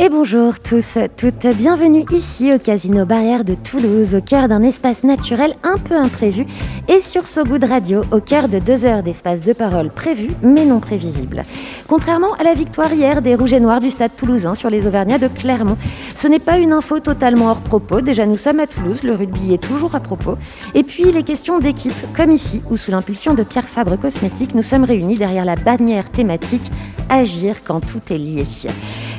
Et 0.00 0.08
bonjour 0.08 0.60
tous, 0.60 0.96
toutes, 1.16 1.44
bienvenue 1.56 2.04
ici 2.12 2.52
au 2.54 2.60
Casino 2.60 3.04
Barrière 3.04 3.42
de 3.42 3.56
Toulouse, 3.56 4.14
au 4.14 4.20
cœur 4.20 4.46
d'un 4.46 4.62
espace 4.62 5.02
naturel 5.02 5.56
un 5.64 5.76
peu 5.76 5.96
imprévu, 5.96 6.46
et 6.86 7.00
sur 7.00 7.26
So 7.26 7.42
Good 7.42 7.64
Radio, 7.64 8.02
au 8.12 8.20
cœur 8.20 8.48
de 8.48 8.60
deux 8.60 8.84
heures 8.84 9.02
d'espace 9.02 9.40
de 9.40 9.52
parole 9.52 9.90
prévu, 9.90 10.28
mais 10.40 10.64
non 10.64 10.78
prévisible. 10.78 11.42
Contrairement 11.88 12.32
à 12.34 12.44
la 12.44 12.54
victoire 12.54 12.92
hier 12.92 13.22
des 13.22 13.34
Rouges 13.34 13.54
et 13.54 13.58
Noirs 13.58 13.80
du 13.80 13.90
Stade 13.90 14.12
toulousain 14.16 14.54
sur 14.54 14.70
les 14.70 14.86
Auvergnats 14.86 15.18
de 15.18 15.26
Clermont, 15.26 15.76
ce 16.14 16.28
n'est 16.28 16.38
pas 16.38 16.58
une 16.58 16.72
info 16.72 17.00
totalement 17.00 17.50
hors 17.50 17.60
propos, 17.60 18.00
déjà 18.00 18.24
nous 18.24 18.38
sommes 18.38 18.60
à 18.60 18.68
Toulouse, 18.68 19.02
le 19.02 19.14
rugby 19.14 19.52
est 19.52 19.62
toujours 19.62 19.96
à 19.96 20.00
propos, 20.00 20.36
et 20.76 20.84
puis 20.84 21.10
les 21.10 21.24
questions 21.24 21.58
d'équipe, 21.58 21.92
comme 22.16 22.30
ici, 22.30 22.62
où 22.70 22.76
sous 22.76 22.92
l'impulsion 22.92 23.34
de 23.34 23.42
Pierre 23.42 23.68
Fabre 23.68 23.98
Cosmétique, 23.98 24.54
nous 24.54 24.62
sommes 24.62 24.84
réunis 24.84 25.16
derrière 25.16 25.44
la 25.44 25.56
bannière 25.56 26.08
thématique 26.08 26.70
Agir 27.10 27.64
quand 27.64 27.80
tout 27.80 28.12
est 28.12 28.18
lié. 28.18 28.44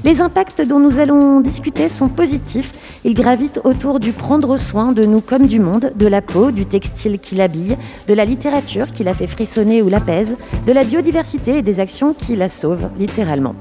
Les 0.05 0.21
impacts 0.21 0.61
dont 0.61 0.79
nous 0.79 0.97
allons 0.97 1.41
discuter 1.41 1.89
sont 1.89 2.07
positifs. 2.07 2.71
Ils 3.03 3.13
gravitent 3.13 3.59
autour 3.65 3.99
du 3.99 4.13
prendre 4.13 4.55
soin 4.55 4.93
de 4.93 5.03
nous 5.03 5.19
comme 5.19 5.45
du 5.45 5.59
monde, 5.59 5.91
de 5.95 6.07
la 6.07 6.21
peau, 6.21 6.51
du 6.51 6.65
textile 6.65 7.19
qui 7.19 7.35
l'habille, 7.35 7.77
de 8.07 8.13
la 8.13 8.23
littérature 8.23 8.91
qui 8.91 9.03
la 9.03 9.13
fait 9.13 9.27
frissonner 9.27 9.81
ou 9.81 9.89
l'apaise, 9.89 10.37
de 10.65 10.71
la 10.71 10.85
biodiversité 10.85 11.57
et 11.57 11.61
des 11.61 11.81
actions 11.81 12.13
qui 12.13 12.37
la 12.37 12.47
sauvent, 12.47 12.89
littéralement. 12.97 13.55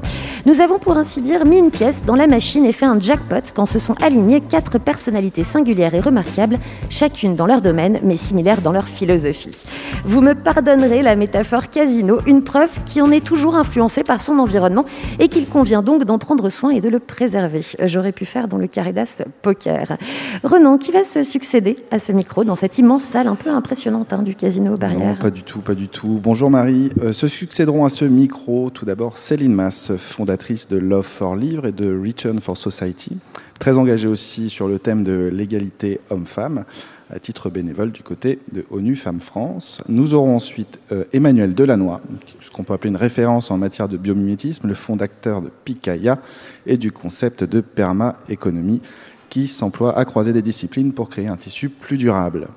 Nous 0.47 0.61
avons 0.61 0.79
pour 0.79 0.97
ainsi 0.97 1.21
dire 1.21 1.45
mis 1.45 1.59
une 1.59 1.71
pièce 1.71 2.05
dans 2.05 2.15
la 2.15 2.27
machine 2.27 2.65
et 2.65 2.73
fait 2.73 2.87
un 2.87 3.01
jackpot 3.01 3.43
quand 3.55 3.67
se 3.67 3.79
sont 3.79 4.01
alignées 4.03 4.41
quatre 4.41 4.79
personnalités 4.79 5.45
singulières 5.45 5.95
et 5.95 6.01
remarquables, 6.01 6.59
chacune 6.89 7.35
dans 7.35 7.47
leur 7.47 7.61
domaine, 7.61 7.99
mais 8.05 8.17
similaires 8.17 8.63
dans 8.63 8.73
leur 8.73 8.87
philosophie. 8.87 9.65
Vous 10.05 10.21
me 10.21 10.35
pardonnerez 10.35 11.03
la 11.03 11.17
métaphore 11.17 11.69
casino, 11.69 12.19
une 12.27 12.45
preuve 12.45 12.71
qui 12.87 13.03
en 13.03 13.11
est 13.11 13.25
toujours 13.25 13.57
influencée 13.57 14.05
par 14.05 14.21
son 14.21 14.39
environnement 14.39 14.85
et 15.19 15.29
qu'il 15.29 15.49
convient 15.49 15.83
donc 15.83 16.05
d'en 16.05 16.19
prendre 16.29 16.51
soin 16.51 16.73
et 16.73 16.83
de 16.83 16.91
le 16.91 16.99
préserver. 16.99 17.63
J'aurais 17.87 18.13
pu 18.13 18.27
faire 18.27 18.49
dans 18.49 18.59
le 18.59 18.67
carré 18.67 18.93
d'as 18.93 19.23
poker. 19.41 19.97
Renan, 20.45 20.77
qui 20.77 20.93
va 20.93 21.03
se 21.03 21.23
succéder 21.23 21.79
à 21.91 21.99
ce 21.99 22.13
micro 22.13 22.45
dans 22.45 22.55
cette 22.55 22.77
immense 22.77 23.03
salle 23.03 23.29
un 23.29 23.35
peu 23.35 23.49
impressionnante 23.49 24.13
hein, 24.13 24.21
du 24.21 24.35
casino 24.35 24.77
Barrière 24.77 25.13
Non, 25.13 25.17
pas 25.17 25.31
du 25.31 25.43
tout, 25.43 25.61
pas 25.61 25.75
du 25.75 25.89
tout. 25.89 26.21
Bonjour 26.23 26.51
Marie. 26.51 26.91
Euh, 27.01 27.13
se 27.13 27.29
succéderont 27.29 27.87
à 27.87 27.89
ce 27.89 28.05
micro 28.05 28.69
tout 28.69 28.85
d'abord 28.85 29.17
Céline 29.17 29.55
Mass, 29.55 29.93
fondatrice 29.97 30.69
de 30.69 30.77
Love 30.77 31.07
for 31.07 31.35
Livre 31.35 31.65
et 31.65 31.73
de 31.73 31.99
Return 31.99 32.41
for 32.41 32.59
Society, 32.59 33.17
très 33.59 33.79
engagée 33.79 34.09
aussi 34.09 34.51
sur 34.51 34.69
le 34.69 34.79
thème 34.79 35.05
de 35.05 35.31
l'égalité 35.33 35.99
homme-femme 36.11 36.67
à 37.11 37.19
titre 37.19 37.51
bénévole 37.51 37.91
du 37.91 38.03
côté 38.03 38.39
de 38.53 38.65
ONU 38.71 38.97
Femmes 38.97 39.21
France. 39.21 39.81
Nous 39.89 40.15
aurons 40.15 40.37
ensuite 40.37 40.79
euh, 40.93 41.05
Emmanuel 41.13 41.55
Delannoy, 41.55 42.01
ce 42.41 42.51
qu'on 42.51 42.65
peut 42.65 42.75
appeler 42.75 42.91
une 42.91 42.97
référence 42.97 43.51
en 43.51 43.57
matière 43.57 43.89
de 43.89 43.97
biomimétisme, 43.97 44.69
le 44.69 44.75
fondateur 44.75 45.41
de 45.41 45.51
Picaya 45.65 46.19
et 46.67 46.77
du 46.77 46.93
concept 46.93 47.45
de 47.45 47.61
perma-économie 47.61 48.83
qui 49.31 49.47
s'emploie 49.47 49.99
à 49.99 50.05
croiser 50.05 50.33
des 50.33 50.43
disciplines 50.43 50.93
pour 50.93 51.09
créer 51.09 51.29
un 51.29 51.37
tissu 51.37 51.69
plus 51.69 51.99
durable. 51.99 52.49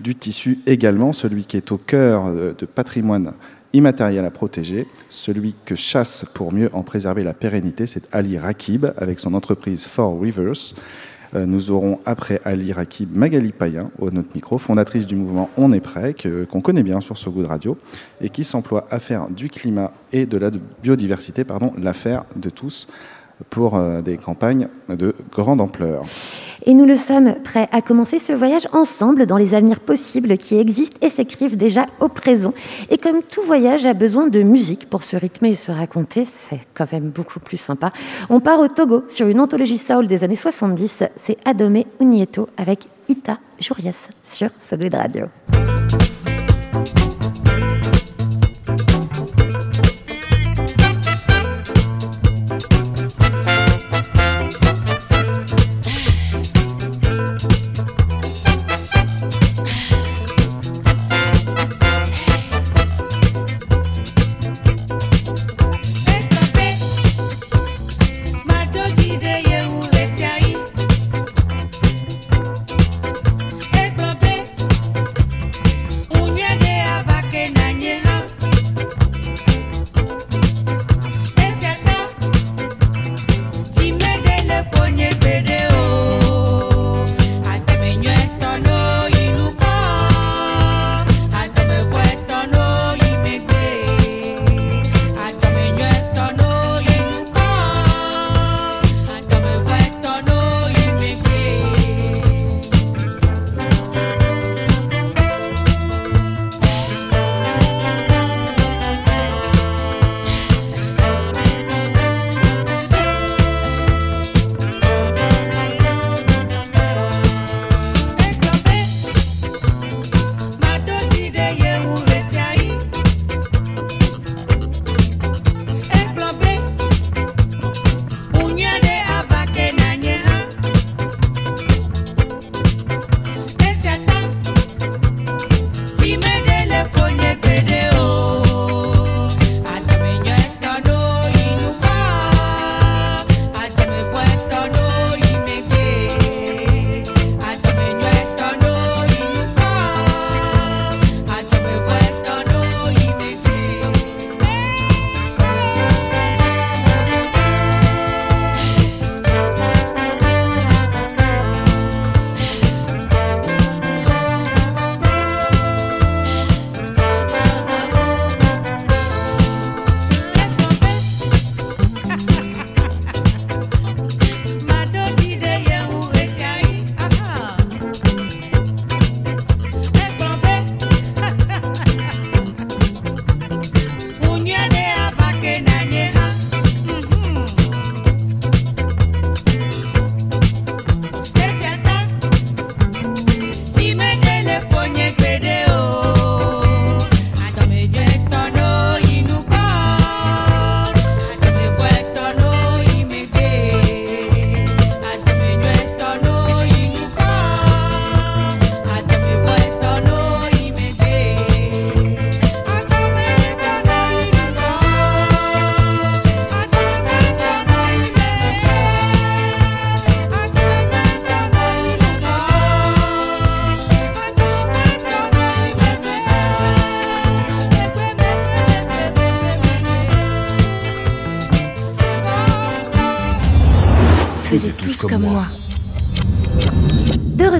Du 0.00 0.14
tissu 0.14 0.58
également, 0.66 1.12
celui 1.12 1.44
qui 1.44 1.56
est 1.56 1.72
au 1.72 1.78
cœur 1.78 2.32
de, 2.32 2.54
de 2.56 2.66
patrimoine 2.66 3.32
immatériel 3.72 4.24
à 4.24 4.30
protéger, 4.30 4.86
celui 5.08 5.54
que 5.64 5.74
chasse 5.74 6.24
pour 6.34 6.52
mieux 6.52 6.70
en 6.72 6.82
préserver 6.82 7.22
la 7.22 7.34
pérennité, 7.34 7.86
c'est 7.86 8.14
Ali 8.14 8.38
Rakib 8.38 8.86
avec 8.96 9.18
son 9.18 9.34
entreprise 9.34 9.84
Four 9.84 10.20
Rivers. 10.20 10.74
Euh, 11.34 11.46
nous 11.46 11.70
aurons 11.70 11.98
après 12.06 12.40
Ali 12.44 12.72
Rakib 12.72 13.14
Magali 13.14 13.52
Payen 13.52 13.90
au 13.98 14.10
notre 14.10 14.34
micro, 14.34 14.58
fondatrice 14.58 15.06
du 15.06 15.16
mouvement 15.16 15.50
On 15.56 15.72
est 15.72 15.80
prêt, 15.80 16.14
qu'on 16.50 16.60
connaît 16.60 16.82
bien 16.82 17.00
sur 17.00 17.18
ce 17.18 17.28
goût 17.28 17.42
de 17.42 17.48
radio, 17.48 17.76
et 18.20 18.30
qui 18.30 18.44
s'emploie 18.44 18.86
à 18.90 18.98
faire 18.98 19.28
du 19.28 19.48
climat 19.48 19.92
et 20.12 20.26
de 20.26 20.38
la 20.38 20.50
biodiversité 20.82 21.44
pardon, 21.44 21.72
l'affaire 21.78 22.24
de 22.36 22.50
tous 22.50 22.88
pour 23.50 23.76
euh, 23.76 24.00
des 24.00 24.16
campagnes 24.16 24.68
de 24.88 25.14
grande 25.30 25.60
ampleur. 25.60 26.04
Et 26.66 26.74
nous 26.74 26.84
le 26.84 26.96
sommes 26.96 27.34
prêts 27.44 27.68
à 27.72 27.80
commencer 27.80 28.18
ce 28.18 28.32
voyage 28.32 28.68
ensemble 28.72 29.26
dans 29.26 29.36
les 29.36 29.54
avenirs 29.54 29.80
possibles 29.80 30.36
qui 30.36 30.56
existent 30.58 30.98
et 31.00 31.08
s'écrivent 31.08 31.56
déjà 31.56 31.86
au 32.00 32.08
présent. 32.08 32.52
Et 32.90 32.98
comme 32.98 33.22
tout 33.22 33.42
voyage 33.42 33.86
a 33.86 33.94
besoin 33.94 34.26
de 34.26 34.42
musique 34.42 34.90
pour 34.90 35.02
se 35.02 35.16
rythmer 35.16 35.50
et 35.50 35.54
se 35.54 35.70
raconter, 35.70 36.24
c'est 36.24 36.60
quand 36.74 36.90
même 36.92 37.10
beaucoup 37.10 37.40
plus 37.40 37.56
sympa. 37.56 37.92
On 38.28 38.40
part 38.40 38.60
au 38.60 38.68
Togo 38.68 39.04
sur 39.08 39.28
une 39.28 39.40
anthologie 39.40 39.78
soul 39.78 40.06
des 40.06 40.24
années 40.24 40.36
70. 40.36 41.04
C'est 41.16 41.38
Adome 41.44 41.84
Unieto 42.00 42.48
avec 42.56 42.86
Ita 43.08 43.38
Jurias 43.60 44.10
sur 44.24 44.50
Solid 44.60 44.94
Radio. 44.94 45.26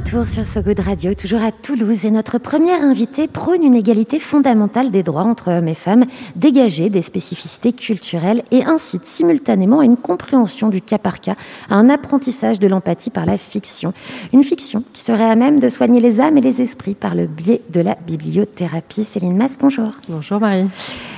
Retour 0.08 0.28
sur 0.28 0.46
So 0.46 0.62
Good 0.62 0.80
Radio, 0.80 1.12
toujours 1.12 1.42
à 1.42 1.52
Toulouse, 1.52 2.06
et 2.06 2.10
notre 2.10 2.38
première 2.38 2.82
invitée 2.82 3.28
prône 3.28 3.62
une 3.62 3.74
égalité 3.74 4.18
fondamentale 4.20 4.90
des 4.90 5.02
droits 5.02 5.24
entre 5.24 5.52
hommes 5.52 5.68
et 5.68 5.74
femmes, 5.74 6.06
dégager 6.34 6.88
des 6.88 7.02
spécificités 7.02 7.74
culturelles 7.74 8.42
et 8.50 8.64
incite 8.64 9.04
simultanément 9.04 9.80
à 9.80 9.84
une 9.84 9.98
compréhension 9.98 10.70
du 10.70 10.80
cas 10.80 10.96
par 10.96 11.20
cas, 11.20 11.34
à 11.68 11.74
un 11.74 11.90
apprentissage 11.90 12.58
de 12.58 12.68
l'empathie 12.68 13.10
par 13.10 13.26
la 13.26 13.36
fiction. 13.36 13.92
Une 14.32 14.44
fiction 14.44 14.82
qui 14.94 15.02
serait 15.02 15.28
à 15.28 15.36
même 15.36 15.60
de 15.60 15.68
soigner 15.68 16.00
les 16.00 16.20
âmes 16.20 16.38
et 16.38 16.42
les 16.42 16.62
esprits 16.62 16.94
par 16.94 17.14
le 17.14 17.26
biais 17.26 17.60
de 17.68 17.80
la 17.80 17.94
bibliothérapie. 17.94 19.04
Céline 19.04 19.36
Masse, 19.36 19.58
bonjour. 19.60 19.90
Bonjour 20.08 20.40
Marie. 20.40 20.68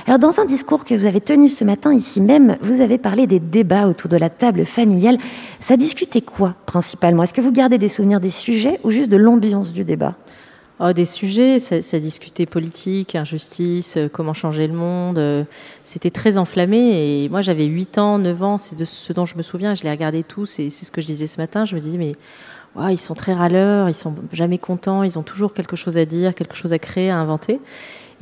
Alors, 0.07 0.19
dans 0.19 0.39
un 0.39 0.45
discours 0.45 0.83
que 0.83 0.95
vous 0.95 1.05
avez 1.05 1.21
tenu 1.21 1.47
ce 1.47 1.63
matin 1.63 1.93
ici 1.93 2.21
même, 2.21 2.57
vous 2.61 2.81
avez 2.81 2.97
parlé 2.97 3.27
des 3.27 3.39
débats 3.39 3.87
autour 3.87 4.09
de 4.09 4.17
la 4.17 4.29
table 4.29 4.65
familiale. 4.65 5.17
Ça 5.59 5.77
discutait 5.77 6.21
quoi 6.21 6.55
principalement? 6.65 7.23
Est-ce 7.23 7.33
que 7.33 7.41
vous 7.41 7.51
gardez 7.51 7.77
des 7.77 7.87
souvenirs 7.87 8.19
des 8.19 8.31
sujets 8.31 8.79
ou 8.83 8.89
juste 8.91 9.09
de 9.09 9.17
l'ambiance 9.17 9.71
du 9.73 9.83
débat? 9.83 10.15
Oh, 10.83 10.93
des 10.93 11.05
sujets, 11.05 11.59
ça, 11.59 11.99
discutait 11.99 12.47
politique, 12.47 13.13
injustice, 13.13 13.97
euh, 13.97 14.07
comment 14.11 14.33
changer 14.33 14.65
le 14.65 14.73
monde. 14.73 15.19
euh, 15.19 15.43
C'était 15.83 16.09
très 16.09 16.39
enflammé. 16.39 17.23
Et 17.25 17.29
moi, 17.29 17.41
j'avais 17.41 17.65
8 17.65 17.99
ans, 17.99 18.17
9 18.17 18.41
ans. 18.41 18.57
C'est 18.57 18.75
de 18.75 18.85
ce 18.85 19.13
dont 19.13 19.25
je 19.25 19.37
me 19.37 19.43
souviens. 19.43 19.75
Je 19.75 19.83
les 19.83 19.91
regardais 19.91 20.23
tous. 20.23 20.57
Et 20.57 20.71
c'est 20.71 20.85
ce 20.85 20.91
que 20.91 20.99
je 20.99 21.05
disais 21.05 21.27
ce 21.27 21.39
matin. 21.39 21.65
Je 21.65 21.75
me 21.75 21.79
disais, 21.79 21.99
mais 21.99 22.15
ils 22.89 22.97
sont 22.97 23.13
très 23.13 23.33
râleurs. 23.33 23.89
Ils 23.89 23.93
sont 23.93 24.15
jamais 24.33 24.57
contents. 24.57 25.03
Ils 25.03 25.19
ont 25.19 25.23
toujours 25.23 25.53
quelque 25.53 25.75
chose 25.75 25.99
à 25.99 26.05
dire, 26.05 26.33
quelque 26.33 26.55
chose 26.55 26.73
à 26.73 26.79
créer, 26.79 27.11
à 27.11 27.17
inventer. 27.17 27.59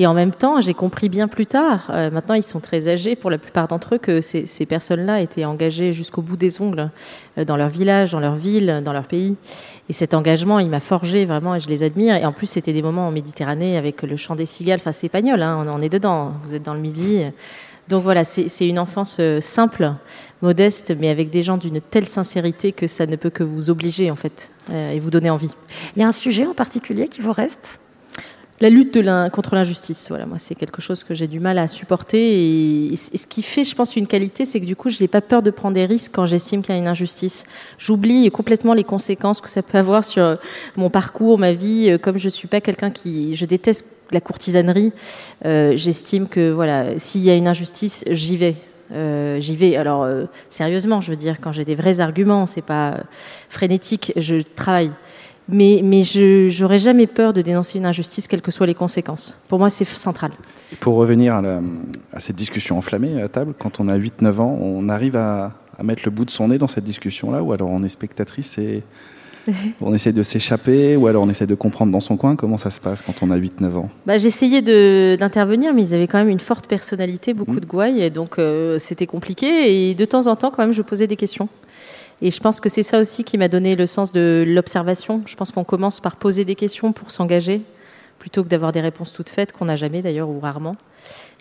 Et 0.02 0.08
en 0.08 0.14
même 0.14 0.32
temps, 0.32 0.62
j'ai 0.62 0.74
compris 0.74 1.10
bien 1.10 1.28
plus 1.28 1.46
tard, 1.46 1.92
euh, 1.94 2.10
maintenant 2.10 2.34
ils 2.34 2.44
sont 2.44 2.62
très 2.62 2.88
âgés 2.88 3.18
pour 3.18 3.30
la 3.30 3.38
plupart 3.38 3.68
d'entre 3.68 3.96
eux, 3.96 3.98
que 3.98 4.22
ces, 4.22 4.66
personnes-là 4.66 5.20
étaient 5.20 5.44
engagées 5.44 5.92
jusqu'au 5.92 6.22
bout 6.22 6.38
des 6.38 6.62
ongles 6.62 6.90
euh, 7.38 7.44
dans 7.44 7.58
leur 7.58 7.68
village, 7.68 8.14
dans 8.14 8.22
leur 8.22 8.36
ville, 8.36 8.82
dans 8.84 8.94
leur 8.94 9.08
pays. 9.08 9.36
Et 9.90 9.94
cet 9.94 10.14
engagement, 10.14 10.60
il 10.60 10.70
m'a 10.70 10.80
forgé 10.80 11.26
vraiment 11.26 11.54
et 11.54 11.60
je 11.60 11.68
les 11.68 11.84
admire. 11.84 12.16
Et 12.16 12.26
en 12.26 12.32
plus, 12.32 12.48
c'était 12.48 12.72
des 12.72 12.82
moments 12.82 13.08
en 13.08 13.12
Méditerranée 13.12 13.76
avec 13.76 14.04
le 14.04 14.16
chant 14.16 14.36
des 14.36 14.46
cigales. 14.46 14.80
Enfin, 14.80 14.94
c'est 14.94 15.10
Pagnol, 15.10 15.42
hein, 15.42 15.66
on 15.66 15.70
en 15.70 15.82
est 15.82 15.90
dedans. 15.90 16.32
Vous 16.44 16.56
êtes 16.56 16.64
dans 16.64 16.76
le 16.76 16.80
midi. 16.80 17.24
Donc 17.90 18.04
voilà, 18.04 18.24
c'est 18.24 18.68
une 18.70 18.80
enfance 18.80 19.18
euh, 19.20 19.42
simple, 19.42 19.92
modeste, 20.42 20.96
mais 20.98 21.10
avec 21.10 21.30
des 21.30 21.44
gens 21.44 21.58
d'une 21.58 21.82
telle 21.82 22.08
sincérité 22.08 22.72
que 22.72 22.88
ça 22.88 23.06
ne 23.06 23.18
peut 23.18 23.32
que 23.32 23.44
vous 23.44 23.70
obliger 23.70 24.12
en 24.12 24.16
fait 24.16 24.50
et 24.72 25.00
vous 25.00 25.10
donner 25.10 25.32
envie. 25.32 25.50
Il 25.96 26.02
y 26.02 26.06
a 26.06 26.08
un 26.08 26.12
sujet 26.12 26.46
en 26.46 26.54
particulier 26.54 27.08
qui 27.08 27.22
vous 27.22 27.34
reste? 27.34 27.80
La 28.62 28.70
lutte 28.70 28.94
de 28.94 29.30
contre 29.30 29.56
l'injustice, 29.56 30.08
voilà, 30.10 30.26
moi 30.26 30.38
c'est 30.38 30.56
quelque 30.56 30.82
chose 30.82 31.06
que 31.06 31.14
j'ai 31.14 31.28
du 31.28 31.40
mal 31.40 31.58
à 31.58 31.68
supporter 31.68 32.92
et, 32.92 32.96
ce 32.96 33.26
qui 33.26 33.42
fait, 33.42 33.64
je 33.64 33.74
pense, 33.74 33.96
une 33.96 34.08
qualité, 34.08 34.44
c'est 34.46 34.60
que 34.60 34.66
du 34.66 34.76
coup, 34.76 34.90
je 34.90 34.98
n'ai 35.00 35.08
pas 35.08 35.22
peur 35.22 35.42
de 35.42 35.52
prendre 35.52 35.76
des 35.76 35.86
risques 35.86 36.12
quand 36.14 36.26
j'estime 36.26 36.62
qu'il 36.62 36.76
y 36.76 36.78
a 36.78 36.82
une 36.82 36.88
injustice. 36.88 37.46
J'oublie 37.78 38.30
complètement 38.32 38.74
les 38.74 38.84
conséquences 38.84 39.40
que 39.40 39.50
ça 39.50 39.62
peut 39.62 39.78
avoir 39.78 40.04
sur 40.04 40.24
euh, 40.24 40.36
mon 40.76 40.90
parcours, 40.90 41.40
ma 41.40 41.54
vie. 41.54 41.90
Euh, 41.90 41.98
Comme 41.98 42.18
je 42.18 42.28
suis 42.28 42.48
pas 42.48 42.60
quelqu'un 42.60 42.92
qui, 42.92 43.36
je 43.36 43.46
déteste 43.46 43.86
la 44.12 44.20
courtisanerie, 44.20 44.92
euh, 45.46 45.74
j'estime 45.76 46.28
que 46.28 46.52
voilà, 46.52 47.00
s'il 47.00 47.22
y 47.22 47.30
a 47.30 47.36
une 47.36 47.48
injustice, 47.48 48.04
j'y 48.10 48.38
vais. 48.38 48.56
J'y 48.92 49.56
vais. 49.56 49.76
Alors 49.76 50.08
sérieusement, 50.50 51.00
je 51.00 51.12
veux 51.12 51.16
dire, 51.16 51.40
quand 51.40 51.52
j'ai 51.52 51.64
des 51.64 51.76
vrais 51.76 52.00
arguments, 52.00 52.48
c'est 52.48 52.66
pas 52.66 52.98
frénétique, 53.48 54.12
je 54.16 54.38
travaille 54.56 54.90
mais, 55.52 55.82
mais 55.84 56.04
je 56.04 56.62
n'aurais 56.62 56.80
jamais 56.80 57.08
peur 57.08 57.34
de 57.34 57.42
dénoncer 57.42 57.78
une 57.80 57.86
injustice, 57.86 58.28
quelles 58.28 58.42
que 58.42 58.52
soient 58.52 58.68
les 58.68 58.74
conséquences. 58.76 59.38
Pour 59.48 59.60
moi, 59.60 59.70
c'est 59.70 59.86
central. 59.86 60.32
Et 60.72 60.76
pour 60.76 60.96
revenir 60.96 61.36
à, 61.36 61.42
la- 61.42 61.62
à 62.14 62.20
cette 62.20 62.36
discussion 62.36 62.78
enflammée 62.78 63.22
à 63.22 63.28
table, 63.28 63.54
quand 63.58 63.80
on 63.80 63.88
a 63.88 63.98
8-9 63.98 64.40
ans, 64.40 64.58
on 64.62 64.88
arrive 64.90 65.16
à, 65.16 65.54
à 65.78 65.84
mettre 65.84 66.04
le 66.06 66.12
bout 66.12 66.26
de 66.26 66.32
son 66.32 66.50
nez 66.50 66.58
dans 66.58 66.68
cette 66.68 66.84
discussion-là, 66.84 67.42
ou 67.44 67.54
alors 67.54 67.70
on 67.72 67.82
est 67.84 67.90
spectatrice 67.90 68.58
et 68.58 68.84
on 69.82 69.94
essaie 69.96 70.12
de 70.14 70.22
s'échapper, 70.22 70.96
ou 70.96 71.08
alors 71.08 71.24
on 71.24 71.30
essaie 71.30 71.48
de 71.48 71.56
comprendre 71.56 71.92
dans 71.92 72.02
son 72.02 72.18
coin 72.18 72.36
comment 72.36 72.58
ça 72.60 72.70
se 72.70 72.80
passe 72.80 73.02
quand 73.02 73.14
on 73.24 73.32
a 73.32 73.38
8-9 73.38 73.78
ans? 73.78 73.90
Bah, 74.06 74.18
J'essayais 74.20 74.62
d'intervenir, 75.18 75.74
mais 75.74 75.84
ils 75.84 75.94
avaient 75.96 76.08
quand 76.08 76.20
même 76.20 76.30
une 76.30 76.40
forte 76.40 76.68
personnalité, 76.68 77.34
beaucoup 77.34 77.54
Mhm. 77.54 77.60
de 77.62 77.66
gouailles, 77.66 78.02
et 78.04 78.10
donc 78.12 78.38
euh, 78.38 78.78
c'était 78.78 79.08
compliqué. 79.08 79.90
Et 79.90 79.96
de 79.96 80.06
temps 80.06 80.28
en 80.28 80.36
temps, 80.36 80.52
quand 80.52 80.62
même, 80.62 80.74
je 80.74 80.82
posais 80.84 81.08
des 81.08 81.16
questions. 81.16 81.50
Et 82.22 82.32
je 82.32 82.40
pense 82.40 82.60
que 82.60 82.70
c'est 82.70 82.84
ça 82.84 83.00
aussi 83.00 83.24
qui 83.24 83.38
m'a 83.38 83.48
donné 83.48 83.76
le 83.76 83.88
sens 83.88 84.12
de 84.12 84.44
l'observation. 84.46 85.22
Je 85.26 85.36
pense 85.36 85.52
qu'on 85.52 85.64
commence 85.64 86.00
par 86.00 86.18
poser 86.18 86.44
des 86.44 86.56
questions 86.56 86.92
pour 86.92 87.12
s'engager, 87.12 87.62
plutôt 88.20 88.44
que 88.44 88.50
d'avoir 88.50 88.72
des 88.72 88.82
réponses 88.82 89.14
toutes 89.14 89.30
faites, 89.30 89.54
qu'on 89.54 89.66
n'a 89.66 89.78
jamais 89.78 90.02
d'ailleurs, 90.02 90.30
ou 90.30 90.40
rarement. 90.40 90.76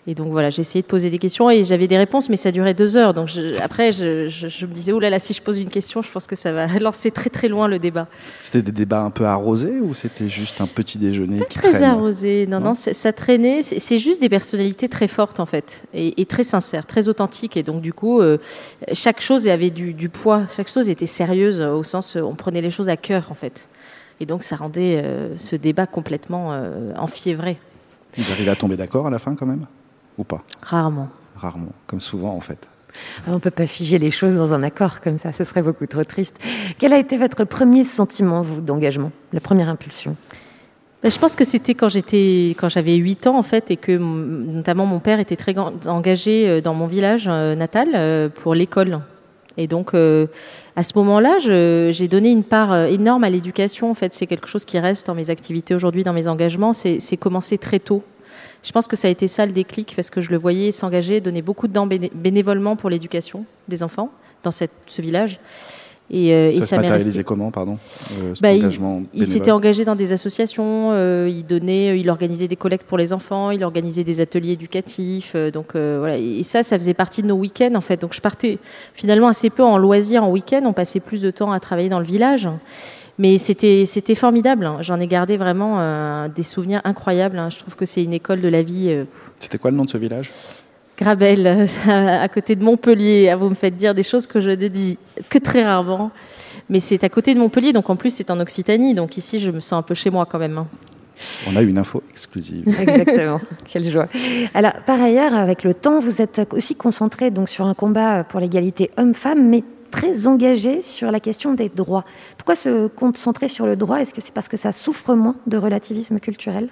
Et 0.09 0.15
donc 0.15 0.31
voilà, 0.31 0.49
j'ai 0.49 0.61
essayé 0.61 0.81
de 0.81 0.87
poser 0.87 1.11
des 1.11 1.19
questions 1.19 1.51
et 1.51 1.63
j'avais 1.63 1.87
des 1.87 1.95
réponses, 1.97 2.29
mais 2.29 2.35
ça 2.35 2.51
durait 2.51 2.73
deux 2.73 2.97
heures. 2.97 3.13
Donc 3.13 3.27
je- 3.27 3.59
après, 3.61 3.91
je, 3.91 4.27
je- 4.27 4.47
je 4.47 4.65
me 4.65 4.73
disais, 4.73 4.91
là 4.99 5.11
là, 5.11 5.19
si 5.19 5.35
je 5.35 5.41
pose 5.43 5.59
une 5.59 5.69
question, 5.69 6.01
je 6.01 6.09
pense 6.11 6.25
que 6.25 6.35
ça 6.35 6.51
va 6.51 6.65
lancer 6.79 7.11
très 7.11 7.29
très 7.29 7.47
loin 7.47 7.67
le 7.67 7.77
débat. 7.77 8.07
C'était 8.41 8.63
des 8.63 8.71
débats 8.71 9.03
un 9.03 9.11
peu 9.11 9.25
arrosés 9.25 9.79
ou 9.79 9.93
c'était 9.93 10.27
juste 10.27 10.61
un 10.61 10.65
petit 10.65 10.97
déjeuner 10.97 11.45
qui 11.47 11.59
Très 11.59 11.69
traîne 11.73 11.83
arrosé, 11.83 12.47
non, 12.49 12.59
Non 12.59 12.69
non, 12.69 12.73
ça, 12.73 13.13
traînait. 13.13 13.61
C'est 13.61 13.99
juste 13.99 14.19
des 14.19 14.29
personnalités 14.29 14.89
très 14.89 15.07
fortes 15.07 15.39
en 15.39 15.45
fait, 15.45 15.83
et, 15.93 16.19
et 16.19 16.25
très 16.25 16.41
sincères, 16.43 16.87
très 16.87 17.07
authentiques. 17.07 17.55
Et 17.55 17.61
donc 17.61 17.81
du 17.81 17.93
coup, 17.93 18.19
euh, 18.19 18.39
chaque 18.93 19.21
chose 19.21 19.47
avait 19.47 19.69
du, 19.69 19.93
du 19.93 20.09
poids, 20.09 20.41
chaque 20.55 20.69
chose 20.69 20.89
était 20.89 21.05
sérieuse 21.05 21.61
au 21.61 21.83
sens, 21.83 22.15
euh, 22.15 22.21
on 22.21 22.33
prenait 22.33 22.61
les 22.61 22.71
choses 22.71 22.89
à 22.89 22.97
cœur 22.97 23.27
en 23.29 23.35
fait. 23.35 23.67
Et 24.21 24.25
donc 24.25 24.41
ça 24.41 24.55
rendait 24.55 25.01
euh, 25.03 25.37
ce 25.37 25.55
débat 25.55 25.85
complètement 25.85 26.51
euh, 26.53 26.93
enfiévré, 26.97 27.57
Ils 28.17 28.31
arrivaient 28.31 28.49
à 28.51 28.55
tomber 28.55 28.75
d'accord 28.75 29.05
à 29.05 29.11
la 29.11 29.19
fin 29.19 29.35
quand 29.35 29.45
même? 29.45 29.67
Ou 30.19 30.23
pas 30.23 30.43
rarement. 30.61 31.07
Rarement, 31.35 31.71
comme 31.87 32.01
souvent 32.01 32.35
en 32.35 32.41
fait. 32.41 32.59
On 33.27 33.33
ne 33.33 33.37
peut 33.37 33.51
pas 33.51 33.65
figer 33.67 33.97
les 33.97 34.11
choses 34.11 34.35
dans 34.35 34.53
un 34.53 34.61
accord 34.61 34.99
comme 34.99 35.17
ça, 35.17 35.31
ce 35.31 35.43
serait 35.45 35.61
beaucoup 35.61 35.85
trop 35.87 36.03
triste. 36.03 36.37
Quel 36.77 36.91
a 36.93 36.97
été 36.99 37.17
votre 37.17 37.45
premier 37.45 37.85
sentiment, 37.85 38.41
vous, 38.41 38.59
d'engagement? 38.61 39.11
La 39.31 39.39
première 39.39 39.69
impulsion? 39.69 40.15
Ben, 41.01 41.09
je 41.09 41.17
pense 41.17 41.37
que 41.37 41.45
c'était 41.45 41.75
quand 41.75 41.87
j'étais, 41.87 42.55
quand 42.59 42.67
j'avais 42.67 42.95
8 42.95 43.27
ans 43.27 43.37
en 43.37 43.43
fait, 43.43 43.71
et 43.71 43.77
que 43.77 43.97
notamment 43.97 44.85
mon 44.85 44.99
père 44.99 45.21
était 45.21 45.37
très 45.37 45.55
engagé 45.87 46.49
euh, 46.49 46.59
dans 46.61 46.73
mon 46.73 46.87
village 46.87 47.27
euh, 47.29 47.55
natal 47.55 47.89
euh, 47.95 48.27
pour 48.27 48.53
l'école. 48.53 48.99
Et 49.55 49.67
donc 49.67 49.93
euh, 49.93 50.27
à 50.75 50.83
ce 50.83 50.97
moment-là, 50.97 51.37
je- 51.39 51.91
j'ai 51.93 52.09
donné 52.09 52.29
une 52.31 52.43
part 52.43 52.75
énorme 52.87 53.23
à 53.23 53.29
l'éducation. 53.29 53.89
En 53.89 53.95
fait, 53.95 54.13
c'est 54.13 54.27
quelque 54.27 54.47
chose 54.47 54.65
qui 54.65 54.77
reste 54.79 55.07
dans 55.07 55.15
mes 55.15 55.29
activités 55.29 55.73
aujourd'hui, 55.73 56.03
dans 56.03 56.11
mes 56.13 56.27
engagements. 56.27 56.73
C'est 56.73 56.99
c'est 56.99 57.15
commencer 57.15 57.57
très 57.57 57.79
tôt. 57.79 58.03
Je 58.63 58.71
pense 58.71 58.87
que 58.87 58.95
ça 58.95 59.07
a 59.07 59.11
été 59.11 59.27
ça 59.27 59.45
le 59.45 59.51
déclic 59.53 59.93
parce 59.95 60.09
que 60.09 60.19
je 60.21 60.29
le 60.31 60.37
voyais 60.37 60.71
s'engager, 60.71 61.21
donner 61.21 61.41
beaucoup 61.41 61.67
de 61.67 61.73
temps 61.73 61.87
béné- 61.87 62.11
bénévolement 62.13 62.75
pour 62.75 62.89
l'éducation 62.89 63.45
des 63.67 63.83
enfants 63.83 64.09
dans 64.43 64.51
cette, 64.51 64.71
ce 64.85 65.01
village. 65.01 65.39
Et, 66.11 66.33
euh, 66.33 66.49
et 66.51 66.55
ça 66.61 66.65
se 66.65 66.75
matérialisait 66.77 67.23
comment, 67.23 67.51
pardon 67.51 67.77
euh, 68.19 68.33
Bah, 68.41 68.51
il- 68.51 68.61
engagement 68.65 69.03
Il 69.13 69.25
s'était 69.27 69.39
bénévole 69.41 69.53
engagé 69.57 69.85
dans 69.85 69.95
des 69.95 70.11
associations, 70.11 70.89
euh, 70.91 71.29
il 71.31 71.45
donnait, 71.45 71.99
il 71.99 72.09
organisait 72.09 72.47
des 72.47 72.55
collectes 72.55 72.87
pour 72.87 72.97
les 72.97 73.13
enfants, 73.13 73.51
il 73.51 73.63
organisait 73.63 74.03
des 74.03 74.19
ateliers 74.19 74.53
éducatifs, 74.53 75.35
donc 75.53 75.75
voilà. 75.75 76.17
Et 76.17 76.41
ça, 76.41 76.63
ça 76.63 76.79
faisait 76.79 76.95
partie 76.95 77.21
de 77.21 77.27
nos 77.27 77.35
week-ends 77.35 77.75
en 77.75 77.81
fait. 77.81 78.01
Donc 78.01 78.13
je 78.15 78.21
partais 78.21 78.57
finalement 78.95 79.27
assez 79.27 79.51
peu 79.51 79.63
en 79.63 79.77
loisirs 79.77 80.23
en 80.23 80.31
week-end, 80.31 80.61
on 80.65 80.73
passait 80.73 80.99
plus 80.99 81.21
de 81.21 81.29
temps 81.29 81.51
à 81.51 81.59
travailler 81.59 81.89
dans 81.89 81.99
le 81.99 82.05
village. 82.05 82.49
Mais 83.19 83.37
c'était 83.37 83.83
c'était 83.85 84.15
formidable. 84.15 84.65
hein. 84.65 84.77
J'en 84.81 84.99
ai 84.99 85.05
gardé 85.05 85.35
vraiment 85.37 85.75
euh, 85.79 86.27
des 86.29 86.41
souvenirs 86.43 86.81
incroyables. 86.85 87.37
hein. 87.37 87.49
Je 87.51 87.59
trouve 87.59 87.75
que 87.75 87.85
c'est 87.85 88.03
une 88.03 88.13
école 88.13 88.39
de 88.41 88.47
la 88.47 88.63
vie. 88.63 88.87
euh, 88.89 89.03
C'était 89.39 89.57
quoi 89.57 89.69
le 89.71 89.77
nom 89.77 89.83
de 89.85 89.89
ce 89.89 89.97
village? 89.97 90.31
Grabel, 90.97 91.45
euh, 91.47 91.65
à 92.23 92.27
côté 92.29 92.55
de 92.55 92.63
Montpellier. 92.63 93.29
Ah, 93.29 93.35
Vous 93.35 93.49
me 93.49 93.55
faites 93.55 93.75
dire 93.75 93.93
des 93.93 94.03
choses 94.03 94.25
que 94.25 94.39
je 94.39 94.49
ne 94.51 94.67
dis 94.67 94.97
que 95.29 95.37
très 95.37 95.63
rarement. 95.65 96.11
Mais 96.69 96.79
c'est 96.79 97.03
à 97.03 97.09
côté 97.09 97.33
de 97.33 97.39
Montpellier, 97.39 97.73
donc 97.73 97.89
en 97.89 97.95
plus 97.97 98.09
c'est 98.13 98.31
en 98.31 98.39
Occitanie. 98.39 98.93
Donc 98.95 99.17
ici, 99.17 99.39
je 99.39 99.51
me 99.51 99.59
sens 99.59 99.73
un 99.79 99.81
peu 99.81 99.93
chez 99.93 100.09
moi 100.09 100.25
quand 100.25 100.39
même. 100.39 100.57
hein. 100.57 100.67
On 101.49 101.55
a 101.57 101.61
une 101.61 101.77
info 101.77 102.01
exclusive. 102.09 102.63
Exactement, 102.81 103.41
quelle 103.65 103.89
joie. 103.89 104.07
Alors, 104.53 104.71
par 104.85 105.01
ailleurs, 105.01 105.33
avec 105.33 105.65
le 105.65 105.73
temps, 105.73 105.99
vous 105.99 106.21
êtes 106.21 106.41
aussi 106.51 106.75
concentré 106.75 107.29
donc, 107.31 107.49
sur 107.49 107.65
un 107.65 107.73
combat 107.73 108.23
pour 108.23 108.39
l'égalité 108.39 108.89
homme-femme, 108.95 109.49
mais 109.49 109.63
très 109.89 110.27
engagé 110.27 110.81
sur 110.81 111.11
la 111.11 111.19
question 111.19 111.53
des 111.53 111.69
droits. 111.69 112.03
Pourquoi 112.37 112.55
se 112.55 112.87
concentrer 112.87 113.47
sur 113.47 113.65
le 113.65 113.75
droit? 113.75 113.97
Est-ce 113.97 114.13
que 114.13 114.21
c'est 114.21 114.33
parce 114.33 114.47
que 114.47 114.57
ça 114.57 114.71
souffre 114.71 115.13
moins 115.15 115.35
de 115.47 115.57
relativisme 115.57 116.19
culturel? 116.19 116.69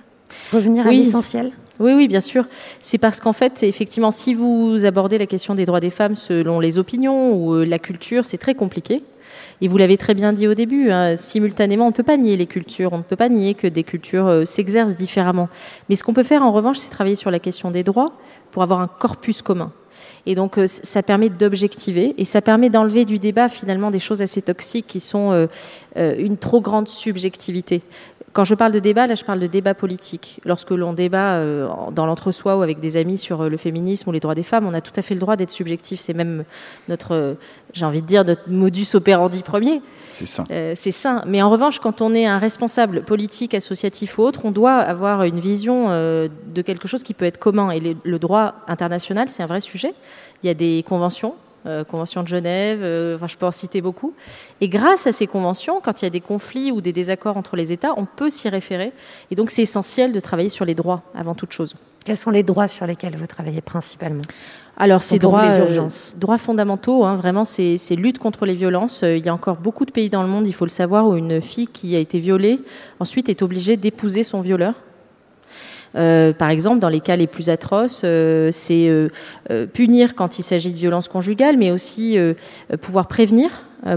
Revenir 0.51 0.86
à 0.86 0.89
Oui. 0.89 0.97
l'essentiel? 1.00 1.51
Oui, 1.79 1.93
oui, 1.93 2.07
bien 2.07 2.19
sûr. 2.19 2.45
C'est 2.81 2.97
parce 2.97 3.19
qu'en 3.19 3.33
fait, 3.33 3.63
effectivement, 3.63 4.12
si 4.12 4.33
vous 4.33 4.86
abordez 4.86 5.17
la 5.17 5.27
question 5.27 5.55
des 5.55 5.65
droits 5.65 5.79
des 5.79 5.89
femmes 5.91 6.15
selon 6.15 6.59
les 6.59 6.77
opinions 6.79 7.33
ou 7.36 7.53
euh, 7.53 7.65
la 7.65 7.79
culture, 7.79 8.25
c'est 8.25 8.38
très 8.39 8.55
compliqué. 8.55 9.03
Et 9.62 9.67
vous 9.67 9.77
l'avez 9.77 9.97
très 9.97 10.13
bien 10.13 10.33
dit 10.33 10.47
au 10.47 10.53
début, 10.53 10.91
hein, 10.91 11.17
simultanément, 11.17 11.86
on 11.86 11.89
ne 11.89 11.93
peut 11.93 12.03
pas 12.03 12.17
nier 12.17 12.38
les 12.38 12.45
cultures, 12.45 12.93
on 12.93 13.00
ne 13.00 13.03
peut 13.03 13.15
pas 13.15 13.29
nier 13.29 13.53
que 13.53 13.67
des 13.67 13.83
cultures 13.83 14.27
euh, 14.27 14.45
s'exercent 14.45 14.95
différemment. 14.95 15.50
Mais 15.89 15.95
ce 15.95 16.03
qu'on 16.03 16.13
peut 16.13 16.24
faire 16.24 16.43
en 16.43 16.51
revanche, 16.51 16.77
c'est 16.77 16.91
travailler 16.91 17.15
sur 17.15 17.31
la 17.31 17.39
question 17.39 17.71
des 17.71 17.83
droits 17.83 18.13
pour 18.51 18.63
avoir 18.63 18.81
un 18.81 18.88
corpus 18.88 19.41
commun. 19.41 19.71
Et 20.25 20.36
donc, 20.36 20.57
euh, 20.57 20.67
ça 20.67 21.03
permet 21.03 21.29
d'objectiver 21.29 22.15
et 22.17 22.25
ça 22.25 22.41
permet 22.41 22.69
d'enlever 22.69 23.05
du 23.05 23.19
débat 23.19 23.50
finalement 23.50 23.91
des 23.91 24.00
choses 24.00 24.21
assez 24.21 24.41
toxiques 24.41 24.88
qui 24.88 25.00
sont 25.00 25.31
euh, 25.31 25.47
euh, 25.97 26.15
une 26.17 26.38
trop 26.38 26.62
grande 26.62 26.88
subjectivité. 26.88 27.81
Quand 28.34 28.43
je 28.43 28.53
parle 28.55 28.72
de 28.72 28.79
débat, 28.79 29.07
là, 29.07 29.15
je 29.15 29.24
parle 29.24 29.39
de 29.39 29.48
débat 29.48 29.74
politique. 29.74 30.39
Lorsque 30.46 30.72
l'on 30.72 30.93
débat 30.93 31.36
euh, 31.38 31.67
dans 31.91 32.05
l'entre-soi 32.05 32.57
ou 32.57 32.62
avec 32.62 32.79
des 32.79 32.96
amis 32.98 33.17
sur 33.17 33.41
euh, 33.41 33.50
le 33.50 33.57
féminisme 33.57 34.10
ou 34.10 34.12
les 34.12 34.19
droits 34.19 34.36
des 34.36 34.43
femmes, 34.43 34.67
on 34.67 34.74
a 34.74 34.81
tout 34.81 34.91
à 34.96 35.01
fait 35.01 35.15
le 35.15 35.19
droit 35.19 35.36
d'être 35.36 35.50
subjectif. 35.50 36.00
C'est 36.00 36.13
même 36.13 36.43
notre, 36.88 37.13
euh, 37.15 37.34
j'ai 37.74 37.86
envie 37.86 38.01
de 38.01 38.07
dire, 38.07 38.24
notre 38.25 38.50
modus 38.50 38.88
operandi 38.93 39.41
premier. 39.41 39.81
C'est 40.13 40.25
ça. 40.27 40.43
Euh, 40.51 40.74
c'est 40.75 40.91
sain. 40.91 41.24
Mais 41.25 41.41
en 41.41 41.50
revanche, 41.50 41.79
quand 41.79 42.01
on 42.01 42.13
est 42.13 42.25
un 42.25 42.38
responsable 42.38 43.01
politique, 43.01 43.53
associatif 43.53 44.17
ou 44.19 44.24
autre, 44.24 44.41
on 44.46 44.51
doit 44.51 44.75
avoir 44.75 45.24
une 45.24 45.39
vision 45.39 45.89
de 45.89 46.62
quelque 46.63 46.88
chose 46.88 47.03
qui 47.03 47.13
peut 47.13 47.25
être 47.25 47.38
commun. 47.39 47.72
Et 47.72 47.79
les- 47.79 47.98
le 48.03 48.19
droit 48.19 48.55
international, 48.67 49.29
c'est 49.29 49.41
un 49.43 49.48
vrai 49.48 49.62
sujet. 49.62 49.93
Il 50.43 50.48
y 50.48 50.50
a 50.50 50.53
des 50.53 50.84
conventions, 50.88 51.34
euh, 51.67 51.83
convention 51.83 52.24
de 52.24 52.27
Genève, 52.27 52.79
euh, 52.81 53.15
enfin, 53.15 53.27
je 53.27 53.36
peux 53.36 53.45
en 53.45 53.51
citer 53.51 53.81
beaucoup. 53.81 54.13
Et 54.62 54.69
grâce 54.69 55.05
à 55.05 55.12
ces 55.12 55.27
conventions, 55.27 55.81
quand 55.83 56.01
il 56.01 56.05
y 56.05 56.07
a 56.07 56.09
des 56.09 56.21
conflits 56.21 56.71
ou 56.71 56.79
des 56.79 56.93
désaccords 56.93 57.36
entre 57.36 57.55
les 57.55 57.74
États, 57.74 57.93
on 57.97 58.05
peut 58.05 58.29
s'y 58.29 58.47
référer. 58.47 58.93
Et 59.31 59.36
donc, 59.36 59.50
c'est 59.50 59.63
essentiel 59.63 60.13
de 60.13 60.19
travailler 60.19 60.50
sur 60.50 60.63
les 60.63 60.75
droits 60.75 61.03
avant 61.13 61.36
toute 61.36 61.51
chose. 61.51 61.75
Quels 62.05 62.15
sont 62.15 62.31
les 62.31 62.43
droits 62.43 62.69
sur 62.69 62.88
lesquels 62.88 63.17
vous 63.17 63.27
travaillez 63.27 63.59
principalement? 63.59 64.21
Alors, 64.77 65.01
ces 65.01 65.19
droits, 65.19 65.43
euh, 65.43 65.89
droits 66.15 66.38
fondamentaux, 66.38 67.03
hein, 67.03 67.15
vraiment, 67.15 67.43
c'est 67.43 67.77
lutte 67.97 68.19
contre 68.19 68.45
les 68.45 68.53
violences. 68.53 69.01
Il 69.01 69.25
y 69.25 69.29
a 69.29 69.33
encore 69.33 69.57
beaucoup 69.57 69.86
de 69.86 69.91
pays 69.91 70.09
dans 70.09 70.21
le 70.21 70.29
monde, 70.29 70.47
il 70.47 70.53
faut 70.53 70.65
le 70.65 70.69
savoir, 70.69 71.05
où 71.05 71.17
une 71.17 71.41
fille 71.41 71.67
qui 71.67 71.95
a 71.95 72.00
été 72.00 72.19
violée, 72.19 72.62
ensuite 73.00 73.27
est 73.27 73.41
obligée 73.41 73.75
d'épouser 73.75 74.24
son 74.24 74.39
violeur. 74.39 74.75
Euh, 75.96 76.34
par 76.34 76.50
exemple, 76.50 76.79
dans 76.79 76.89
les 76.89 77.00
cas 77.00 77.15
les 77.15 77.27
plus 77.27 77.50
atroces, 77.50 78.01
euh, 78.03 78.50
c'est 78.51 78.88
euh, 78.88 79.10
punir 79.74 80.15
quand 80.15 80.39
il 80.39 80.44
s'agit 80.44 80.72
de 80.72 80.77
violence 80.77 81.08
conjugale, 81.08 81.58
mais 81.58 81.72
aussi 81.72 82.17
pouvoir 82.82 83.08
prévenir, 83.08 83.50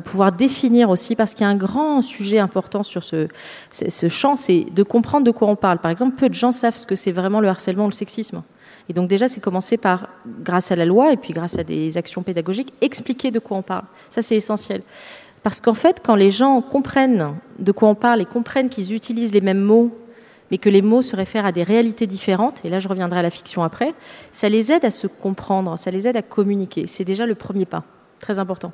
pouvoir 0.04 0.32
définir 0.32 0.90
aussi, 0.90 1.16
parce 1.16 1.34
qu'il 1.34 1.44
y 1.44 1.48
a 1.48 1.50
un 1.50 1.56
grand 1.56 2.02
sujet 2.02 2.38
important 2.38 2.82
sur 2.82 3.04
ce, 3.04 3.28
ce 3.70 4.08
champ, 4.08 4.36
c'est 4.36 4.66
de 4.72 4.82
comprendre 4.82 5.24
de 5.24 5.30
quoi 5.30 5.48
on 5.48 5.56
parle. 5.56 5.78
Par 5.78 5.90
exemple, 5.90 6.16
peu 6.16 6.28
de 6.28 6.34
gens 6.34 6.52
savent 6.52 6.76
ce 6.76 6.86
que 6.86 6.96
c'est 6.96 7.12
vraiment 7.12 7.40
le 7.40 7.48
harcèlement 7.48 7.84
ou 7.84 7.88
le 7.88 7.94
sexisme. 7.94 8.42
Et 8.88 8.92
donc 8.92 9.08
déjà, 9.08 9.28
c'est 9.28 9.40
commencer 9.40 9.76
par, 9.76 10.08
grâce 10.26 10.72
à 10.72 10.76
la 10.76 10.84
loi 10.84 11.12
et 11.12 11.16
puis 11.16 11.32
grâce 11.32 11.58
à 11.58 11.64
des 11.64 11.96
actions 11.96 12.22
pédagogiques, 12.22 12.72
expliquer 12.80 13.30
de 13.30 13.38
quoi 13.38 13.56
on 13.56 13.62
parle. 13.62 13.84
Ça, 14.10 14.20
c'est 14.20 14.36
essentiel. 14.36 14.82
Parce 15.42 15.60
qu'en 15.60 15.74
fait, 15.74 16.02
quand 16.04 16.16
les 16.16 16.30
gens 16.30 16.60
comprennent 16.60 17.34
de 17.58 17.72
quoi 17.72 17.88
on 17.88 17.94
parle 17.94 18.20
et 18.20 18.24
comprennent 18.24 18.68
qu'ils 18.68 18.92
utilisent 18.92 19.32
les 19.32 19.40
mêmes 19.40 19.60
mots, 19.60 19.90
mais 20.50 20.58
que 20.58 20.68
les 20.68 20.82
mots 20.82 21.02
se 21.02 21.16
réfèrent 21.16 21.46
à 21.46 21.52
des 21.52 21.62
réalités 21.62 22.06
différentes, 22.06 22.64
et 22.64 22.70
là 22.70 22.78
je 22.78 22.88
reviendrai 22.88 23.20
à 23.20 23.22
la 23.22 23.30
fiction 23.30 23.62
après, 23.62 23.94
ça 24.32 24.48
les 24.48 24.72
aide 24.72 24.84
à 24.84 24.90
se 24.90 25.06
comprendre, 25.06 25.78
ça 25.78 25.90
les 25.90 26.08
aide 26.08 26.16
à 26.16 26.22
communiquer. 26.22 26.86
C'est 26.86 27.04
déjà 27.04 27.26
le 27.26 27.34
premier 27.34 27.64
pas, 27.64 27.84
très 28.20 28.38
important. 28.38 28.72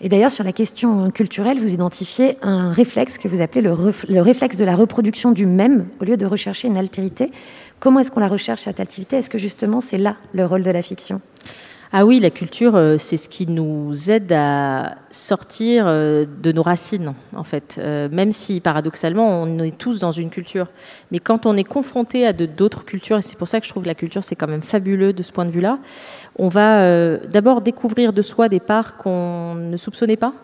Et 0.00 0.08
d'ailleurs, 0.08 0.30
sur 0.30 0.44
la 0.44 0.52
question 0.52 1.10
culturelle, 1.10 1.58
vous 1.58 1.74
identifiez 1.74 2.38
un 2.42 2.72
réflexe 2.72 3.18
que 3.18 3.26
vous 3.26 3.40
appelez 3.40 3.62
le, 3.62 3.72
réflexe 4.20 4.56
de 4.56 4.64
la 4.64 4.76
reproduction 4.76 5.32
du 5.32 5.44
même, 5.44 5.88
au 6.00 6.04
lieu 6.04 6.16
de 6.16 6.24
rechercher 6.24 6.68
une 6.68 6.76
altérité. 6.76 7.32
Comment 7.80 8.00
est-ce 8.00 8.10
qu'on 8.10 8.20
la 8.20 8.28
recherche, 8.28 8.62
cette 8.62 8.78
altérité? 8.78 9.16
Est-ce 9.16 9.30
que 9.30 9.38
justement 9.38 9.80
c'est 9.80 9.98
là 9.98 10.16
le 10.32 10.46
rôle 10.46 10.62
de 10.62 10.70
la 10.70 10.82
fiction? 10.82 11.20
Ah 11.90 12.04
oui, 12.04 12.20
la 12.20 12.28
culture, 12.28 12.76
euh, 12.76 12.98
c'est 12.98 13.16
ce 13.16 13.30
qui 13.30 13.46
nous 13.46 14.10
aide 14.10 14.30
à 14.30 14.96
sortir 15.10 15.84
euh, 15.86 16.26
de 16.42 16.52
nos 16.52 16.62
racines, 16.62 17.14
en 17.34 17.44
fait. 17.44 17.76
Euh, 17.78 18.10
même 18.12 18.30
si, 18.30 18.60
paradoxalement, 18.60 19.42
on 19.42 19.58
est 19.60 19.76
tous 19.76 19.98
dans 19.98 20.12
une 20.12 20.28
culture. 20.28 20.66
Mais 21.10 21.18
quand 21.18 21.46
on 21.46 21.56
est 21.56 21.64
confronté 21.64 22.26
à 22.26 22.34
d'autres 22.34 22.84
cultures, 22.84 23.16
et 23.16 23.22
c'est 23.22 23.38
pour 23.38 23.48
ça 23.48 23.58
que 23.58 23.64
je 23.64 23.70
trouve 23.70 23.84
que 23.84 23.88
la 23.88 23.94
culture, 23.94 24.22
c'est 24.22 24.36
quand 24.36 24.48
même 24.48 24.60
fabuleux 24.60 25.14
de 25.14 25.22
ce 25.22 25.32
point 25.32 25.46
de 25.46 25.50
vue-là, 25.50 25.78
on 26.36 26.48
va 26.48 27.16
d'abord 27.26 27.62
découvrir 27.62 28.12
de 28.12 28.20
soi 28.20 28.48
des 28.48 28.60
parts 28.60 28.96
qu'on 28.96 29.54
ne 29.54 29.76
soupçonnait 29.76 30.16
pas 30.16 30.34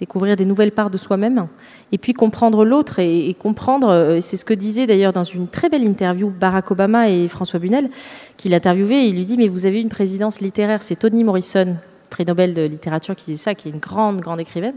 découvrir 0.00 0.36
des 0.36 0.46
nouvelles 0.46 0.72
parts 0.72 0.90
de 0.90 0.96
soi-même, 0.98 1.46
et 1.92 1.98
puis 1.98 2.14
comprendre 2.14 2.64
l'autre 2.64 2.98
et, 2.98 3.34
comprendre, 3.38 3.88
euh, 3.90 4.20
c'est 4.20 4.36
ce 4.38 4.44
que 4.44 4.54
disait 4.54 4.86
d'ailleurs 4.86 5.12
dans 5.12 5.24
une 5.24 5.46
très 5.46 5.68
belle 5.68 5.84
interview 5.84 6.30
Barack 6.30 6.70
Obama 6.70 7.10
et 7.10 7.28
François 7.28 7.60
Bunel, 7.60 7.90
qu'il 8.36 8.54
interviewé, 8.54 9.04
et 9.04 9.08
il 9.08 9.16
lui 9.16 9.26
dit, 9.26 9.36
mais 9.36 9.46
vous 9.46 9.66
avez 9.66 9.80
une 9.80 9.90
présidence 9.90 10.40
littéraire, 10.40 10.82
c'est 10.82 10.96
Toni 10.96 11.22
Morrison, 11.22 11.76
prix 12.08 12.24
Nobel 12.24 12.54
de 12.54 12.62
littérature, 12.62 13.14
qui 13.14 13.26
disait 13.26 13.44
ça, 13.44 13.54
qui 13.54 13.68
est 13.68 13.70
une 13.70 13.78
grande, 13.78 14.20
grande 14.20 14.40
écrivaine. 14.40 14.74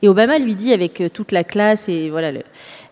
Et 0.00 0.08
Obama 0.08 0.38
lui 0.38 0.54
dit, 0.54 0.72
avec 0.72 1.00
euh, 1.00 1.08
toute 1.08 1.32
la 1.32 1.44
classe 1.44 1.88
et 1.88 2.10
voilà 2.10 2.32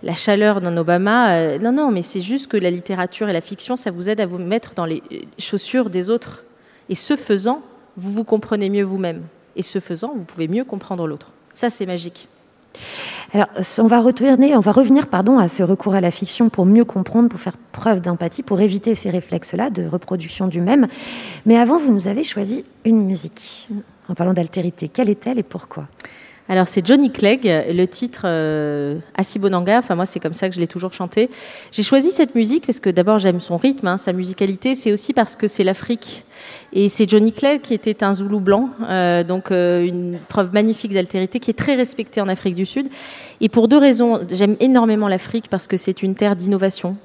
la 0.03 0.15
chaleur 0.15 0.61
d'un 0.61 0.77
Obama, 0.77 1.35
euh, 1.35 1.59
non, 1.59 1.73
non, 1.73 1.91
mais 1.91 2.03
c'est 2.03 2.21
juste 2.21 2.47
que 2.47 2.57
la 2.57 2.71
littérature 2.71 3.29
et 3.29 3.33
la 3.33 3.41
fiction, 3.41 3.75
ça 3.75 3.91
vous 3.91 4.09
aide 4.09 4.21
à 4.21 4.27
vous 4.27 4.39
mettre 4.39 4.75
dans 4.75 4.87
les 4.87 5.03
chaussures 5.39 5.91
des 5.91 6.09
autres. 6.09 6.45
Et 6.89 6.95
ce 6.95 7.17
faisant, 7.17 7.63
vous 7.97 8.13
vous 8.13 8.25
comprenez 8.25 8.71
mieux 8.71 8.85
vous-même. 8.85 9.23
Et 9.57 9.63
ce 9.63 9.81
faisant, 9.81 10.13
vous 10.15 10.25
pouvez 10.25 10.47
mieux 10.47 10.65
comprendre 10.65 11.07
l'autre. 11.07 11.33
Ça, 11.61 11.69
c'est 11.69 11.85
magique. 11.85 12.27
Alors, 13.35 13.49
on 13.77 13.87
va 13.87 14.01
retourner, 14.01 14.57
on 14.57 14.61
va 14.61 14.73
revenir, 14.73 15.09
pardon, 15.09 15.39
à 15.39 15.47
ce 15.47 15.63
recours 15.63 15.93
à 15.93 16.01
la 16.01 16.11
fiction 16.11 16.49
pour 16.49 16.65
mieux 16.65 16.87
comprendre, 16.87 17.29
pour 17.29 17.39
faire 17.39 17.59
preuve 17.71 18.01
d'empathie, 18.01 18.43
pour 18.43 18.63
éviter 18.63 18.95
ces 18.95 19.11
réflexes-là 19.11 19.69
de 19.69 19.85
reproduction 19.87 20.47
du 20.47 20.63
même. 20.63 20.87
Mais 21.45 21.59
avant, 21.59 21.77
vous 21.77 21.93
nous 21.93 22.09
avez 22.09 22.25
choisi 22.25 22.65
une 22.87 23.05
musique. 23.05 23.69
En 24.09 24.15
parlant 24.15 24.33
d'altérité, 24.33 24.89
quelle 24.89 25.11
est-elle 25.11 25.39
et 25.39 25.43
pourquoi? 25.43 25.87
Alors 26.51 26.67
c'est 26.67 26.85
Johnny 26.85 27.13
Clegg, 27.13 27.45
le 27.45 27.87
titre 27.87 28.23
euh, 28.25 28.97
Asibonanga, 29.17 29.79
enfin 29.79 29.95
moi 29.95 30.05
c'est 30.05 30.19
comme 30.19 30.35
ça 30.35 30.49
que 30.49 30.55
je 30.57 30.59
l'ai 30.59 30.67
toujours 30.67 30.93
chanté. 30.93 31.31
J'ai 31.71 31.85
choisi 31.85 32.11
cette 32.11 32.35
musique 32.35 32.67
parce 32.67 32.81
que 32.81 32.91
d'abord 32.91 33.19
j'aime 33.19 33.39
son 33.39 33.57
rythme, 33.57 33.87
hein, 33.87 33.97
sa 33.97 34.13
musicalité, 34.13 34.75
c'est 34.75 34.91
aussi 34.91 35.13
parce 35.13 35.37
que 35.37 35.47
c'est 35.47 35.63
l'Afrique. 35.63 36.25
Et 36.73 36.89
c'est 36.89 37.09
Johnny 37.09 37.33
Clegg 37.33 37.61
qui 37.61 37.73
était 37.73 38.03
un 38.03 38.15
Zoulou 38.15 38.41
blanc, 38.41 38.71
euh, 38.83 39.23
donc 39.23 39.53
euh, 39.53 39.87
une 39.87 40.19
preuve 40.29 40.53
magnifique 40.53 40.93
d'altérité 40.93 41.39
qui 41.39 41.53
est 41.53 41.55
très 41.55 41.77
respectée 41.77 42.21
en 42.21 42.27
Afrique 42.27 42.57
du 42.57 42.67
Sud. 42.67 42.89
Et 43.41 43.49
pour 43.49 43.69
deux 43.69 43.79
raisons, 43.79 44.19
j'aime 44.29 44.57
énormément 44.59 45.07
l'Afrique 45.07 45.47
parce 45.49 45.69
que 45.69 45.77
c'est 45.77 46.03
une 46.03 46.17
terre 46.17 46.35
d'innovation 46.35 46.97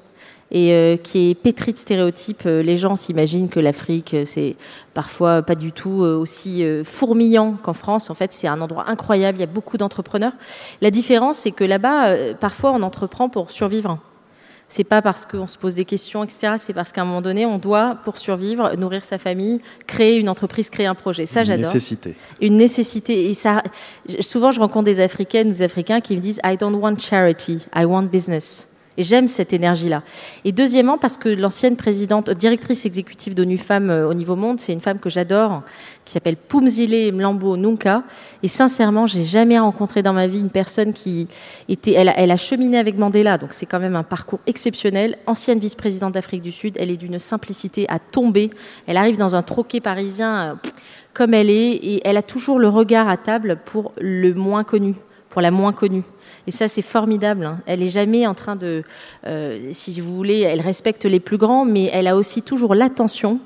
et 0.50 0.72
euh, 0.72 0.96
qui 0.96 1.30
est 1.30 1.34
pétrie 1.34 1.72
de 1.72 1.78
stéréotypes. 1.78 2.42
Euh, 2.46 2.62
Les 2.62 2.76
gens 2.76 2.96
s'imaginent 2.96 3.48
que 3.48 3.60
l'Afrique, 3.60 4.14
euh, 4.14 4.24
c'est 4.24 4.56
parfois 4.94 5.42
pas 5.42 5.54
du 5.54 5.72
tout 5.72 6.00
aussi 6.00 6.64
fourmillant 6.84 7.54
qu'en 7.62 7.72
France. 7.74 8.08
En 8.08 8.14
fait, 8.14 8.32
c'est 8.32 8.48
un 8.48 8.60
endroit 8.60 8.84
incroyable, 8.88 9.38
il 9.38 9.40
y 9.40 9.44
a 9.44 9.46
beaucoup 9.46 9.76
d'entrepreneurs. 9.76 10.32
La 10.80 10.90
différence, 10.90 11.38
c'est 11.38 11.50
que 11.50 11.64
là-bas, 11.64 12.34
parfois, 12.40 12.72
on 12.72 12.82
entreprend 12.82 13.28
pour 13.28 13.50
survivre. 13.50 13.98
C'est 14.68 14.84
pas 14.84 15.02
parce 15.02 15.26
qu'on 15.26 15.46
se 15.46 15.58
pose 15.58 15.74
des 15.74 15.84
questions, 15.84 16.24
etc. 16.24 16.54
C'est 16.58 16.72
parce 16.72 16.90
qu'à 16.92 17.02
un 17.02 17.04
moment 17.04 17.20
donné, 17.22 17.44
on 17.46 17.58
doit, 17.58 17.98
pour 18.04 18.18
survivre, 18.18 18.74
nourrir 18.76 19.04
sa 19.04 19.18
famille, 19.18 19.60
créer 19.86 20.16
une 20.16 20.28
entreprise, 20.28 20.70
créer 20.70 20.86
un 20.86 20.94
projet. 20.96 21.26
Ça, 21.26 21.40
Une 21.40 21.46
j'adore 21.46 21.66
nécessité. 21.66 22.16
une 22.40 22.56
nécessité. 22.56 23.28
Et 23.30 23.34
ça, 23.34 23.62
souvent, 24.20 24.50
je 24.50 24.58
rencontre 24.58 24.86
des 24.86 25.00
Africaines 25.00 25.48
ou 25.48 25.52
des 25.52 25.62
Africains 25.62 26.00
qui 26.00 26.16
me 26.16 26.20
disent 26.20 26.40
I 26.44 26.56
don't 26.56 26.74
want 26.80 26.96
charity, 26.98 27.58
I 27.76 27.84
want 27.84 28.04
business. 28.04 28.66
Et 28.98 29.02
j'aime 29.02 29.28
cette 29.28 29.52
énergie-là. 29.52 30.02
Et 30.44 30.52
deuxièmement, 30.52 30.98
parce 30.98 31.18
que 31.18 31.28
l'ancienne 31.28 31.76
présidente, 31.76 32.30
directrice 32.30 32.86
exécutive 32.86 33.34
d'ONU 33.34 33.58
Femmes 33.58 33.90
euh, 33.90 34.08
au 34.08 34.14
niveau 34.14 34.36
monde, 34.36 34.58
c'est 34.60 34.72
une 34.72 34.80
femme 34.80 34.98
que 34.98 35.10
j'adore, 35.10 35.62
qui 36.04 36.12
s'appelle 36.12 36.36
Pumzile 36.36 37.12
Mlambo 37.12 37.56
Nunca. 37.56 38.02
Et 38.42 38.48
sincèrement, 38.48 39.06
j'ai 39.06 39.24
jamais 39.24 39.58
rencontré 39.58 40.02
dans 40.02 40.12
ma 40.12 40.26
vie 40.26 40.40
une 40.40 40.50
personne 40.50 40.92
qui 40.92 41.28
était, 41.68 41.92
elle 41.92 42.08
a, 42.08 42.18
elle 42.18 42.30
a 42.30 42.36
cheminé 42.36 42.78
avec 42.78 42.96
Mandela, 42.96 43.38
donc 43.38 43.52
c'est 43.52 43.66
quand 43.66 43.80
même 43.80 43.96
un 43.96 44.02
parcours 44.02 44.40
exceptionnel. 44.46 45.18
Ancienne 45.26 45.58
vice-présidente 45.58 46.14
d'Afrique 46.14 46.42
du 46.42 46.52
Sud, 46.52 46.76
elle 46.78 46.90
est 46.90 46.96
d'une 46.96 47.18
simplicité 47.18 47.86
à 47.88 47.98
tomber. 47.98 48.50
Elle 48.86 48.96
arrive 48.96 49.16
dans 49.16 49.36
un 49.36 49.42
troquet 49.42 49.80
parisien 49.80 50.38
euh, 50.38 50.54
comme 51.12 51.34
elle 51.34 51.50
est, 51.50 51.70
et 51.72 52.00
elle 52.04 52.16
a 52.16 52.22
toujours 52.22 52.58
le 52.58 52.68
regard 52.68 53.08
à 53.08 53.16
table 53.16 53.58
pour 53.64 53.92
le 53.98 54.32
moins 54.34 54.64
connu, 54.64 54.94
pour 55.30 55.40
la 55.40 55.50
moins 55.50 55.72
connue. 55.72 56.02
Et 56.46 56.50
ça, 56.50 56.68
c'est 56.68 56.82
formidable. 56.82 57.44
hein. 57.44 57.58
Elle 57.66 57.82
est 57.82 57.88
jamais 57.88 58.26
en 58.26 58.34
train 58.34 58.56
de, 58.56 58.84
euh, 59.26 59.70
si 59.72 60.00
vous 60.00 60.14
voulez, 60.14 60.40
elle 60.40 60.60
respecte 60.60 61.04
les 61.04 61.20
plus 61.20 61.38
grands, 61.38 61.64
mais 61.64 61.90
elle 61.92 62.06
a 62.06 62.16
aussi 62.16 62.42
toujours 62.42 62.74
l'attention 62.74 63.40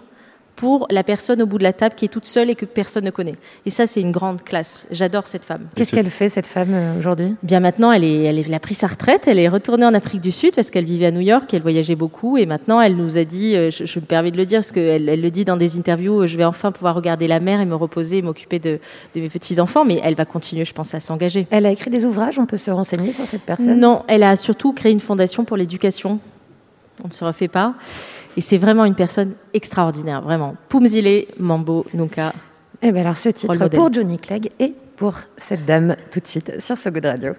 pour 0.57 0.87
la 0.91 1.03
personne 1.03 1.41
au 1.41 1.47
bout 1.47 1.57
de 1.57 1.63
la 1.63 1.73
table 1.73 1.95
qui 1.95 2.05
est 2.05 2.09
toute 2.09 2.27
seule 2.27 2.51
et 2.51 2.55
que 2.55 2.67
personne 2.67 3.05
ne 3.05 3.11
connaît. 3.11 3.37
Et 3.65 3.71
ça, 3.71 3.87
c'est 3.87 4.03
une 4.03 4.13
grande 4.13 4.43
classe. 4.45 4.87
J'adore 4.91 5.27
cette 5.27 5.45
femme. 5.47 5.63
Qu'est-ce 5.75 5.91
qu'elle 5.91 6.11
fait, 6.11 6.29
cette 6.29 6.47
femme, 6.47 6.69
euh, 6.73 6.99
aujourd'hui? 6.99 7.35
Bien 7.43 7.61
maintenant, 7.61 7.91
elle, 7.93 8.05
est, 8.05 8.25
elle, 8.25 8.39
est- 8.39 8.47
elle 8.47 8.53
a 8.53 8.59
pris 8.61 8.75
sa 8.75 8.87
retraite, 8.89 9.23
elle 9.27 9.39
est 9.39 9.49
retournée 9.49 9.87
en 9.87 9.95
Afrique 9.95 10.21
du 10.21 10.31
Sud 10.33 10.55
parce 10.55 10.69
qu'elle 10.71 10.85
vivait 10.85 11.07
à 11.07 11.11
New 11.13 11.21
York, 11.21 11.49
elle 11.55 11.63
voyageait 11.63 11.95
beaucoup 11.95 12.37
et 12.37 12.45
maintenant 12.45 12.79
elle 12.81 12.95
nous 12.97 13.17
a 13.17 13.25
dit, 13.25 13.57
euh, 13.57 13.71
je, 13.71 13.87
je 13.87 14.01
me 14.01 14.05
permets 14.05 14.31
de 14.33 14.37
le 14.37 14.45
dire 14.45 14.59
parce 14.59 14.73
qu'elle 14.73 15.09
elle 15.09 15.23
le 15.23 15.31
dit 15.31 15.47
dans 15.47 15.57
des 15.57 15.79
interviews, 15.79 16.23
euh, 16.23 16.27
je 16.27 16.37
vais 16.37 16.45
enfin 16.45 16.73
pouvoir 16.73 16.95
regarder 16.95 17.27
la 17.27 17.41
mer 17.41 17.61
et 17.61 17.65
me 17.65 17.75
reposer 17.75 18.19
et 18.19 18.23
m'occuper 18.23 18.59
de, 18.59 18.81
de 19.15 19.21
mes 19.21 19.31
petits-enfants, 19.31 19.87
mais 19.87 19.99
elle 20.05 20.15
va 20.15 20.27
continuer, 20.27 20.67
je 20.67 20.75
pense, 20.75 20.93
à 20.95 21.01
s'engager. 21.01 21.47
Elle 21.51 21.65
a 21.65 21.71
écrit 21.71 21.91
des 21.91 22.05
ouvrages, 22.05 22.39
on 22.39 22.45
peut 22.47 22.59
se 22.59 22.71
renseigner 22.71 23.15
sur 23.15 23.27
cette 23.27 23.43
personne? 23.43 23.81
Non, 23.81 24.03
elle 24.09 24.23
a 24.23 24.37
surtout 24.37 24.73
créé 24.75 24.93
une 24.93 25.01
fondation 25.01 25.45
pour 25.45 25.57
l'éducation. 25.57 26.19
On 27.03 27.09
ne 27.09 27.13
se 27.13 27.25
refait 27.25 27.49
pas. 27.49 27.73
Et 28.37 28.41
c'est 28.41 28.59
vraiment 28.59 28.85
une 28.85 28.95
personne 28.95 29.35
extraordinaire, 29.53 30.23
vraiment. 30.23 30.55
Pumzile 30.69 31.27
Mambo 31.39 31.85
Nunca. 31.95 32.33
Eh 32.83 32.93
bien 32.93 33.03
alors, 33.03 33.17
ce 33.17 33.31
titre 33.31 33.69
pour 33.69 33.93
Johnny 33.93 34.19
Clegg 34.19 34.51
et 34.59 34.75
pour 34.97 35.15
cette 35.37 35.65
dame, 35.67 35.97
tout 36.11 36.21
de 36.21 36.27
suite, 36.27 36.61
sur 36.61 36.77
So 36.77 36.91
Good 36.91 37.05
Radio. 37.05 37.35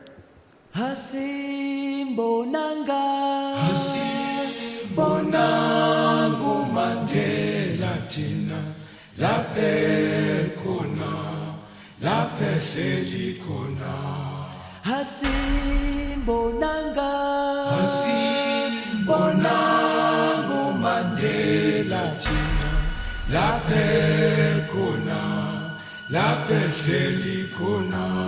Hasimbonanga 0.75 2.93
Hasimbonanga 17.79 19.90
Laphe 23.33 23.87
khona 24.71 25.21
Laphe 26.09 26.59
hleli 26.77 27.39
khona 27.57 28.20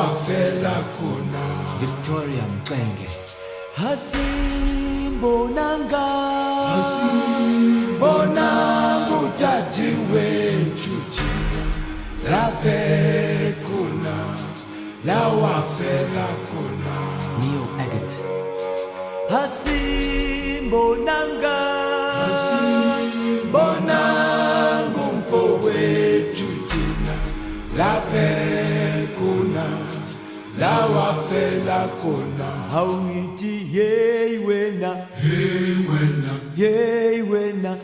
wafela 0.00 0.74
khona. 0.94 1.44
Victoria 1.80 2.44
Mxenge. 2.54 3.08
Hasimbonanga, 3.80 6.06
wena, 34.46 34.90
wena, 35.90 36.32
wena, 37.30 37.76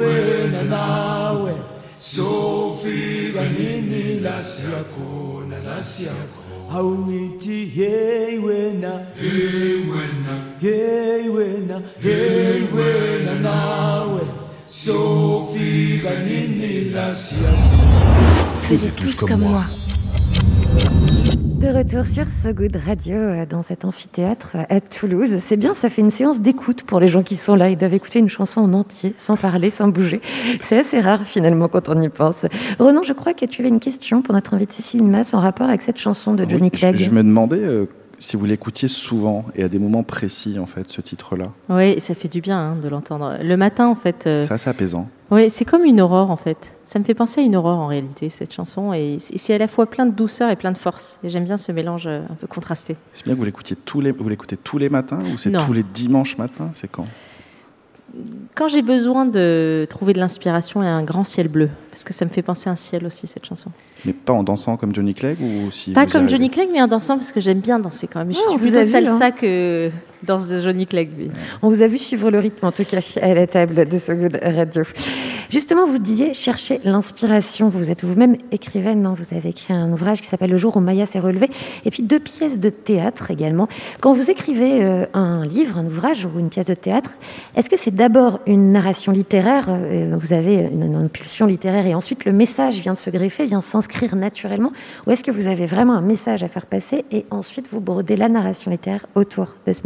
wena 0.00 0.62
nawe. 0.62 1.52
Sofika 1.98 3.42
nini 3.58 4.20
la 4.20 4.42
siyakhona, 4.42 5.56
la 5.66 5.84
siyakhona. 5.84 6.74
Awungithi 6.74 7.66
hey 7.74 8.38
wena, 8.38 8.92
hey 9.20 9.84
wena, 9.92 10.34
hey 10.60 11.28
wena, 11.28 11.80
hey 12.02 12.62
wena 12.74 13.34
nawe. 13.42 14.20
Sofika 14.68 16.10
nini 16.26 16.90
la 16.94 17.14
siyakhona. 17.14 18.22
Faisait 18.62 18.90
tous 18.96 19.16
comme 19.16 19.36
moi. 19.36 19.64
De 21.62 21.68
retour 21.68 22.06
sur 22.06 22.28
So 22.28 22.52
Good 22.52 22.76
Radio 22.84 23.14
euh, 23.14 23.46
dans 23.46 23.62
cet 23.62 23.84
amphithéâtre 23.84 24.50
euh, 24.56 24.64
à 24.68 24.80
Toulouse. 24.80 25.36
C'est 25.38 25.56
bien, 25.56 25.74
ça 25.76 25.88
fait 25.88 26.02
une 26.02 26.10
séance 26.10 26.40
d'écoute 26.40 26.82
pour 26.82 26.98
les 26.98 27.06
gens 27.06 27.22
qui 27.22 27.36
sont 27.36 27.54
là. 27.54 27.70
Ils 27.70 27.76
doivent 27.76 27.94
écouter 27.94 28.18
une 28.18 28.28
chanson 28.28 28.62
en 28.62 28.72
entier, 28.72 29.14
sans 29.16 29.36
parler, 29.36 29.70
sans 29.70 29.86
bouger. 29.86 30.20
C'est 30.60 30.78
assez 30.80 30.98
rare 31.00 31.22
finalement 31.24 31.68
quand 31.68 31.88
on 31.88 32.02
y 32.02 32.08
pense. 32.08 32.44
Renan, 32.80 33.04
je 33.04 33.12
crois 33.12 33.32
que 33.32 33.44
tu 33.46 33.60
avais 33.62 33.68
une 33.68 33.78
question 33.78 34.22
pour 34.22 34.34
notre 34.34 34.54
invité 34.54 34.82
Cinemas 34.82 35.30
en 35.34 35.38
rapport 35.40 35.68
avec 35.68 35.82
cette 35.82 35.98
chanson 35.98 36.34
de 36.34 36.44
Johnny 36.48 36.70
Oui, 36.72 36.78
Clegg. 36.78 36.96
Je, 36.96 37.04
je 37.04 37.10
me 37.10 37.22
demandais 37.22 37.60
euh, 37.62 37.86
si 38.18 38.36
vous 38.36 38.44
l'écoutiez 38.44 38.88
souvent 38.88 39.44
et 39.54 39.62
à 39.62 39.68
des 39.68 39.78
moments 39.78 40.02
précis, 40.02 40.58
en 40.58 40.66
fait, 40.66 40.88
ce 40.88 41.00
titre-là. 41.00 41.44
Oui, 41.68 42.00
ça 42.00 42.14
fait 42.14 42.28
du 42.28 42.40
bien 42.40 42.58
hein, 42.58 42.76
de 42.82 42.88
l'entendre. 42.88 43.36
Le 43.40 43.56
matin, 43.56 43.86
en 43.86 43.94
fait. 43.94 44.26
euh, 44.26 44.42
C'est 44.42 44.54
assez 44.54 44.70
apaisant. 44.70 45.06
Oui, 45.32 45.48
c'est 45.50 45.64
comme 45.64 45.84
une 45.84 46.00
aurore 46.00 46.30
en 46.30 46.36
fait. 46.36 46.72
Ça 46.84 46.98
me 46.98 47.04
fait 47.04 47.14
penser 47.14 47.40
à 47.40 47.44
une 47.44 47.56
aurore 47.56 47.78
en 47.78 47.86
réalité, 47.86 48.28
cette 48.28 48.52
chanson. 48.52 48.92
Et 48.92 49.16
c'est 49.18 49.54
à 49.54 49.58
la 49.58 49.66
fois 49.66 49.86
plein 49.86 50.04
de 50.06 50.12
douceur 50.12 50.50
et 50.50 50.56
plein 50.56 50.72
de 50.72 50.78
force. 50.78 51.18
Et 51.24 51.30
j'aime 51.30 51.44
bien 51.44 51.56
ce 51.56 51.72
mélange 51.72 52.06
euh, 52.06 52.20
un 52.30 52.34
peu 52.34 52.46
contrasté. 52.46 52.96
C'est 53.14 53.24
bien 53.24 53.32
que 53.34 53.38
vous 53.38 53.44
l'écoutiez 53.46 53.74
tous 53.76 54.00
les, 54.02 54.10
vous 54.10 54.28
l'écoutez 54.28 54.58
tous 54.58 54.76
les 54.76 54.90
matins 54.90 55.18
ou 55.32 55.38
c'est 55.38 55.50
tous 55.50 55.72
les 55.72 55.82
dimanches 55.82 56.36
matins? 56.36 56.68
C'est 56.74 56.90
quand? 56.90 57.06
Quand 58.54 58.68
j'ai 58.68 58.82
besoin 58.82 59.24
de 59.24 59.86
trouver 59.88 60.12
de 60.12 60.18
l'inspiration 60.18 60.82
et 60.82 60.86
un 60.86 61.02
grand 61.02 61.24
ciel 61.24 61.48
bleu, 61.48 61.70
parce 61.90 62.04
que 62.04 62.12
ça 62.12 62.26
me 62.26 62.30
fait 62.30 62.42
penser 62.42 62.68
à 62.68 62.72
un 62.74 62.76
ciel 62.76 63.06
aussi, 63.06 63.26
cette 63.26 63.46
chanson. 63.46 63.70
Mais 64.04 64.12
pas 64.12 64.34
en 64.34 64.42
dansant 64.42 64.76
comme 64.76 64.94
Johnny 64.94 65.14
Clegg 65.14 65.38
ou 65.40 65.70
si 65.70 65.92
Pas 65.92 66.04
comme 66.04 66.16
arrivez 66.24 66.28
Johnny 66.32 66.50
Clegg, 66.50 66.68
mais 66.70 66.82
en 66.82 66.88
dansant, 66.88 67.16
parce 67.16 67.32
que 67.32 67.40
j'aime 67.40 67.60
bien 67.60 67.78
danser 67.78 68.08
quand 68.08 68.18
même. 68.18 68.34
Je 68.34 68.38
Oh, 68.44 68.50
suis 68.50 68.58
plutôt 68.58 68.82
vu, 68.82 68.90
salsa 68.90 69.24
hein. 69.26 69.30
que 69.30 69.90
dans 70.22 70.38
Johnny 70.38 70.86
Clegg. 70.86 71.10
lui. 71.16 71.30
On 71.62 71.68
vous 71.68 71.82
a 71.82 71.86
vu 71.86 71.98
suivre 71.98 72.30
le 72.30 72.38
rythme, 72.38 72.66
en 72.66 72.72
tout 72.72 72.84
cas, 72.84 73.00
à 73.20 73.34
la 73.34 73.46
table 73.46 73.88
de 73.88 73.98
So 73.98 74.14
Good 74.14 74.38
Radio. 74.42 74.82
Justement, 75.50 75.86
vous 75.86 75.98
disiez 75.98 76.32
chercher 76.32 76.80
l'inspiration. 76.84 77.68
Vous 77.68 77.90
êtes 77.90 78.04
vous-même 78.04 78.36
écrivaine. 78.52 79.04
hein. 79.04 79.14
Vous 79.18 79.36
avez 79.36 79.50
écrit 79.50 79.74
un 79.74 79.92
ouvrage 79.92 80.22
qui 80.22 80.26
s'appelle 80.26 80.50
Le 80.50 80.56
jour 80.56 80.76
où 80.76 80.80
Maya 80.80 81.04
s'est 81.04 81.18
relevée. 81.20 81.50
Et 81.84 81.90
puis 81.90 82.02
deux 82.02 82.20
pièces 82.20 82.58
de 82.58 82.70
théâtre 82.70 83.30
également. 83.30 83.68
Quand 84.00 84.14
vous 84.14 84.30
écrivez 84.30 84.82
euh, 84.82 85.04
un 85.12 85.44
livre, 85.44 85.76
un 85.76 85.84
ouvrage 85.84 86.24
ou 86.24 86.38
une 86.38 86.48
pièce 86.48 86.66
de 86.66 86.74
théâtre, 86.74 87.10
est-ce 87.54 87.68
que 87.68 87.76
c'est 87.76 87.94
d'abord 87.94 88.40
une 88.46 88.72
narration 88.72 89.12
littéraire 89.12 89.66
euh, 89.68 90.16
Vous 90.18 90.32
avez 90.32 90.54
une, 90.54 90.84
une 90.84 90.96
impulsion 90.96 91.46
littéraire 91.46 91.86
et 91.86 91.94
ensuite 91.94 92.24
le 92.24 92.32
message 92.32 92.80
vient 92.80 92.94
de 92.94 92.98
se 92.98 93.10
greffer, 93.10 93.44
vient 93.44 93.60
s'inscrire 93.60 94.16
naturellement? 94.16 94.72
Ou 95.06 95.10
est-ce 95.10 95.22
que 95.22 95.30
vous 95.30 95.46
avez 95.46 95.66
vraiment 95.66 95.94
un 95.94 96.00
message 96.02 96.42
à 96.42 96.48
faire 96.48 96.66
passer 96.66 97.04
et 97.10 97.26
ensuite 97.30 97.66
vous 97.70 97.80
brodez 97.80 98.16
la 98.16 98.28
narration 98.28 98.70
littéraire 98.70 99.04
autour 99.14 99.48
de 99.66 99.72
ce 99.72 99.82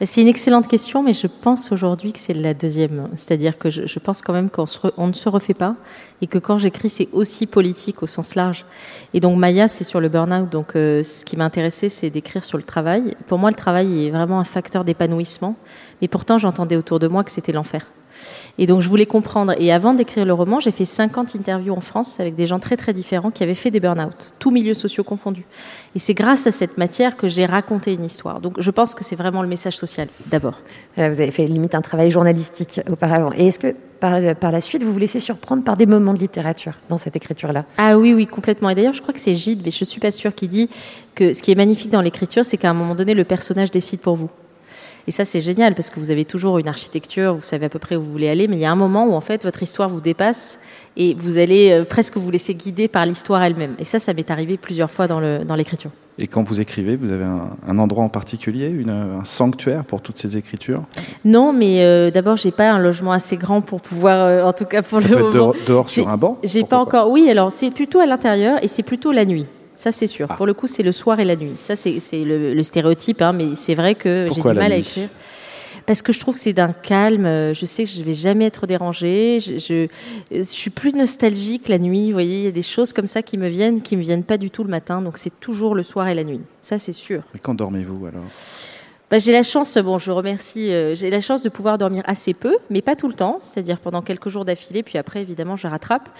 C'est 0.00 0.22
une 0.22 0.28
excellente 0.28 0.68
question, 0.68 1.02
mais 1.02 1.12
je 1.12 1.26
pense 1.26 1.72
aujourd'hui 1.72 2.12
que 2.12 2.20
c'est 2.20 2.32
la 2.32 2.54
deuxième. 2.54 3.08
C'est-à-dire 3.16 3.58
que 3.58 3.68
je, 3.68 3.98
pense 3.98 4.22
quand 4.22 4.32
même 4.32 4.48
qu'on 4.48 4.66
on 4.96 5.08
ne 5.08 5.12
se 5.12 5.28
refait 5.28 5.54
pas 5.54 5.74
et 6.22 6.28
que 6.28 6.38
quand 6.38 6.56
j'écris, 6.56 6.88
c'est 6.88 7.08
aussi 7.12 7.48
politique 7.48 8.00
au 8.04 8.06
sens 8.06 8.36
large. 8.36 8.64
Et 9.12 9.18
donc 9.18 9.36
Maya, 9.36 9.66
c'est 9.66 9.82
sur 9.82 10.00
le 10.00 10.08
burn-out. 10.08 10.48
Donc 10.50 10.76
euh, 10.76 11.02
ce 11.02 11.24
qui 11.24 11.36
m'intéressait, 11.36 11.88
c'est 11.88 12.10
d'écrire 12.10 12.44
sur 12.44 12.58
le 12.58 12.64
travail. 12.64 13.16
Pour 13.26 13.38
moi, 13.38 13.50
le 13.50 13.56
travail 13.56 14.06
est 14.06 14.10
vraiment 14.10 14.38
un 14.38 14.44
facteur 14.44 14.84
d'épanouissement. 14.84 15.56
Mais 16.00 16.06
pourtant, 16.06 16.38
j'entendais 16.38 16.76
autour 16.76 17.00
de 17.00 17.08
moi 17.08 17.24
que 17.24 17.32
c'était 17.32 17.52
l'enfer. 17.52 17.84
Et 18.58 18.66
donc 18.66 18.80
je 18.80 18.88
voulais 18.88 19.06
comprendre. 19.06 19.54
Et 19.58 19.72
avant 19.72 19.94
d'écrire 19.94 20.24
le 20.24 20.32
roman, 20.32 20.60
j'ai 20.60 20.72
fait 20.72 20.84
50 20.84 21.36
interviews 21.36 21.72
en 21.72 21.80
France 21.80 22.20
avec 22.20 22.34
des 22.34 22.46
gens 22.46 22.58
très 22.58 22.76
très 22.76 22.92
différents 22.92 23.30
qui 23.30 23.42
avaient 23.42 23.54
fait 23.54 23.70
des 23.70 23.80
burn-out, 23.80 24.34
tous 24.38 24.50
milieux 24.50 24.74
sociaux 24.74 25.04
confondus. 25.04 25.46
Et 25.94 25.98
c'est 25.98 26.14
grâce 26.14 26.46
à 26.46 26.50
cette 26.50 26.76
matière 26.76 27.16
que 27.16 27.28
j'ai 27.28 27.46
raconté 27.46 27.94
une 27.94 28.04
histoire. 28.04 28.40
Donc 28.40 28.60
je 28.60 28.70
pense 28.70 28.94
que 28.94 29.04
c'est 29.04 29.16
vraiment 29.16 29.42
le 29.42 29.48
message 29.48 29.76
social, 29.76 30.08
d'abord. 30.26 30.60
Vous 30.96 31.02
avez 31.02 31.30
fait 31.30 31.46
limite 31.46 31.74
un 31.74 31.82
travail 31.82 32.10
journalistique 32.10 32.80
auparavant. 32.90 33.30
Et 33.36 33.48
est-ce 33.48 33.58
que 33.58 33.74
par, 34.00 34.20
par, 34.36 34.52
la 34.52 34.60
suite, 34.60 34.82
vous 34.82 34.92
vous 34.92 34.98
laissez 34.98 35.20
surprendre 35.20 35.64
par 35.64 35.76
des 35.76 35.86
moments 35.86 36.14
de 36.14 36.18
littérature 36.18 36.74
dans 36.88 36.98
cette 36.98 37.16
écriture-là? 37.16 37.64
Ah 37.78 37.98
oui, 37.98 38.14
oui, 38.14 38.26
complètement. 38.26 38.70
Et 38.70 38.74
d'ailleurs, 38.74 38.92
je 38.92 39.02
crois 39.02 39.14
que 39.14 39.20
c'est 39.20 39.34
Gide, 39.34 39.62
mais 39.64 39.70
je 39.70 39.82
ne 39.82 39.86
suis 39.86 40.00
pas 40.00 40.10
sûre, 40.10 40.34
qui 40.34 40.48
dit 40.48 40.70
que 41.14 41.32
ce 41.32 41.42
qui 41.42 41.50
est 41.50 41.56
magnifique 41.56 41.90
dans 41.90 42.00
l'écriture, 42.00 42.44
c'est 42.44 42.56
qu'à 42.56 42.70
un 42.70 42.74
moment 42.74 42.94
donné, 42.94 43.14
le 43.14 43.24
personnage 43.24 43.70
décide 43.70 44.00
pour 44.00 44.16
vous. 44.16 44.30
Et 45.08 45.10
ça, 45.10 45.24
c'est 45.24 45.40
génial 45.40 45.74
parce 45.74 45.88
que 45.88 45.98
vous 45.98 46.10
avez 46.10 46.26
toujours 46.26 46.58
une 46.58 46.68
architecture, 46.68 47.34
vous 47.34 47.42
savez 47.42 47.64
à 47.64 47.68
peu 47.70 47.78
près 47.78 47.96
où 47.96 48.02
vous 48.02 48.12
voulez 48.12 48.28
aller, 48.28 48.46
mais 48.46 48.56
il 48.56 48.60
y 48.60 48.66
a 48.66 48.70
un 48.70 48.76
moment 48.76 49.06
où 49.06 49.14
en 49.14 49.22
fait 49.22 49.42
votre 49.42 49.62
histoire 49.62 49.88
vous 49.88 50.02
dépasse 50.02 50.60
et 50.98 51.16
vous 51.18 51.38
allez 51.38 51.70
euh, 51.70 51.84
presque 51.86 52.18
vous 52.18 52.30
laisser 52.30 52.54
guider 52.54 52.88
par 52.88 53.06
l'histoire 53.06 53.42
elle-même. 53.42 53.74
Et 53.78 53.84
ça, 53.84 53.98
ça 53.98 54.12
m'est 54.12 54.30
arrivé 54.30 54.58
plusieurs 54.58 54.90
fois 54.90 55.06
dans 55.06 55.18
l'écriture. 55.56 55.90
Dans 55.90 56.22
et 56.22 56.26
quand 56.26 56.42
vous 56.42 56.60
écrivez, 56.60 56.96
vous 56.96 57.10
avez 57.10 57.24
un, 57.24 57.56
un 57.66 57.78
endroit 57.78 58.04
en 58.04 58.10
particulier, 58.10 58.66
une, 58.66 58.90
un 58.90 59.24
sanctuaire 59.24 59.84
pour 59.84 60.02
toutes 60.02 60.18
ces 60.18 60.36
écritures? 60.36 60.82
Non, 61.24 61.54
mais 61.54 61.82
euh, 61.84 62.10
d'abord, 62.10 62.36
j'ai 62.36 62.50
pas 62.50 62.70
un 62.70 62.78
logement 62.78 63.12
assez 63.12 63.38
grand 63.38 63.62
pour 63.62 63.80
pouvoir, 63.80 64.20
euh, 64.20 64.44
en 64.44 64.52
tout 64.52 64.66
cas 64.66 64.82
pour 64.82 65.00
ça 65.00 65.08
le 65.08 65.14
peut 65.14 65.20
moment. 65.20 65.30
être 65.30 65.34
dehors, 65.34 65.54
dehors 65.66 65.88
sur 65.88 66.06
un 66.06 66.18
banc 66.18 66.36
J'ai 66.42 66.64
pas 66.64 66.76
encore. 66.76 67.04
Pas. 67.04 67.08
Oui, 67.08 67.30
alors 67.30 67.50
c'est 67.50 67.70
plutôt 67.70 68.00
à 68.00 68.06
l'intérieur 68.06 68.62
et 68.62 68.68
c'est 68.68 68.82
plutôt 68.82 69.10
la 69.12 69.24
nuit. 69.24 69.46
Ça, 69.78 69.92
c'est 69.92 70.08
sûr. 70.08 70.26
Ah. 70.28 70.34
Pour 70.34 70.46
le 70.46 70.54
coup, 70.54 70.66
c'est 70.66 70.82
le 70.82 70.90
soir 70.90 71.20
et 71.20 71.24
la 71.24 71.36
nuit. 71.36 71.54
Ça, 71.56 71.76
c'est 71.76 72.00
le, 72.12 72.52
le, 72.52 72.62
stéréotype, 72.64 73.22
hein, 73.22 73.30
mais 73.32 73.54
c'est 73.54 73.76
vrai 73.76 73.94
que 73.94 74.26
j'ai 74.28 74.42
du 74.42 74.46
mal 74.48 74.72
à 74.72 74.76
écrire 74.76 75.08
parce 75.86 76.02
que 76.02 76.12
je 76.12 76.20
trouve 76.20 76.34
que 76.34 76.40
c'est 76.40 76.52
d'un 76.52 76.72
calme. 76.72 77.54
Je 77.54 77.64
sais 77.64 77.84
que 77.84 77.90
je 77.90 78.02
vais 78.02 78.12
jamais 78.12 78.44
être 78.44 78.66
dérangée. 78.66 79.38
Je, 79.40 79.56
je, 79.58 79.86
je, 80.30 80.42
suis 80.42 80.68
plus 80.68 80.92
nostalgique 80.92 81.68
la 81.68 81.78
nuit. 81.78 82.08
Vous 82.08 82.12
voyez, 82.12 82.40
il 82.40 82.44
y 82.44 82.48
a 82.48 82.50
des 82.50 82.60
choses 82.60 82.92
comme 82.92 83.06
ça 83.06 83.22
qui 83.22 83.38
me 83.38 83.48
viennent, 83.48 83.80
qui 83.80 83.96
me 83.96 84.02
viennent 84.02 84.24
pas 84.24 84.36
du 84.36 84.50
tout 84.50 84.64
le 84.64 84.68
matin. 84.68 85.00
Donc 85.00 85.16
c'est 85.16 85.40
toujours 85.40 85.74
le 85.76 85.82
soir 85.82 86.08
et 86.08 86.14
la 86.14 86.24
nuit. 86.24 86.42
Ça, 86.60 86.78
c'est 86.78 86.92
sûr. 86.92 87.22
Et 87.34 87.38
quand 87.38 87.54
dormez-vous 87.54 88.04
alors? 88.04 88.24
Bah, 89.10 89.18
j'ai 89.18 89.32
la 89.32 89.42
chance, 89.42 89.78
bon, 89.78 89.98
je 89.98 90.12
remercie, 90.12 90.70
euh, 90.70 90.94
j'ai 90.94 91.08
la 91.08 91.20
chance 91.20 91.42
de 91.42 91.48
pouvoir 91.48 91.78
dormir 91.78 92.02
assez 92.06 92.34
peu, 92.34 92.56
mais 92.68 92.82
pas 92.82 92.94
tout 92.94 93.08
le 93.08 93.14
temps, 93.14 93.38
c'est-à-dire 93.40 93.78
pendant 93.78 94.02
quelques 94.02 94.28
jours 94.28 94.44
d'affilée, 94.44 94.82
puis 94.82 94.98
après, 94.98 95.22
évidemment, 95.22 95.56
je 95.56 95.66
rattrape. 95.66 96.10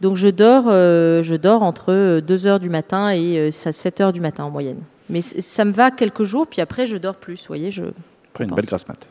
Donc, 0.00 0.16
je 0.16 0.28
dors, 0.28 0.64
euh, 0.66 1.22
je 1.22 1.36
dors 1.36 1.62
entre 1.62 2.20
2 2.20 2.46
heures 2.46 2.58
du 2.58 2.68
matin 2.68 3.10
et 3.10 3.38
euh, 3.38 3.50
7 3.52 4.00
heures 4.00 4.12
du 4.12 4.20
matin 4.20 4.44
en 4.44 4.50
moyenne. 4.50 4.80
Mais 5.08 5.20
ça 5.20 5.64
me 5.64 5.72
va 5.72 5.92
quelques 5.92 6.24
jours, 6.24 6.46
puis 6.48 6.60
après, 6.60 6.86
je 6.86 6.96
dors 6.96 7.16
plus. 7.16 7.40
Vous 7.42 7.48
voyez, 7.48 7.70
je, 7.70 7.84
après 8.32 8.44
une 8.44 8.54
belle 8.54 8.64
grasse 8.64 8.88
mat. 8.88 9.06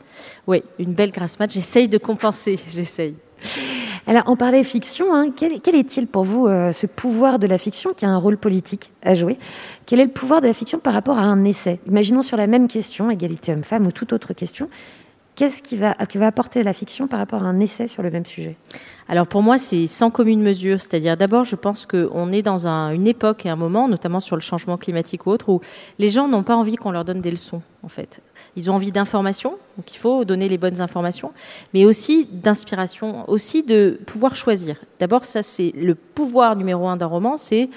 Oui, 0.46 0.62
une 0.78 0.92
belle 0.92 1.12
grasse 1.12 1.38
mat. 1.38 1.50
J'essaye 1.50 1.88
de 1.88 1.98
compenser, 1.98 2.58
j'essaye. 2.68 3.14
Alors, 4.06 4.24
on 4.26 4.36
parlait 4.36 4.64
fiction. 4.64 5.14
Hein. 5.14 5.30
Quel, 5.36 5.74
est-il 5.74 6.06
pour 6.06 6.24
vous 6.24 6.46
euh, 6.46 6.72
ce 6.72 6.86
pouvoir 6.86 7.38
de 7.38 7.46
la 7.46 7.58
fiction 7.58 7.92
qui 7.94 8.04
a 8.04 8.08
un 8.08 8.16
rôle 8.16 8.36
politique 8.36 8.90
à 9.02 9.14
jouer? 9.14 9.38
Quel 9.86 10.00
est 10.00 10.04
le 10.04 10.10
pouvoir 10.10 10.40
de 10.40 10.46
la 10.46 10.54
fiction 10.54 10.78
par 10.78 10.92
rapport 10.92 11.18
à 11.18 11.22
un 11.22 11.44
essai? 11.44 11.80
Imaginons 11.86 12.22
sur 12.22 12.36
la 12.36 12.46
même 12.46 12.68
question, 12.68 13.10
égalité 13.10 13.52
homme-femme 13.52 13.86
ou 13.86 13.92
toute 13.92 14.12
autre 14.12 14.32
question. 14.32 14.68
Qu'est-ce 15.34 15.62
qui 15.62 15.76
va, 15.76 15.94
qui 15.94 16.18
va 16.18 16.26
apporter 16.26 16.62
la 16.62 16.74
fiction 16.74 17.06
par 17.06 17.18
rapport 17.18 17.42
à 17.42 17.46
un 17.46 17.58
essai 17.58 17.88
sur 17.88 18.02
le 18.02 18.10
même 18.10 18.26
sujet? 18.26 18.56
Alors 19.08 19.26
pour 19.26 19.42
moi, 19.42 19.56
c'est 19.56 19.86
sans 19.86 20.10
commune 20.10 20.42
mesure. 20.42 20.78
C'est-à-dire 20.78 21.16
d'abord, 21.16 21.44
je 21.44 21.56
pense 21.56 21.86
qu'on 21.86 22.30
est 22.32 22.42
dans 22.42 22.66
un, 22.66 22.90
une 22.90 23.06
époque 23.06 23.46
et 23.46 23.48
un 23.48 23.56
moment, 23.56 23.88
notamment 23.88 24.20
sur 24.20 24.36
le 24.36 24.42
changement 24.42 24.76
climatique 24.76 25.26
ou 25.26 25.30
autre, 25.30 25.48
où 25.48 25.60
les 25.98 26.10
gens 26.10 26.28
n'ont 26.28 26.42
pas 26.42 26.54
envie 26.54 26.76
qu'on 26.76 26.90
leur 26.90 27.06
donne 27.06 27.22
des 27.22 27.30
leçons, 27.30 27.62
en 27.82 27.88
fait. 27.88 28.20
Ils 28.56 28.70
ont 28.70 28.74
envie 28.74 28.92
d'informations, 28.92 29.56
donc 29.78 29.94
il 29.94 29.98
faut 29.98 30.24
donner 30.24 30.48
les 30.48 30.58
bonnes 30.58 30.80
informations, 30.80 31.32
mais 31.72 31.84
aussi 31.84 32.26
d'inspiration, 32.30 33.28
aussi 33.30 33.62
de 33.62 33.98
pouvoir 34.06 34.36
choisir. 34.36 34.76
D'abord, 35.00 35.24
ça 35.24 35.42
c'est 35.42 35.72
le 35.74 35.94
pouvoir 35.94 36.56
numéro 36.56 36.86
un 36.86 36.96
d'un 36.96 37.06
roman, 37.06 37.36
c'est 37.36 37.70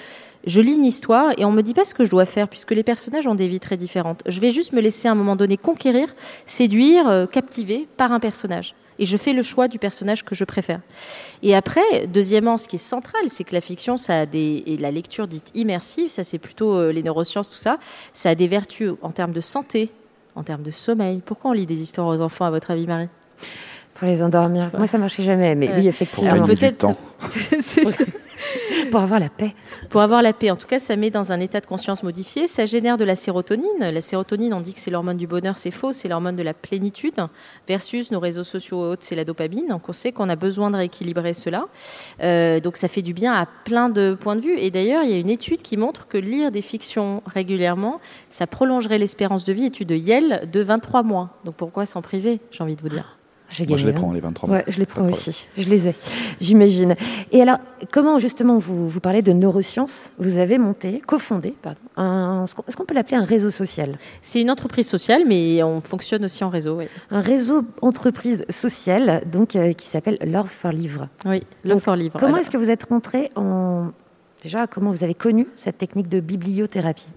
je 0.46 0.60
lis 0.60 0.74
une 0.74 0.84
histoire 0.84 1.32
et 1.38 1.44
on 1.44 1.50
me 1.50 1.62
dit 1.62 1.74
pas 1.74 1.84
ce 1.84 1.94
que 1.94 2.04
je 2.04 2.10
dois 2.10 2.24
faire 2.24 2.48
puisque 2.48 2.70
les 2.70 2.84
personnages 2.84 3.26
ont 3.26 3.34
des 3.34 3.48
vies 3.48 3.58
très 3.58 3.76
différentes. 3.76 4.22
Je 4.26 4.40
vais 4.40 4.52
juste 4.52 4.72
me 4.72 4.80
laisser 4.80 5.08
à 5.08 5.10
un 5.12 5.16
moment 5.16 5.34
donné 5.34 5.56
conquérir, 5.56 6.14
séduire, 6.46 7.08
euh, 7.08 7.26
captiver 7.26 7.88
par 7.96 8.12
un 8.12 8.20
personnage. 8.20 8.74
Et 8.98 9.06
je 9.06 9.16
fais 9.16 9.32
le 9.32 9.42
choix 9.42 9.68
du 9.68 9.78
personnage 9.78 10.24
que 10.24 10.34
je 10.34 10.44
préfère. 10.44 10.80
Et 11.42 11.54
après, 11.54 12.06
deuxièmement, 12.06 12.56
ce 12.56 12.68
qui 12.68 12.76
est 12.76 12.78
central, 12.78 13.22
c'est 13.28 13.44
que 13.44 13.54
la 13.54 13.60
fiction, 13.60 13.96
ça 13.96 14.20
a 14.20 14.26
des, 14.26 14.62
et 14.66 14.76
la 14.78 14.90
lecture 14.90 15.26
dite 15.26 15.50
immersive, 15.54 16.08
ça 16.08 16.24
c'est 16.24 16.38
plutôt 16.38 16.76
euh, 16.76 16.92
les 16.92 17.02
neurosciences, 17.02 17.50
tout 17.50 17.56
ça, 17.56 17.78
ça 18.14 18.30
a 18.30 18.34
des 18.34 18.46
vertus 18.46 18.92
en 19.02 19.10
termes 19.10 19.32
de 19.32 19.42
santé, 19.42 19.90
en 20.36 20.42
termes 20.44 20.62
de 20.62 20.70
sommeil. 20.70 21.22
Pourquoi 21.24 21.50
on 21.50 21.54
lit 21.54 21.66
des 21.66 21.80
histoires 21.80 22.06
aux 22.06 22.20
enfants, 22.20 22.44
à 22.44 22.50
votre 22.50 22.70
avis, 22.70 22.86
Marie? 22.86 23.08
Pour 23.98 24.06
les 24.06 24.22
endormir. 24.22 24.70
Moi, 24.76 24.86
ça 24.86 24.98
marchait 24.98 25.22
jamais, 25.22 25.54
mais 25.54 25.68
ouais. 25.68 25.74
oui, 25.78 25.88
effectivement. 25.88 26.44
Peut-être. 26.44 26.86
pour 28.90 29.00
avoir 29.00 29.20
la 29.20 29.28
paix. 29.28 29.54
Pour 29.90 30.00
avoir 30.00 30.22
la 30.22 30.32
paix. 30.32 30.50
En 30.50 30.56
tout 30.56 30.66
cas, 30.66 30.78
ça 30.78 30.96
met 30.96 31.10
dans 31.10 31.32
un 31.32 31.40
état 31.40 31.60
de 31.60 31.66
conscience 31.66 32.02
modifié. 32.02 32.46
Ça 32.46 32.66
génère 32.66 32.96
de 32.96 33.04
la 33.04 33.14
sérotonine. 33.14 33.78
La 33.78 34.00
sérotonine, 34.00 34.52
on 34.54 34.60
dit 34.60 34.74
que 34.74 34.80
c'est 34.80 34.90
l'hormone 34.90 35.16
du 35.16 35.26
bonheur, 35.26 35.58
c'est 35.58 35.70
faux. 35.70 35.92
C'est 35.92 36.08
l'hormone 36.08 36.36
de 36.36 36.42
la 36.42 36.54
plénitude. 36.54 37.14
Versus 37.68 38.10
nos 38.10 38.20
réseaux 38.20 38.44
sociaux 38.44 38.78
autres, 38.80 39.02
c'est 39.02 39.16
la 39.16 39.24
dopamine. 39.24 39.68
Donc, 39.68 39.88
on 39.88 39.92
sait 39.92 40.12
qu'on 40.12 40.28
a 40.28 40.36
besoin 40.36 40.70
de 40.70 40.76
rééquilibrer 40.76 41.34
cela. 41.34 41.66
Euh, 42.22 42.60
donc, 42.60 42.76
ça 42.76 42.88
fait 42.88 43.02
du 43.02 43.14
bien 43.14 43.32
à 43.32 43.46
plein 43.64 43.88
de 43.88 44.16
points 44.18 44.36
de 44.36 44.40
vue. 44.40 44.58
Et 44.58 44.70
d'ailleurs, 44.70 45.04
il 45.04 45.10
y 45.10 45.14
a 45.14 45.18
une 45.18 45.30
étude 45.30 45.62
qui 45.62 45.76
montre 45.76 46.06
que 46.08 46.18
lire 46.18 46.50
des 46.50 46.62
fictions 46.62 47.22
régulièrement, 47.26 48.00
ça 48.30 48.46
prolongerait 48.46 48.98
l'espérance 48.98 49.44
de 49.44 49.52
vie. 49.52 49.66
Étude 49.66 49.88
de 49.88 49.96
Yale 49.96 50.48
de 50.52 50.60
23 50.60 51.02
mois. 51.02 51.30
Donc, 51.44 51.54
pourquoi 51.54 51.86
s'en 51.86 52.02
priver 52.02 52.40
J'ai 52.50 52.62
envie 52.62 52.76
de 52.76 52.82
vous 52.82 52.88
dire? 52.88 53.15
Moi, 53.66 53.76
je 53.76 53.86
les 53.86 53.92
prends, 53.92 54.12
les 54.12 54.20
23 54.20 54.48
mois. 54.48 54.58
Ouais, 54.58 54.64
je 54.68 54.78
les 54.78 54.86
prends 54.86 55.08
aussi. 55.08 55.46
Je 55.56 55.68
les 55.68 55.88
ai, 55.88 55.94
j'imagine. 56.40 56.94
Et 57.32 57.40
alors, 57.40 57.58
comment 57.90 58.18
justement 58.18 58.58
vous, 58.58 58.88
vous 58.88 59.00
parlez 59.00 59.22
de 59.22 59.32
neurosciences? 59.32 60.10
Vous 60.18 60.36
avez 60.36 60.58
monté, 60.58 61.00
cofondé, 61.06 61.54
pardon, 61.62 61.78
un, 61.96 62.44
est-ce 62.66 62.76
qu'on 62.76 62.84
peut 62.84 62.94
l'appeler 62.94 63.16
un 63.16 63.24
réseau 63.24 63.50
social 63.50 63.96
C'est 64.20 64.40
une 64.40 64.50
entreprise 64.50 64.88
sociale, 64.88 65.22
mais 65.26 65.62
on 65.62 65.80
fonctionne 65.80 66.24
aussi 66.24 66.44
en 66.44 66.48
réseau. 66.48 66.76
Oui. 66.78 66.88
Un 67.10 67.20
réseau 67.20 67.62
entreprise 67.80 68.44
sociale, 68.50 69.22
donc 69.30 69.56
euh, 69.56 69.72
qui 69.72 69.86
s'appelle 69.86 70.18
Love 70.24 70.48
for 70.48 70.72
Livre. 70.72 71.08
Oui, 71.24 71.42
Love 71.64 71.80
for 71.80 71.96
Livre. 71.96 72.18
Comment 72.20 72.36
est-ce 72.36 72.50
que 72.50 72.58
vous 72.58 72.70
êtes 72.70 72.84
rentré 72.84 73.30
en 73.36 73.92
déjà 74.42 74.66
Comment 74.66 74.90
vous 74.90 75.04
avez 75.04 75.14
connu 75.14 75.46
cette 75.56 75.78
technique 75.78 76.08
de 76.08 76.20
bibliothérapie? 76.20 77.08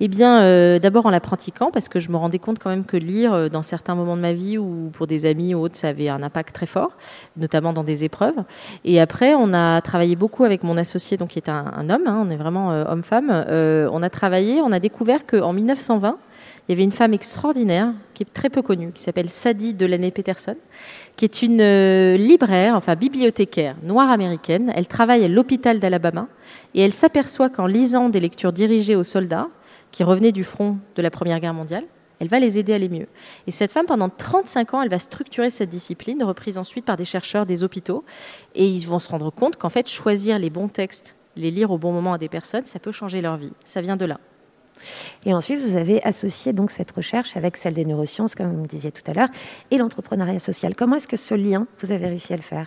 Eh 0.00 0.08
bien, 0.08 0.42
euh, 0.42 0.78
d'abord 0.78 1.06
en 1.06 1.10
la 1.10 1.20
pratiquant, 1.20 1.70
parce 1.70 1.88
que 1.88 2.00
je 2.00 2.10
me 2.10 2.16
rendais 2.16 2.38
compte 2.38 2.58
quand 2.58 2.70
même 2.70 2.84
que 2.84 2.96
lire 2.96 3.32
euh, 3.32 3.48
dans 3.48 3.62
certains 3.62 3.94
moments 3.94 4.16
de 4.16 4.22
ma 4.22 4.32
vie 4.32 4.58
ou 4.58 4.90
pour 4.92 5.06
des 5.06 5.26
amis 5.26 5.54
ou 5.54 5.60
autres, 5.60 5.76
ça 5.76 5.88
avait 5.88 6.08
un 6.08 6.22
impact 6.22 6.54
très 6.54 6.66
fort, 6.66 6.96
notamment 7.36 7.72
dans 7.72 7.84
des 7.84 8.04
épreuves. 8.04 8.42
Et 8.84 9.00
après, 9.00 9.34
on 9.34 9.52
a 9.52 9.80
travaillé 9.82 10.16
beaucoup 10.16 10.44
avec 10.44 10.64
mon 10.64 10.76
associé, 10.76 11.16
donc 11.16 11.30
qui 11.30 11.38
est 11.38 11.48
un, 11.48 11.88
homme, 11.90 12.06
hein, 12.06 12.24
on 12.26 12.30
est 12.30 12.36
vraiment 12.36 12.72
euh, 12.72 12.84
homme-femme. 12.88 13.30
On 13.92 14.02
a 14.02 14.10
travaillé, 14.10 14.60
on 14.60 14.72
a 14.72 14.80
découvert 14.80 15.26
qu'en 15.26 15.52
1920, 15.52 16.18
il 16.66 16.72
y 16.72 16.74
avait 16.74 16.84
une 16.84 16.92
femme 16.92 17.12
extraordinaire 17.12 17.92
qui 18.14 18.22
est 18.22 18.32
très 18.32 18.48
peu 18.48 18.62
connue, 18.62 18.90
qui 18.92 19.02
s'appelle 19.02 19.28
Sadie 19.28 19.74
Delaney 19.74 20.10
Peterson, 20.10 20.56
qui 21.16 21.26
est 21.26 21.42
une 21.42 21.62
libraire, 22.14 22.74
enfin 22.74 22.94
bibliothécaire 22.96 23.76
noire 23.82 24.10
américaine. 24.10 24.72
Elle 24.74 24.86
travaille 24.86 25.24
à 25.24 25.28
l'hôpital 25.28 25.78
d'Alabama 25.78 26.26
et 26.74 26.80
elle 26.80 26.94
s'aperçoit 26.94 27.50
qu'en 27.50 27.66
lisant 27.66 28.08
des 28.08 28.20
lectures 28.20 28.52
dirigées 28.52 28.96
aux 28.96 29.04
soldats, 29.04 29.48
qui 29.94 30.02
revenaient 30.02 30.32
du 30.32 30.42
front 30.42 30.78
de 30.96 31.02
la 31.02 31.10
Première 31.10 31.38
Guerre 31.38 31.54
mondiale. 31.54 31.84
Elle 32.18 32.26
va 32.26 32.40
les 32.40 32.58
aider 32.58 32.72
à 32.72 32.76
aller 32.76 32.88
mieux. 32.88 33.06
Et 33.46 33.52
cette 33.52 33.70
femme, 33.70 33.86
pendant 33.86 34.08
35 34.08 34.74
ans, 34.74 34.82
elle 34.82 34.88
va 34.88 34.98
structurer 34.98 35.50
cette 35.50 35.70
discipline, 35.70 36.20
reprise 36.24 36.58
ensuite 36.58 36.84
par 36.84 36.96
des 36.96 37.04
chercheurs 37.04 37.46
des 37.46 37.62
hôpitaux. 37.62 38.04
Et 38.56 38.66
ils 38.66 38.84
vont 38.88 38.98
se 38.98 39.08
rendre 39.08 39.30
compte 39.30 39.54
qu'en 39.54 39.68
fait, 39.68 39.88
choisir 39.88 40.40
les 40.40 40.50
bons 40.50 40.66
textes, 40.66 41.14
les 41.36 41.52
lire 41.52 41.70
au 41.70 41.78
bon 41.78 41.92
moment 41.92 42.14
à 42.14 42.18
des 42.18 42.28
personnes, 42.28 42.64
ça 42.64 42.80
peut 42.80 42.90
changer 42.90 43.20
leur 43.20 43.36
vie. 43.36 43.52
Ça 43.62 43.80
vient 43.82 43.96
de 43.96 44.04
là. 44.04 44.18
Et 45.26 45.32
ensuite, 45.32 45.60
vous 45.60 45.76
avez 45.76 46.02
associé 46.02 46.52
donc 46.52 46.72
cette 46.72 46.90
recherche 46.90 47.36
avec 47.36 47.56
celle 47.56 47.74
des 47.74 47.84
neurosciences, 47.84 48.34
comme 48.34 48.52
vous 48.52 48.62
me 48.62 48.66
disiez 48.66 48.90
tout 48.90 49.08
à 49.08 49.14
l'heure, 49.14 49.28
et 49.70 49.78
l'entrepreneuriat 49.78 50.40
social. 50.40 50.74
Comment 50.74 50.96
est-ce 50.96 51.06
que 51.06 51.16
ce 51.16 51.34
lien, 51.34 51.68
vous 51.80 51.92
avez 51.92 52.08
réussi 52.08 52.32
à 52.32 52.36
le 52.36 52.42
faire? 52.42 52.66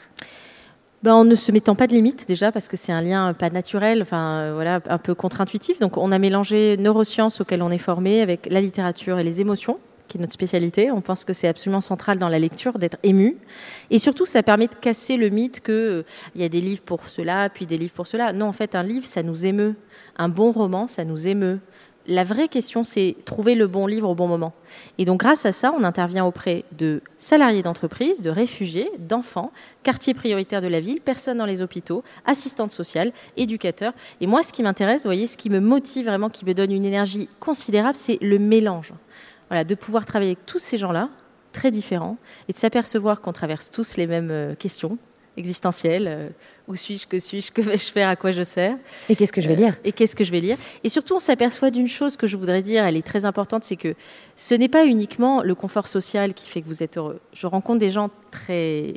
Ben, 1.04 1.14
en 1.14 1.26
ne 1.26 1.36
se 1.36 1.52
mettant 1.52 1.76
pas 1.76 1.86
de 1.86 1.94
limite 1.94 2.28
déjà 2.28 2.52
parce 2.52 2.68
que 2.68 2.76
c'est 2.76 2.92
un 2.92 3.02
lien 3.02 3.34
pas 3.34 3.52
naturel, 3.52 4.02
enfin 4.02 4.40
euh, 4.40 4.52
voilà, 4.56 4.82
un 4.90 4.98
peu 4.98 5.14
contre-intuitif. 5.14 5.80
Donc 5.80 5.98
on 5.98 6.12
a 6.12 6.18
mélangé 6.18 6.76
neurosciences 6.78 7.40
auxquelles 7.40 7.62
on 7.62 7.70
est 7.70 7.78
formé 7.78 8.22
avec 8.22 8.48
la 8.50 8.62
littérature 8.62 9.20
et 9.20 9.24
les 9.24 9.40
émotions, 9.40 9.80
qui 10.08 10.18
est 10.18 10.22
notre 10.22 10.34
spécialité. 10.34 10.90
On 10.90 11.02
pense 11.02 11.24
que 11.24 11.34
c'est 11.34 11.48
absolument 11.48 11.82
central 11.82 12.18
dans 12.18 12.30
la 12.30 12.40
lecture 12.40 12.80
d'être 12.80 12.98
ému, 13.04 13.38
et 13.92 14.00
surtout 14.00 14.26
ça 14.26 14.42
permet 14.42 14.68
de 14.68 14.76
casser 14.76 15.18
le 15.18 15.30
mythe 15.30 15.60
que 15.60 16.04
il 16.34 16.42
euh, 16.42 16.44
y 16.44 16.46
a 16.46 16.50
des 16.50 16.62
livres 16.62 16.84
pour 16.84 17.08
cela, 17.08 17.50
puis 17.50 17.68
des 17.68 17.78
livres 17.78 17.94
pour 17.94 18.08
cela. 18.08 18.34
Non, 18.34 18.48
en 18.48 18.54
fait, 18.54 18.74
un 18.74 18.84
livre 18.84 19.06
ça 19.06 19.22
nous 19.22 19.46
émeut. 19.46 19.76
Un 20.18 20.30
bon 20.30 20.52
roman, 20.52 20.88
ça 20.88 21.06
nous 21.06 21.28
émeut. 21.28 21.60
La 22.08 22.24
vraie 22.24 22.48
question, 22.48 22.84
c'est 22.84 23.16
trouver 23.26 23.56
le 23.56 23.68
bon 23.68 23.86
livre 23.86 24.10
au 24.10 24.16
bon 24.16 24.28
moment. 24.28 24.54
Et 24.98 25.06
donc, 25.06 25.20
grâce 25.20 25.46
à 25.46 25.52
ça, 25.52 25.74
on 25.78 25.84
intervient 25.84 26.26
auprès 26.26 26.64
de 26.78 27.02
salariés 27.18 27.64
d'entreprise, 27.64 28.22
de 28.22 28.30
réfugiés, 28.30 28.90
d'enfants, 28.98 29.52
quartiers 29.84 30.14
prioritaires 30.14 30.62
de 30.62 30.68
la 30.68 30.80
ville, 30.80 31.02
personnes 31.02 31.38
dans 31.38 31.46
les 31.46 31.62
hôpitaux, 31.62 32.04
assistantes 32.26 32.72
sociales, 32.72 33.12
éducateurs. 33.36 33.94
Et 34.22 34.28
moi, 34.28 34.42
ce 34.42 34.54
qui 34.54 34.64
m'intéresse, 34.64 35.04
vous 35.04 35.10
voyez, 35.10 35.28
ce 35.28 35.38
qui 35.38 35.50
me 35.50 35.60
motive 35.60 36.06
vraiment, 36.06 36.30
qui 36.30 36.46
me 36.46 36.54
donne 36.54 36.72
une 36.72 36.86
énergie 36.86 37.28
considérable, 37.40 37.98
c'est 37.98 38.18
le 38.22 38.40
mélange. 38.40 38.94
Voilà, 39.50 39.64
de 39.64 39.76
pouvoir 39.76 40.06
travailler 40.06 40.32
avec 40.32 40.46
tous 40.46 40.60
ces 40.60 40.78
gens-là, 40.78 41.10
très 41.52 41.72
différents, 41.72 42.18
et 42.48 42.54
de 42.54 42.58
s'apercevoir 42.58 43.22
qu'on 43.22 43.34
traverse 43.34 43.70
tous 43.70 43.98
les 43.98 44.08
mêmes 44.08 44.32
euh, 44.32 44.56
questions 44.56 44.98
existentielles. 45.38 46.32
Euh, 46.68 46.72
où 46.72 46.76
suis-je 46.76 47.08
Que 47.08 47.20
suis-je 47.20 47.52
Que 47.52 47.62
vais-je 47.62 47.92
faire 47.92 48.10
À 48.10 48.16
quoi 48.16 48.32
je 48.32 48.44
sers 48.44 48.78
Et 49.10 49.16
qu'est-ce 49.16 49.32
que 49.32 49.42
je 49.42 49.48
vais 49.48 49.56
lire 49.56 49.76
Et 49.84 49.92
qu'est-ce 49.92 50.16
que 50.16 50.24
je 50.24 50.32
vais 50.32 50.40
lire 50.40 50.58
Et 50.84 50.90
surtout, 50.90 51.16
on 51.16 51.20
s'aperçoit 51.20 51.72
d'une 51.72 51.88
chose 51.88 52.18
que 52.18 52.28
je 52.28 52.38
voudrais 52.38 52.62
dire, 52.62 52.86
elle 52.86 52.98
est 52.98 53.06
très 53.06 53.26
importante, 53.26 53.64
c'est 53.64 53.76
que 53.76 53.96
ce 54.36 54.54
n'est 54.54 54.68
pas 54.68 54.86
uniquement 54.86 55.42
le 55.42 55.56
confort 55.56 55.88
social 55.88 56.34
qui 56.34 56.50
fait 56.50 56.62
que 56.62 56.68
vous 56.68 56.84
êtes 56.84 56.98
heureux. 56.98 57.20
Je 57.34 57.48
rencontre 57.48 57.80
des 57.80 57.90
gens 57.90 58.10
très 58.32 58.94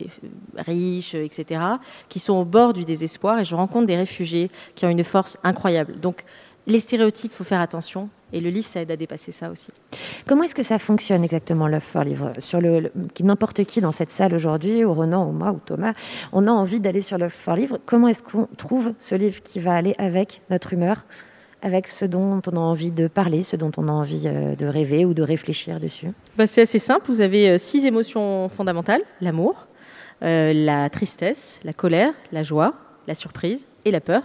riches, 0.56 1.14
etc., 1.14 1.60
qui 2.08 2.18
sont 2.18 2.34
au 2.34 2.44
bord 2.44 2.72
du 2.72 2.84
désespoir, 2.84 3.38
et 3.38 3.44
je 3.44 3.54
rencontre 3.54 3.86
des 3.86 3.96
réfugiés 3.96 4.50
qui 4.74 4.86
ont 4.86 4.90
une 4.90 5.04
force 5.04 5.38
incroyable. 5.44 5.98
Donc, 6.00 6.24
les 6.66 6.78
stéréotypes, 6.78 7.32
il 7.32 7.36
faut 7.36 7.44
faire 7.44 7.60
attention. 7.60 8.08
Et 8.32 8.40
le 8.40 8.50
livre, 8.50 8.66
ça 8.66 8.80
aide 8.80 8.90
à 8.90 8.96
dépasser 8.96 9.32
ça 9.32 9.50
aussi. 9.50 9.70
Comment 10.26 10.44
est-ce 10.44 10.54
que 10.54 10.62
ça 10.62 10.78
fonctionne 10.78 11.24
exactement, 11.24 11.66
Love 11.66 11.80
for 11.82 12.04
Livre 12.04 12.32
Sur 12.38 12.60
le, 12.60 12.80
le- 12.80 12.92
qui- 13.14 13.24
N'importe 13.24 13.64
qui 13.64 13.80
dans 13.80 13.92
cette 13.92 14.10
salle 14.10 14.34
aujourd'hui, 14.34 14.84
ou 14.84 14.94
Renan, 14.94 15.28
ou 15.28 15.32
moi, 15.32 15.50
ou 15.52 15.60
Thomas, 15.64 15.92
on 16.32 16.46
a 16.46 16.50
envie 16.50 16.80
d'aller 16.80 17.00
sur 17.00 17.18
Love 17.18 17.30
for 17.30 17.56
Livre. 17.56 17.78
Comment 17.86 18.08
est-ce 18.08 18.22
qu'on 18.22 18.46
trouve 18.56 18.92
ce 18.98 19.14
livre 19.14 19.42
qui 19.42 19.58
va 19.60 19.74
aller 19.74 19.94
avec 19.98 20.42
notre 20.50 20.72
humeur, 20.72 21.04
avec 21.62 21.88
ce 21.88 22.04
dont 22.04 22.40
on 22.46 22.56
a 22.56 22.60
envie 22.60 22.90
de 22.92 23.08
parler, 23.08 23.42
ce 23.42 23.56
dont 23.56 23.72
on 23.76 23.88
a 23.88 23.92
envie 23.92 24.22
euh, 24.26 24.54
de 24.54 24.66
rêver 24.66 25.04
ou 25.04 25.12
de 25.12 25.22
réfléchir 25.22 25.78
dessus? 25.80 26.08
Bah, 26.38 26.46
c'est 26.46 26.62
assez 26.62 26.78
simple. 26.78 27.06
Vous 27.08 27.20
avez 27.20 27.50
euh, 27.50 27.58
six 27.58 27.84
émotions 27.84 28.48
fondamentales 28.48 29.02
l'amour, 29.20 29.66
euh, 30.22 30.52
la 30.54 30.88
tristesse, 30.88 31.60
la 31.64 31.72
colère, 31.72 32.12
la 32.32 32.42
joie, 32.42 32.74
la 33.08 33.14
surprise 33.14 33.66
et 33.84 33.90
la 33.90 34.00
peur. 34.00 34.22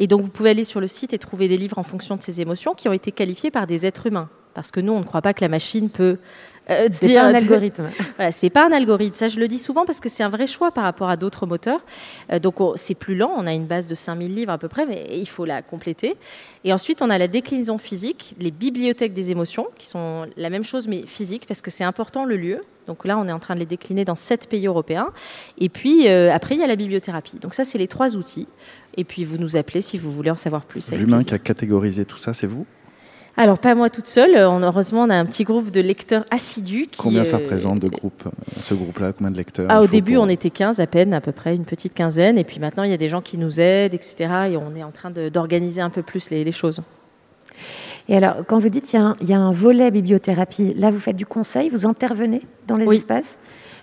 Et 0.00 0.06
donc, 0.06 0.22
vous 0.22 0.30
pouvez 0.30 0.50
aller 0.50 0.64
sur 0.64 0.80
le 0.80 0.88
site 0.88 1.12
et 1.12 1.18
trouver 1.18 1.46
des 1.46 1.58
livres 1.58 1.78
en 1.78 1.82
fonction 1.82 2.16
de 2.16 2.22
ces 2.22 2.40
émotions 2.40 2.74
qui 2.74 2.88
ont 2.88 2.92
été 2.92 3.12
qualifiés 3.12 3.50
par 3.50 3.66
des 3.66 3.84
êtres 3.86 4.06
humains. 4.06 4.30
Parce 4.54 4.70
que 4.70 4.80
nous, 4.80 4.92
on 4.92 5.00
ne 5.00 5.04
croit 5.04 5.22
pas 5.22 5.34
que 5.34 5.42
la 5.42 5.48
machine 5.48 5.90
peut 5.90 6.16
euh, 6.68 6.88
C'est 6.92 7.06
dire 7.08 7.22
pas 7.22 7.28
un 7.28 7.34
algorithme. 7.34 7.88
Voilà, 8.16 8.30
c'est 8.32 8.50
pas 8.50 8.66
un 8.66 8.72
algorithme. 8.72 9.14
Ça, 9.14 9.28
je 9.28 9.40
le 9.40 9.48
dis 9.48 9.58
souvent 9.58 9.84
parce 9.86 10.00
que 10.00 10.08
c'est 10.08 10.22
un 10.22 10.28
vrai 10.28 10.46
choix 10.46 10.70
par 10.72 10.84
rapport 10.84 11.08
à 11.08 11.16
d'autres 11.16 11.46
moteurs. 11.46 11.80
Euh, 12.32 12.38
donc, 12.38 12.60
on- 12.60 12.74
c'est 12.76 12.94
plus 12.94 13.14
lent. 13.16 13.32
On 13.36 13.46
a 13.46 13.52
une 13.54 13.66
base 13.66 13.86
de 13.86 13.94
5000 13.94 14.34
livres 14.34 14.52
à 14.52 14.58
peu 14.58 14.68
près, 14.68 14.86
mais 14.86 15.06
il 15.12 15.26
faut 15.28 15.44
la 15.44 15.62
compléter. 15.62 16.16
Et 16.64 16.72
ensuite, 16.72 17.00
on 17.02 17.08
a 17.10 17.16
la 17.18 17.28
déclinaison 17.28 17.78
physique, 17.78 18.34
les 18.38 18.50
bibliothèques 18.50 19.14
des 19.14 19.30
émotions, 19.30 19.66
qui 19.78 19.86
sont 19.86 20.26
la 20.36 20.50
même 20.50 20.64
chose, 20.64 20.86
mais 20.86 21.04
physique, 21.06 21.46
parce 21.48 21.62
que 21.62 21.70
c'est 21.70 21.84
important 21.84 22.24
le 22.24 22.36
lieu. 22.36 22.62
Donc 22.86 23.04
là, 23.04 23.16
on 23.18 23.28
est 23.28 23.32
en 23.32 23.38
train 23.38 23.54
de 23.54 23.60
les 23.60 23.66
décliner 23.66 24.04
dans 24.04 24.14
sept 24.16 24.48
pays 24.48 24.66
européens. 24.66 25.10
Et 25.58 25.68
puis, 25.68 26.08
euh, 26.08 26.32
après, 26.32 26.56
il 26.56 26.60
y 26.60 26.64
a 26.64 26.66
la 26.66 26.76
bibliothérapie. 26.76 27.38
Donc 27.38 27.54
ça, 27.54 27.64
c'est 27.64 27.78
les 27.78 27.86
trois 27.88 28.16
outils. 28.16 28.48
Et 28.96 29.04
puis, 29.04 29.24
vous 29.24 29.38
nous 29.38 29.56
appelez 29.56 29.80
si 29.80 29.96
vous 29.96 30.10
voulez 30.10 30.30
en 30.30 30.36
savoir 30.36 30.64
plus. 30.64 30.90
L'humain 30.92 31.18
plaisir. 31.18 31.28
qui 31.28 31.34
a 31.34 31.38
catégorisé 31.38 32.04
tout 32.04 32.18
ça, 32.18 32.34
c'est 32.34 32.46
vous? 32.48 32.66
Alors, 33.36 33.58
pas 33.58 33.74
moi 33.74 33.88
toute 33.90 34.06
seule. 34.06 34.34
Euh, 34.34 34.48
heureusement, 34.60 35.02
on 35.04 35.10
a 35.10 35.16
un 35.16 35.24
petit 35.24 35.44
groupe 35.44 35.70
de 35.70 35.80
lecteurs 35.80 36.24
assidus. 36.30 36.88
Qui, 36.90 36.98
Combien 36.98 37.24
ça 37.24 37.36
euh, 37.36 37.40
représente 37.40 37.78
de 37.78 37.88
groupes, 37.88 38.24
euh, 38.26 38.30
ce 38.60 38.74
groupe-là? 38.74 39.12
Combien 39.12 39.30
de 39.30 39.36
lecteurs 39.36 39.66
Ah, 39.70 39.80
au 39.80 39.86
début, 39.86 40.14
pour- 40.14 40.24
on 40.24 40.28
était 40.28 40.50
15 40.50 40.80
à 40.80 40.86
peine, 40.86 41.14
à 41.14 41.20
peu 41.20 41.32
près, 41.32 41.54
une 41.54 41.64
petite 41.64 41.94
quinzaine. 41.94 42.36
Et 42.38 42.44
puis 42.44 42.60
maintenant, 42.60 42.82
il 42.82 42.90
y 42.90 42.94
a 42.94 42.98
des 42.98 43.08
gens 43.08 43.20
qui 43.22 43.38
nous 43.38 43.60
aident, 43.60 43.94
etc. 43.94 44.14
Et 44.52 44.56
on 44.56 44.74
est 44.76 44.82
en 44.82 44.90
train 44.90 45.10
d'organiser 45.10 45.80
un 45.80 45.90
peu 45.90 46.02
plus 46.02 46.28
les, 46.30 46.44
les 46.44 46.52
choses. 46.52 46.80
Et 48.08 48.16
alors, 48.16 48.36
quand 48.46 48.58
vous 48.58 48.68
dites 48.68 48.84
qu'il 48.86 48.98
y, 48.98 49.02
a 49.02 49.06
un- 49.06 49.16
il 49.20 49.28
y 49.28 49.32
a 49.32 49.38
un 49.38 49.52
volet 49.52 49.90
bibliothérapie, 49.90 50.74
là, 50.74 50.90
vous 50.90 50.98
faites 50.98 51.16
du 51.16 51.26
conseil, 51.26 51.68
vous 51.68 51.86
intervenez 51.86 52.42
dans 52.66 52.76
les 52.76 52.86
Oui. 52.86 52.96
espaces? 52.96 53.38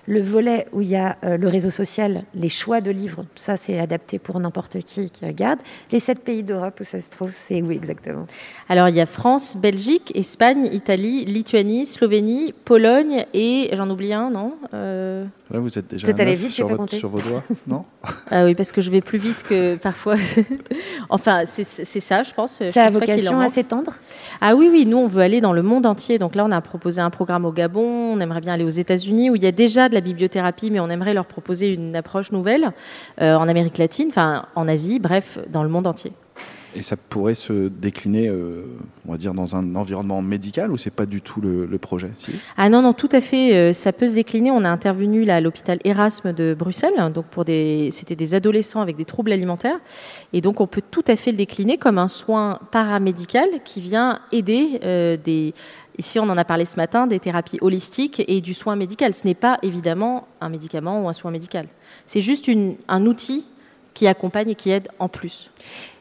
Le 0.10 0.22
volet 0.22 0.68
où 0.72 0.80
il 0.82 0.88
y 0.88 0.96
a 0.96 1.18
euh, 1.26 1.36
le 1.36 1.50
réseau 1.50 1.70
social, 1.70 2.24
les 2.34 2.48
choix 2.48 2.80
de 2.80 2.92
livres, 2.92 3.26
ça, 3.36 3.58
c'est 3.58 3.78
adapté 3.78 4.20
pour 4.20 4.40
n'importe 4.40 4.80
qui 4.80 5.10
qui 5.10 5.26
regarde. 5.26 5.60
Les 5.92 6.00
sept 6.00 6.24
pays 6.24 6.44
d'Europe 6.44 6.78
où 6.80 6.84
ça 6.86 7.02
se 7.02 7.12
trouve, 7.12 7.32
c'est 7.34 7.62
où 7.62 7.72
exactement? 7.72 8.26
Alors, 8.70 8.88
il 8.88 8.96
y 8.96 9.02
a 9.02 9.06
France, 9.06 9.58
Belgique, 9.58 10.14
Espagne, 10.16 10.70
Italie, 10.72 11.26
Lituanie, 11.26 11.86
Slovénie, 11.86 12.54
Pologne 12.64 13.26
et 13.34 13.70
j'en 13.74 13.90
oublie 13.90 14.14
un, 14.14 14.30
non 14.30 14.54
Euh, 14.74 15.26
Là, 15.52 15.60
vous 15.60 15.78
êtes 15.78 15.88
déjà 15.90 16.08
neuf 16.12 16.30
vite, 16.40 16.52
sur, 16.52 16.68
pas 16.70 16.76
votre- 16.76 16.96
sur 16.96 17.10
vos 17.10 17.20
doigts, 17.20 17.44
non? 17.68 17.84
Ah 18.32 18.46
oui, 18.46 18.54
parce 18.56 18.72
que 18.72 18.80
je 18.82 18.90
vais 18.92 19.02
plus 19.02 19.18
vite 19.20 19.44
que 19.44 19.76
parfois. 19.76 20.16
enfin, 21.10 21.44
c'est 21.46 21.64
ça, 22.00 22.24
je 22.24 22.34
pense. 22.34 22.62
Ça 22.72 22.86
a 22.86 22.90
vocation 22.90 23.40
à 23.40 23.50
s'étendre? 23.50 23.94
Ah 24.42 24.56
oui, 24.56 24.70
oui, 24.72 24.86
nous, 24.86 24.98
on 24.98 25.08
veut 25.08 25.22
aller 25.22 25.42
dans 25.42 25.54
le 25.54 25.64
monde 25.64 25.86
entier. 25.86 26.18
Donc 26.20 26.36
là, 26.36 26.46
on 26.46 26.52
a 26.52 26.62
proposé 26.62 27.02
un 27.02 27.10
programme 27.10 27.46
au 27.46 27.52
Gabon, 27.52 28.14
on 28.14 28.20
aimerait 28.20 28.42
bien 28.42 28.54
aller 28.54 28.64
aux 28.64 28.70
États-Unis, 28.70 29.30
où 29.30 29.36
il 29.36 29.44
y 29.44 29.48
a 29.48 29.52
déjà 29.52 29.90
de 29.90 29.97
la 29.98 30.02
bibliothérapie, 30.02 30.70
mais 30.72 30.80
on 30.80 30.90
aimerait 30.90 31.14
leur 31.14 31.26
proposer 31.26 31.74
une 31.74 31.96
approche 31.96 32.32
nouvelle, 32.32 32.72
euh, 33.22 33.36
en 33.36 33.48
Amérique 33.48 33.78
latine, 33.78 34.08
enfin 34.10 34.46
en 34.56 34.68
Asie, 34.68 35.00
bref, 35.00 35.40
dans 35.50 35.64
le 35.64 35.70
monde 35.70 35.88
entier. 35.88 36.12
Et 36.76 36.84
ça 36.84 36.96
pourrait 36.96 37.34
se 37.34 37.70
décliner, 37.70 38.28
euh, 38.28 38.66
on 39.08 39.12
va 39.14 39.18
dire, 39.18 39.34
dans 39.34 39.56
un 39.56 39.76
environnement 39.76 40.22
médical 40.22 40.72
ou 40.72 40.78
c'est 40.78 40.94
pas 40.94 41.08
du 41.08 41.22
tout 41.22 41.42
le, 41.42 41.66
le 41.66 41.78
projet 41.80 42.12
si? 42.20 42.34
Ah 42.56 42.70
non, 42.70 42.84
non, 42.84 42.94
tout 42.94 43.10
à 43.14 43.22
fait, 43.22 43.56
euh, 43.56 43.74
ça 43.74 43.92
peut 43.92 44.06
se 44.06 44.14
décliner. 44.14 44.52
On 44.52 44.64
a 44.64 44.70
intervenu 44.70 45.26
là, 45.26 45.38
à 45.38 45.42
l'hôpital 45.42 45.80
Erasme 45.86 46.34
de 46.34 46.54
Bruxelles, 46.54 46.94
hein, 46.98 47.10
donc 47.10 47.26
pour 47.26 47.46
des, 47.46 47.90
c'était 47.92 48.16
des 48.16 48.36
adolescents 48.36 48.82
avec 48.82 48.96
des 48.96 49.06
troubles 49.06 49.32
alimentaires. 49.32 49.80
Et 50.34 50.42
donc, 50.42 50.62
on 50.62 50.68
peut 50.68 50.84
tout 50.92 51.06
à 51.08 51.16
fait 51.16 51.32
le 51.32 51.38
décliner 51.38 51.78
comme 51.78 51.98
un 51.98 52.10
soin 52.10 52.60
paramédical 52.72 53.48
qui 53.64 53.82
vient 53.82 54.20
aider 54.32 54.80
euh, 54.84 55.18
des. 55.18 55.56
Ici, 55.98 56.20
on 56.20 56.30
en 56.30 56.38
a 56.38 56.46
parlé 56.46 56.66
ce 56.66 56.76
matin, 56.76 57.08
des 57.08 57.20
thérapies 57.20 57.58
holistiques 57.62 58.24
et 58.28 58.40
du 58.42 58.54
soin 58.54 58.76
médical. 58.76 59.14
Ce 59.14 59.26
n'est 59.26 59.34
pas 59.34 59.58
évidemment 59.64 60.28
un 60.42 60.50
médicament 60.50 61.04
ou 61.04 61.10
un 61.10 61.14
soin 61.14 61.32
médical. 61.32 61.68
C'est 62.06 62.22
juste 62.22 62.48
une- 62.48 62.76
un 62.88 63.06
outil 63.08 63.46
qui 63.96 64.06
accompagne 64.06 64.50
et 64.52 64.56
qui 64.56 64.70
aide 64.70 64.90
en 65.00 65.08
plus. 65.08 65.50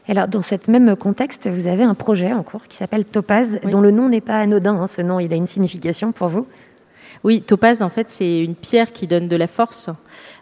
Alors, 0.07 0.27
dans 0.27 0.43
ce 0.43 0.55
même 0.67 0.95
contexte, 0.95 1.47
vous 1.49 1.65
avez 1.67 1.83
un 1.83 1.95
projet 1.95 2.31
en 2.31 2.43
cours 2.43 2.65
qui 2.67 2.77
s'appelle 2.77 3.05
Topaz, 3.05 3.59
Oui. 3.63 3.71
dont 3.71 3.81
le 3.81 3.91
nom 3.91 4.07
n'est 4.07 4.21
pas 4.21 4.39
anodin. 4.39 4.75
hein. 4.75 4.87
Ce 4.87 5.01
nom, 5.01 5.19
il 5.19 5.33
a 5.33 5.35
une 5.35 5.47
signification 5.47 6.11
pour 6.11 6.27
vous. 6.29 6.45
Oui, 7.23 7.41
topaz, 7.41 7.81
en 7.81 7.89
fait, 7.89 8.09
c'est 8.11 8.43
une 8.43 8.53
pierre 8.55 8.93
qui 8.93 9.07
donne 9.07 9.27
de 9.27 9.35
la 9.35 9.47
force. 9.47 9.89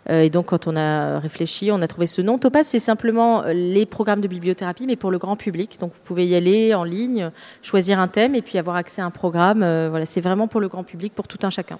Euh, 0.09 0.21
et 0.21 0.29
donc, 0.29 0.47
quand 0.47 0.67
on 0.67 0.75
a 0.75 1.19
réfléchi, 1.19 1.71
on 1.71 1.81
a 1.81 1.87
trouvé 1.87 2.07
ce 2.07 2.21
nom. 2.21 2.37
Topaz, 2.37 2.67
c'est 2.67 2.79
simplement 2.79 3.43
euh, 3.43 3.53
les 3.53 3.85
programmes 3.85 4.21
de 4.21 4.27
bibliothérapie, 4.27 4.85
mais 4.85 4.95
pour 4.95 5.11
le 5.11 5.17
grand 5.17 5.35
public. 5.35 5.79
Donc, 5.79 5.93
vous 5.93 6.01
pouvez 6.03 6.27
y 6.27 6.35
aller 6.35 6.73
en 6.73 6.83
ligne, 6.83 7.31
choisir 7.61 7.99
un 7.99 8.07
thème 8.07 8.35
et 8.35 8.41
puis 8.41 8.57
avoir 8.57 8.75
accès 8.75 9.01
à 9.01 9.05
un 9.05 9.11
programme. 9.11 9.63
Euh, 9.63 9.87
voilà, 9.89 10.05
c'est 10.05 10.21
vraiment 10.21 10.47
pour 10.47 10.61
le 10.61 10.67
grand 10.67 10.83
public, 10.83 11.13
pour 11.13 11.27
tout 11.27 11.39
un 11.43 11.49
chacun. 11.49 11.79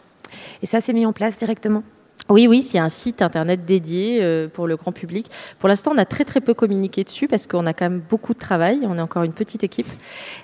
Et 0.61 0.65
ça, 0.65 0.81
c'est 0.81 0.93
mis 0.93 1.05
en 1.05 1.13
place 1.13 1.37
directement? 1.37 1.83
Oui, 2.29 2.47
oui, 2.47 2.67
a 2.75 2.83
un 2.83 2.89
site 2.89 3.21
internet 3.21 3.65
dédié 3.65 4.19
euh, 4.21 4.47
pour 4.47 4.65
le 4.67 4.75
grand 4.75 4.91
public. 4.91 5.29
Pour 5.59 5.69
l'instant, 5.69 5.91
on 5.93 5.97
a 5.97 6.05
très 6.05 6.25
très 6.25 6.41
peu 6.41 6.53
communiqué 6.55 7.03
dessus 7.03 7.27
parce 7.27 7.45
qu'on 7.45 7.65
a 7.67 7.73
quand 7.73 7.85
même 7.85 8.01
beaucoup 8.09 8.33
de 8.33 8.39
travail. 8.39 8.79
On 8.83 8.97
est 8.97 9.01
encore 9.01 9.23
une 9.23 9.31
petite 9.33 9.63
équipe, 9.63 9.87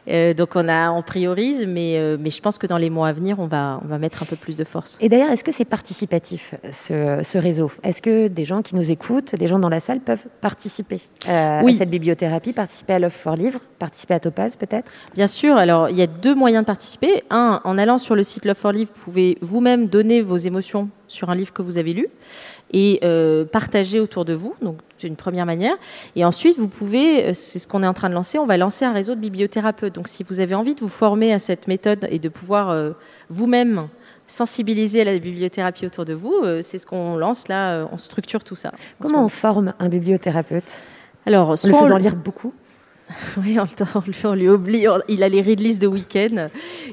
Euh, 0.07 0.33
donc 0.33 0.55
on 0.55 0.67
a 0.69 0.91
on 0.91 1.01
priorise, 1.01 1.65
mais 1.67 1.97
euh, 1.97 2.17
mais 2.19 2.29
je 2.29 2.41
pense 2.41 2.57
que 2.57 2.67
dans 2.67 2.77
les 2.77 2.89
mois 2.89 3.07
à 3.07 3.13
venir, 3.13 3.39
on 3.39 3.47
va 3.47 3.81
on 3.83 3.87
va 3.87 3.97
mettre 3.97 4.21
un 4.21 4.25
peu 4.25 4.35
plus 4.35 4.57
de 4.57 4.63
force. 4.63 4.97
Et 5.01 5.09
d'ailleurs, 5.09 5.31
est-ce 5.31 5.43
que 5.43 5.51
c'est 5.51 5.65
participatif, 5.65 6.53
ce, 6.71 7.19
ce 7.23 7.37
réseau? 7.37 7.71
Est-ce 7.83 8.01
que 8.01 8.27
des 8.27 8.45
gens 8.45 8.61
qui 8.61 8.75
nous 8.75 8.91
écoutent, 8.91 9.35
des 9.35 9.47
gens 9.47 9.59
dans 9.59 9.69
la 9.69 9.79
salle, 9.79 10.01
peuvent 10.01 10.25
participer 10.39 10.99
euh, 11.29 11.61
Oui. 11.63 11.75
à 11.75 11.77
cette 11.79 11.89
bibliothérapie, 11.89 12.53
participer 12.53 12.93
à 12.93 12.99
l'offre 12.99 13.17
for 13.19 13.35
livre, 13.35 13.59
participer 13.79 14.13
à 14.13 14.19
Topaz 14.19 14.55
peut-être? 14.55 14.91
Bien 15.15 15.27
sûr, 15.27 15.55
alors 15.57 15.89
il 15.89 15.97
y 15.97 16.01
a 16.03 16.07
deux 16.07 16.35
moyens 16.35 16.63
de 16.63 16.67
participer. 16.67 17.23
Un, 17.31 17.59
en 17.63 17.77
allant 17.77 17.97
sur 17.97 18.15
le 18.15 18.23
site 18.23 18.45
Love 18.45 18.55
for 18.57 18.71
Live, 18.71 18.89
vous 18.95 19.03
pouvez 19.03 19.37
vous-même 19.41 19.87
donner 19.87 20.21
vos 20.21 20.37
émotions 20.37 20.89
sur 21.11 21.29
un 21.29 21.35
livre 21.35 21.53
que 21.53 21.61
vous 21.61 21.77
avez 21.77 21.93
lu 21.93 22.07
et 22.73 22.99
euh, 23.03 23.45
partager 23.45 23.99
autour 23.99 24.25
de 24.25 24.33
vous. 24.33 24.55
Donc 24.61 24.77
c'est 24.97 25.07
une 25.07 25.15
première 25.15 25.45
manière. 25.45 25.75
Et 26.15 26.23
ensuite, 26.23 26.57
vous 26.57 26.67
pouvez, 26.67 27.25
euh, 27.25 27.31
c'est 27.33 27.59
ce 27.59 27.67
qu'on 27.67 27.83
est 27.83 27.87
en 27.87 27.93
train 27.93 28.09
de 28.09 28.13
lancer, 28.13 28.37
on 28.39 28.45
va 28.45 28.57
lancer 28.57 28.85
un 28.85 28.93
réseau 28.93 29.15
de 29.15 29.19
bibliothérapeutes. 29.19 29.95
Donc 29.95 30.07
si 30.07 30.23
vous 30.23 30.39
avez 30.39 30.55
envie 30.55 30.75
de 30.75 30.79
vous 30.79 30.87
former 30.87 31.33
à 31.33 31.39
cette 31.39 31.67
méthode 31.67 32.07
et 32.09 32.19
de 32.19 32.29
pouvoir 32.29 32.69
euh, 32.69 32.91
vous-même 33.29 33.87
sensibiliser 34.27 35.01
à 35.01 35.03
la 35.05 35.19
bibliothérapie 35.19 35.85
autour 35.85 36.05
de 36.05 36.13
vous, 36.13 36.33
euh, 36.43 36.61
c'est 36.61 36.79
ce 36.79 36.85
qu'on 36.85 37.17
lance 37.17 37.47
là, 37.47 37.85
on 37.91 37.97
structure 37.97 38.43
tout 38.43 38.55
ça. 38.55 38.71
Comment 39.01 39.25
on 39.25 39.29
forme 39.29 39.73
un 39.79 39.89
bibliothérapeute? 39.89 40.79
Alors, 41.25 41.49
En 41.49 41.51
le 41.51 41.57
soit 41.57 41.73
on 41.73 41.83
faisant 41.83 41.97
lire 41.97 42.15
beaucoup 42.15 42.53
Oui, 43.37 43.57
on, 43.59 44.33
lui, 44.33 44.49
oublie. 44.49 44.85
il 45.07 45.23
a 45.23 45.29
les 45.29 45.41
read 45.41 45.61
de 45.79 45.87
week-end 45.87 46.47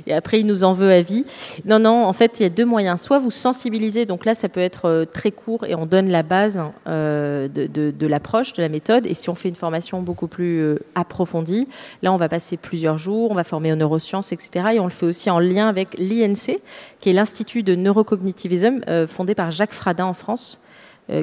et 0.06 0.12
après 0.12 0.40
il 0.40 0.46
nous 0.46 0.64
en 0.64 0.72
veut 0.72 0.90
à 0.90 1.02
vie. 1.02 1.24
Non, 1.64 1.78
non, 1.78 2.04
en 2.04 2.12
fait, 2.12 2.38
il 2.38 2.42
y 2.42 2.46
a 2.46 2.48
deux 2.48 2.64
moyens. 2.64 3.00
Soit 3.00 3.18
vous 3.18 3.30
sensibilisez, 3.30 4.06
donc 4.06 4.24
là, 4.24 4.34
ça 4.34 4.48
peut 4.48 4.60
être 4.60 4.86
euh, 4.86 5.04
très 5.04 5.30
court 5.30 5.64
et 5.64 5.74
on 5.74 5.86
donne 5.86 6.08
la 6.08 6.22
base 6.22 6.60
euh, 6.86 7.48
de, 7.48 7.66
de- 7.66 8.06
l'approche, 8.06 8.52
de 8.52 8.62
la 8.62 8.68
méthode. 8.68 9.06
Et 9.06 9.14
si 9.14 9.30
on 9.30 9.34
fait 9.34 9.48
une 9.48 9.54
formation 9.56 10.02
beaucoup 10.02 10.28
plus 10.28 10.60
euh, 10.60 10.78
approfondie, 10.94 11.68
là, 12.02 12.12
on 12.12 12.16
va 12.16 12.28
passer 12.28 12.56
plusieurs 12.56 12.98
jours, 12.98 13.30
on 13.30 13.34
va 13.34 13.44
former 13.44 13.72
aux 13.72 13.76
neurosciences, 13.76 14.32
etc. 14.32 14.66
Et 14.74 14.80
on 14.80 14.84
le 14.84 14.90
fait 14.90 15.06
aussi 15.06 15.30
en 15.30 15.38
lien 15.38 15.68
avec 15.68 15.96
l'INC, 15.98 16.58
qui 17.00 17.10
est 17.10 17.12
l'Institut 17.12 17.62
de 17.62 17.74
neurocognitivisme 17.74 18.80
euh, 18.88 19.06
fondé 19.06 19.34
par 19.34 19.50
Jacques 19.50 19.74
Fradin 19.74 20.06
en 20.06 20.14
France, 20.14 20.60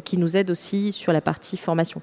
qui 0.03 0.17
nous 0.17 0.36
aide 0.36 0.49
aussi 0.49 0.91
sur 0.91 1.13
la 1.13 1.21
partie 1.21 1.58
formation. 1.58 2.01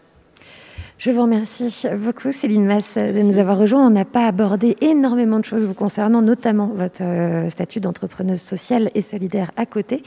Je 1.05 1.11
vous 1.11 1.23
remercie 1.23 1.85
beaucoup, 1.97 2.31
Céline 2.31 2.65
Masse, 2.65 2.97
de 2.97 3.23
nous 3.23 3.39
avoir 3.39 3.59
rejoints. 3.59 3.85
On 3.85 3.91
n'a 3.91 4.05
pas 4.05 4.25
abordé 4.25 4.77
énormément 4.81 5.41
de 5.41 5.45
choses 5.45 5.67
vous 5.67 5.75
concernant, 5.75 6.23
notamment 6.23 6.71
votre 6.77 7.03
euh, 7.03 7.51
statut 7.51 7.81
d'entrepreneuse 7.81 8.41
sociale 8.41 8.89
et 8.95 9.03
solidaire 9.03 9.51
à 9.57 9.67
côté. 9.67 10.05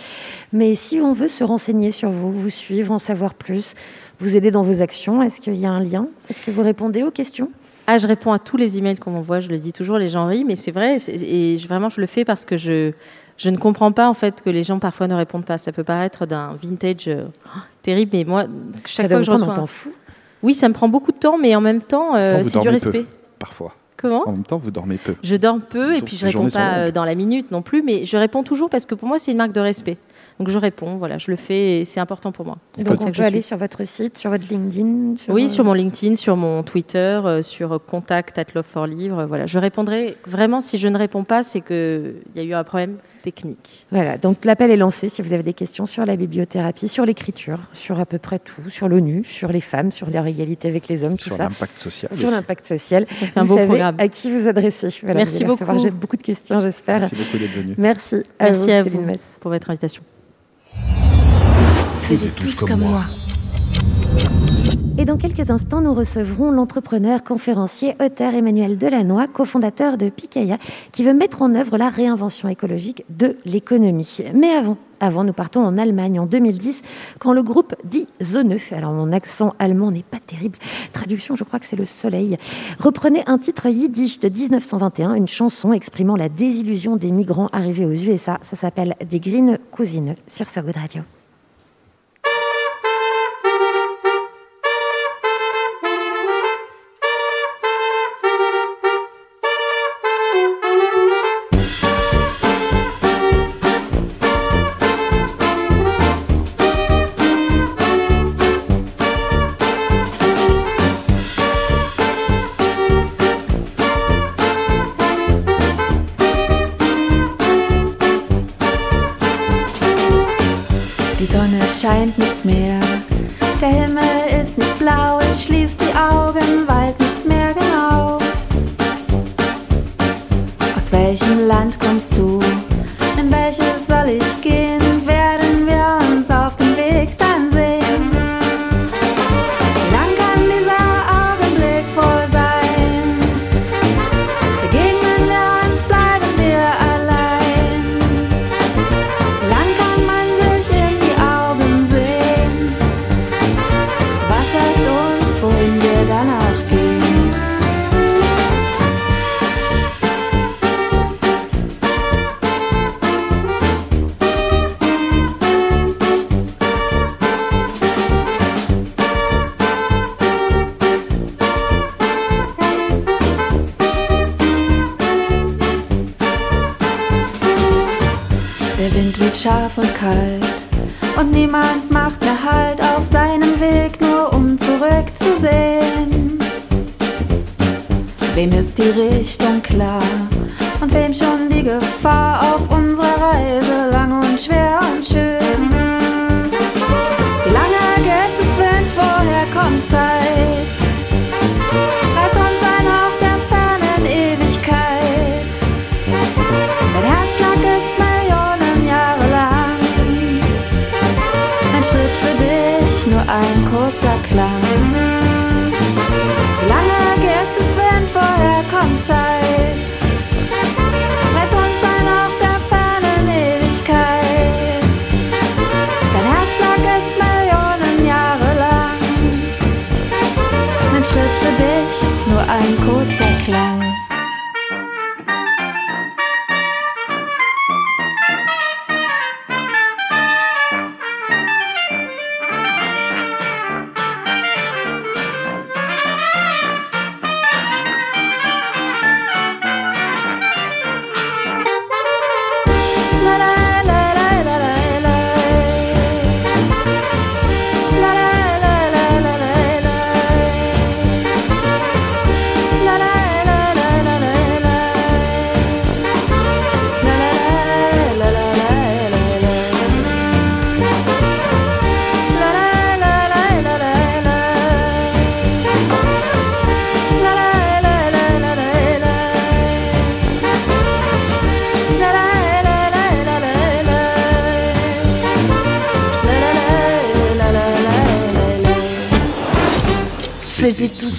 Mais 0.53 0.73
si 0.73 1.01
on 1.01 1.11
veut 1.11 1.27
se 1.27 1.43
renseigner 1.43 1.91
sur 1.91 2.11
vous, 2.11 2.31
vous 2.31 2.49
suivre, 2.49 2.93
en 2.93 2.97
savoir 2.97 3.33
plus, 3.33 3.73
vous 4.21 4.37
aider 4.37 4.51
dans 4.51 4.61
vos 4.61 4.79
actions, 4.79 5.21
est-ce 5.21 5.41
qu'il 5.41 5.57
y 5.57 5.65
a 5.65 5.69
un 5.69 5.81
lien? 5.81 6.07
Est-ce 6.29 6.41
que 6.41 6.49
vous 6.49 6.63
répondez 6.63 7.03
aux 7.03 7.11
questions? 7.11 7.51
Ah, 7.87 7.97
je 7.97 8.07
réponds 8.07 8.31
à 8.31 8.39
tous 8.39 8.55
les 8.55 8.77
emails 8.77 8.95
qu'on 8.95 9.11
m'envoie, 9.11 9.41
je 9.41 9.49
le 9.49 9.57
dis 9.57 9.73
toujours, 9.73 9.97
les 9.97 10.07
gens 10.07 10.27
rient, 10.27 10.45
mais 10.45 10.55
c'est 10.55 10.71
vrai, 10.71 10.95
et 11.09 11.57
vraiment 11.67 11.89
je 11.89 11.99
le 11.99 12.07
fais 12.07 12.23
parce 12.23 12.45
que 12.45 12.55
je, 12.55 12.93
je 13.35 13.49
ne 13.49 13.57
comprends 13.57 13.91
pas 13.91 14.07
en 14.07 14.13
fait 14.13 14.41
que 14.41 14.49
les 14.49 14.63
gens 14.63 14.79
parfois 14.79 15.09
ne 15.09 15.15
répondent 15.15 15.43
pas. 15.43 15.57
Ça 15.57 15.73
peut 15.73 15.83
paraître 15.83 16.25
d'un 16.25 16.53
vintage 16.53 17.09
euh, 17.09 17.25
terrible, 17.83 18.11
mais 18.13 18.23
moi, 18.23 18.45
chaque 18.85 19.07
Ça 19.07 19.09
fois 19.09 19.17
que 19.17 19.23
je 19.23 19.31
reçois... 19.31 19.59
un 19.59 19.67
fou. 19.67 19.91
Oui, 20.45 20.53
ça 20.53 20.69
me 20.69 20.73
prend 20.73 20.87
beaucoup 20.87 21.11
de 21.11 21.17
temps, 21.17 21.37
mais 21.37 21.55
en 21.55 21.61
même 21.61 21.81
temps, 21.81 22.15
euh, 22.15 22.41
c'est 22.43 22.59
du 22.59 22.65
peu, 22.65 22.71
respect. 22.71 23.05
parfois. 23.39 23.73
Comment 23.97 24.23
En 24.27 24.31
même 24.33 24.43
temps, 24.43 24.57
vous 24.57 24.71
dormez 24.71 24.97
peu. 24.97 25.15
Je 25.23 25.35
dors 25.35 25.59
peu 25.59 25.93
et 25.95 25.99
Donc, 25.99 26.07
puis 26.07 26.17
je 26.17 26.25
réponds 26.27 26.49
pas 26.49 26.75
euh, 26.77 26.91
dans 26.91 27.05
la 27.05 27.15
minute 27.15 27.49
non 27.51 27.61
plus, 27.61 27.81
mais 27.81 28.05
je 28.05 28.15
réponds 28.17 28.43
toujours 28.43 28.69
parce 28.69 28.85
que 28.85 28.93
pour 28.93 29.07
moi 29.07 29.17
c'est 29.19 29.31
une 29.31 29.37
marque 29.37 29.53
de 29.53 29.61
respect. 29.61 29.97
Donc 30.37 30.49
je 30.49 30.59
réponds, 30.59 30.97
voilà, 30.97 31.17
je 31.17 31.31
le 31.31 31.37
fais 31.37 31.79
et 31.79 31.85
c'est 31.85 32.01
important 32.01 32.33
pour 32.33 32.45
moi. 32.45 32.57
C'est 32.75 32.83
Donc 32.83 32.89
comme 32.89 32.97
ça 32.97 33.05
on 33.05 33.11
que 33.11 33.15
peut 33.15 33.23
je 33.23 33.27
aller 33.27 33.41
suis. 33.41 33.47
sur 33.47 33.57
votre 33.57 33.85
site, 33.87 34.17
sur 34.17 34.29
votre 34.29 34.45
LinkedIn 34.49 35.15
Oui, 35.29 35.45
euh, 35.45 35.49
sur 35.49 35.63
mon 35.63 35.71
LinkedIn, 35.71 36.15
sur 36.15 36.35
mon 36.35 36.61
Twitter, 36.61 37.21
euh, 37.23 37.41
sur 37.41 37.79
contact 37.85 38.37
at 38.37 38.43
love 38.53 38.65
for 38.65 38.85
livre. 38.85 39.23
Voilà, 39.23 39.45
je 39.45 39.57
répondrai 39.59 40.17
vraiment 40.27 40.59
si 40.59 40.77
je 40.77 40.89
ne 40.89 40.97
réponds 40.97 41.23
pas, 41.23 41.41
c'est 41.43 41.61
que 41.61 42.15
il 42.35 42.41
y 42.41 42.45
a 42.45 42.47
eu 42.49 42.53
un 42.53 42.65
problème 42.65 42.97
technique. 43.25 43.85
Voilà, 43.91 44.17
donc 44.17 44.45
l'appel 44.45 44.69
est 44.69 44.77
lancé 44.77 45.09
si 45.09 45.21
vous 45.23 45.33
avez 45.33 45.41
des 45.43 45.53
questions 45.53 45.85
sur 45.87 46.05
la 46.05 46.15
bibliothérapie, 46.15 46.87
sur 46.87 47.05
l'écriture, 47.05 47.57
sur 47.73 47.99
à 47.99 48.05
peu 48.05 48.19
près 48.19 48.37
tout, 48.37 48.69
sur 48.69 48.87
l'ONU, 48.87 49.23
sur 49.25 49.51
les 49.51 49.61
femmes, 49.61 49.91
sur 49.91 50.09
leur 50.11 50.27
égalité 50.27 50.67
avec 50.67 50.87
les 50.87 51.03
hommes, 51.03 51.17
tout 51.17 51.25
Sur 51.29 51.37
ça. 51.37 51.43
l'impact 51.43 51.77
social. 51.77 52.11
Sur 52.15 52.25
aussi. 52.27 52.35
l'impact 52.35 52.67
social. 52.67 53.05
Ça 53.07 53.25
fait 53.25 53.39
un 53.39 53.43
vous 53.43 53.49
beau 53.49 53.55
savez 53.55 53.67
programme. 53.67 53.95
à 53.97 54.07
qui 54.07 54.31
vous 54.31 54.47
adresser. 54.47 54.89
Voilà, 55.01 55.15
Merci 55.15 55.43
vous 55.43 55.55
beaucoup. 55.57 55.79
j'ai 55.79 55.91
beaucoup 55.91 56.17
de 56.17 56.23
questions, 56.23 56.61
j'espère. 56.61 56.99
Merci 56.99 57.15
beaucoup 57.15 57.37
d'être 57.39 57.53
venu. 57.55 57.73
Merci 57.77 58.23
à 58.39 58.45
Merci 58.51 58.65
vous, 58.65 58.69
à 58.71 58.83
Céline 58.83 58.99
vous 59.01 59.05
Masse. 59.07 59.23
pour 59.39 59.51
votre 59.51 59.69
invitation. 59.71 60.03
Faisez 62.03 62.29
tous 62.29 62.55
comme 62.59 62.81
moi. 62.81 63.01
Et 64.97 65.03
dans 65.03 65.17
quelques 65.17 65.49
instants, 65.49 65.81
nous 65.81 65.93
recevrons 65.93 66.51
l'entrepreneur, 66.51 67.21
conférencier, 67.21 67.97
auteur 68.01 68.33
Emmanuel 68.33 68.77
Delannoy, 68.77 69.27
cofondateur 69.27 69.97
de 69.97 70.07
Picaya, 70.07 70.57
qui 70.93 71.03
veut 71.03 71.13
mettre 71.13 71.41
en 71.41 71.53
œuvre 71.53 71.77
la 71.77 71.89
réinvention 71.89 72.47
écologique 72.47 73.03
de 73.09 73.35
l'économie. 73.43 74.19
Mais 74.33 74.51
avant, 74.51 74.77
avant, 75.01 75.25
nous 75.25 75.33
partons 75.33 75.65
en 75.65 75.75
Allemagne 75.75 76.17
en 76.17 76.25
2010, 76.25 76.81
quand 77.19 77.33
le 77.33 77.43
groupe 77.43 77.75
dit 77.83 78.07
Zone, 78.23 78.55
alors 78.71 78.93
mon 78.93 79.11
accent 79.11 79.53
allemand 79.59 79.91
n'est 79.91 80.01
pas 80.03 80.19
terrible, 80.25 80.57
traduction, 80.93 81.35
je 81.35 81.43
crois 81.43 81.59
que 81.59 81.65
c'est 81.65 81.75
le 81.75 81.85
soleil, 81.85 82.37
reprenait 82.79 83.23
un 83.27 83.37
titre 83.37 83.67
yiddish 83.67 84.21
de 84.21 84.29
1921, 84.29 85.15
une 85.15 85.27
chanson 85.27 85.73
exprimant 85.73 86.15
la 86.15 86.29
désillusion 86.29 86.95
des 86.95 87.11
migrants 87.11 87.49
arrivés 87.51 87.85
aux 87.85 87.91
USA. 87.91 88.39
Ça 88.43 88.55
s'appelle 88.55 88.95
Des 89.09 89.19
Green 89.19 89.59
Cousines 89.71 90.15
sur 90.25 90.47
So 90.47 90.61
Good 90.61 90.77
Radio. 90.77 91.01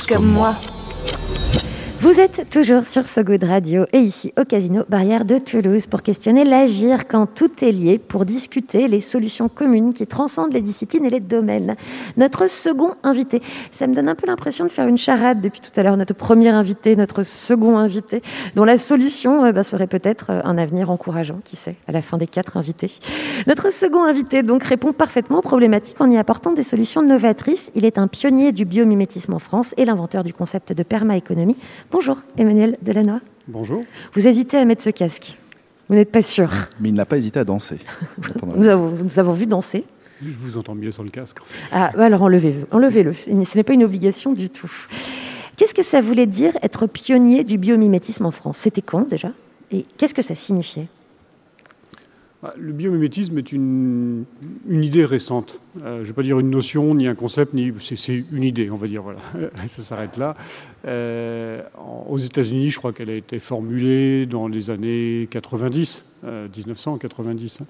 Comme 0.07 0.26
moi. 0.26 0.54
Vous 2.07 2.20
êtes 2.20 2.48
toujours 2.50 2.86
sur 2.86 3.09
So 3.09 3.24
Good 3.24 3.42
Radio 3.42 3.84
et 3.92 3.98
ici 3.98 4.32
au 4.40 4.44
Casino 4.44 4.84
Barrière 4.88 5.24
de 5.24 5.38
Toulouse 5.38 5.88
pour 5.88 6.02
questionner 6.04 6.44
l'agir 6.44 7.09
quand 7.09 7.26
tout 7.26 7.64
est 7.64 7.72
lié, 7.72 7.98
pour 7.98 8.24
discuter 8.24 8.86
les 8.86 9.00
solutions 9.00 9.48
communes 9.48 9.92
qui 9.92 10.07
transcendent 10.07 10.52
les 10.52 10.61
disciplines 10.61 11.04
et 11.04 11.11
les 11.11 11.18
domaines. 11.18 11.74
Notre 12.16 12.48
second 12.48 12.92
invité, 13.02 13.42
ça 13.72 13.88
me 13.88 13.94
donne 13.96 14.09
un 14.09 14.14
peu 14.14 14.28
l'impression 14.28 14.64
de 14.64 14.70
faire 14.70 14.86
une 14.86 14.96
charade 14.96 15.40
depuis 15.40 15.61
tout 15.61 15.72
à 15.74 15.82
l'heure. 15.82 15.96
Notre 15.96 16.14
premier 16.14 16.50
invité, 16.50 16.94
notre 16.94 17.24
second 17.24 17.76
invité, 17.76 18.22
dont 18.54 18.62
la 18.62 18.78
solution 18.78 19.44
euh, 19.44 19.50
bah, 19.50 19.64
serait 19.64 19.88
peut-être 19.88 20.26
euh, 20.30 20.40
un 20.44 20.59
avenir 20.59 20.92
encourageant, 20.92 21.40
qui 21.44 21.57
sait, 21.57 21.74
à 21.88 21.92
la 21.92 22.02
fin 22.02 22.18
des 22.18 22.28
quatre 22.28 22.57
invités. 22.57 22.92
Notre 23.48 23.72
second 23.72 24.04
invité 24.04 24.44
donc 24.44 24.62
répond 24.62 24.92
parfaitement 24.92 25.38
aux 25.38 25.42
problématiques 25.42 26.00
en 26.00 26.09
y 26.09 26.18
apportant 26.18 26.52
des 26.52 26.62
solutions 26.62 27.02
novatrices. 27.02 27.72
Il 27.74 27.84
est 27.84 27.98
un 27.98 28.07
pionnier 28.07 28.52
du 28.52 28.64
biomimétisme 28.64 29.34
en 29.34 29.40
France 29.40 29.74
et 29.76 29.84
l'inventeur 29.84 30.22
du 30.22 30.32
concept 30.32 30.72
de 30.72 30.84
permaéconomie. 30.84 31.57
Bonjour 31.99 32.18
Emmanuel 32.36 32.76
Delannoy. 32.82 33.20
Bonjour. 33.49 33.80
Vous 34.12 34.28
hésitez 34.28 34.59
à 34.59 34.66
mettre 34.66 34.82
ce 34.82 34.90
casque. 34.90 35.38
Vous 35.88 35.94
n'êtes 35.94 36.12
pas 36.12 36.20
sûr. 36.20 36.51
Mais 36.78 36.90
il 36.90 36.94
n'a 36.94 37.07
pas 37.07 37.16
hésité 37.16 37.38
à 37.40 37.44
danser. 37.44 37.78
Nous 38.55 38.68
avons, 38.68 38.90
nous 38.90 39.18
avons 39.18 39.32
vu 39.32 39.47
danser. 39.47 39.82
Je 40.22 40.28
vous 40.38 40.59
entends 40.59 40.74
mieux 40.74 40.92
sur 40.92 41.03
le 41.05 41.09
casque. 41.09 41.40
en 41.40 41.47
fait. 41.47 41.64
Ah, 41.72 41.92
bah 41.97 42.05
alors 42.05 42.20
enlevez-le. 42.20 42.66
Enlevez-le. 42.70 43.14
Ce 43.14 43.30
n'est 43.57 43.62
pas 43.62 43.72
une 43.72 43.82
obligation 43.84 44.34
du 44.34 44.51
tout. 44.51 44.70
Qu'est-ce 45.57 45.72
que 45.72 45.82
ça 45.82 46.03
voulait 46.03 46.26
dire 46.26 46.53
être 46.61 46.86
pionnier 46.86 47.44
du 47.44 47.57
biomimétisme 47.57 48.26
en 48.26 48.30
France? 48.30 48.59
C'était 48.59 48.82
quand 48.82 49.09
déjà? 49.09 49.32
Et 49.72 49.86
qu'est-ce 49.97 50.12
que 50.12 50.20
ça 50.20 50.34
signifiait? 50.34 50.88
Ah, 52.42 52.53
Le 52.59 52.74
biomimétisme 52.74 53.38
est 53.38 53.53
une, 53.53 54.26
une 54.68 54.84
idée 54.84 55.07
récente. 55.07 55.61
Euh, 55.82 55.96
je 55.96 56.00
ne 56.02 56.06
vais 56.06 56.12
pas 56.12 56.22
dire 56.22 56.38
une 56.38 56.50
notion, 56.50 56.94
ni 56.94 57.06
un 57.06 57.14
concept, 57.14 57.54
ni 57.54 57.72
c'est 57.80 58.24
une 58.32 58.42
idée, 58.42 58.70
on 58.70 58.76
va 58.76 58.86
dire. 58.86 59.02
Voilà, 59.02 59.18
ça 59.66 59.82
s'arrête 59.82 60.16
là. 60.16 60.36
Euh, 60.86 61.62
aux 62.08 62.18
États-Unis, 62.18 62.70
je 62.70 62.78
crois 62.78 62.92
qu'elle 62.92 63.10
a 63.10 63.14
été 63.14 63.38
formulée 63.38 64.26
dans 64.26 64.48
les 64.48 64.70
années 64.70 65.28
90, 65.30 66.04
euh, 66.24 66.48
1990. 66.54 67.60
hein. 67.60 67.66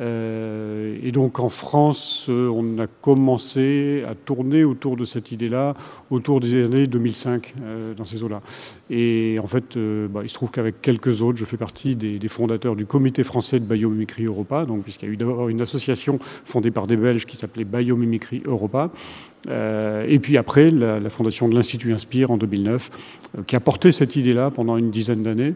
Euh, 0.00 0.98
et 1.02 1.12
donc 1.12 1.40
en 1.40 1.48
France, 1.48 2.28
on 2.28 2.78
a 2.78 2.86
commencé 2.86 4.02
à 4.06 4.14
tourner 4.14 4.64
autour 4.64 4.96
de 4.96 5.04
cette 5.04 5.32
idée-là 5.32 5.74
autour 6.10 6.40
des 6.40 6.64
années 6.64 6.86
2005, 6.86 7.54
euh, 7.62 7.94
dans 7.94 8.04
ces 8.04 8.22
eaux-là. 8.22 8.42
Et 8.90 9.38
en 9.42 9.46
fait, 9.46 9.78
bah, 10.10 10.20
il 10.22 10.28
se 10.28 10.34
trouve 10.34 10.50
qu'avec 10.50 10.82
quelques 10.82 11.22
autres, 11.22 11.38
je 11.38 11.44
fais 11.44 11.56
partie 11.56 11.96
des, 11.96 12.28
fondateurs 12.28 12.76
du 12.76 12.86
Comité 12.86 13.24
français 13.24 13.60
de 13.60 13.64
biomimicry 13.64 14.24
Europa, 14.24 14.66
puisqu'il 14.82 15.06
y 15.06 15.08
a 15.08 15.12
eu 15.12 15.16
d'abord 15.16 15.48
une 15.48 15.60
association 15.60 16.18
fondée 16.44 16.70
par 16.70 16.86
des 16.86 16.96
Belges 16.96 17.24
qui 17.24 17.36
s'appelait 17.46 17.64
Biomimicry 17.64 18.42
Europa. 18.44 18.90
Euh, 19.48 20.04
et 20.08 20.18
puis 20.18 20.36
après, 20.36 20.70
la, 20.70 21.08
fondation 21.10 21.48
de 21.48 21.54
l'Institut 21.54 21.92
Inspire 21.92 22.30
en 22.30 22.36
2009, 22.36 22.90
euh, 23.38 23.42
qui 23.46 23.56
a 23.56 23.60
porté 23.60 23.92
cette 23.92 24.16
idée-là 24.16 24.50
pendant 24.50 24.76
une 24.76 24.90
dizaine 24.90 25.22
d'années. 25.22 25.54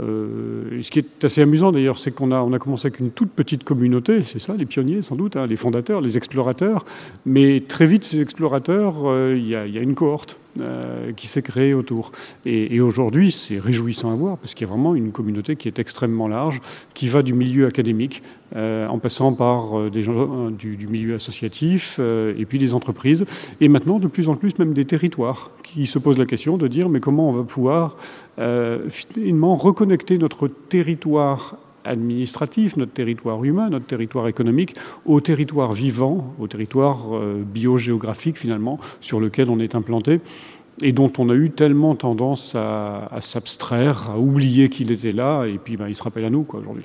Euh, 0.00 0.80
ce 0.82 0.90
qui 0.90 1.00
est 1.00 1.24
assez 1.24 1.42
amusant 1.42 1.70
d'ailleurs, 1.72 1.98
c'est 1.98 2.12
qu'on 2.12 2.32
a, 2.32 2.58
commencé 2.58 2.86
avec 2.86 3.00
une 3.00 3.10
toute 3.10 3.30
petite 3.30 3.64
communauté, 3.64 4.22
c'est 4.22 4.38
ça, 4.38 4.54
les 4.56 4.64
pionniers 4.64 5.02
sans 5.02 5.16
doute, 5.16 5.36
hein, 5.36 5.46
les 5.46 5.56
fondateurs, 5.56 6.00
les 6.00 6.16
explorateurs. 6.16 6.84
Mais 7.26 7.60
très 7.60 7.86
vite, 7.86 8.04
ces 8.04 8.20
explorateurs, 8.20 8.94
il 9.34 9.46
y 9.46 9.54
a 9.54 9.82
une 9.82 9.94
cohorte 9.94 10.38
euh, 10.60 11.12
qui 11.12 11.28
s'est 11.28 11.40
créée 11.40 11.72
autour. 11.72 12.12
Et, 12.44 12.78
aujourd'hui, 12.82 13.32
c'est 13.32 13.58
réjouissant 13.58 14.12
à 14.12 14.14
voir 14.14 14.36
parce 14.36 14.52
qu'il 14.52 14.66
y 14.66 14.68
a 14.68 14.70
vraiment 14.70 14.94
une 14.94 15.10
communauté 15.10 15.56
qui 15.56 15.66
est 15.66 15.78
extrêmement 15.78 16.28
large, 16.28 16.60
qui 16.92 17.08
va 17.08 17.22
du 17.22 17.32
milieu 17.32 17.66
académique 17.66 18.22
euh, 18.54 18.86
en 18.86 18.98
passant 18.98 19.32
par 19.32 19.78
euh, 19.78 19.88
des 19.88 20.02
gens 20.02 20.50
du, 20.50 20.76
du 20.76 20.88
milieu 20.88 21.14
associatif 21.14 21.98
et 21.98 22.44
puis 22.44 22.58
des 22.58 22.74
entreprises, 22.74 23.24
et 23.62 23.68
maintenant 23.68 23.98
de 23.98 24.08
plus 24.08 24.28
en 24.28 24.34
plus 24.34 24.58
même 24.58 24.74
des 24.74 24.84
territoires 24.84 25.52
qui 25.62 25.86
se 25.86 25.98
posent 25.98 26.18
la 26.18 26.26
question 26.26 26.58
de 26.58 26.68
dire 26.68 26.90
mais 26.90 27.00
comment 27.00 27.30
on 27.30 27.32
va 27.32 27.44
pouvoir 27.44 27.96
finalement 28.88 29.54
reconnecter 29.54 30.18
notre 30.18 30.48
territoire 30.48 31.56
administratif, 31.84 32.76
notre 32.76 32.92
territoire 32.92 33.42
humain, 33.44 33.70
notre 33.70 33.86
territoire 33.86 34.28
économique, 34.28 34.76
au 35.06 35.20
territoire 35.20 35.72
vivant, 35.72 36.34
au 36.38 36.46
territoire 36.46 37.14
euh, 37.14 37.42
biogéographique 37.44 38.38
finalement, 38.38 38.78
sur 39.00 39.20
lequel 39.20 39.50
on 39.50 39.58
est 39.58 39.74
implanté 39.74 40.20
et 40.80 40.92
dont 40.92 41.12
on 41.18 41.28
a 41.28 41.34
eu 41.34 41.50
tellement 41.50 41.94
tendance 41.94 42.54
à, 42.54 43.08
s'abstraire, 43.20 44.10
à 44.10 44.18
oublier 44.18 44.68
qu'il 44.68 44.90
était 44.90 45.12
là, 45.12 45.44
et 45.44 45.58
puis 45.58 45.76
ben, 45.76 45.86
il 45.88 45.94
se 45.94 46.02
rappelle 46.02 46.24
à 46.24 46.30
nous 46.30 46.46
aujourd'hui. 46.52 46.84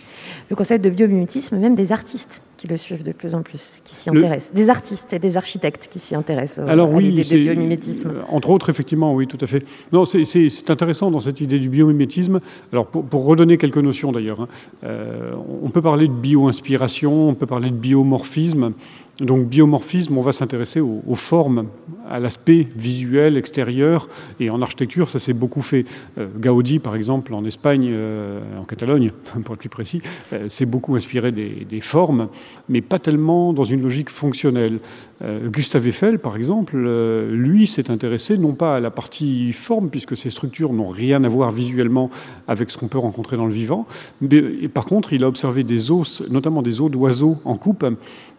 Le 0.50 0.56
concept 0.56 0.84
de 0.84 0.90
biomimétisme, 0.90 1.58
même 1.58 1.76
des 1.76 1.92
artistes 1.92 2.42
qui 2.68 2.72
le 2.74 2.78
suivent 2.78 3.04
de 3.04 3.12
plus 3.14 3.34
en 3.34 3.42
plus, 3.42 3.82
qui 3.86 3.96
s'y 3.96 4.10
Le- 4.10 4.18
intéressent. 4.18 4.54
Des 4.54 4.70
artistes 4.70 5.14
et 5.14 5.20
des 5.20 5.38
architectes 5.38 5.88
qui 5.92 6.00
s'y 6.00 6.16
intéressent 6.16 6.66
euh, 6.66 6.72
Alors 6.72 6.92
oui, 6.92 7.06
l'idée 7.06 7.22
de 7.22 7.24
c'est- 7.28 7.38
biomimétisme. 7.40 8.10
euh, 8.10 8.22
entre 8.30 8.50
autres, 8.50 8.70
effectivement, 8.70 9.14
oui, 9.14 9.26
tout 9.28 9.38
à 9.42 9.48
fait. 9.48 9.64
Non, 9.94 10.04
c'est 10.06 10.70
intéressant 10.70 11.10
dans 11.12 11.20
cette 11.22 11.40
idée 11.42 11.60
du 11.60 11.70
biomimétisme. 11.70 12.40
Alors, 12.74 12.88
pour, 12.88 13.06
pour 13.06 13.26
redonner 13.26 13.58
quelques 13.58 13.78
notions 13.78 14.12
d'ailleurs, 14.12 14.42
hein, 14.42 14.48
euh, 14.84 15.32
on 15.64 15.70
peut 15.70 15.82
parler 15.82 16.08
de 16.08 16.14
bio-inspiration, 16.14 17.30
on 17.30 17.34
peut 17.34 17.46
parler 17.46 17.70
de 17.70 17.76
biomorphisme. 17.76 18.74
Donc, 19.20 19.48
biomorphisme, 19.48 20.16
on 20.18 20.22
va 20.22 20.32
s'intéresser 20.32 20.80
aux, 20.80 21.16
formes, 21.16 21.68
à 22.08 22.20
l'aspect 22.20 22.68
visuel, 22.76 23.36
extérieur, 23.36 24.08
et 24.40 24.50
en 24.52 24.62
architecture, 24.62 25.10
ça 25.10 25.18
s'est 25.18 25.34
beaucoup 25.34 25.64
fait. 25.64 25.86
Euh, 26.20 26.28
Gaudi, 26.38 26.78
par 26.78 26.96
exemple, 26.96 27.34
en 27.34 27.44
Espagne, 27.44 27.90
euh, 27.92 28.40
en 28.60 28.64
Catalogne, 28.64 29.10
pour 29.44 29.56
être 29.56 29.60
plus 29.60 29.70
précis, 29.70 30.04
euh, 30.34 30.50
s'est 30.50 30.68
beaucoup 30.68 30.96
inspiré 30.96 31.32
des 31.32 31.82
formes, 31.82 32.30
mais 32.70 32.82
pas 32.82 33.00
tellement 33.00 33.54
dans 33.54 33.64
une 33.64 33.82
logique 33.82 34.12
fonctionnelle. 34.12 34.80
Euh, 35.24 35.50
Gustave 35.50 35.88
Eiffel, 35.88 36.20
par 36.20 36.36
exemple, 36.36 36.76
euh, 36.76 37.32
lui 37.32 37.66
s'est 37.66 37.90
intéressé 37.90 38.38
non 38.38 38.54
pas 38.54 38.76
à 38.76 38.80
la 38.80 38.92
partie 38.92 39.52
forme, 39.52 39.90
puisque 39.90 40.16
ces 40.16 40.30
structures 40.30 40.74
n'ont 40.74 40.90
rien 40.90 41.24
à 41.24 41.30
voir 41.30 41.52
visuellement 41.52 42.10
avec 42.48 42.70
ce 42.70 42.78
qu'on 42.78 42.88
peut 42.88 43.00
rencontrer 43.00 43.36
dans 43.36 43.48
le 43.48 43.54
vivant, 43.54 43.88
mais 44.22 44.68
par 44.68 44.86
contre, 44.86 45.14
il 45.14 45.24
a 45.24 45.28
observé 45.28 45.64
des 45.64 45.92
os, 45.92 46.24
notamment 46.30 46.62
des 46.62 46.82
os 46.82 46.92
d'oiseaux 46.92 47.38
en 47.46 47.56
coupe, 47.56 47.84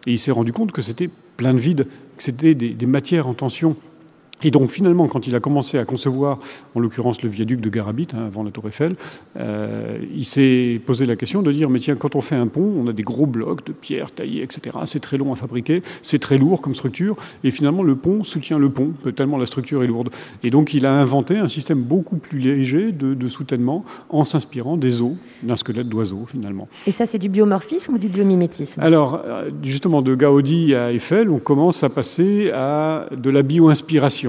et 0.07 0.11
il 0.13 0.19
s'est 0.19 0.31
rendu 0.31 0.53
compte 0.53 0.71
que 0.71 0.81
c'était 0.81 1.09
plein 1.35 1.53
de 1.53 1.59
vide, 1.59 1.87
que 2.17 2.23
c'était 2.23 2.53
des 2.55 2.85
matières 2.85 3.27
en 3.27 3.33
tension. 3.33 3.75
Et 4.43 4.51
donc 4.51 4.71
finalement, 4.71 5.07
quand 5.07 5.27
il 5.27 5.35
a 5.35 5.39
commencé 5.39 5.77
à 5.77 5.85
concevoir, 5.85 6.39
en 6.75 6.79
l'occurrence 6.79 7.21
le 7.21 7.29
viaduc 7.29 7.59
de 7.59 7.69
Garabit, 7.69 8.07
hein, 8.13 8.25
avant 8.25 8.43
la 8.43 8.51
Tour 8.51 8.67
Eiffel, 8.67 8.95
euh, 9.37 9.97
il 10.15 10.25
s'est 10.25 10.79
posé 10.85 11.05
la 11.05 11.15
question 11.15 11.41
de 11.41 11.51
dire, 11.51 11.69
mais 11.69 11.79
tiens, 11.79 11.95
quand 11.95 12.15
on 12.15 12.21
fait 12.21 12.35
un 12.35 12.47
pont, 12.47 12.73
on 12.77 12.87
a 12.87 12.93
des 12.93 13.03
gros 13.03 13.25
blocs 13.25 13.65
de 13.65 13.73
pierre 13.73 14.11
taillés, 14.11 14.43
etc. 14.43 14.77
C'est 14.85 15.01
très 15.01 15.17
long 15.17 15.33
à 15.33 15.35
fabriquer, 15.35 15.81
c'est 16.01 16.19
très 16.19 16.37
lourd 16.37 16.61
comme 16.61 16.75
structure, 16.75 17.15
et 17.43 17.51
finalement 17.51 17.83
le 17.83 17.95
pont 17.95 18.23
soutient 18.23 18.57
le 18.57 18.69
pont, 18.69 18.91
tellement 19.15 19.37
la 19.37 19.45
structure 19.45 19.83
est 19.83 19.87
lourde. 19.87 20.09
Et 20.43 20.49
donc 20.49 20.73
il 20.73 20.85
a 20.85 20.93
inventé 20.93 21.37
un 21.37 21.47
système 21.47 21.81
beaucoup 21.81 22.17
plus 22.17 22.39
léger 22.39 22.91
de, 22.91 23.13
de 23.13 23.27
soutènement 23.27 23.83
en 24.09 24.23
s'inspirant 24.23 24.77
des 24.77 25.01
os 25.01 25.13
d'un 25.43 25.55
squelette 25.55 25.89
d'oiseau 25.89 26.25
finalement. 26.27 26.67
Et 26.87 26.91
ça, 26.91 27.05
c'est 27.05 27.17
du 27.17 27.29
biomorphisme 27.29 27.93
ou 27.93 27.97
du 27.97 28.07
biomimétisme? 28.07 28.81
Alors, 28.81 29.21
euh, 29.25 29.49
justement, 29.63 30.01
de 30.01 30.15
Gaudi 30.15 30.75
à 30.75 30.91
Eiffel, 30.91 31.29
on 31.29 31.39
commence 31.39 31.83
à 31.83 31.89
passer 31.89 32.51
à 32.51 33.07
de 33.15 33.29
la 33.29 33.41
bio-inspiration. 33.41 34.28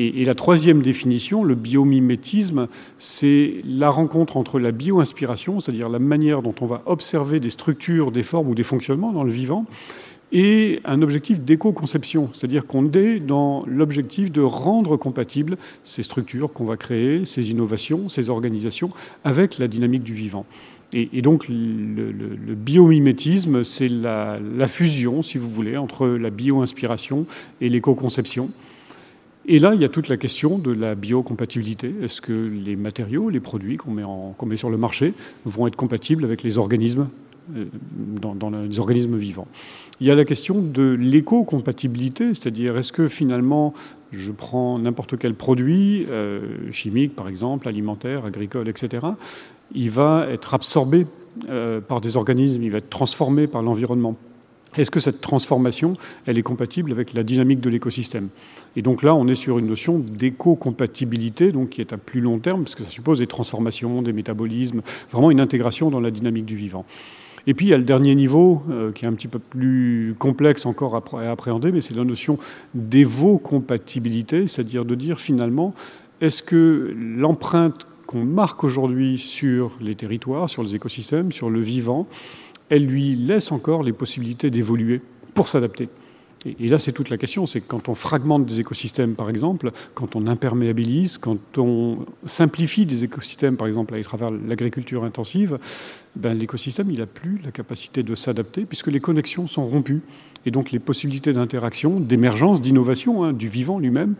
Et, 0.00 0.24
la 0.24 0.36
troisième 0.36 0.80
définition, 0.80 1.42
le 1.42 1.56
biomimétisme, 1.56 2.68
c'est 2.98 3.54
la 3.66 3.90
rencontre 3.90 4.36
entre 4.36 4.60
la 4.60 4.70
bio-inspiration, 4.70 5.58
c'est-à-dire 5.58 5.88
la 5.88 5.98
manière 5.98 6.40
dont 6.40 6.54
on 6.60 6.66
va 6.66 6.82
observer 6.86 7.40
des 7.40 7.50
structures, 7.50 8.12
des 8.12 8.22
formes 8.22 8.48
ou 8.48 8.54
des 8.54 8.62
fonctionnements 8.62 9.10
dans 9.10 9.24
le 9.24 9.32
vivant, 9.32 9.66
et 10.30 10.78
un 10.84 11.02
objectif 11.02 11.40
d'éco-conception, 11.40 12.30
c'est-à-dire 12.32 12.64
qu'on 12.68 12.92
est 12.92 13.18
dans 13.18 13.64
l'objectif 13.66 14.30
de 14.30 14.40
rendre 14.40 14.96
compatibles 14.96 15.56
ces 15.82 16.04
structures 16.04 16.52
qu'on 16.52 16.64
va 16.64 16.76
créer, 16.76 17.24
ces 17.24 17.50
innovations, 17.50 18.08
ces 18.08 18.28
organisations, 18.28 18.90
avec 19.24 19.58
la 19.58 19.66
dynamique 19.66 20.04
du 20.04 20.14
vivant. 20.14 20.46
Et, 20.92 21.22
donc 21.22 21.48
le 21.48 22.54
biomimétisme, 22.54 23.64
c'est 23.64 23.88
la, 23.88 24.38
la 24.56 24.68
fusion, 24.68 25.22
si 25.22 25.38
vous 25.38 25.50
voulez, 25.50 25.76
entre 25.76 26.06
la 26.06 26.30
bio-inspiration 26.30 27.26
et 27.60 27.68
l'éco-conception. 27.68 28.50
Et 29.50 29.58
là, 29.60 29.74
il 29.74 29.80
y 29.80 29.84
a 29.84 29.88
toute 29.88 30.08
la 30.08 30.18
question 30.18 30.58
de 30.58 30.70
la 30.70 30.94
biocompatibilité. 30.94 31.94
Est-ce 32.02 32.20
que 32.20 32.32
les 32.32 32.76
matériaux, 32.76 33.30
les 33.30 33.40
produits 33.40 33.78
qu'on 33.78 33.92
met, 33.92 34.56
sur 34.58 34.68
le 34.68 34.76
marché 34.76 35.14
vont 35.46 35.66
être 35.66 35.74
compatibles 35.74 36.26
avec 36.26 36.42
les 36.42 36.58
organismes, 36.58 37.08
euh, 37.56 37.64
dans, 38.20 38.34
dans 38.34 38.50
les 38.50 38.78
organismes 38.78 39.16
vivants? 39.16 39.48
Il 40.02 40.06
y 40.06 40.10
a 40.10 40.14
la 40.14 40.26
question 40.26 40.60
de 40.60 40.90
l'éco-compatibilité, 40.90 42.34
c'est-à-dire 42.34 42.76
est-ce 42.76 42.92
que 42.92 43.08
finalement, 43.08 43.72
je 44.12 44.32
prends 44.32 44.78
n'importe 44.78 45.16
quel 45.16 45.32
produit, 45.32 46.04
euh, 46.10 46.70
chimique 46.70 47.16
par 47.16 47.26
exemple, 47.26 47.68
alimentaire, 47.68 48.26
agricole, 48.26 48.68
etc., 48.68 49.06
il 49.74 49.88
va 49.88 50.26
être 50.30 50.52
absorbé 50.52 51.06
euh, 51.48 51.80
par 51.80 52.02
des 52.02 52.18
organismes, 52.18 52.62
il 52.62 52.70
va 52.70 52.78
être 52.78 52.90
transformé 52.90 53.46
par 53.46 53.62
l'environnement? 53.62 54.14
Est-ce 54.76 54.90
que 54.90 55.00
cette 55.00 55.20
transformation, 55.20 55.96
elle 56.26 56.38
est 56.38 56.42
compatible 56.42 56.92
avec 56.92 57.14
la 57.14 57.22
dynamique 57.22 57.60
de 57.60 57.70
l'écosystème? 57.70 58.28
Et 58.76 58.82
donc 58.82 59.02
là, 59.02 59.14
on 59.14 59.26
est 59.28 59.34
sur 59.34 59.58
une 59.58 59.66
notion 59.66 59.98
d'éco-compatibilité, 59.98 61.52
donc 61.52 61.70
qui 61.70 61.80
est 61.80 61.92
à 61.92 61.96
plus 61.96 62.20
long 62.20 62.38
terme, 62.38 62.64
parce 62.64 62.74
que 62.74 62.84
ça 62.84 62.90
suppose 62.90 63.18
des 63.18 63.26
transformations, 63.26 64.02
des 64.02 64.12
métabolismes, 64.12 64.82
vraiment 65.10 65.30
une 65.30 65.40
intégration 65.40 65.90
dans 65.90 66.00
la 66.00 66.10
dynamique 66.10 66.44
du 66.44 66.56
vivant. 66.56 66.84
Et 67.46 67.54
puis 67.54 67.66
il 67.66 67.68
y 67.70 67.74
a 67.74 67.78
le 67.78 67.84
dernier 67.84 68.14
niveau, 68.14 68.62
euh, 68.68 68.92
qui 68.92 69.06
est 69.06 69.08
un 69.08 69.14
petit 69.14 69.26
peu 69.26 69.38
plus 69.38 70.14
complexe 70.18 70.66
encore 70.66 70.94
à, 70.94 71.30
appréhender, 71.30 71.72
mais 71.72 71.80
c'est 71.80 71.94
la 71.94 72.04
notion 72.04 72.38
d'évo-compatibilité, 72.74 74.46
c'est-à-dire 74.46 74.84
de 74.84 74.94
dire 74.94 75.18
finalement, 75.18 75.74
est-ce 76.20 76.42
que 76.42 76.94
l'empreinte 76.94 77.86
qu'on 78.06 78.24
marque 78.24 78.64
aujourd'hui 78.64 79.18
sur 79.18 79.78
les 79.80 79.94
territoires, 79.94 80.50
sur 80.50 80.62
les 80.62 80.74
écosystèmes, 80.74 81.32
sur 81.32 81.48
le 81.48 81.60
vivant, 81.60 82.06
elle 82.68 82.84
lui 82.84 83.14
laisse 83.16 83.50
encore 83.50 83.82
les 83.82 83.92
possibilités 83.92 84.50
d'évoluer 84.50 85.00
pour 85.32 85.48
s'adapter? 85.48 85.88
Et, 86.44 86.68
là, 86.68 86.78
c'est 86.78 86.92
toute 86.92 87.10
la 87.10 87.16
question, 87.16 87.46
c'est 87.46 87.60
quand 87.60 87.88
on 87.88 87.94
fragmente 87.94 88.46
des 88.46 88.60
écosystèmes, 88.60 89.16
par 89.16 89.28
exemple, 89.28 89.72
quand 89.94 90.14
on 90.14 90.28
imperméabilise, 90.28 91.18
quand 91.18 91.58
on 91.58 92.06
simplifie 92.26 92.86
des 92.86 93.02
écosystèmes, 93.02 93.56
par 93.56 93.66
exemple, 93.66 93.94
à 93.94 94.02
travers 94.02 94.30
l'agriculture 94.30 95.02
intensive, 95.02 95.58
ben, 96.14 96.38
l'écosystème, 96.38 96.90
il 96.90 97.00
n'a 97.00 97.06
plus 97.06 97.40
la 97.44 97.50
capacité 97.50 98.04
de 98.04 98.14
s'adapter 98.14 98.64
puisque 98.66 98.86
les 98.86 99.00
connexions 99.00 99.48
sont 99.48 99.64
rompues. 99.64 100.02
Et 100.46 100.50
donc 100.52 100.70
les 100.70 100.78
possibilités 100.78 101.32
d'interaction, 101.32 101.98
d'émergence, 101.98 102.62
d'innovation 102.62 103.24
hein, 103.24 103.32
du 103.32 103.48
vivant 103.48 103.80
lui-même 103.80 104.14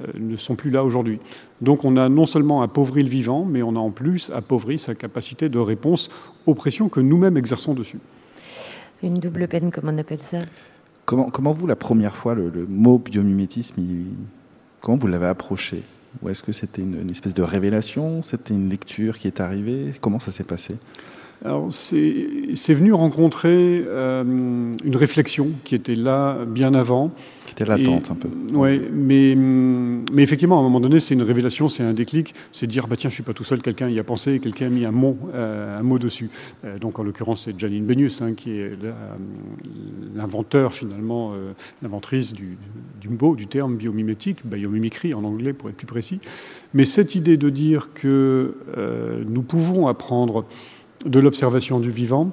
euh, 0.00 0.06
ne 0.18 0.36
sont 0.36 0.56
plus 0.56 0.70
là 0.70 0.84
aujourd'hui. 0.84 1.20
Donc 1.60 1.84
on 1.84 1.96
a 1.96 2.08
non 2.08 2.26
seulement 2.26 2.62
appauvri 2.62 3.02
le 3.02 3.08
vivant, 3.08 3.44
mais 3.44 3.62
on 3.62 3.76
a 3.76 3.78
en 3.78 3.90
plus 3.90 4.30
appauvri 4.34 4.78
sa 4.78 4.94
capacité 4.96 5.48
de 5.48 5.58
réponse 5.58 6.10
aux 6.46 6.54
pressions 6.54 6.88
que 6.88 7.00
nous-mêmes 7.00 7.36
exerçons 7.36 7.74
dessus. 7.74 7.98
Une 9.02 9.14
double 9.14 9.48
peine, 9.48 9.70
comme 9.70 9.88
on 9.88 9.96
appelle 9.98 10.20
ça? 10.30 10.40
Comment, 11.10 11.50
vous, 11.50 11.66
la 11.66 11.74
première 11.74 12.14
fois, 12.14 12.36
le, 12.36 12.52
mot 12.68 12.98
biomimétisme, 12.98 13.82
comment 14.80 14.96
vous 14.96 15.08
l'avez 15.08 15.26
approché? 15.26 15.82
Ou 16.22 16.28
est-ce 16.28 16.40
que 16.40 16.52
c'était 16.52 16.82
une, 16.82 17.10
espèce 17.10 17.34
de 17.34 17.42
révélation? 17.42 18.22
C'était 18.22 18.54
une 18.54 18.70
lecture 18.70 19.18
qui 19.18 19.26
est 19.26 19.40
arrivée? 19.40 19.92
Comment 20.00 20.20
ça 20.20 20.30
s'est 20.30 20.44
passé? 20.44 20.76
C'est 21.70 22.74
venu 22.74 22.92
rencontrer 22.92 23.82
euh, 23.86 24.22
une 24.84 24.96
réflexion 24.96 25.48
qui 25.64 25.74
était 25.74 25.94
là 25.94 26.44
bien 26.46 26.74
avant. 26.74 27.12
Qui 27.46 27.52
était 27.52 27.64
latente 27.64 28.10
un 28.10 28.14
peu. 28.14 28.28
Oui, 28.52 28.80
mais, 28.92 29.34
mais 29.34 30.22
effectivement, 30.22 30.58
à 30.58 30.60
un 30.60 30.62
moment 30.62 30.80
donné, 30.80 31.00
c'est 31.00 31.14
une 31.14 31.22
révélation, 31.22 31.68
c'est 31.68 31.82
un 31.82 31.94
déclic, 31.94 32.34
c'est 32.52 32.66
dire, 32.66 32.86
bah 32.86 32.96
tiens, 32.96 33.08
je 33.10 33.14
suis 33.14 33.22
pas 33.22 33.32
tout 33.32 33.42
seul, 33.42 33.62
quelqu'un 33.62 33.88
y 33.88 33.98
a 33.98 34.04
pensé, 34.04 34.38
quelqu'un 34.38 34.66
a 34.66 34.68
mis 34.68 34.84
un 34.84 34.92
mot, 34.92 35.16
euh, 35.34 35.80
un 35.80 35.82
mot 35.82 35.98
dessus. 35.98 36.30
Euh, 36.64 36.78
donc, 36.78 36.98
en 36.98 37.02
l'occurrence, 37.02 37.44
c'est 37.46 37.58
Janine 37.58 37.86
Benius, 37.86 38.20
hein, 38.20 38.34
qui 38.34 38.52
est 38.52 38.72
l'inventeur, 40.14 40.74
finalement, 40.74 41.32
l'inventrice 41.82 42.34
du, 42.34 42.58
du 43.00 43.08
mot, 43.08 43.34
du 43.34 43.46
terme 43.46 43.76
biomimétique, 43.76 44.46
biomimicry 44.46 45.14
en 45.14 45.24
anglais, 45.24 45.54
pour 45.54 45.70
être 45.70 45.76
plus 45.76 45.86
précis. 45.86 46.20
Mais 46.74 46.84
cette 46.84 47.14
idée 47.14 47.36
de 47.36 47.48
dire 47.48 47.92
que 47.94 48.54
nous 49.26 49.42
pouvons 49.42 49.88
apprendre 49.88 50.44
de 51.04 51.18
l'observation 51.18 51.80
du 51.80 51.90
vivant, 51.90 52.32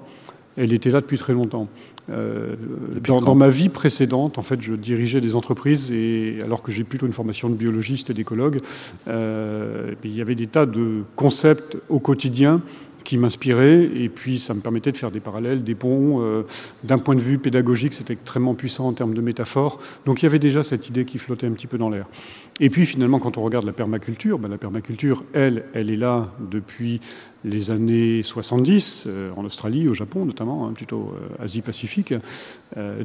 elle 0.57 0.73
était 0.73 0.89
là 0.89 1.01
depuis 1.01 1.17
très 1.17 1.33
longtemps. 1.33 1.67
Euh, 2.09 2.55
dans, 3.03 3.35
ma 3.35 3.49
vie 3.49 3.69
précédente, 3.69 4.37
en 4.37 4.41
fait, 4.41 4.61
je 4.61 4.73
dirigeais 4.73 5.21
des 5.21 5.35
entreprises 5.35 5.91
et 5.91 6.39
alors 6.41 6.63
que 6.63 6.71
j'ai 6.71 6.83
plutôt 6.83 7.05
une 7.05 7.13
formation 7.13 7.49
de 7.49 7.55
biologiste 7.55 8.09
et 8.09 8.13
d'écologue, 8.13 8.61
euh, 9.07 9.93
il 10.03 10.15
y 10.15 10.21
avait 10.21 10.35
des 10.35 10.47
tas 10.47 10.65
de 10.65 11.03
concepts 11.15 11.77
au 11.89 11.99
quotidien 11.99 12.61
qui 13.07 13.17
m'inspirait, 13.17 13.83
et 13.83 14.09
puis 14.09 14.37
ça 14.37 14.53
me 14.53 14.59
permettait 14.59 14.91
de 14.91 14.97
faire 14.97 15.11
des 15.11 15.21
parallèles, 15.21 15.63
des 15.63 15.75
ponts. 15.75 16.21
Euh, 16.21 16.43
d'un 16.83 16.97
point 16.97 17.15
de 17.15 17.21
vue 17.21 17.37
pédagogique, 17.37 17.93
c'était 17.93 18.11
extrêmement 18.11 18.53
puissant 18.53 18.85
en 18.85 18.91
termes 18.91 19.13
de 19.13 19.21
métaphores. 19.21 19.79
Donc 20.05 20.21
il 20.21 20.25
y 20.25 20.25
avait 20.25 20.39
déjà 20.39 20.61
cette 20.61 20.89
idée 20.89 21.05
qui 21.05 21.17
flottait 21.17 21.47
un 21.47 21.51
petit 21.51 21.67
peu 21.67 21.77
dans 21.77 21.89
l'air. 21.89 22.05
Et 22.59 22.69
puis 22.69 22.85
finalement, 22.85 23.19
quand 23.19 23.37
on 23.37 23.43
regarde 23.43 23.65
la 23.65 23.71
permaculture, 23.71 24.39
ben, 24.39 24.49
la 24.49 24.57
permaculture, 24.57 25.23
elle, 25.31 25.63
elle 25.73 25.89
est 25.89 25.95
là 25.95 26.33
depuis 26.51 26.99
les 27.45 27.71
années 27.71 28.23
70, 28.23 29.05
euh, 29.07 29.31
en 29.37 29.45
Australie, 29.45 29.87
au 29.87 29.93
Japon 29.93 30.25
notamment, 30.25 30.67
hein, 30.67 30.73
plutôt 30.73 31.13
euh, 31.15 31.43
Asie-Pacifique. 31.43 32.13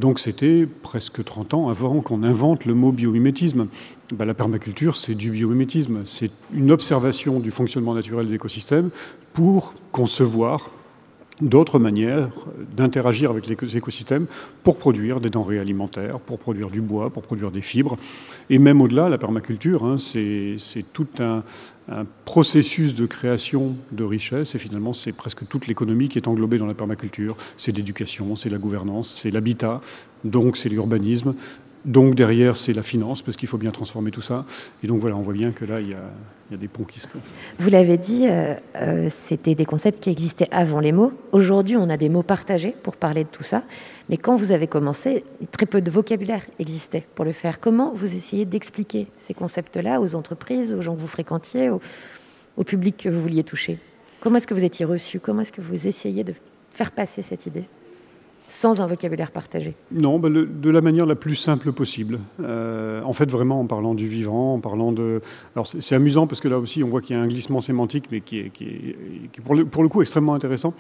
donc 0.01 0.19
c'était 0.19 0.67
presque 0.83 1.23
30 1.23 1.55
ans 1.55 1.69
avant 1.69 2.01
qu'on 2.01 2.25
invente 2.25 2.65
le 2.65 2.75
mot 2.75 2.91
biomimétisme. 2.91 3.69
Ben, 4.13 4.25
la 4.25 4.35
permaculture, 4.35 4.97
c'est 4.97 5.15
du 5.15 5.31
biomimétisme. 5.31 6.03
C'est 6.07 6.33
une 6.53 6.73
observation 6.73 7.39
du 7.39 7.53
fonctionnement 7.53 7.95
naturel 7.95 8.27
des 8.27 8.35
écosystèmes 8.35 8.91
pour 9.33 9.75
concevoir 9.91 10.71
d'autres 11.43 11.79
manières 11.79 12.29
d'interagir 12.77 13.31
avec 13.31 13.47
les 13.47 13.77
écosystèmes 13.77 14.27
pour 14.63 14.79
produire 14.79 15.21
des 15.21 15.31
denrées 15.31 15.59
alimentaires, 15.59 16.21
pour 16.21 16.39
produire 16.39 16.71
du 16.71 16.81
bois, 16.81 17.11
pour 17.11 17.23
produire 17.23 17.51
des 17.51 17.63
fibres. 17.63 17.97
Et 18.49 18.59
même 18.59 18.81
au-delà, 18.81 19.09
la 19.09 19.19
permaculture, 19.19 19.85
hein, 19.85 19.97
c'est 19.99 20.57
tout 20.93 21.09
un, 21.19 21.43
processus 22.25 22.95
de 22.95 23.07
création 23.07 23.75
de 23.91 24.05
richesse, 24.05 24.55
et 24.55 24.59
finalement 24.59 24.93
c'est 24.93 25.11
presque 25.11 25.47
toute 25.49 25.67
l'économie 25.67 26.09
qui 26.09 26.17
est 26.17 26.29
englobée 26.29 26.57
dans 26.57 26.67
la 26.67 26.75
permaculture. 26.75 27.37
C'est 27.57 27.77
l'éducation, 27.77 28.37
c'est 28.37 28.49
la 28.49 28.59
gouvernance, 28.59 29.21
c'est 29.23 29.33
l'habitat, 29.33 29.81
donc 30.23 30.57
c'est 30.57 30.69
l'urbanisme, 30.69 31.35
donc 31.85 32.15
derrière, 32.15 32.57
c'est 32.57 32.73
la 32.73 32.83
finance, 32.83 33.23
parce 33.23 33.37
qu'il 33.37 33.49
faut 33.49 33.59
bien 33.59 33.73
transformer 33.73 34.11
tout 34.11 34.23
ça. 34.23 34.45
Et 34.85 34.87
donc 34.87 35.01
voilà, 35.01 35.17
on 35.17 35.23
voit 35.23 35.33
bien 35.33 35.51
que 35.51 35.65
là, 35.65 35.81
il 35.81 35.91
y 35.91 35.95
a, 35.95 36.57
des 36.57 36.69
ponts 36.69 36.85
qui 36.85 37.01
se 37.01 37.09
font. 37.09 37.19
Vous 37.59 37.71
l'avez 37.71 37.97
dit, 37.97 38.27
euh, 38.29 38.55
euh, 38.77 39.09
c'était 39.09 39.55
des 39.55 39.65
concepts 39.65 40.01
qui 40.01 40.11
existaient 40.11 40.49
avant 40.51 40.81
les 40.81 40.93
mots. 40.93 41.15
Aujourd'hui, 41.33 41.79
on 41.79 41.89
a 41.89 41.97
des 41.97 42.11
mots 42.11 42.23
partagés 42.23 42.75
pour 42.83 42.97
parler 42.97 43.25
de 43.25 43.31
tout 43.31 43.43
ça. 43.43 43.63
Mais 44.11 44.19
quand 44.19 44.37
vous 44.37 44.53
avez 44.53 44.67
commencé, 44.67 45.25
très 45.51 45.65
peu 45.65 45.81
de 45.81 45.91
vocabulaire 45.91 46.43
existait 46.59 47.07
pour 47.15 47.25
le 47.25 47.33
faire. 47.33 47.59
Comment 47.59 47.93
vous 47.95 48.15
essayez 48.15 48.45
d'expliquer 48.45 49.07
ces 49.19 49.33
concepts-là 49.33 49.99
aux 50.01 50.15
entreprises, 50.15 50.75
aux 50.75 50.83
gens 50.83 50.95
que 50.95 51.01
vous 51.01 51.07
fréquentiez, 51.07 51.71
au, 51.71 51.81
au 52.59 52.65
public 52.65 52.99
que 52.99 53.09
vous 53.09 53.23
vouliez 53.23 53.45
toucher? 53.45 53.79
Comment 54.21 54.37
est-ce 54.37 54.47
que 54.47 54.55
vous 54.55 54.65
étiez 54.65 54.85
reçu? 54.85 55.21
Comment 55.21 55.41
est-ce 55.41 55.53
que 55.53 55.63
vous 55.63 55.87
essayez 55.87 56.23
de 56.23 56.35
faire 56.71 56.93
passer 56.93 57.23
cette 57.23 57.47
idée? 57.47 57.65
Sans 58.53 58.81
un 58.81 58.87
vocabulaire 58.87 59.31
partagé 59.31 59.75
Non, 59.91 60.19
bah, 60.19 60.29
de 60.29 60.71
la 60.71 60.81
manière 60.83 61.07
la 61.07 61.15
plus 61.15 61.37
simple 61.37 61.73
possible. 61.73 62.21
Euh, 62.41 63.03
en 63.03 63.13
fait, 63.13 63.31
vraiment 63.31 63.61
en 63.61 63.67
parlant 63.67 63.95
du 63.95 64.07
vivant, 64.07 64.55
en 64.55 64.61
parlant 64.61 64.93
de... 64.93 65.23
Alors 65.57 65.67
c'est 65.67 65.95
amusant 65.95 66.27
parce 66.27 66.41
que 66.41 66.49
là 66.49 66.59
aussi, 66.59 66.85
on 66.85 66.89
voit 66.89 67.01
qu'il 67.01 67.17
y 67.17 67.19
a 67.19 67.23
un 67.23 67.27
glissement 67.27 67.61
sémantique, 67.61 68.05
mais 68.13 68.21
qui 68.21 68.41
est, 68.41 68.51
qui 68.51 68.65
est, 68.65 69.41
pour, 69.43 69.55
le, 69.55 69.65
pour, 69.65 69.83
le, 69.83 69.89
coup 69.89 70.03
extrêmement 70.03 70.35
intéressant. 70.35 70.75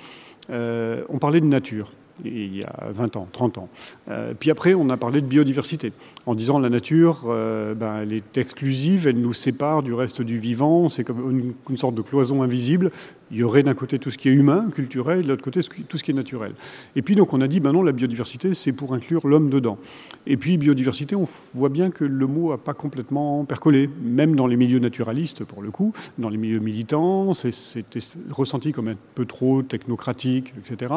Euh, 0.51 1.05
on 1.09 1.19
parlait 1.19 1.41
de 1.41 1.47
nature 1.47 1.93
il 2.25 2.57
y 2.57 2.63
a 2.63 2.89
20 2.91 3.17
ans, 3.17 3.29
30 3.33 3.59
ans. 3.59 3.69
Euh, 4.09 4.35
puis 4.39 4.51
après, 4.51 4.75
on 4.75 4.89
a 4.91 4.97
parlé 4.97 5.21
de 5.21 5.27
biodiversité, 5.27 5.93
en 6.27 6.35
disant 6.35 6.59
la 6.59 6.69
nature, 6.69 7.25
euh, 7.27 7.75
ben, 7.75 8.01
elle 8.03 8.13
est 8.13 8.39
exclusive, 8.39 9.07
elle 9.09 9.21
nous 9.21 9.33
sépare 9.33 9.83
du 9.83 9.95
reste 9.95 10.23
du 10.23 10.39
vivant, 10.39 10.89
c'est 10.89 11.05
comme 11.05 11.55
une, 11.69 11.77
sorte 11.77 11.95
de 11.95 12.03
cloison 12.03 12.43
invisible. 12.43 12.91
Il 13.31 13.39
y 13.39 13.43
aurait 13.43 13.63
d'un 13.63 13.73
côté 13.73 13.99
tout 13.99 14.11
ce 14.11 14.19
qui 14.19 14.29
est 14.29 14.33
humain, 14.33 14.69
culturel, 14.75 15.23
de 15.23 15.29
l'autre 15.29 15.43
côté 15.43 15.61
tout 15.63 15.97
ce 15.97 16.05
qui 16.05 16.11
est 16.11 16.15
naturel. 16.15 16.53
Et 16.97 17.03
puis 17.03 17.15
donc 17.15 17.33
on 17.33 17.41
a 17.41 17.49
dit, 17.49 17.61
ben 17.61 17.73
la 17.83 17.93
biodiversité, 17.93 18.53
c'est 18.53 18.73
pour 18.73 18.93
inclure 18.93 19.27
l'homme 19.27 19.49
dedans. 19.49 19.79
Et 20.27 20.37
puis 20.37 20.59
biodiversité, 20.59 21.17
on 21.17 21.27
voit 21.55 21.71
bien 21.71 21.91
que 21.91 22.05
le 22.05 22.27
mot 22.27 22.51
n'a 22.51 22.59
pas 22.59 22.75
complètement 22.75 23.47
percolé, 23.47 23.89
même 24.03 24.37
dans 24.37 24.47
les 24.47 24.57
milieux 24.57 24.81
naturalistes, 24.81 25.45
pour 25.45 25.63
le 25.63 25.71
coup, 25.71 25.95
dans 26.19 26.29
les 26.29 26.37
milieux 26.37 26.59
militants, 26.59 27.33
c'était 27.33 28.01
ressenti 28.31 28.73
comme 28.73 28.89
un 28.89 28.97
peu 29.15 29.25
trop 29.25 29.63
technocratique, 29.63 30.32
etc. 30.39 30.93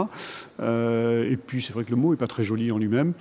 Euh, 0.59 1.29
et 1.29 1.37
puis 1.37 1.61
c'est 1.61 1.73
vrai 1.73 1.83
que 1.83 1.91
le 1.91 1.97
mot 1.97 2.11
n'est 2.11 2.17
pas 2.17 2.27
très 2.27 2.43
joli 2.43 2.71
en 2.71 2.77
lui-même. 2.77 3.13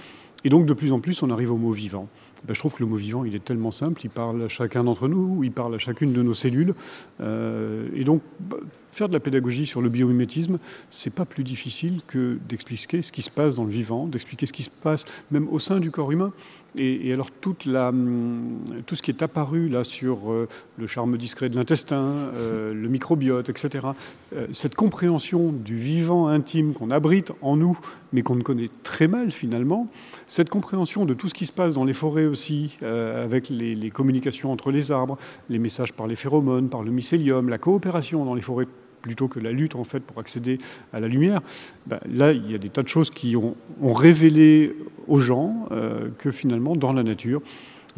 Et 0.45 0.51
donc 0.51 0.67
de 0.67 0.75
plus 0.75 0.93
en 0.93 1.01
plus, 1.01 1.23
on 1.23 1.31
arrive 1.31 1.53
au 1.53 1.57
mot 1.57 1.73
vivant. 1.73 2.09
Ben, 2.47 2.53
je 2.53 2.59
trouve 2.59 2.75
que 2.75 2.83
le 2.83 2.87
mot 2.87 2.97
vivant, 2.97 3.25
il 3.25 3.35
est 3.35 3.43
tellement 3.43 3.71
simple, 3.71 4.03
il 4.05 4.11
parle 4.11 4.43
à 4.43 4.49
chacun 4.49 4.85
d'entre 4.85 5.09
nous, 5.09 5.43
il 5.43 5.51
parle 5.51 5.75
à 5.75 5.79
chacune 5.79 6.13
de 6.13 6.23
nos 6.23 6.35
cellules. 6.35 6.75
Euh, 7.21 7.89
et 7.95 8.05
donc, 8.05 8.21
bah, 8.39 8.59
faire 8.93 9.09
de 9.09 9.15
la 9.15 9.21
pédagogie 9.21 9.65
sur 9.65 9.81
le 9.81 9.89
biomimétisme, 9.89 10.59
c'est 10.91 11.15
pas 11.15 11.25
plus 11.25 11.43
difficile 11.43 12.03
que 12.07 12.39
d'expliquer 12.47 13.01
ce 13.01 13.13
qui 13.13 13.23
se 13.23 13.31
passe 13.31 13.55
dans 13.55 13.65
le 13.65 13.71
vivant, 13.71 14.07
d'expliquer 14.07 14.45
ce 14.45 14.53
qui 14.53 14.63
se 14.63 14.71
passe 14.71 15.07
même 15.31 15.49
au 15.49 15.59
sein 15.59 15.81
du 15.81 15.91
corps 15.91 16.13
humain. 16.13 16.33
Et, 16.77 17.13
alors 17.13 17.31
toute 17.31 17.67
la, 17.67 17.89
hum, 17.89 18.59
tout 18.87 18.97
ce 18.97 19.03
qui 19.03 19.11
est 19.11 19.23
apparu 19.23 19.69
là 19.69 19.85
sur 19.85 20.33
euh, 20.33 20.49
le 20.77 20.87
charme 20.87 21.17
discret 21.17 21.49
de 21.49 21.57
l'intestin, 21.57 22.03
euh, 22.03 22.75
le 22.75 22.89
microbiote, 22.89 23.49
etc., 23.49 23.89
euh, 24.35 24.47
cette 24.53 24.75
compréhension 24.75 25.53
du 25.53 25.77
vivant 25.77 26.27
intime 26.29 26.75
qu'on 26.75 26.91
abrite 26.91 27.33
en 27.43 27.57
nous, 27.57 27.79
mais 28.13 28.23
qu'on 28.23 28.35
ne 28.35 28.43
connaît 28.43 28.71
très 28.83 29.09
mal 29.09 29.31
finalement, 29.31 29.89
cette 30.27 30.51
compréhension 30.51 31.05
de 31.05 31.15
tout 31.15 31.29
ce 31.29 31.35
qui 31.35 31.47
se 31.47 31.53
passe 31.53 31.75
dans 31.75 31.85
les 31.85 31.95
forêts 31.95 32.27
aussi, 32.27 32.77
avec 32.83 33.49
les, 33.49 33.75
les 33.75 33.91
communications 33.91 34.53
entre 34.53 34.71
les 34.71 34.93
arbres, 34.93 35.19
les 35.49 35.59
messages 35.59 35.93
par 35.93 36.07
les 36.07 36.17
phéromones, 36.17 36.69
par 36.69 36.83
le 36.83 36.91
mycélium, 36.91 37.49
la 37.49 37.59
coopération 37.59 38.25
dans 38.25 38.35
les 38.35 38.43
forêts 38.43 38.69
plutôt 39.05 39.29
que 39.29 39.39
la 39.39 39.53
lutte 39.53 39.75
en 39.75 39.85
fait 39.85 40.01
pour 40.01 40.19
accéder 40.19 40.59
à 40.95 40.99
la 40.99 41.09
lumière, 41.09 41.43
ben, 41.87 42.01
là 42.11 42.33
il 42.33 42.51
y 42.51 42.55
a 42.55 42.59
des 42.59 42.71
tas 42.71 42.83
de 42.83 42.89
choses 42.89 43.11
qui 43.11 43.37
ont, 43.37 43.55
révélé 43.83 44.75
aux 45.07 45.21
gens 45.21 45.69
euh, 45.73 46.09
que 46.19 46.31
finalement 46.31 46.75
dans 46.75 46.95
la 46.95 47.03
nature 47.03 47.43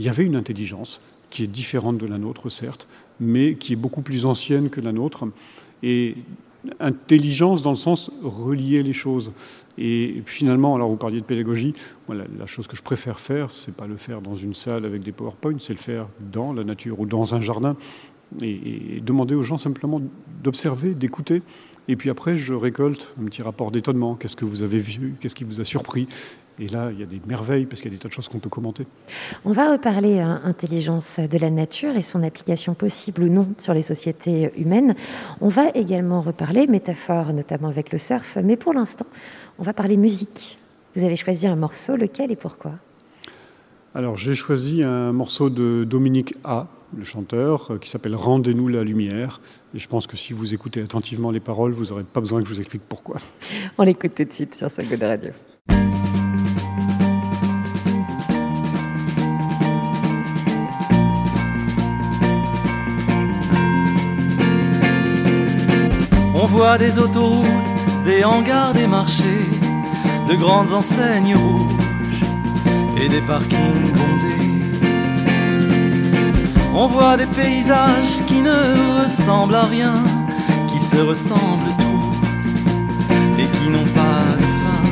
il 0.00 0.04
y 0.04 0.08
avait 0.08 0.24
une 0.24 0.34
intelligence 0.34 1.00
qui 1.30 1.44
est 1.44 1.46
différente 1.46 1.96
de 1.98 2.06
la 2.06 2.18
nôtre 2.18 2.50
certes, 2.50 2.88
mais 3.20 3.54
qui 3.54 3.72
est 3.72 3.76
beaucoup 3.76 4.02
plus 4.02 4.26
ancienne 4.26 4.68
que 4.68 4.80
la 4.80 4.92
nôtre 4.92 5.24
et 5.82 6.16
intelligence 6.80 7.62
dans 7.62 7.70
le 7.70 7.76
sens 7.76 8.10
relier 8.22 8.82
les 8.82 8.92
choses. 8.92 9.32
Et 9.78 10.22
finalement, 10.24 10.74
alors 10.74 10.88
vous 10.88 10.96
parliez 10.96 11.20
de 11.20 11.24
pédagogie, 11.24 11.74
la, 12.08 12.24
la, 12.38 12.46
chose 12.46 12.66
que 12.66 12.76
je 12.76 12.82
préfère 12.82 13.20
faire, 13.20 13.52
c'est 13.52 13.76
pas 13.76 13.86
le 13.86 13.96
faire 13.96 14.20
dans 14.22 14.34
une 14.34 14.54
salle 14.54 14.84
avec 14.84 15.02
des 15.02 15.12
PowerPoint, 15.12 15.56
c'est 15.58 15.74
le 15.74 15.78
faire 15.78 16.08
dans 16.32 16.52
la 16.52 16.64
nature 16.64 16.98
ou 16.98 17.06
dans 17.06 17.34
un 17.34 17.40
jardin 17.40 17.76
Et, 18.42 18.96
et 18.96 19.00
demander 19.00 19.34
aux 19.34 19.42
gens 19.42 19.56
simplement 19.56 20.00
d'observer, 20.42 20.94
d'écouter. 20.94 21.42
Et 21.88 21.94
puis 21.94 22.10
après, 22.10 22.36
je 22.36 22.54
récolte 22.54 23.14
un 23.20 23.24
petit 23.26 23.40
rapport 23.40 23.70
d'étonnement. 23.70 24.16
Qu'est-ce 24.16 24.34
que 24.34 24.44
vous 24.44 24.62
avez 24.62 24.78
vu? 24.78 25.14
Qu'est-ce 25.20 25.36
qui 25.36 25.44
vous 25.44 25.60
a 25.60 25.64
surpris? 25.64 26.08
Et 26.58 26.68
là, 26.68 26.88
il 26.90 26.98
y 26.98 27.02
a 27.02 27.06
des 27.06 27.20
merveilles 27.26 27.66
parce 27.66 27.82
qu'il 27.82 27.92
y 27.92 27.94
a 27.94 27.96
des 27.96 28.02
tas 28.02 28.08
de 28.08 28.14
choses 28.14 28.28
qu'on 28.28 28.40
peut 28.40 28.48
commenter. 28.48 28.86
On 29.44 29.52
va 29.52 29.70
reparler 29.70 30.18
euh, 30.18 30.36
intelligence 30.42 31.20
de 31.20 31.38
la 31.38 31.50
nature 31.50 31.96
et 31.96 32.02
son 32.02 32.22
application 32.22 32.74
possible 32.74 33.22
ou 33.24 33.28
non 33.28 33.46
sur 33.58 33.74
les 33.74 33.82
sociétés 33.82 34.50
humaines. 34.56 34.96
On 35.40 35.48
va 35.48 35.68
également 35.74 36.20
reparler 36.20 36.66
métaphore, 36.66 37.32
notamment 37.32 37.68
avec 37.68 37.92
le 37.92 37.98
surf. 37.98 38.38
Mais 38.42 38.56
pour 38.56 38.72
l'instant, 38.72 39.06
on 39.58 39.62
va 39.62 39.72
parler 39.72 39.96
musique. 39.96 40.58
Vous 40.96 41.04
avez 41.04 41.16
choisi 41.16 41.46
un 41.46 41.56
morceau, 41.56 41.94
lequel 41.94 42.32
et 42.32 42.36
pourquoi? 42.36 42.72
Alors, 43.94 44.16
j'ai 44.16 44.34
choisi 44.34 44.82
un 44.82 45.12
morceau 45.12 45.48
de 45.50 45.84
Dominique 45.84 46.34
A, 46.42 46.68
le 46.96 47.04
chanteur, 47.04 47.72
euh, 47.72 47.78
qui 47.78 47.88
s'appelle 47.88 48.14
Rendez-nous 48.14 48.68
la 48.68 48.84
lumière. 48.84 49.40
Et 49.74 49.78
je 49.78 49.88
pense 49.88 50.06
que 50.06 50.16
si 50.16 50.32
vous 50.32 50.54
écoutez 50.54 50.82
attentivement 50.82 51.30
les 51.30 51.40
paroles, 51.40 51.72
vous 51.72 51.86
n'aurez 51.86 52.04
pas 52.04 52.20
besoin 52.20 52.42
que 52.42 52.48
je 52.48 52.54
vous 52.54 52.60
explique 52.60 52.82
pourquoi. 52.88 53.16
On 53.78 53.84
l'écoute 53.84 54.14
tout 54.14 54.24
de 54.24 54.32
suite 54.32 54.54
sur 54.54 54.70
ce 54.70 54.82
de 54.82 55.04
radio. 55.04 55.30
On 66.34 66.44
voit 66.44 66.78
des 66.78 66.98
autoroutes, 66.98 67.44
des 68.04 68.22
hangars, 68.22 68.72
des 68.74 68.86
marchés, 68.86 69.46
de 70.28 70.34
grandes 70.36 70.72
enseignes 70.72 71.34
rouges 71.34 71.72
et 73.00 73.08
des 73.08 73.20
parkings 73.22 73.92
bondés. 73.92 74.55
On 76.78 76.88
voit 76.88 77.16
des 77.16 77.24
paysages 77.24 78.20
qui 78.26 78.42
ne 78.42 79.02
ressemblent 79.02 79.54
à 79.54 79.64
rien, 79.64 79.94
qui 80.70 80.78
se 80.78 81.00
ressemblent 81.00 81.74
tous 81.78 83.40
et 83.40 83.46
qui 83.46 83.70
n'ont 83.70 83.90
pas 84.00 84.26
de 84.40 84.48
fin. 84.62 84.82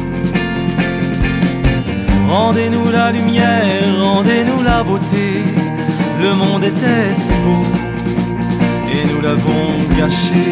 Rendez-nous 2.26 2.91
la 2.91 3.12
lumière, 3.12 3.82
rendez-nous 4.01 4.62
la 4.62 4.82
beauté. 4.82 5.45
Le 6.22 6.32
monde 6.32 6.64
était 6.64 7.12
si 7.14 7.35
beau 7.45 7.66
et 8.91 9.05
nous 9.12 9.20
l'avons 9.20 9.66
gâché. 9.99 10.47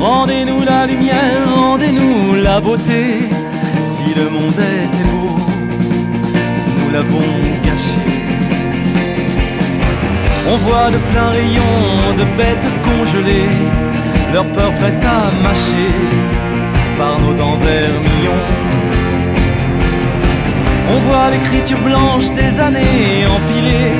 Rendez-nous 0.00 0.62
la 0.64 0.86
lumière, 0.86 1.38
rendez-nous 1.54 2.34
la 2.42 2.60
beauté. 2.60 3.28
Si 3.84 4.12
le 4.18 4.28
monde 4.28 4.58
était 4.58 5.08
beau, 5.12 5.38
nous 6.80 6.90
l'avons 6.92 7.30
gâché. 7.62 8.13
On 10.46 10.56
voit 10.58 10.90
de 10.90 10.98
pleins 11.10 11.30
rayons 11.30 12.14
de 12.18 12.24
bêtes 12.36 12.68
congelées, 12.84 13.56
leur 14.32 14.46
peur 14.48 14.74
prête 14.74 15.02
à 15.02 15.30
mâcher 15.42 15.92
par 16.98 17.18
nos 17.18 17.32
dents 17.32 17.56
vermillons. 17.56 18.46
On 20.90 20.98
voit 21.06 21.30
l'écriture 21.30 21.80
blanche 21.80 22.30
des 22.32 22.60
années 22.60 23.26
empilées. 23.36 23.96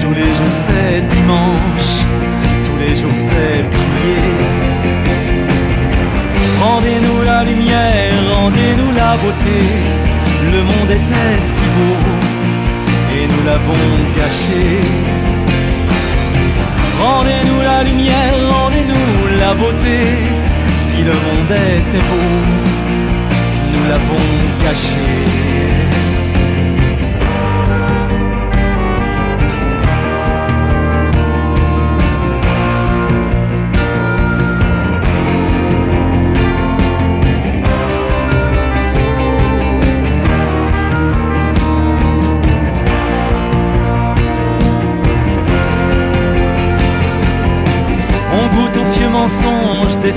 Tous 0.00 0.14
les 0.14 0.32
jours 0.36 0.54
c'est 0.64 1.06
dimanche, 1.14 1.90
tous 2.64 2.78
les 2.78 2.96
jours 2.96 3.18
c'est 3.26 3.62
prier. 3.70 4.32
Rendez-nous 6.62 7.22
la 7.24 7.44
lumière, 7.44 8.14
rendez-nous 8.40 8.92
la 8.96 9.16
beauté. 9.22 9.58
Le 10.50 10.62
monde 10.62 10.90
était 10.90 11.40
si 11.42 11.62
beau 11.74 11.96
et 13.16 13.26
nous 13.26 13.44
l'avons 13.44 13.86
gâché. 14.16 15.37
Rendez-nous 17.00 17.60
la 17.62 17.82
lumière, 17.84 18.34
rendez-nous 18.50 19.38
la 19.38 19.54
beauté. 19.54 19.98
Si 20.76 20.98
le 20.98 21.12
monde 21.12 21.52
était 21.52 22.04
beau, 22.10 22.30
nous 23.72 23.84
l'avons 23.88 24.26
gâché. 24.64 25.87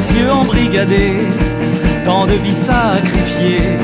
Mensonges 0.01 0.13
des 0.13 0.13
cieux 0.13 0.31
embrigadés, 0.31 1.27
tant 2.03 2.25
de 2.25 2.33
vies 2.33 2.53
sacrifiées 2.53 3.77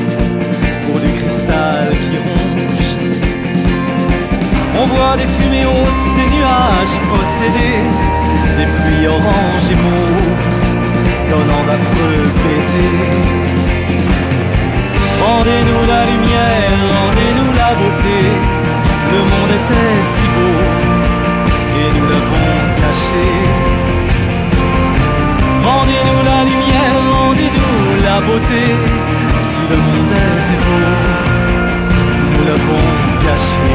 pour 0.86 1.00
du 1.00 1.12
cristal 1.12 1.88
qui 1.90 2.16
ronge. 2.16 2.98
On 4.80 4.86
voit 4.86 5.16
des 5.16 5.26
fumées 5.26 5.66
hautes, 5.66 6.06
des 6.16 6.36
nuages 6.36 6.98
possédés, 7.10 7.84
des 8.58 8.66
pluies 8.66 9.06
oranges 9.06 9.70
et 9.70 9.76
mauves, 9.76 10.46
donnant 11.30 11.64
d'affreux 11.66 12.24
baisers. 12.42 13.10
Rendez-nous 15.20 15.86
la 15.86 16.04
lumière, 16.06 16.78
rendez-nous 16.96 17.52
la 17.52 17.74
beauté, 17.74 18.20
le 19.12 19.18
monde 19.18 19.52
était 19.60 20.02
si 20.02 20.22
beau 20.34 20.58
et 21.80 21.98
nous 21.98 22.06
l'avons 22.06 22.80
caché. 22.80 23.77
Si 28.18 29.60
le 29.70 29.76
monde 29.76 30.10
était 30.10 30.58
beau, 30.64 30.86
nous 32.32 32.44
l'avons 32.44 32.84
caché. 33.20 33.70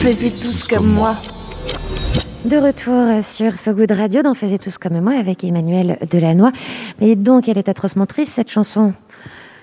Faisez 0.00 0.30
tous 0.30 0.66
comme 0.66 0.86
moi. 0.86 1.14
De 2.46 2.56
retour 2.56 3.22
sur 3.22 3.58
So 3.58 3.74
Good 3.74 3.90
Radio 3.90 4.22
dans 4.22 4.32
Faisez 4.32 4.58
tous 4.58 4.78
comme 4.78 4.98
moi 4.98 5.12
avec 5.12 5.44
Emmanuel 5.44 5.98
Delannoy. 6.10 6.52
Mais 7.02 7.16
donc, 7.16 7.50
elle 7.50 7.58
est 7.58 7.68
atrocement 7.68 8.06
triste 8.06 8.32
cette 8.32 8.50
chanson. 8.50 8.94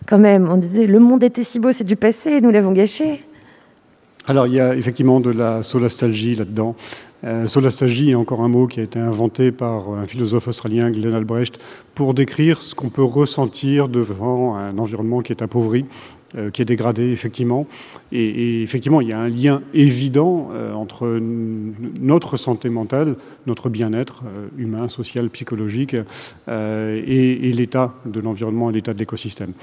Quand 0.06 0.20
même, 0.20 0.48
on 0.48 0.58
disait 0.58 0.86
le 0.86 1.00
monde 1.00 1.24
était 1.24 1.42
si 1.42 1.58
beau, 1.58 1.72
c'est 1.72 1.86
du 1.86 1.96
passé, 1.96 2.40
nous 2.40 2.52
l'avons 2.52 2.72
gâché. 2.72 3.24
Alors, 4.28 4.46
il 4.46 4.54
y 4.54 4.60
a 4.60 4.76
effectivement 4.76 5.20
de 5.20 5.32
la 5.32 5.64
solastalgie 5.64 6.36
là-dedans. 6.36 6.76
Euh, 7.24 7.48
solastalgie 7.48 8.12
est 8.12 8.16
encore 8.16 8.42
un 8.42 8.48
mot 8.48 8.68
qui 8.68 8.80
a 8.80 8.84
été 8.84 9.00
inventé 9.00 9.52
par 9.52 9.90
un 9.90 10.06
philosophe 10.06 10.50
australien, 10.50 10.92
Glenn 10.92 11.16
Albrecht, 11.16 11.58
pour 11.96 12.14
décrire 12.14 12.62
ce 12.62 12.76
qu'on 12.76 12.90
peut 12.90 13.04
ressentir 13.04 13.88
devant 13.88 14.56
un 14.56 14.78
environnement 14.78 15.22
qui 15.22 15.32
est 15.32 15.42
appauvri. 15.42 15.86
Euh, 16.36 16.52
qui 16.52 16.62
est 16.62 16.66
dégradé, 16.66 17.10
effectivement. 17.14 17.68
Et, 18.12 18.62
effectivement, 18.62 19.00
il 19.00 19.08
y 19.08 19.14
a 19.14 19.20
un 19.20 19.30
lien 19.30 19.62
évident 19.74 20.50
euh, 20.52 20.74
entre 20.74 21.22
notre 22.02 22.36
santé 22.36 22.68
mentale, 22.70 23.16
notre 23.46 23.70
bien-être 23.70 24.24
euh, 24.26 24.48
humain, 24.58 24.90
social, 24.90 25.30
psychologique, 25.30 25.96
euh, 26.50 27.02
et, 27.08 27.48
et 27.48 27.54
l'état 27.54 27.94
de 28.06 28.20
l'environnement 28.20 28.70
et 28.70 28.74
l'état 28.74 28.94
de 28.94 29.00
l'écosystème. 29.00 29.54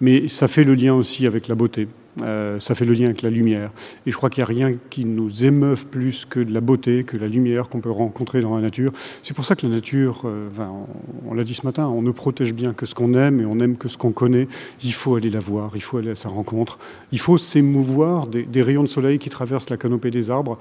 Mais 0.00 0.28
ça 0.28 0.48
fait 0.48 0.64
le 0.64 0.74
lien 0.74 0.94
aussi 0.94 1.26
avec 1.26 1.48
la 1.48 1.54
beauté. 1.54 1.88
Euh, 2.22 2.58
ça 2.58 2.74
fait 2.74 2.84
le 2.84 2.92
lien 2.92 3.06
avec 3.06 3.22
la 3.22 3.30
lumière. 3.30 3.70
Et 4.04 4.10
je 4.10 4.16
crois 4.16 4.30
qu'il 4.30 4.42
n'y 4.42 4.50
a 4.50 4.66
rien 4.66 4.76
qui 4.90 5.04
nous 5.04 5.44
émeuve 5.44 5.86
plus 5.86 6.26
que 6.28 6.40
la 6.40 6.60
beauté, 6.60 7.04
que 7.04 7.16
la 7.16 7.28
lumière 7.28 7.68
qu'on 7.68 7.80
peut 7.80 7.90
rencontrer 7.90 8.40
dans 8.40 8.56
la 8.56 8.62
nature. 8.62 8.92
C'est 9.22 9.34
pour 9.34 9.44
ça 9.44 9.54
que 9.54 9.66
la 9.66 9.72
nature, 9.72 10.22
euh, 10.24 10.48
on, 11.28 11.34
l'a 11.34 11.44
dit 11.44 11.54
ce 11.54 11.64
matin, 11.64 11.86
on 11.86 12.02
ne 12.02 12.10
protège 12.10 12.52
bien 12.52 12.72
que 12.72 12.84
ce 12.84 12.94
qu'on 12.94 13.14
aime 13.14 13.40
et 13.40 13.44
on 13.44 13.60
aime 13.60 13.76
que 13.76 13.88
ce 13.88 13.96
qu'on 13.96 14.12
connaît. 14.12 14.48
Il 14.82 14.92
faut 14.92 15.14
aller 15.14 15.30
la 15.30 15.38
voir, 15.38 15.72
il 15.74 15.82
faut 15.82 15.98
aller 15.98 16.10
à 16.10 16.16
sa 16.16 16.28
rencontre. 16.28 16.78
Il 17.12 17.20
faut 17.20 17.38
s'émouvoir 17.38 18.26
des, 18.26 18.42
des, 18.42 18.62
rayons 18.62 18.82
de 18.82 18.88
soleil 18.88 19.18
qui 19.18 19.30
traversent 19.30 19.70
la 19.70 19.76
canopée 19.76 20.10
des 20.10 20.30
arbres. 20.30 20.58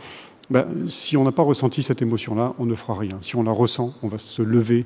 Ben, 0.49 0.65
si 0.87 1.17
on 1.17 1.23
n'a 1.23 1.31
pas 1.31 1.43
ressenti 1.43 1.83
cette 1.83 2.01
émotion-là, 2.01 2.53
on 2.59 2.65
ne 2.65 2.75
fera 2.75 2.93
rien. 2.93 3.17
Si 3.21 3.35
on 3.35 3.43
la 3.43 3.51
ressent, 3.51 3.93
on 4.03 4.07
va 4.07 4.17
se 4.17 4.41
lever 4.41 4.85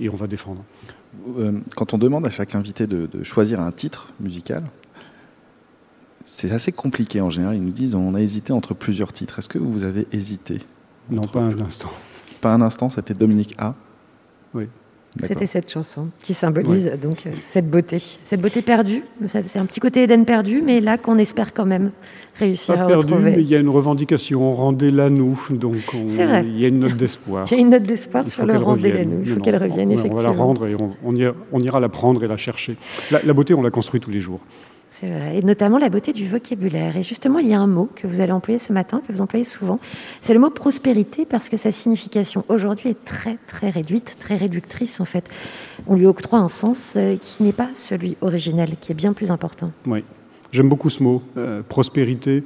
et 0.00 0.08
on 0.08 0.16
va 0.16 0.26
défendre. 0.26 0.64
Euh, 1.38 1.60
quand 1.76 1.94
on 1.94 1.98
demande 1.98 2.26
à 2.26 2.30
chaque 2.30 2.54
invité 2.54 2.86
de, 2.86 3.06
de 3.06 3.22
choisir 3.22 3.60
un 3.60 3.72
titre 3.72 4.08
musical, 4.20 4.64
c'est 6.22 6.50
assez 6.52 6.72
compliqué 6.72 7.20
en 7.20 7.30
général. 7.30 7.56
Ils 7.56 7.62
nous 7.62 7.72
disent 7.72 7.94
on 7.94 8.14
a 8.14 8.20
hésité 8.20 8.52
entre 8.52 8.74
plusieurs 8.74 9.12
titres. 9.12 9.38
Est-ce 9.38 9.48
que 9.48 9.58
vous 9.58 9.84
avez 9.84 10.06
hésité 10.12 10.58
Non, 11.10 11.22
pas 11.22 11.40
un 11.40 11.60
instant. 11.60 11.90
Pas 12.40 12.52
un 12.52 12.60
instant, 12.60 12.88
c'était 12.90 13.14
Dominique 13.14 13.54
A. 13.58 13.74
Oui. 14.54 14.68
C'était 15.22 15.46
cette 15.46 15.70
chanson 15.70 16.08
qui 16.22 16.34
symbolise 16.34 16.90
donc 17.00 17.24
cette 17.44 17.70
beauté, 17.70 17.98
cette 17.98 18.40
beauté 18.40 18.62
perdue. 18.62 19.04
C'est 19.28 19.58
un 19.58 19.64
petit 19.64 19.78
côté 19.80 20.02
Éden 20.02 20.24
perdu, 20.24 20.60
mais 20.64 20.80
là 20.80 20.98
qu'on 20.98 21.18
espère 21.18 21.54
quand 21.54 21.66
même 21.66 21.92
réussir 22.38 22.74
Pas 22.74 22.82
à 22.82 22.86
perdu, 22.86 23.12
retrouver. 23.12 23.30
mais 23.36 23.40
il 23.42 23.48
y 23.48 23.54
a 23.54 23.60
une 23.60 23.68
revendication. 23.68 24.52
Rendez-la 24.52 25.10
nous. 25.10 25.40
Donc, 25.50 25.76
on- 25.94 26.04
vrai. 26.08 26.44
il 26.44 26.60
y 26.60 26.64
a 26.64 26.68
une 26.68 26.80
note 26.80 26.94
d'espoir. 26.96 27.46
Il 27.50 27.54
y 27.54 27.58
a 27.58 27.60
une 27.60 27.70
note 27.70 27.84
d'espoir 27.84 28.28
sur 28.28 28.44
le 28.44 28.56
rendez-la 28.56 29.04
nous. 29.04 29.22
Il 29.24 29.34
faut 29.34 29.40
qu'elle 29.40 29.56
revienne, 29.62 29.88
on- 29.90 29.92
effectivement. 29.92 30.14
On 30.14 30.16
va 30.16 30.22
la 30.24 30.36
rendre 30.36 30.66
et 30.66 30.74
on, 30.74 30.90
on 31.04 31.14
ira, 31.14 31.32
on 31.52 31.62
ira 31.62 31.78
la 31.78 31.88
prendre 31.88 32.24
et 32.24 32.26
la 32.28 32.36
chercher. 32.36 32.76
La, 33.12 33.22
la 33.22 33.32
beauté, 33.32 33.54
on 33.54 33.62
la 33.62 33.70
construit 33.70 34.00
tous 34.00 34.10
les 34.10 34.20
jours. 34.20 34.40
Vrai. 35.12 35.38
Et 35.38 35.42
notamment 35.42 35.78
la 35.78 35.88
beauté 35.88 36.12
du 36.12 36.28
vocabulaire. 36.28 36.96
Et 36.96 37.02
justement, 37.02 37.38
il 37.38 37.48
y 37.48 37.54
a 37.54 37.60
un 37.60 37.66
mot 37.66 37.88
que 37.94 38.06
vous 38.06 38.20
allez 38.20 38.32
employer 38.32 38.58
ce 38.58 38.72
matin, 38.72 39.02
que 39.06 39.12
vous 39.12 39.20
employez 39.20 39.44
souvent. 39.44 39.78
C'est 40.20 40.34
le 40.34 40.40
mot 40.40 40.50
prospérité 40.50 41.24
parce 41.24 41.48
que 41.48 41.56
sa 41.56 41.70
signification 41.70 42.44
aujourd'hui 42.48 42.90
est 42.90 43.04
très, 43.04 43.38
très 43.46 43.70
réduite, 43.70 44.16
très 44.18 44.36
réductrice 44.36 45.00
en 45.00 45.04
fait. 45.04 45.28
On 45.86 45.96
lui 45.96 46.06
octroie 46.06 46.38
un 46.38 46.48
sens 46.48 46.92
euh, 46.96 47.16
qui 47.20 47.42
n'est 47.42 47.52
pas 47.52 47.70
celui 47.74 48.16
originel, 48.20 48.76
qui 48.80 48.92
est 48.92 48.94
bien 48.94 49.12
plus 49.12 49.30
important. 49.30 49.70
Oui, 49.86 50.04
j'aime 50.52 50.68
beaucoup 50.68 50.90
ce 50.90 51.02
mot, 51.02 51.22
euh, 51.36 51.62
prospérité. 51.68 52.44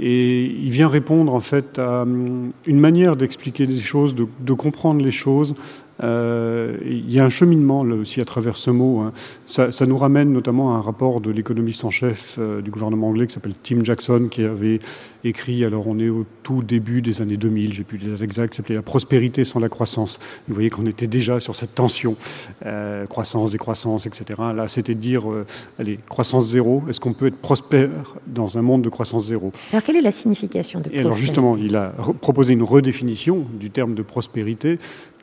Et 0.00 0.44
il 0.44 0.70
vient 0.70 0.86
répondre 0.86 1.34
en 1.34 1.40
fait 1.40 1.78
à 1.78 2.02
hum, 2.02 2.52
une 2.66 2.78
manière 2.78 3.16
d'expliquer 3.16 3.66
les 3.66 3.78
choses, 3.78 4.14
de 4.14 4.52
comprendre 4.52 5.02
les 5.02 5.10
choses. 5.10 5.54
Euh, 6.02 6.76
il 6.84 7.10
y 7.10 7.18
a 7.18 7.24
un 7.24 7.28
cheminement 7.30 7.82
là 7.84 7.96
aussi 7.96 8.20
à 8.20 8.24
travers 8.24 8.56
ce 8.56 8.70
mot. 8.70 9.00
hein. 9.00 9.12
Ça, 9.46 9.72
ça 9.72 9.86
nous 9.86 9.96
ramène 9.96 10.32
notamment 10.32 10.74
à 10.74 10.78
un 10.78 10.80
rapport 10.80 11.20
de 11.20 11.30
l'économiste 11.30 11.84
en 11.84 11.90
chef 11.90 12.36
euh, 12.38 12.60
du 12.60 12.70
gouvernement 12.70 13.08
anglais 13.08 13.26
qui 13.26 13.34
s'appelle 13.34 13.54
Tim 13.62 13.82
Jackson, 13.84 14.28
qui 14.30 14.44
avait 14.44 14.80
écrit, 15.24 15.64
alors 15.64 15.88
on 15.88 15.98
est 15.98 16.08
au 16.08 16.24
tout 16.42 16.62
début 16.62 17.02
des 17.02 17.20
années 17.20 17.36
2000, 17.36 17.72
j'ai 17.72 17.82
plus 17.84 17.98
les 17.98 18.10
dates 18.12 18.22
exactes, 18.22 18.52
qui 18.52 18.56
s'appelait 18.58 18.76
La 18.76 18.82
prospérité 18.82 19.44
sans 19.44 19.58
la 19.58 19.68
croissance. 19.68 20.20
Vous 20.46 20.54
voyez 20.54 20.70
qu'on 20.70 20.86
était 20.86 21.08
déjà 21.08 21.40
sur 21.40 21.56
cette 21.56 21.74
tension, 21.74 22.16
euh, 22.64 23.06
croissance, 23.06 23.52
décroissance, 23.52 24.06
etc. 24.06 24.40
Là, 24.54 24.68
c'était 24.68 24.94
de 24.94 25.00
dire, 25.00 25.30
euh, 25.30 25.44
allez, 25.78 25.98
croissance 26.08 26.48
zéro, 26.48 26.84
est-ce 26.88 27.00
qu'on 27.00 27.12
peut 27.12 27.26
être 27.26 27.36
prospère 27.38 27.90
dans 28.26 28.56
un 28.58 28.62
monde 28.62 28.82
de 28.82 28.88
croissance 28.88 29.26
zéro? 29.26 29.52
Alors, 29.72 29.82
quelle 29.82 29.96
est 29.96 30.00
la 30.00 30.12
signification 30.12 30.80
de 30.80 30.86
et 30.92 31.00
alors 31.00 31.10
prospérité? 31.10 31.26
justement, 31.26 31.56
il 31.56 31.74
a 31.76 31.92
proposé 32.20 32.52
une 32.52 32.62
redéfinition 32.62 33.44
du 33.58 33.70
terme 33.70 33.94
de 33.94 34.02
prospérité. 34.02 34.78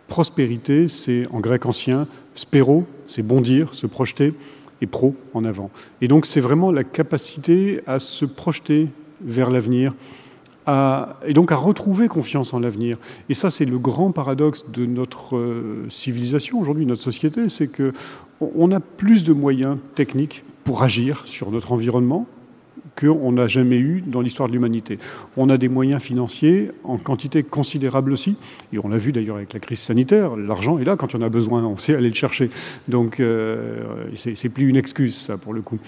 Prospérité, 0.07 0.87
c'est 0.87 1.27
en 1.31 1.39
grec 1.39 1.65
ancien, 1.65 2.07
spéro, 2.35 2.85
c'est 3.07 3.23
bondir, 3.23 3.73
se 3.73 3.87
projeter, 3.87 4.33
et 4.81 4.87
pro, 4.87 5.15
en 5.33 5.45
avant. 5.45 5.71
Et 6.01 6.07
donc 6.07 6.25
c'est 6.25 6.41
vraiment 6.41 6.71
la 6.71 6.83
capacité 6.83 7.81
à 7.87 7.99
se 7.99 8.25
projeter 8.25 8.89
vers 9.21 9.49
l'avenir, 9.49 9.93
et 10.67 11.33
donc 11.33 11.51
à 11.51 11.55
retrouver 11.55 12.07
confiance 12.07 12.53
en 12.53 12.59
l'avenir. 12.59 12.97
Et 13.29 13.33
ça, 13.35 13.49
c'est 13.51 13.65
le 13.65 13.77
grand 13.77 14.11
paradoxe 14.11 14.65
de 14.71 14.85
notre 14.87 15.37
euh, 15.37 15.85
civilisation 15.89 16.59
aujourd'hui, 16.59 16.85
notre 16.87 17.03
société, 17.03 17.49
c'est 17.49 17.67
que 17.67 17.93
on- 18.41 18.51
on 18.55 18.71
a 18.71 18.79
plus 18.79 19.23
de 19.23 19.31
moyens 19.33 19.77
techniques 19.93 20.43
pour 20.63 20.81
agir 20.81 21.23
sur 21.27 21.51
notre 21.51 21.71
environnement 21.71 22.25
qu'on 22.97 23.31
n'a 23.31 23.47
jamais 23.47 23.77
eu 23.77 24.03
dans 24.05 24.21
l'histoire 24.21 24.47
de 24.47 24.53
l'humanité. 24.53 24.97
On 25.37 25.49
a 25.49 25.57
des 25.57 25.69
moyens 25.69 26.01
financiers 26.01 26.71
en 26.83 26.97
quantité 26.97 27.43
considérable 27.43 28.11
aussi, 28.11 28.37
et 28.73 28.77
on 28.83 28.87
l'a 28.87 28.97
vu 28.97 29.11
d'ailleurs 29.11 29.37
avec 29.37 29.53
la 29.53 29.59
crise 29.59 29.79
sanitaire, 29.79 30.35
l'argent 30.35 30.79
est 30.79 30.85
là 30.85 30.95
quand 30.95 31.15
on 31.15 31.21
a 31.21 31.29
besoin, 31.29 31.63
on 31.63 31.77
sait 31.77 31.95
aller 31.95 32.09
le 32.09 32.15
chercher. 32.15 32.49
Donc 32.87 33.19
euh, 33.19 34.05
c'est 34.15 34.49
plus 34.49 34.69
une 34.69 34.77
excuse, 34.77 35.15
ça, 35.15 35.37
pour 35.37 35.53
le 35.53 35.61
coup. 35.61 35.79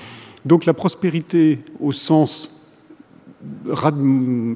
Donc 0.45 0.65
la 0.65 0.73
prospérité 0.73 1.59
au 1.79 1.91
sens 1.91 2.56
ras 3.69 3.91
de, 3.91 4.55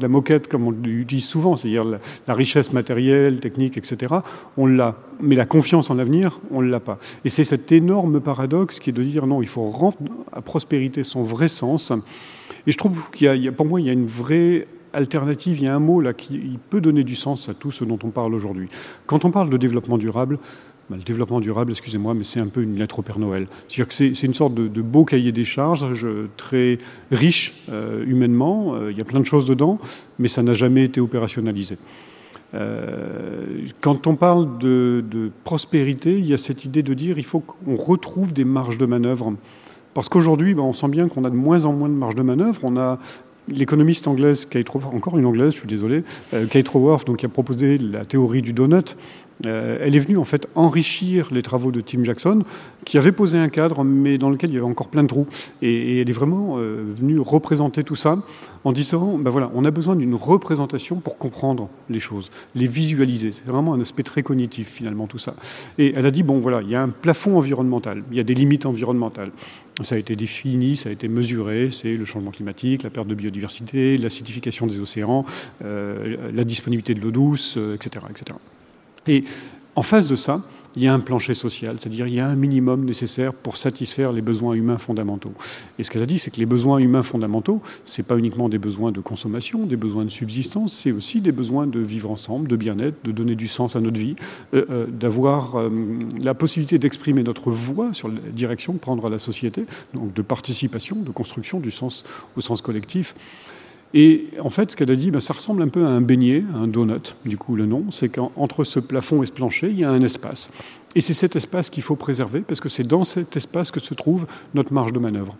la 0.00 0.08
moquette, 0.08 0.48
comme 0.48 0.66
on 0.66 0.70
l'utilise 0.70 1.24
souvent, 1.24 1.56
c'est-à-dire 1.56 1.84
la, 1.84 2.34
richesse 2.34 2.72
matérielle, 2.72 3.40
technique, 3.40 3.76
etc., 3.76 4.16
on 4.56 4.66
l'a. 4.66 4.96
Mais 5.20 5.34
la 5.34 5.46
confiance 5.46 5.90
en 5.90 5.94
l'avenir, 5.94 6.40
on 6.50 6.60
ne 6.62 6.68
l'a 6.68 6.80
pas. 6.80 6.98
Et 7.24 7.30
c'est 7.30 7.44
cet 7.44 7.72
énorme 7.72 8.20
paradoxe 8.20 8.78
qui 8.80 8.90
est 8.90 8.92
de 8.92 9.02
dire 9.02 9.26
non, 9.26 9.42
il 9.42 9.48
faut 9.48 9.70
rendre 9.70 9.96
à 10.32 10.42
prospérité 10.42 11.04
son 11.04 11.22
vrai 11.22 11.48
sens. 11.48 11.92
Et 12.66 12.72
je 12.72 12.76
trouve 12.76 13.10
qu'il 13.10 13.34
y 13.34 13.40
y 13.40 13.48
a- 13.48 13.52
pour 13.52 13.66
moi, 13.66 13.80
il 13.80 13.86
y 13.86 13.90
a 13.90 13.94
une 13.94 14.06
vraie 14.06 14.66
alternative, 14.92 15.58
il 15.58 15.64
y 15.64 15.68
a 15.68 15.74
un 15.74 15.80
mot 15.80 16.00
là 16.00 16.12
qui 16.14 16.58
peut 16.70 16.80
donner 16.80 17.04
du 17.04 17.16
sens 17.16 17.48
à 17.48 17.54
tout 17.54 17.70
ce 17.70 17.84
dont 17.84 17.98
on 18.02 18.10
parle 18.10 18.34
aujourd'hui. 18.34 18.68
Quand 19.06 19.24
on 19.24 19.30
parle 19.30 19.50
de 19.50 19.56
développement 19.56 19.98
durable, 19.98 20.38
le 20.94 21.02
développement 21.02 21.40
durable, 21.40 21.72
excusez-moi, 21.72 22.14
mais 22.14 22.22
c'est 22.22 22.38
un 22.38 22.46
peu 22.46 22.62
une 22.62 22.78
lettre 22.78 23.00
au 23.00 23.02
Père 23.02 23.18
Noël. 23.18 23.48
C'est-à-dire 23.66 23.88
que 23.88 23.94
c'est 23.94 24.26
une 24.26 24.34
sorte 24.34 24.54
de, 24.54 24.82
beau 24.82 25.04
cahier 25.04 25.32
des 25.32 25.44
charges, 25.44 26.06
très 26.36 26.78
riche 27.10 27.54
euh, 27.70 28.04
humainement, 28.06 28.74
euh, 28.74 28.92
il 28.92 28.98
y 28.98 29.00
a 29.00 29.04
plein 29.04 29.20
de 29.20 29.26
choses 29.26 29.46
dedans, 29.46 29.78
mais 30.18 30.28
ça 30.28 30.42
n'a 30.42 30.54
jamais 30.54 30.84
été 30.84 31.00
opérationnalisé. 31.00 31.78
Euh, 32.54 33.66
quand 33.80 34.06
on 34.06 34.14
parle 34.14 34.58
de, 34.58 35.02
prospérité, 35.42 36.18
il 36.18 36.26
y 36.26 36.34
a 36.34 36.38
cette 36.38 36.64
idée 36.64 36.82
de 36.82 36.94
dire 36.94 37.18
il 37.18 37.24
faut 37.24 37.40
qu'on 37.40 37.74
retrouve 37.74 38.32
des 38.32 38.44
marges 38.44 38.78
de 38.78 38.86
manœuvre. 38.86 39.34
Parce 39.94 40.08
qu'aujourd'hui, 40.08 40.54
ben, 40.54 40.62
on 40.62 40.72
sent 40.72 40.88
bien 40.88 41.08
qu'on 41.08 41.24
a 41.24 41.30
de 41.30 41.36
moins 41.36 41.64
en 41.64 41.72
moins 41.72 41.88
de 41.88 41.94
marge 41.94 42.14
de 42.14 42.22
manœuvre. 42.22 42.60
On 42.62 42.76
a 42.76 42.98
l'économiste 43.48 44.06
anglaise 44.06 44.44
Kate 44.44 44.68
Raworth, 44.68 44.94
encore 44.94 45.18
une 45.18 45.24
anglaise, 45.24 45.52
je 45.52 45.58
suis 45.58 45.68
désolé, 45.68 46.02
Kate 46.50 46.68
Raworth, 46.68 47.16
qui 47.16 47.26
a 47.26 47.28
proposé 47.28 47.78
la 47.78 48.04
théorie 48.04 48.42
du 48.42 48.52
donut. 48.52 48.96
Euh, 49.44 49.78
elle 49.82 49.94
est 49.94 50.00
venue 50.00 50.16
en 50.16 50.24
fait 50.24 50.46
enrichir 50.54 51.28
les 51.30 51.42
travaux 51.42 51.70
de 51.70 51.80
Tim 51.80 52.04
Jackson, 52.04 52.44
qui 52.84 52.96
avait 52.96 53.12
posé 53.12 53.36
un 53.36 53.48
cadre, 53.48 53.84
mais 53.84 54.16
dans 54.16 54.30
lequel 54.30 54.50
il 54.50 54.54
y 54.54 54.56
avait 54.56 54.66
encore 54.66 54.88
plein 54.88 55.02
de 55.02 55.08
trous. 55.08 55.26
Et, 55.60 56.00
elle 56.00 56.08
est 56.08 56.12
vraiment 56.12 56.56
euh, 56.56 56.84
venue 56.94 57.18
représenter 57.18 57.84
tout 57.84 57.96
ça 57.96 58.18
en 58.64 58.72
disant, 58.72 59.18
ben 59.18 59.30
voilà, 59.30 59.50
on 59.54 59.64
a 59.64 59.70
besoin 59.70 59.96
d'une 59.96 60.14
représentation 60.14 60.96
pour 60.96 61.18
comprendre 61.18 61.68
les 61.90 62.00
choses, 62.00 62.30
les 62.54 62.66
visualiser. 62.66 63.32
C'est 63.32 63.46
vraiment 63.46 63.74
un 63.74 63.80
aspect 63.80 64.02
très 64.02 64.22
cognitif 64.22 64.68
finalement 64.68 65.06
tout 65.06 65.18
ça. 65.18 65.34
Et 65.78 65.92
elle 65.94 66.06
a 66.06 66.10
dit, 66.10 66.22
bon 66.22 66.38
voilà, 66.38 66.62
il 66.62 66.70
y 66.70 66.74
a 66.74 66.82
un 66.82 66.88
plafond 66.88 67.36
environnemental, 67.36 68.02
il 68.10 68.16
y 68.16 68.20
a 68.20 68.24
des 68.24 68.34
limites 68.34 68.66
environnementales. 68.66 69.30
Ça 69.82 69.96
a 69.96 69.98
été 69.98 70.16
défini, 70.16 70.74
ça 70.74 70.88
a 70.88 70.92
été 70.92 71.06
mesuré, 71.06 71.68
c'est 71.70 71.96
le 71.96 72.06
changement 72.06 72.30
climatique, 72.30 72.82
la 72.82 72.90
perte 72.90 73.08
de 73.08 73.14
biodiversité, 73.14 73.98
l'acidification 73.98 74.66
des 74.66 74.80
océans, 74.80 75.26
euh, 75.62 76.16
la 76.32 76.44
disponibilité 76.44 76.94
de 76.94 77.00
l'eau 77.00 77.10
douce, 77.10 77.58
etc., 77.74 78.06
etc. 78.10 78.38
Et 79.08 79.24
en 79.74 79.82
face 79.82 80.08
de 80.08 80.16
ça, 80.16 80.42
il 80.76 80.82
y 80.82 80.88
a 80.88 80.92
un 80.92 81.00
plancher 81.00 81.34
social, 81.34 81.76
c'est-à-dire 81.80 82.06
il 82.06 82.14
y 82.14 82.20
a 82.20 82.28
un 82.28 82.36
minimum 82.36 82.84
nécessaire 82.84 83.32
pour 83.32 83.56
satisfaire 83.56 84.12
les 84.12 84.20
besoins 84.20 84.52
humains 84.52 84.76
fondamentaux. 84.76 85.32
Et 85.78 85.84
ce 85.84 85.90
qu'elle 85.90 86.02
a 86.02 86.06
dit, 86.06 86.18
c'est 86.18 86.30
que 86.30 86.36
les 86.36 86.46
besoins 86.46 86.78
humains 86.78 87.02
fondamentaux, 87.02 87.62
c'est 87.86 88.06
pas 88.06 88.18
uniquement 88.18 88.50
des 88.50 88.58
besoins 88.58 88.92
de 88.92 89.00
consommation, 89.00 89.64
des 89.64 89.76
besoins 89.76 90.04
de 90.04 90.10
subsistance, 90.10 90.74
c'est 90.74 90.92
aussi 90.92 91.22
des 91.22 91.32
besoins 91.32 91.66
de 91.66 91.80
vivre 91.80 92.10
ensemble, 92.10 92.46
de 92.46 92.56
bien-être, 92.56 93.02
de 93.04 93.12
donner 93.12 93.36
du 93.36 93.48
sens 93.48 93.74
à 93.74 93.80
notre 93.80 93.98
vie, 93.98 94.16
euh, 94.52 94.66
euh, 94.70 94.86
d'avoir 94.86 95.56
euh, 95.56 95.70
la 96.20 96.34
possibilité 96.34 96.78
d'exprimer 96.78 97.22
notre 97.22 97.50
voix 97.50 97.94
sur 97.94 98.08
la 98.08 98.20
direction 98.32 98.74
que 98.74 98.78
prendra 98.78 99.08
la 99.08 99.18
société, 99.18 99.64
donc 99.94 100.12
de 100.12 100.22
participation, 100.22 100.96
de 100.96 101.10
construction 101.10 101.58
du 101.58 101.70
sens 101.70 102.04
au 102.36 102.42
sens 102.42 102.60
collectif. 102.60 103.14
Et 103.98 104.26
en 104.40 104.50
fait, 104.50 104.72
ce 104.72 104.76
qu'elle 104.76 104.90
a 104.90 104.94
dit, 104.94 105.10
ben, 105.10 105.20
ça 105.20 105.32
ressemble 105.32 105.62
un 105.62 105.68
peu 105.68 105.82
à 105.86 105.88
un 105.88 106.02
beignet, 106.02 106.44
un 106.54 106.68
donut, 106.68 107.16
du 107.24 107.38
coup 107.38 107.56
le 107.56 107.64
nom, 107.64 107.86
c'est 107.90 108.10
qu'entre 108.10 108.62
ce 108.62 108.78
plafond 108.78 109.22
et 109.22 109.26
ce 109.26 109.32
plancher, 109.32 109.70
il 109.70 109.78
y 109.78 109.84
a 109.84 109.90
un 109.90 110.02
espace. 110.02 110.50
Et 110.94 111.00
c'est 111.00 111.14
cet 111.14 111.34
espace 111.34 111.70
qu'il 111.70 111.82
faut 111.82 111.96
préserver, 111.96 112.42
parce 112.42 112.60
que 112.60 112.68
c'est 112.68 112.86
dans 112.86 113.04
cet 113.04 113.38
espace 113.38 113.70
que 113.70 113.80
se 113.80 113.94
trouve 113.94 114.26
notre 114.52 114.74
marge 114.74 114.92
de 114.92 114.98
manœuvre. 114.98 115.38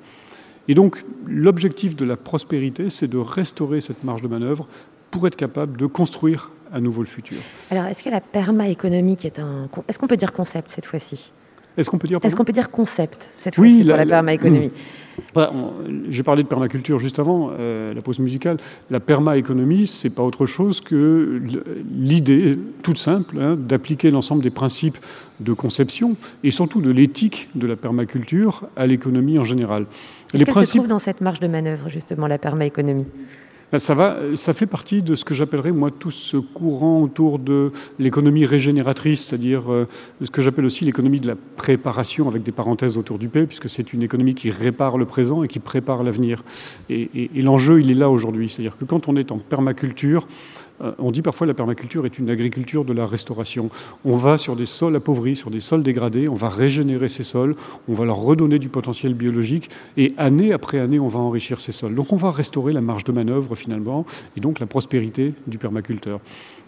Et 0.69 0.75
donc, 0.75 1.05
l'objectif 1.27 1.97
de 1.97 2.07
la 2.07 2.17
prospérité, 2.17 2.89
c'est 2.89 3.09
de 3.09 3.19
restaurer 3.19 3.83
cette 3.83 4.05
marge 4.05 4.23
de 4.23 4.29
manœuvre 4.29 4.67
pour 5.11 5.27
être 5.27 5.37
capable 5.37 5.77
de 5.77 5.85
construire 5.85 6.51
à 6.73 6.81
nouveau 6.81 7.03
le 7.03 7.09
futur. 7.09 7.37
Alors, 7.71 7.85
est-ce 7.85 8.03
que 8.03 8.09
la 8.09 8.23
perma-économique 8.23 9.27
est 9.27 9.39
un... 9.39 9.69
Est-ce 9.87 9.99
qu'on 9.99 10.09
peut 10.09 10.17
dire 10.17 10.33
concept 10.33 10.71
cette 10.71 10.87
fois-ci? 10.87 11.31
Est-ce 11.77 11.91
qu'on 11.91 11.99
peut 11.99 12.09
dire... 12.09 12.19
Est-ce 12.23 12.35
qu'on 12.37 12.45
peut 12.45 12.53
dire 12.53 12.71
concept 12.71 13.29
cette 13.37 13.59
Oui, 13.59 13.69
fois-ci 13.71 13.85
la- 13.85 13.93
pour 13.95 13.99
la 13.99 14.05
la- 14.05 14.11
perma-économie 14.17 14.71
J'ai 16.11 16.23
parlé 16.23 16.43
de 16.43 16.49
permaculture 16.49 16.99
juste 16.99 17.19
avant, 17.19 17.51
euh, 17.59 17.95
la 17.95 18.03
pause 18.03 18.19
musicale. 18.19 18.59
La 18.91 19.01
permaéconomie, 19.01 19.87
c'est 19.87 20.15
pas 20.15 20.23
autre 20.23 20.45
chose 20.47 20.81
que 20.81 21.41
l'idée 21.91 22.59
toute 22.83 22.99
simple 22.99 23.39
hein, 23.41 23.57
d'appliquer 23.59 24.11
l'ensemble 24.11 24.43
des 24.43 24.51
principes 24.51 24.99
de 25.41 25.53
conception 25.53 26.17
et 26.45 26.51
surtout 26.51 26.81
de 26.81 26.91
l'éthique 26.91 27.49
de 27.55 27.67
la 27.67 27.77
permaculture 27.77 28.65
à 28.77 28.87
l'économie 28.87 29.39
en 29.39 29.45
général. 29.45 29.87
Est-ce 30.35 30.45
qu'elle 30.45 30.67
se 30.67 30.77
trouve 30.77 30.89
dans 30.89 30.99
cette 30.99 31.21
marge 31.21 31.41
de 31.41 31.47
manœuvre, 31.49 31.89
justement, 31.91 32.27
la 32.27 32.39
perma-économie? 32.39 33.07
Ça, 33.79 33.95
va, 33.95 34.19
ça 34.37 34.53
fait 34.55 34.67
partie 34.67 35.03
de 35.03 35.17
ce 35.17 35.25
que 35.25 35.35
j'appellerais, 35.35 35.73
moi, 35.73 35.91
tout 35.91 36.13
ce 36.13 36.37
courant 36.37 37.03
autour 37.03 37.41
de 37.41 37.73
l'économie 37.99 38.47
régénératrice, 38.47 39.25
c'est-à-dire 39.27 39.73
euh, 39.73 39.89
ce 40.23 40.31
que 40.31 40.41
j'appelle 40.41 40.65
aussi 40.65 40.85
l'économie 40.85 41.19
de 41.19 41.27
la 41.27 41.35
préparation, 41.57 42.29
avec 42.29 42.45
des 42.45 42.53
parenthèses 42.53 42.97
autour 42.97 43.19
du 43.19 43.29
P, 43.29 43.45
puisque 43.45 43.69
c'est 43.69 43.93
une 43.93 44.05
économie 44.05 44.37
qui 44.37 44.51
répare 44.51 44.99
le 44.99 45.05
présent 45.05 45.43
et 45.43 45.49
qui 45.49 45.59
prépare 45.59 46.05
l'avenir. 46.05 46.43
Et, 46.91 47.11
et- 47.35 47.43
l'enjeu, 47.43 47.81
il 47.81 47.91
est 47.91 47.95
là 47.95 48.09
aujourd'hui. 48.09 48.49
C'est-à-dire 48.49 48.77
que 48.79 48.85
quand 48.85 49.09
on 49.09 49.17
est 49.17 49.33
en 49.33 49.39
permaculture, 49.39 50.29
on 50.99 51.11
dit 51.11 51.23
parfois 51.23 51.47
que 51.47 51.51
la 51.51 51.55
permaculture 51.55 52.07
est 52.07 52.19
une 52.19 52.31
agriculture 52.31 52.85
de 52.85 52.93
la 52.93 53.05
restauration. 53.05 53.71
On 54.05 54.17
va 54.17 54.39
sur 54.39 54.57
des 54.57 54.67
sols 54.67 54.97
appauvris, 54.97 55.37
sur 55.37 55.51
des 55.51 55.61
sols 55.61 55.83
dégradés, 55.83 56.29
on 56.29 56.35
va 56.35 56.49
régénérer 56.49 57.09
ces 57.09 57.23
sols, 57.23 57.57
on 57.89 57.95
va 57.95 58.05
leur 58.05 58.17
redonner 58.17 58.59
du 58.59 58.69
potentiel 58.69 59.15
biologique, 59.15 59.71
et 59.97 60.13
année 60.17 60.53
après 60.53 60.79
année, 60.79 60.99
on 60.99 61.09
va 61.09 61.21
enrichir 61.21 61.61
ces 61.61 61.73
sols. 61.73 61.95
Donc 61.95 62.13
on 62.13 62.17
va 62.17 62.31
restaurer 62.31 62.73
la 62.73 62.81
marge 62.81 63.05
de 63.05 63.13
manœuvre 63.13 63.55
finalement, 63.55 64.07
et 64.37 64.41
donc 64.41 64.61
la 64.61 64.67
prospérité 64.67 65.35
du 65.47 65.59
permaculteur. 65.59 66.21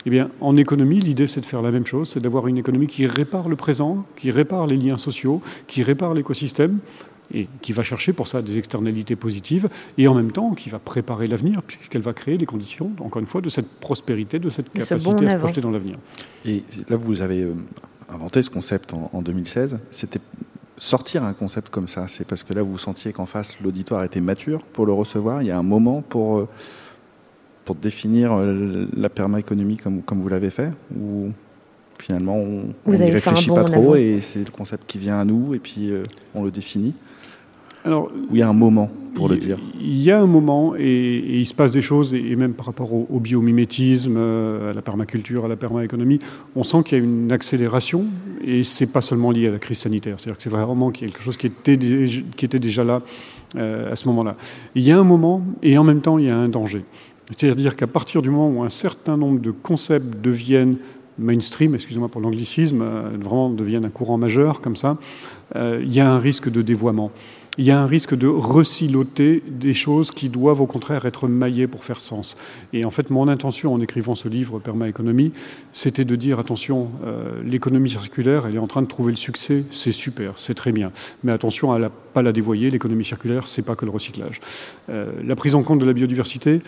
Eh 0.07 0.11
bien, 0.11 0.31
en 0.41 0.57
économie, 0.57 1.01
l'idée, 1.01 1.27
c'est 1.27 1.41
de 1.41 1.47
faire 1.47 1.61
la 1.61 1.71
même 1.71 1.85
chose, 1.85 2.11
c'est 2.11 2.21
d'avoir 2.21 2.47
une 2.47 2.57
économie 2.57 2.87
qui 2.87 3.07
répare 3.07 3.49
le 3.49 3.57
présent, 3.57 4.07
qui 4.17 4.31
répare 4.31 4.67
les 4.67 4.77
liens 4.77 4.97
sociaux, 4.97 5.43
qui 5.67 5.83
répare 5.83 6.15
l'écosystème, 6.15 6.79
et 7.33 7.49
qui 7.61 7.73
va 7.73 7.83
chercher 7.83 8.13
pour 8.13 8.27
ça 8.27 8.43
des 8.43 8.59
externalités 8.59 9.17
positives, 9.17 9.69
et 9.99 10.09
en 10.09 10.15
même 10.15 10.33
temps 10.33 10.55
qui 10.55 10.71
va 10.71 10.79
préparer 10.79 11.27
l'avenir, 11.27 11.63
puisqu'elle 11.63 12.03
va 12.03 12.13
créer 12.13 12.39
les 12.39 12.47
conditions, 12.47 12.91
encore 13.01 13.21
une 13.21 13.27
fois, 13.27 13.41
de 13.41 13.49
cette 13.49 13.69
prospérité, 13.81 14.39
de 14.39 14.51
cette 14.51 14.71
capacité 14.71 15.27
à 15.27 15.31
se 15.31 15.37
projeter 15.37 15.61
dans 15.61 15.71
l'avenir. 15.71 15.97
Et 16.45 16.63
là, 16.89 16.97
vous 16.97 17.21
avez 17.21 17.43
euh, 17.43 17.55
inventé 18.09 18.43
ce 18.43 18.51
concept 18.51 18.95
en, 18.95 19.11
en 19.13 19.23
2016. 19.23 19.79
C'était 19.91 20.21
sortir 20.79 21.25
un 21.25 21.33
concept 21.33 21.71
comme 21.71 21.89
ça, 21.89 22.09
c'est 22.09 22.27
parce 22.27 22.43
que 22.43 22.55
là, 22.55 22.63
vous 22.63 22.79
sentiez 22.79 23.13
qu'en 23.13 23.27
face, 23.27 23.61
l'auditoire 23.61 24.05
était 24.05 24.21
mature 24.21 24.63
pour 24.63 24.87
le 24.87 24.93
recevoir. 24.93 25.43
Il 25.43 25.49
y 25.49 25.51
a 25.51 25.59
un 25.59 25.63
moment 25.63 26.03
pour, 26.03 26.39
euh, 26.39 26.49
pour 27.65 27.75
définir 27.75 28.33
euh, 28.33 28.87
la 28.97 29.09
permaéconomie 29.09 29.77
comme, 29.77 30.03
comme 30.03 30.21
vous 30.21 30.29
l'avez 30.29 30.51
fait 30.51 30.71
ou 30.99 31.31
finalement 31.99 32.37
on 32.37 32.93
n'y 32.93 33.11
réfléchit 33.11 33.51
pas 33.51 33.65
trop 33.65 33.97
et 33.97 34.21
c'est 34.23 34.39
le 34.45 34.51
concept 34.51 34.85
qui 34.87 34.99
vient 34.99 35.19
à 35.19 35.25
nous 35.25 35.55
et 35.55 35.59
puis 35.59 35.91
euh, 35.91 36.05
on 36.35 36.45
le 36.45 36.53
définit 36.53 36.95
alors, 37.89 38.11
il 38.31 38.37
y 38.37 38.43
a 38.43 38.49
un 38.49 38.53
moment 38.53 38.91
pour 39.15 39.31
le 39.31 39.39
dire. 39.39 39.59
Il 39.81 39.99
y 39.99 40.11
a 40.11 40.21
un 40.21 40.27
moment 40.27 40.75
et, 40.77 40.83
et, 40.83 41.39
il 41.39 41.47
se 41.47 41.55
passe 41.55 41.73
des 41.73 41.81
choses, 41.81 42.13
et, 42.13 42.37
même 42.37 42.53
par 42.53 42.67
rapport 42.67 42.93
au, 42.93 43.07
au 43.09 43.19
biomimétisme, 43.19 44.17
euh, 44.19 44.73
à 44.73 44.75
la 44.75 44.83
permaculture, 44.83 45.47
à 45.47 45.49
la 45.49 45.57
permaéconomie, 45.57 46.19
on 46.55 46.65
sent 46.65 46.83
qu'il 46.85 46.99
y 46.99 47.01
a 47.01 47.05
une 47.05 47.33
accélération 47.33 48.05
et 48.45 48.63
c'est 48.63 48.93
pas 48.93 49.01
seulement 49.01 49.31
lié 49.31 49.49
à 49.49 49.53
la 49.53 49.59
crise 49.59 49.79
sanitaire. 49.79 50.21
C'est-à-dire 50.21 50.37
que 50.37 50.43
c'est 50.43 50.51
vraiment 50.51 50.91
quelque 50.91 51.23
chose 51.23 51.39
qui 51.39 51.47
était, 51.47 51.79
qui 51.79 52.45
était 52.45 52.59
déjà 52.59 52.85
là 52.85 53.01
euh, 53.57 53.91
à 53.91 53.97
ce 53.97 54.07
moment-là. 54.09 54.37
Il 54.75 54.83
y 54.83 54.93
a 54.93 54.99
un 54.99 55.05
moment 55.05 55.43
et 55.63 55.79
en 55.79 55.85
même 55.85 56.03
temps 56.03 56.19
il 56.19 56.27
y 56.27 56.31
a 56.31 56.37
un 56.37 56.51
danger. 56.51 56.85
C'est-à-dire 57.39 57.75
qu'à 57.75 57.87
partir 57.87 58.21
du 58.21 58.29
moment 58.29 58.51
où 58.51 58.63
un 58.63 58.69
certain 58.69 59.17
nombre 59.17 59.41
de 59.41 59.51
concepts 59.51 60.21
deviennent 60.21 60.77
mainstream, 61.19 61.75
excusez-moi 61.75 62.09
pour 62.09 62.21
l'anglicisme, 62.21 62.83
euh, 62.83 63.11
vraiment 63.21 63.51
deviennent 63.51 63.85
un 63.85 63.91
courant 63.91 64.19
majeur 64.19 64.61
comme 64.61 64.77
ça, 64.77 64.99
euh, 65.57 65.81
il 65.83 65.93
y 65.93 66.01
a 66.01 66.11
un 66.11 66.19
risque 66.19 66.51
de 66.51 66.63
dévoiement 66.63 67.11
il 67.59 67.65
y 67.65 67.73
a 67.73 67.81
un 67.81 67.87
risque 67.87 68.17
de 68.17 68.29
resiloter 68.29 69.43
des 69.49 69.75
choses 69.75 70.13
qui 70.13 70.29
doivent 70.29 70.61
au 70.61 70.67
contraire 70.67 71.07
être 71.07 71.27
maillées 71.27 71.67
pour 71.67 71.85
faire 71.85 72.01
sens. 72.01 72.37
Et 72.73 72.85
en 72.85 72.91
fait, 72.91 73.11
mon 73.11 73.27
intention 73.27 73.75
en 73.75 73.81
écrivant 73.81 74.15
ce 74.15 74.29
livre 74.29 74.61
Permaéconomie, 74.61 75.33
c'était 75.73 76.05
de 76.05 76.15
dire 76.15 76.39
attention, 76.39 76.89
euh, 77.05 77.43
l'économie 77.45 77.91
circulaire, 77.91 78.47
elle 78.47 78.55
est 78.55 78.61
en 78.61 78.69
train 78.69 78.83
de 78.83 78.87
trouver 78.87 79.11
le 79.11 79.17
succès, 79.17 79.65
c'est 79.73 79.93
super, 79.93 80.35
c'est 80.37 80.55
très 80.55 80.71
bien. 80.71 80.93
Mais 81.25 81.33
attention 81.33 81.73
à 81.73 81.81
ne 81.81 81.89
pas 81.89 82.23
la 82.23 82.33
dévoyer, 82.33 82.71
l'économie 82.71 83.05
circulaire, 83.05 83.49
c'est 83.49 83.65
pas 83.65 83.75
que 83.75 83.85
le 83.85 83.91
recyclage. 83.91 84.41
Euh, 84.89 85.11
la 85.25 85.35
prise 85.35 85.57
en 85.57 85.65
compte 85.65 85.81
de 85.81 85.85
la 85.85 85.93
biodiversité, 85.93 86.63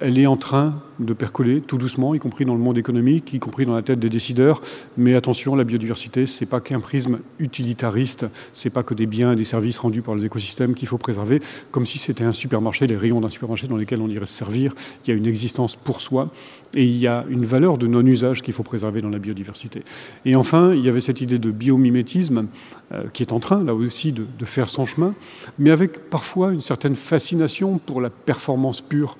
elle 0.00 0.18
est 0.18 0.26
en 0.26 0.36
train 0.36 0.82
de 0.98 1.12
percoler 1.12 1.60
tout 1.60 1.78
doucement, 1.78 2.14
y 2.14 2.18
compris 2.18 2.44
dans 2.44 2.54
le 2.54 2.60
monde 2.60 2.78
économique, 2.78 3.32
y 3.32 3.38
compris 3.38 3.64
dans 3.64 3.74
la 3.74 3.82
tête 3.82 3.98
des 3.98 4.10
décideurs. 4.10 4.60
Mais 4.96 5.14
attention, 5.14 5.54
la 5.54 5.64
biodiversité, 5.64 6.26
c'est 6.26 6.46
pas 6.46 6.60
qu'un 6.60 6.80
prisme 6.80 7.20
utilitariste, 7.38 8.26
c'est 8.52 8.70
pas 8.70 8.82
que 8.82 8.94
des 8.94 9.06
biens 9.06 9.32
et 9.32 9.36
des 9.36 9.44
services 9.44 9.78
rendus 9.78 10.02
par 10.02 10.14
les 10.14 10.24
écosystèmes 10.24 10.74
qu'il 10.74 10.88
faut 10.88 10.98
préserver, 10.98 11.40
comme 11.70 11.86
si 11.86 11.98
c'était 11.98 12.24
un 12.24 12.32
supermarché, 12.32 12.86
les 12.86 12.96
rayons 12.96 13.20
d'un 13.20 13.28
supermarché 13.28 13.66
dans 13.66 13.76
lesquels 13.76 14.00
on 14.00 14.08
irait 14.08 14.26
se 14.26 14.34
servir. 14.34 14.74
Il 15.04 15.10
y 15.10 15.12
a 15.12 15.16
une 15.16 15.26
existence 15.26 15.76
pour 15.76 16.00
soi 16.00 16.30
et 16.74 16.84
il 16.84 16.96
y 16.96 17.06
a 17.06 17.24
une 17.28 17.44
valeur 17.44 17.78
de 17.78 17.86
non-usage 17.86 18.42
qu'il 18.42 18.52
faut 18.52 18.64
préserver 18.64 19.00
dans 19.00 19.10
la 19.10 19.18
biodiversité. 19.18 19.82
Et 20.24 20.34
enfin, 20.34 20.74
il 20.74 20.84
y 20.84 20.88
avait 20.88 21.00
cette 21.00 21.20
idée 21.20 21.38
de 21.38 21.50
biomimétisme 21.50 22.46
euh, 22.92 23.04
qui 23.12 23.22
est 23.22 23.32
en 23.32 23.38
train, 23.38 23.62
là 23.62 23.74
aussi, 23.74 24.12
de, 24.12 24.26
de 24.38 24.44
faire 24.44 24.68
son 24.68 24.86
chemin, 24.86 25.14
mais 25.58 25.70
avec 25.70 26.10
parfois 26.10 26.52
une 26.52 26.60
certaine 26.60 26.96
fascination 26.96 27.78
pour 27.78 28.00
la 28.00 28.10
performance 28.10 28.80
pure 28.80 29.16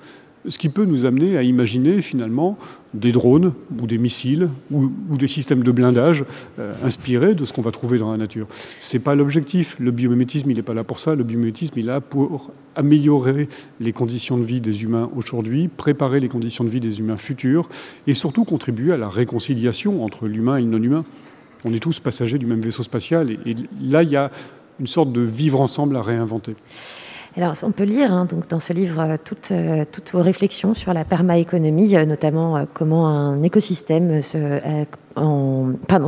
ce 0.47 0.57
qui 0.57 0.69
peut 0.69 0.85
nous 0.85 1.05
amener 1.05 1.37
à 1.37 1.43
imaginer 1.43 2.01
finalement 2.01 2.57
des 2.93 3.11
drones 3.11 3.53
ou 3.79 3.87
des 3.87 3.97
missiles 3.97 4.49
ou, 4.71 4.89
des 5.17 5.27
systèmes 5.27 5.63
de 5.63 5.71
blindage 5.71 6.23
euh, 6.59 6.73
inspirés 6.83 7.35
de 7.35 7.45
ce 7.45 7.53
qu'on 7.53 7.61
va 7.61 7.71
trouver 7.71 7.97
dans 7.97 8.11
la 8.11 8.17
nature. 8.17 8.47
Ce 8.79 8.95
n'est 8.95 9.03
pas 9.03 9.15
l'objectif. 9.15 9.75
Le 9.79 9.91
biomimétisme, 9.91 10.49
il 10.49 10.55
n'est 10.55 10.63
pas 10.63 10.73
là 10.73 10.83
pour 10.83 10.99
ça. 10.99 11.15
Le 11.15 11.23
biomimétisme, 11.23 11.73
il 11.77 11.85
est 11.85 11.87
là 11.87 12.01
pour 12.01 12.51
améliorer 12.75 13.49
les 13.79 13.93
conditions 13.93 14.37
de 14.37 14.43
vie 14.43 14.61
des 14.61 14.83
humains 14.83 15.09
aujourd'hui, 15.15 15.67
préparer 15.67 16.19
les 16.19 16.29
conditions 16.29 16.63
de 16.63 16.69
vie 16.69 16.79
des 16.79 16.99
humains 16.99 17.17
futurs 17.17 17.69
et 18.07 18.13
surtout 18.13 18.45
contribuer 18.45 18.93
à 18.93 18.97
la 18.97 19.09
réconciliation 19.09 20.03
entre 20.03 20.27
l'humain 20.27 20.57
et 20.57 20.61
le 20.61 20.67
non-humain. 20.67 21.05
On 21.63 21.73
est 21.73 21.79
tous 21.79 21.99
passagers 21.99 22.37
du 22.37 22.45
même 22.45 22.59
vaisseau 22.59 22.83
spatial 22.83 23.31
et, 23.31 23.39
et 23.45 23.55
là, 23.81 24.03
il 24.03 24.09
y 24.09 24.15
a 24.15 24.31
une 24.79 24.87
sorte 24.87 25.11
de 25.11 25.21
vivre 25.21 25.61
ensemble 25.61 25.95
à 25.95 26.01
réinventer. 26.01 26.55
Alors, 27.37 27.53
on 27.63 27.71
peut 27.71 27.83
lire 27.83 28.13
hein, 28.13 28.23
donc, 28.23 28.47
dans 28.47 28.61
ce 28.61 28.71
livre 28.71 29.01
euh, 29.01 29.17
toutes, 29.21 29.51
euh, 29.51 29.83
toutes, 29.91 30.13
vos 30.13 30.21
réflexions 30.21 30.73
sur 30.73 30.93
la 30.93 31.03
permaéconomie, 31.03 31.93
euh, 31.97 32.05
notamment 32.05 32.65
comment 32.73 33.09
un 33.09 33.43
écosystème 33.43 34.21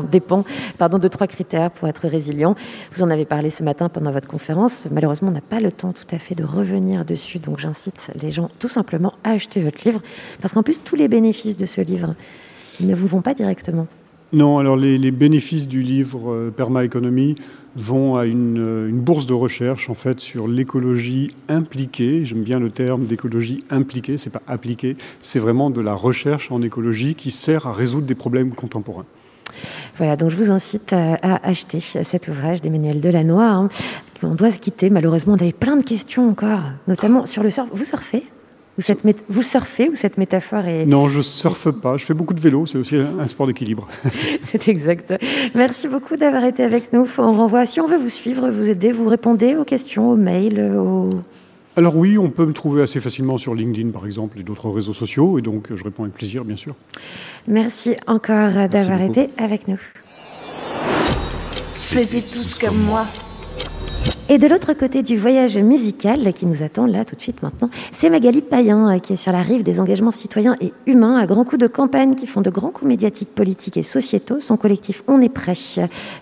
dépend 0.09 0.45
de 0.79 1.07
trois 1.09 1.27
critères 1.27 1.69
pour 1.71 1.89
être 1.89 2.07
résilient. 2.07 2.55
Vous 2.93 3.03
en 3.03 3.09
avez 3.09 3.25
parlé 3.25 3.49
ce 3.49 3.61
matin 3.61 3.89
pendant 3.89 4.11
votre 4.11 4.29
conférence. 4.29 4.85
Malheureusement, 4.89 5.27
on 5.27 5.33
n'a 5.33 5.41
pas 5.41 5.59
le 5.59 5.73
temps 5.73 5.91
tout 5.91 6.15
à 6.15 6.17
fait 6.17 6.33
de 6.33 6.45
revenir 6.45 7.03
dessus, 7.03 7.39
donc 7.39 7.59
j'incite 7.59 8.09
les 8.21 8.31
gens 8.31 8.49
tout 8.59 8.69
simplement 8.69 9.13
à 9.25 9.31
acheter 9.31 9.61
votre 9.61 9.83
livre, 9.83 10.01
parce 10.41 10.53
qu'en 10.53 10.63
plus, 10.63 10.81
tous 10.81 10.95
les 10.95 11.09
bénéfices 11.09 11.57
de 11.57 11.65
ce 11.65 11.81
livre 11.81 12.15
ne 12.79 12.95
vous 12.95 13.07
vont 13.07 13.21
pas 13.21 13.33
directement. 13.33 13.87
Non, 14.33 14.57
alors 14.59 14.75
les, 14.75 15.11
bénéfices 15.11 15.69
du 15.69 15.81
livre 15.81 16.31
euh, 16.31 16.51
Permaéconomie 16.51 17.35
vont 17.77 18.17
à 18.17 18.25
une, 18.25 18.59
euh, 18.59 18.89
une, 18.89 18.99
bourse 18.99 19.25
de 19.25 19.33
recherche 19.33 19.89
en 19.89 19.93
fait 19.93 20.19
sur 20.19 20.49
l'écologie 20.49 21.31
impliquée. 21.47 22.25
J'aime 22.25 22.43
bien 22.43 22.59
le 22.59 22.69
terme 22.69 23.05
d'écologie 23.05 23.63
impliquée, 23.69 24.17
c'est 24.17 24.29
pas 24.29 24.41
appliquée, 24.47 24.97
c'est 25.21 25.39
vraiment 25.39 25.69
de 25.69 25.79
la 25.79 25.93
recherche 25.93 26.51
en 26.51 26.61
écologie 26.61 27.15
qui 27.15 27.31
sert 27.31 27.67
à 27.67 27.71
résoudre 27.71 28.05
des 28.05 28.15
problèmes 28.15 28.51
contemporains. 28.53 29.05
Voilà, 29.97 30.17
donc 30.17 30.29
je 30.29 30.35
vous 30.35 30.51
incite 30.51 30.91
à 30.91 31.47
acheter 31.47 31.79
cet 31.79 32.27
ouvrage 32.27 32.61
d'Emmanuel 32.61 32.99
Delannoy. 32.99 33.43
Hein. 33.43 33.69
On 34.23 34.35
doit 34.35 34.51
se 34.51 34.59
quitter, 34.59 34.89
malheureusement, 34.89 35.33
on 35.33 35.41
avait 35.41 35.53
plein 35.53 35.77
de 35.77 35.83
questions 35.83 36.29
encore, 36.29 36.61
notamment 36.87 37.25
sur 37.25 37.43
le 37.43 37.49
surf. 37.49 37.69
Vous 37.71 37.85
surfez? 37.85 38.23
Vous, 38.77 38.83
cette 38.83 39.03
mét... 39.03 39.17
vous 39.27 39.41
surfez 39.41 39.89
ou 39.89 39.95
cette 39.95 40.17
métaphore 40.17 40.65
est... 40.65 40.85
Non, 40.85 41.07
je 41.07 41.21
surfe 41.21 41.71
pas. 41.71 41.97
Je 41.97 42.05
fais 42.05 42.13
beaucoup 42.13 42.35
de 42.35 42.39
vélo. 42.39 42.67
C'est 42.67 42.77
aussi 42.77 42.95
un 42.95 43.27
sport 43.27 43.47
d'équilibre. 43.47 43.87
c'est 44.43 44.67
exact. 44.67 45.15
Merci 45.55 45.87
beaucoup 45.87 46.15
d'avoir 46.15 46.43
été 46.45 46.63
avec 46.63 46.93
nous. 46.93 47.07
On 47.17 47.33
renvoie. 47.33 47.65
Si 47.65 47.81
on 47.81 47.87
veut 47.87 47.97
vous 47.97 48.09
suivre, 48.09 48.49
vous 48.49 48.69
aider, 48.69 48.91
vous 48.91 49.07
répondez 49.07 49.55
aux 49.55 49.65
questions, 49.65 50.11
aux 50.11 50.15
mails, 50.15 50.75
aux... 50.77 51.09
Alors 51.75 51.95
oui, 51.95 52.17
on 52.17 52.29
peut 52.29 52.45
me 52.45 52.53
trouver 52.53 52.81
assez 52.83 52.99
facilement 52.99 53.37
sur 53.37 53.53
LinkedIn, 53.53 53.89
par 53.89 54.05
exemple, 54.05 54.39
et 54.39 54.43
d'autres 54.43 54.69
réseaux 54.69 54.93
sociaux. 54.93 55.39
Et 55.39 55.41
donc, 55.41 55.73
je 55.73 55.83
réponds 55.83 56.03
avec 56.03 56.15
plaisir, 56.15 56.43
bien 56.45 56.55
sûr. 56.55 56.75
Merci 57.47 57.95
encore 58.05 58.69
d'avoir 58.69 59.01
été 59.01 59.29
avec 59.37 59.67
nous. 59.67 59.79
Faisiez 61.73 62.21
tous 62.21 62.59
comme 62.59 62.77
moi. 62.83 63.05
Et 64.29 64.37
de 64.37 64.47
l'autre 64.47 64.73
côté 64.73 65.03
du 65.03 65.17
voyage 65.17 65.57
musical 65.57 66.33
qui 66.33 66.45
nous 66.45 66.61
attend 66.61 66.85
là 66.85 67.05
tout 67.05 67.15
de 67.15 67.21
suite 67.21 67.41
maintenant, 67.41 67.69
c'est 67.93 68.09
Magali 68.09 68.41
Payen 68.41 68.99
qui 68.99 69.13
est 69.13 69.17
sur 69.17 69.31
la 69.31 69.41
rive 69.41 69.63
des 69.63 69.79
engagements 69.79 70.11
citoyens 70.11 70.55
et 70.59 70.73
humains 70.85 71.17
à 71.17 71.25
grands 71.25 71.45
coups 71.45 71.61
de 71.61 71.67
campagne 71.67 72.13
qui 72.13 72.27
font 72.27 72.41
de 72.41 72.49
grands 72.49 72.71
coups 72.71 72.89
médiatiques, 72.89 73.33
politiques 73.33 73.77
et 73.77 73.83
sociétaux. 73.83 74.41
Son 74.41 74.57
collectif 74.57 75.01
On 75.07 75.21
est 75.21 75.29
prêt 75.29 75.53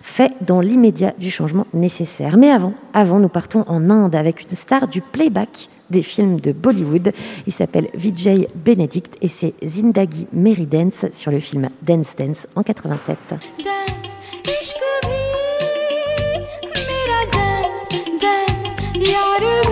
fait 0.03 0.33
dans 0.41 0.61
l'immédiat 0.61 1.13
du 1.17 1.31
changement 1.31 1.65
nécessaire. 1.73 2.37
Mais 2.37 2.51
avant, 2.51 2.73
avant, 2.93 3.19
nous 3.19 3.27
partons 3.27 3.63
en 3.67 3.89
Inde 3.89 4.15
avec 4.15 4.43
une 4.43 4.55
star 4.55 4.87
du 4.87 5.01
playback 5.01 5.69
des 5.89 6.03
films 6.03 6.39
de 6.39 6.51
Bollywood. 6.51 7.11
Il 7.47 7.53
s'appelle 7.53 7.89
Vijay 7.95 8.47
Benedict 8.53 9.17
et 9.21 9.27
c'est 9.27 9.55
Zindagi 9.65 10.27
Mary 10.31 10.67
Dance 10.67 11.05
sur 11.11 11.31
le 11.31 11.39
film 11.39 11.69
Dance 11.81 12.15
Dance 12.15 12.47
en 12.55 12.61
87. 12.61 13.17
yarım 19.15 19.64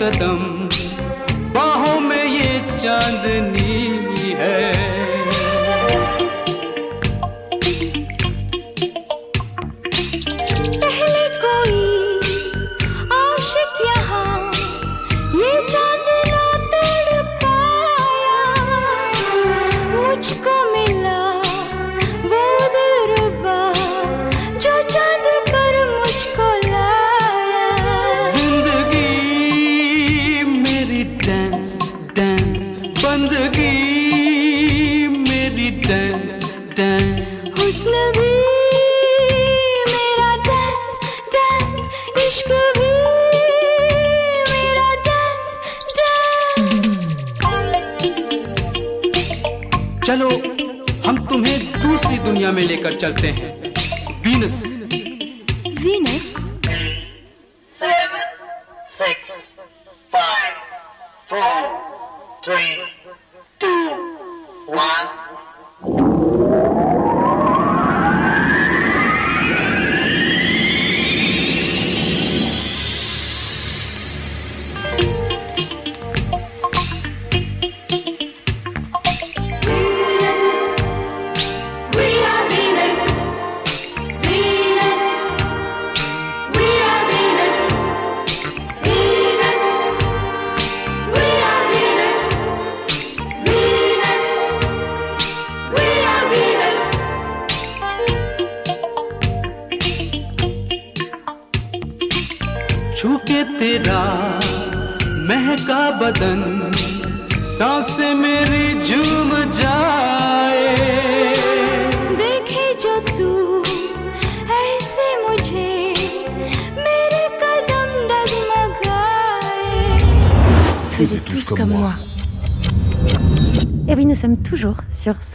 कदम 0.00 0.45
में 52.56 52.62
लेकर 52.62 52.92
चलते 52.92 53.28
हैं। 53.28 53.48
वीनस 54.22 54.62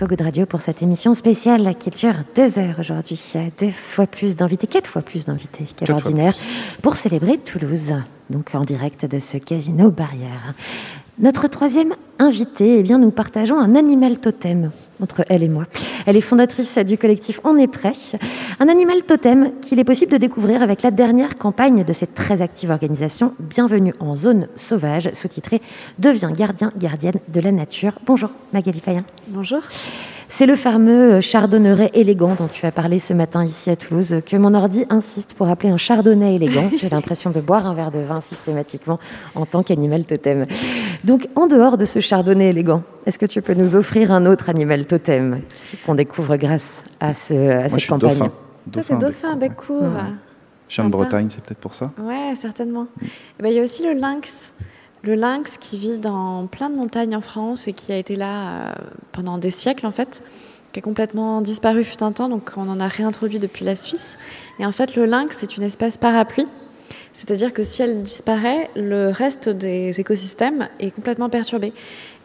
sur 0.01 0.07
Good 0.07 0.21
Radio 0.21 0.47
pour 0.47 0.61
cette 0.61 0.81
émission 0.81 1.13
spéciale 1.13 1.75
qui 1.77 1.91
dure 1.91 2.15
deux 2.35 2.57
heures 2.57 2.79
aujourd'hui. 2.79 3.21
Deux 3.59 3.69
fois 3.69 4.07
plus 4.07 4.35
d'invités, 4.35 4.65
quatre 4.65 4.87
fois 4.87 5.03
plus 5.03 5.25
d'invités 5.25 5.65
qu'à 5.75 5.85
l'ordinaire 5.85 6.33
pour 6.81 6.97
célébrer 6.97 7.37
Toulouse, 7.37 7.93
donc 8.31 8.55
en 8.55 8.61
direct 8.61 9.05
de 9.05 9.19
ce 9.19 9.37
casino 9.37 9.91
barrière. 9.91 10.55
Notre 11.19 11.47
troisième 11.47 11.93
invitée, 12.17 12.79
eh 12.79 12.81
bien, 12.81 12.97
nous 12.97 13.11
partageons 13.11 13.59
un 13.59 13.75
animal 13.75 14.17
totem 14.17 14.71
entre 15.01 15.25
elle 15.29 15.43
et 15.43 15.49
moi. 15.49 15.65
Elle 16.05 16.17
est 16.17 16.21
fondatrice 16.21 16.77
du 16.79 16.97
collectif 16.97 17.39
On 17.43 17.57
est 17.57 17.67
prêt, 17.67 17.93
un 18.59 18.67
animal 18.67 19.03
totem 19.03 19.51
qu'il 19.61 19.79
est 19.79 19.83
possible 19.83 20.11
de 20.11 20.17
découvrir 20.17 20.61
avec 20.61 20.81
la 20.81 20.91
dernière 20.91 21.37
campagne 21.37 21.83
de 21.83 21.93
cette 21.93 22.15
très 22.15 22.41
active 22.41 22.69
organisation 22.71 23.33
Bienvenue 23.39 23.93
en 23.99 24.15
zone 24.15 24.47
sauvage, 24.55 25.09
sous-titrée 25.13 25.61
Deviens 25.99 26.31
gardien, 26.31 26.71
gardienne 26.77 27.19
de 27.27 27.41
la 27.41 27.51
nature. 27.51 27.93
Bonjour 28.05 28.29
Magali 28.53 28.81
Payen. 28.81 29.03
Bonjour. 29.27 29.61
C'est 30.33 30.45
le 30.45 30.55
fameux 30.55 31.19
chardonneret 31.19 31.91
élégant 31.93 32.35
dont 32.35 32.47
tu 32.47 32.65
as 32.65 32.71
parlé 32.71 33.01
ce 33.01 33.13
matin 33.13 33.43
ici 33.43 33.69
à 33.69 33.75
Toulouse, 33.75 34.21
que 34.25 34.37
mon 34.37 34.53
ordi 34.53 34.85
insiste 34.89 35.33
pour 35.33 35.49
appeler 35.49 35.69
un 35.69 35.77
chardonnay 35.77 36.35
élégant. 36.35 36.69
J'ai 36.79 36.87
l'impression 36.87 37.31
de 37.31 37.41
boire 37.41 37.67
un 37.67 37.73
verre 37.73 37.91
de 37.91 37.99
vin 37.99 38.21
systématiquement 38.21 38.97
en 39.35 39.45
tant 39.45 39.61
qu'animal 39.61 40.05
totem. 40.05 40.45
Donc, 41.03 41.27
en 41.35 41.47
dehors 41.47 41.77
de 41.77 41.85
ce 41.85 41.99
chardonnay 41.99 42.49
élégant, 42.49 42.83
est-ce 43.05 43.17
que 43.17 43.25
tu 43.25 43.41
peux 43.41 43.53
nous 43.53 43.75
offrir 43.75 44.11
un 44.11 44.25
autre 44.25 44.49
animal 44.49 44.85
totem 44.85 45.41
qu'on 45.85 45.95
découvre 45.95 46.37
grâce 46.37 46.83
à, 46.99 47.13
ce, 47.13 47.33
à 47.33 47.37
Moi, 47.37 47.63
cette 47.63 47.73
je 47.73 47.77
suis 47.79 47.89
campagne 47.89 48.09
dauphin. 48.09 48.31
Toi, 48.71 48.83
c'est 48.85 48.97
dauphin, 48.97 49.35
bec 49.35 49.55
court. 49.55 49.81
Je 50.67 50.75
viens 50.75 50.85
de 50.85 50.91
Sympa. 50.91 50.97
Bretagne, 50.97 51.27
c'est 51.29 51.43
peut-être 51.43 51.59
pour 51.59 51.73
ça. 51.73 51.91
Ouais, 51.99 52.33
certainement. 52.35 52.87
Et 53.03 53.43
ben, 53.43 53.49
Il 53.49 53.55
y 53.55 53.59
a 53.59 53.63
aussi 53.63 53.83
le 53.83 53.93
lynx. 53.93 54.53
Le 55.03 55.15
lynx 55.15 55.57
qui 55.57 55.79
vit 55.79 55.97
dans 55.97 56.45
plein 56.45 56.69
de 56.69 56.75
montagnes 56.75 57.15
en 57.15 57.21
France 57.21 57.67
et 57.67 57.73
qui 57.73 57.91
a 57.91 57.97
été 57.97 58.15
là 58.15 58.69
euh, 58.69 58.73
pendant 59.11 59.39
des 59.39 59.49
siècles, 59.49 59.87
en 59.87 59.91
fait, 59.91 60.23
qui 60.71 60.79
a 60.79 60.81
complètement 60.83 61.41
disparu 61.41 61.83
fut 61.83 62.03
un 62.03 62.11
temps, 62.11 62.29
donc 62.29 62.51
on 62.55 62.69
en 62.69 62.79
a 62.79 62.87
réintroduit 62.87 63.39
depuis 63.39 63.65
la 63.65 63.75
Suisse. 63.75 64.19
Et 64.59 64.65
en 64.65 64.71
fait, 64.71 64.95
le 64.95 65.05
lynx, 65.05 65.35
c'est 65.39 65.57
une 65.57 65.63
espèce 65.63 65.97
parapluie. 65.97 66.47
C'est-à-dire 67.13 67.53
que 67.53 67.63
si 67.63 67.81
elle 67.81 68.03
disparaît, 68.03 68.69
le 68.75 69.09
reste 69.09 69.49
des 69.49 69.99
écosystèmes 69.99 70.69
est 70.79 70.91
complètement 70.91 71.29
perturbé. 71.29 71.73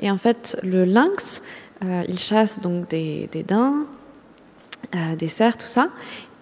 Et 0.01 0.11
en 0.11 0.19
fait, 0.19 0.59
le 0.63 0.85
lynx, 0.85 1.43
euh, 1.85 2.03
il 2.09 2.19
chasse 2.19 2.61
donc 2.61 2.89
des, 2.89 3.29
des 3.33 3.43
daims, 3.43 3.87
euh, 4.95 5.17
des 5.17 5.29
cerfs, 5.29 5.59
tout 5.59 5.67
ça. 5.67 5.89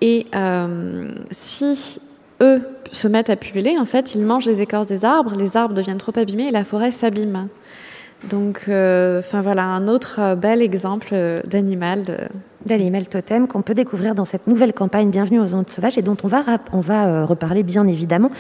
Et 0.01 0.27
euh, 0.35 1.11
si 1.31 2.01
eux 2.41 2.63
se 2.93 3.09
mettent 3.09 3.31
à 3.31 3.37
pulluler, 3.37 3.79
en 3.79 3.87
fait, 3.87 4.15
ils 4.15 4.21
mangent 4.21 4.47
les 4.47 4.61
écorces 4.61 4.87
des 4.87 5.05
arbres, 5.05 5.35
les 5.35 5.57
arbres 5.57 5.75
deviennent 5.75 5.99
trop 5.99 6.13
abîmés 6.17 6.49
et 6.49 6.51
la 6.51 6.65
forêt 6.65 6.91
s'abîme. 6.91 7.49
Donc, 8.31 8.65
euh, 8.69 9.19
enfin 9.19 9.41
voilà, 9.41 9.65
un 9.65 9.87
autre 9.89 10.17
euh, 10.21 10.35
bel 10.35 10.63
exemple 10.63 11.09
euh, 11.13 11.43
d'animal. 11.45 12.05
De... 12.05 12.17
D'animal 12.67 13.07
totem 13.09 13.47
qu'on 13.47 13.61
peut 13.61 13.75
découvrir 13.75 14.15
dans 14.15 14.25
cette 14.25 14.47
nouvelle 14.47 14.73
campagne 14.73 15.11
Bienvenue 15.11 15.39
aux 15.39 15.47
zones 15.49 15.67
sauvages 15.69 15.99
et 15.99 16.03
dont 16.03 16.17
on 16.25 16.29
va, 16.29 16.43
on 16.73 16.81
va 16.81 17.27
reparler 17.27 17.63
bien 17.63 17.87
évidemment. 17.87 18.31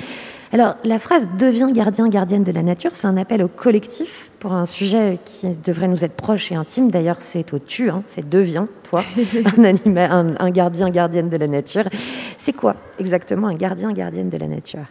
Alors, 0.51 0.76
la 0.85 0.99
phrase 0.99 1.28
Deviens 1.39 1.70
gardien, 1.70 2.09
gardienne 2.09 2.43
de 2.43 2.51
la 2.53 2.62
nature, 2.62 2.93
c'est 2.95 3.07
un 3.07 3.18
appel 3.18 3.43
au 3.43 3.49
collectif 3.49 4.30
pour 4.39 4.55
un 4.55 4.64
sujet 4.64 5.18
qui 5.26 5.49
devrait 5.62 5.89
nous 5.89 6.07
être 6.07 6.14
proche 6.14 6.51
et 6.53 6.55
intime. 6.55 6.91
D'ailleurs, 6.91 7.16
c'est 7.20 7.53
au 7.53 7.59
tu, 7.59 7.91
hein, 7.91 8.03
c'est 8.07 8.26
deviens, 8.26 8.66
toi, 8.91 9.03
un, 9.59 9.64
anima- 9.64 10.11
un, 10.11 10.35
un 10.39 10.51
gardien, 10.51 10.89
gardienne 10.89 11.28
de 11.28 11.37
la 11.37 11.47
nature. 11.49 11.85
C'est 12.39 12.55
quoi 12.55 12.76
exactement 12.99 13.49
un 13.49 13.55
gardien, 13.55 13.93
gardienne 13.93 14.30
de 14.30 14.39
la 14.39 14.47
nature? 14.49 14.87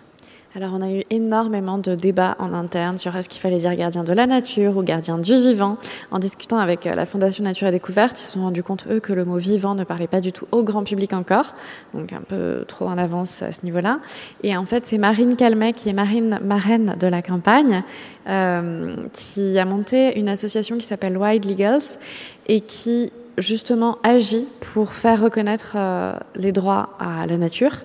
Alors, 0.55 0.69
on 0.75 0.83
a 0.83 0.91
eu 0.91 1.01
énormément 1.09 1.79
de 1.79 1.95
débats 1.95 2.35
en 2.37 2.53
interne 2.53 2.99
sur 2.99 3.15
est-ce 3.15 3.27
qu'il 3.27 3.41
fallait 3.41 3.57
dire 3.57 3.75
gardien 3.75 4.03
de 4.03 4.13
la 4.13 4.27
nature 4.27 4.77
ou 4.77 4.83
gardien 4.83 5.17
du 5.17 5.33
vivant. 5.33 5.79
En 6.11 6.19
discutant 6.19 6.59
avec 6.59 6.85
euh, 6.85 6.93
la 6.93 7.07
Fondation 7.07 7.43
Nature 7.43 7.69
et 7.69 7.71
Découverte, 7.71 8.19
ils 8.19 8.23
se 8.23 8.33
sont 8.33 8.41
rendus 8.41 8.61
compte, 8.61 8.85
eux, 8.87 8.99
que 8.99 9.13
le 9.13 9.25
mot 9.25 9.37
vivant 9.37 9.73
ne 9.73 9.83
parlait 9.83 10.05
pas 10.05 10.21
du 10.21 10.31
tout 10.31 10.45
au 10.51 10.61
grand 10.61 10.83
public 10.83 11.13
encore, 11.13 11.55
donc 11.95 12.13
un 12.13 12.21
peu 12.21 12.65
trop 12.67 12.85
en 12.85 12.99
avance 12.99 13.41
à 13.41 13.51
ce 13.51 13.65
niveau-là. 13.65 13.99
Et 14.43 14.55
en 14.55 14.65
fait, 14.65 14.85
c'est 14.85 14.99
Marine 14.99 15.35
Calmet, 15.35 15.73
qui 15.73 15.89
est 15.89 15.93
marine, 15.93 16.39
marraine 16.43 16.93
de 16.99 17.07
la 17.07 17.23
campagne, 17.23 17.83
euh, 18.29 18.95
qui 19.11 19.57
a 19.57 19.65
monté 19.65 20.19
une 20.19 20.29
association 20.29 20.77
qui 20.77 20.85
s'appelle 20.85 21.17
Wild 21.17 21.45
Legals 21.45 21.97
et 22.45 22.61
qui 22.61 23.11
justement 23.39 23.97
agit 24.03 24.45
pour 24.73 24.93
faire 24.93 25.19
reconnaître 25.19 25.73
euh, 25.77 26.13
les 26.35 26.51
droits 26.51 26.89
à 26.99 27.25
la 27.25 27.37
nature, 27.37 27.77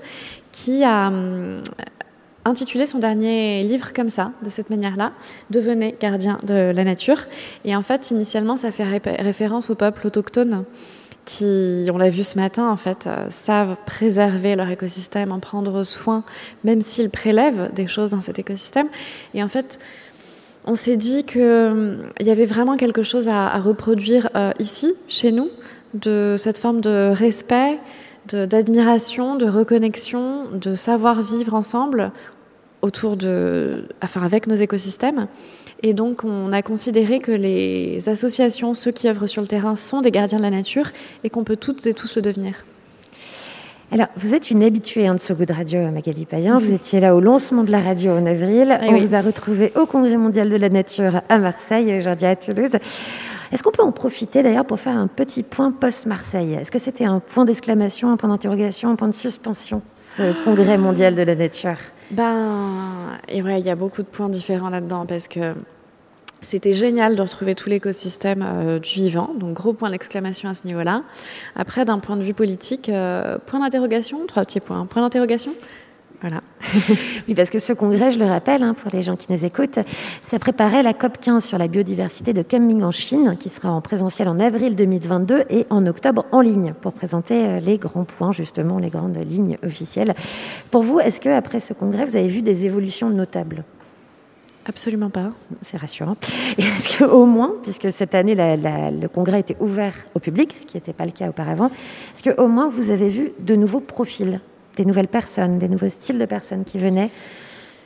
qui 0.52 0.84
a 0.84 1.08
hum, 1.08 1.62
intitulé 2.44 2.86
son 2.86 2.98
dernier 2.98 3.62
livre 3.62 3.92
comme 3.92 4.08
ça, 4.08 4.32
de 4.42 4.50
cette 4.50 4.70
manière-là, 4.70 5.12
Devenez 5.50 5.94
gardien 6.00 6.38
de 6.44 6.72
la 6.74 6.84
nature. 6.84 7.18
Et 7.64 7.74
en 7.76 7.82
fait, 7.82 8.10
initialement, 8.10 8.56
ça 8.56 8.70
fait 8.70 8.84
ré- 8.84 9.00
référence 9.18 9.70
aux 9.70 9.74
peuples 9.74 10.06
autochtones 10.06 10.64
qui, 11.24 11.86
on 11.92 11.98
l'a 11.98 12.08
vu 12.08 12.24
ce 12.24 12.38
matin, 12.38 12.70
en 12.70 12.76
fait, 12.76 13.06
euh, 13.06 13.26
savent 13.28 13.76
préserver 13.84 14.56
leur 14.56 14.70
écosystème, 14.70 15.30
en 15.30 15.40
prendre 15.40 15.84
soin, 15.84 16.24
même 16.64 16.80
s'ils 16.80 17.10
prélèvent 17.10 17.70
des 17.74 17.86
choses 17.86 18.08
dans 18.08 18.22
cet 18.22 18.38
écosystème. 18.38 18.88
Et 19.34 19.42
en 19.42 19.48
fait, 19.48 19.78
on 20.64 20.74
s'est 20.74 20.96
dit 20.96 21.24
qu'il 21.24 22.10
y 22.20 22.30
avait 22.30 22.46
vraiment 22.46 22.76
quelque 22.76 23.02
chose 23.02 23.28
à, 23.28 23.58
reproduire 23.58 24.30
euh, 24.36 24.52
ici, 24.58 24.94
chez 25.06 25.30
nous, 25.30 25.50
de 25.92 26.36
cette 26.38 26.58
forme 26.58 26.80
de 26.80 27.10
respect, 27.12 27.78
d'admiration, 28.34 29.36
de, 29.36 29.46
reconnexion, 29.46 30.44
de 30.52 30.74
savoir 30.74 31.22
vivre 31.22 31.54
ensemble 31.54 32.12
autour 32.82 33.16
de, 33.16 33.86
enfin 34.02 34.22
avec 34.22 34.46
nos 34.46 34.54
écosystèmes. 34.54 35.26
Et 35.82 35.92
donc, 35.92 36.24
on 36.24 36.52
a 36.52 36.62
considéré 36.62 37.20
que 37.20 37.32
les 37.32 38.08
associations, 38.08 38.74
ceux 38.74 38.90
qui 38.90 39.08
œuvrent 39.08 39.28
sur 39.28 39.42
le 39.42 39.48
terrain, 39.48 39.76
sont 39.76 40.00
des 40.00 40.10
gardiens 40.10 40.38
de 40.38 40.42
la 40.42 40.50
nature 40.50 40.90
et 41.22 41.30
qu'on 41.30 41.44
peut 41.44 41.56
toutes 41.56 41.86
et 41.86 41.94
tous 41.94 42.16
le 42.16 42.22
devenir. 42.22 42.64
Alors, 43.90 44.08
vous 44.16 44.34
êtes 44.34 44.50
une 44.50 44.62
habituée 44.62 45.06
hein, 45.06 45.14
de 45.14 45.20
ce 45.20 45.32
goût 45.32 45.46
de 45.46 45.52
radio, 45.52 45.80
Magali 45.90 46.26
Payen. 46.26 46.58
Vous 46.58 46.74
étiez 46.74 47.00
là 47.00 47.14
au 47.14 47.20
lancement 47.20 47.64
de 47.64 47.70
la 47.70 47.80
radio 47.80 48.12
en 48.12 48.26
avril. 48.26 48.76
Eh 48.82 48.88
On 48.88 48.92
oui. 48.92 49.06
vous 49.06 49.14
a 49.14 49.22
retrouvé 49.22 49.72
au 49.76 49.86
Congrès 49.86 50.18
mondial 50.18 50.50
de 50.50 50.56
la 50.56 50.68
nature 50.68 51.22
à 51.28 51.38
Marseille, 51.38 51.88
et 51.88 51.98
aujourd'hui 51.98 52.26
à 52.26 52.36
Toulouse. 52.36 52.72
Est-ce 53.52 53.62
qu'on 53.62 53.70
peut 53.70 53.82
en 53.82 53.92
profiter 53.92 54.42
d'ailleurs 54.42 54.66
pour 54.66 54.78
faire 54.78 54.96
un 54.96 55.06
petit 55.06 55.42
point 55.42 55.72
post-Marseille? 55.72 56.54
Est-ce 56.54 56.70
que 56.70 56.78
c'était 56.78 57.04
un 57.04 57.20
point 57.20 57.44
d'exclamation, 57.44 58.10
un 58.10 58.16
point 58.16 58.28
d'interrogation, 58.28 58.90
un 58.90 58.96
point 58.96 59.08
de 59.08 59.14
suspension, 59.14 59.82
ce 59.96 60.44
Congrès 60.44 60.76
mondial 60.76 61.14
de 61.14 61.22
la 61.22 61.34
nature? 61.34 61.78
Ben, 62.10 63.18
et 63.28 63.42
ouais, 63.42 63.60
il 63.60 63.66
y 63.66 63.70
a 63.70 63.76
beaucoup 63.76 64.02
de 64.02 64.08
points 64.08 64.28
différents 64.28 64.70
là-dedans 64.70 65.06
parce 65.06 65.28
que 65.28 65.54
c'était 66.40 66.72
génial 66.72 67.16
de 67.16 67.22
retrouver 67.22 67.54
tout 67.54 67.68
l'écosystème 67.68 68.44
euh, 68.46 68.78
du 68.78 68.94
vivant, 68.94 69.30
donc 69.34 69.54
gros 69.54 69.72
point 69.72 69.90
d'exclamation 69.90 70.48
à 70.48 70.54
ce 70.54 70.66
niveau-là. 70.66 71.02
Après, 71.56 71.84
d'un 71.84 71.98
point 71.98 72.16
de 72.16 72.22
vue 72.22 72.34
politique, 72.34 72.88
euh, 72.88 73.38
point 73.44 73.60
d'interrogation, 73.60 74.24
trois 74.26 74.44
petits 74.44 74.60
points. 74.60 74.86
Point 74.86 75.02
d'interrogation? 75.02 75.52
Voilà. 76.20 76.40
oui, 77.28 77.34
parce 77.34 77.48
que 77.48 77.60
ce 77.60 77.72
congrès, 77.72 78.10
je 78.10 78.18
le 78.18 78.24
rappelle, 78.24 78.64
hein, 78.64 78.74
pour 78.74 78.90
les 78.90 79.02
gens 79.02 79.14
qui 79.14 79.30
nous 79.30 79.44
écoutent, 79.44 79.78
ça 80.24 80.38
préparait 80.40 80.82
la 80.82 80.92
COP 80.92 81.18
15 81.18 81.44
sur 81.44 81.58
la 81.58 81.68
biodiversité 81.68 82.32
de 82.32 82.42
Kunming 82.42 82.82
en 82.82 82.90
Chine, 82.90 83.36
qui 83.38 83.48
sera 83.48 83.70
en 83.70 83.80
présentiel 83.80 84.28
en 84.28 84.40
avril 84.40 84.74
2022 84.74 85.44
et 85.48 85.66
en 85.70 85.86
octobre 85.86 86.26
en 86.32 86.40
ligne, 86.40 86.74
pour 86.80 86.92
présenter 86.92 87.46
euh, 87.46 87.60
les 87.60 87.78
grands 87.78 88.04
points, 88.04 88.32
justement, 88.32 88.78
les 88.78 88.88
grandes 88.88 89.16
lignes 89.16 89.58
officielles. 89.64 90.14
Pour 90.72 90.82
vous, 90.82 90.98
est-ce 90.98 91.20
que 91.20 91.28
après 91.28 91.60
ce 91.60 91.72
congrès, 91.72 92.04
vous 92.04 92.16
avez 92.16 92.28
vu 92.28 92.42
des 92.42 92.66
évolutions 92.66 93.10
notables? 93.10 93.62
Absolument 94.66 95.10
pas. 95.10 95.30
C'est 95.62 95.76
rassurant. 95.76 96.16
Et 96.58 96.62
est-ce 96.62 96.98
qu'au 96.98 97.26
moins, 97.26 97.54
puisque 97.62 97.92
cette 97.92 98.16
année, 98.16 98.34
la, 98.34 98.56
la, 98.56 98.90
le 98.90 99.08
congrès 99.08 99.40
était 99.40 99.56
ouvert 99.60 99.94
au 100.14 100.18
public, 100.18 100.52
ce 100.52 100.66
qui 100.66 100.76
n'était 100.76 100.92
pas 100.92 101.06
le 101.06 101.12
cas 101.12 101.28
auparavant, 101.28 101.70
est-ce 102.14 102.28
qu'au 102.28 102.48
moins 102.48 102.68
vous 102.68 102.90
avez 102.90 103.08
vu 103.08 103.32
de 103.38 103.54
nouveaux 103.54 103.80
profils? 103.80 104.40
Des 104.78 104.84
nouvelles 104.84 105.08
personnes, 105.08 105.58
des 105.58 105.68
nouveaux 105.68 105.88
styles 105.88 106.18
de 106.18 106.24
personnes 106.24 106.64
qui 106.64 106.78
venaient 106.78 107.10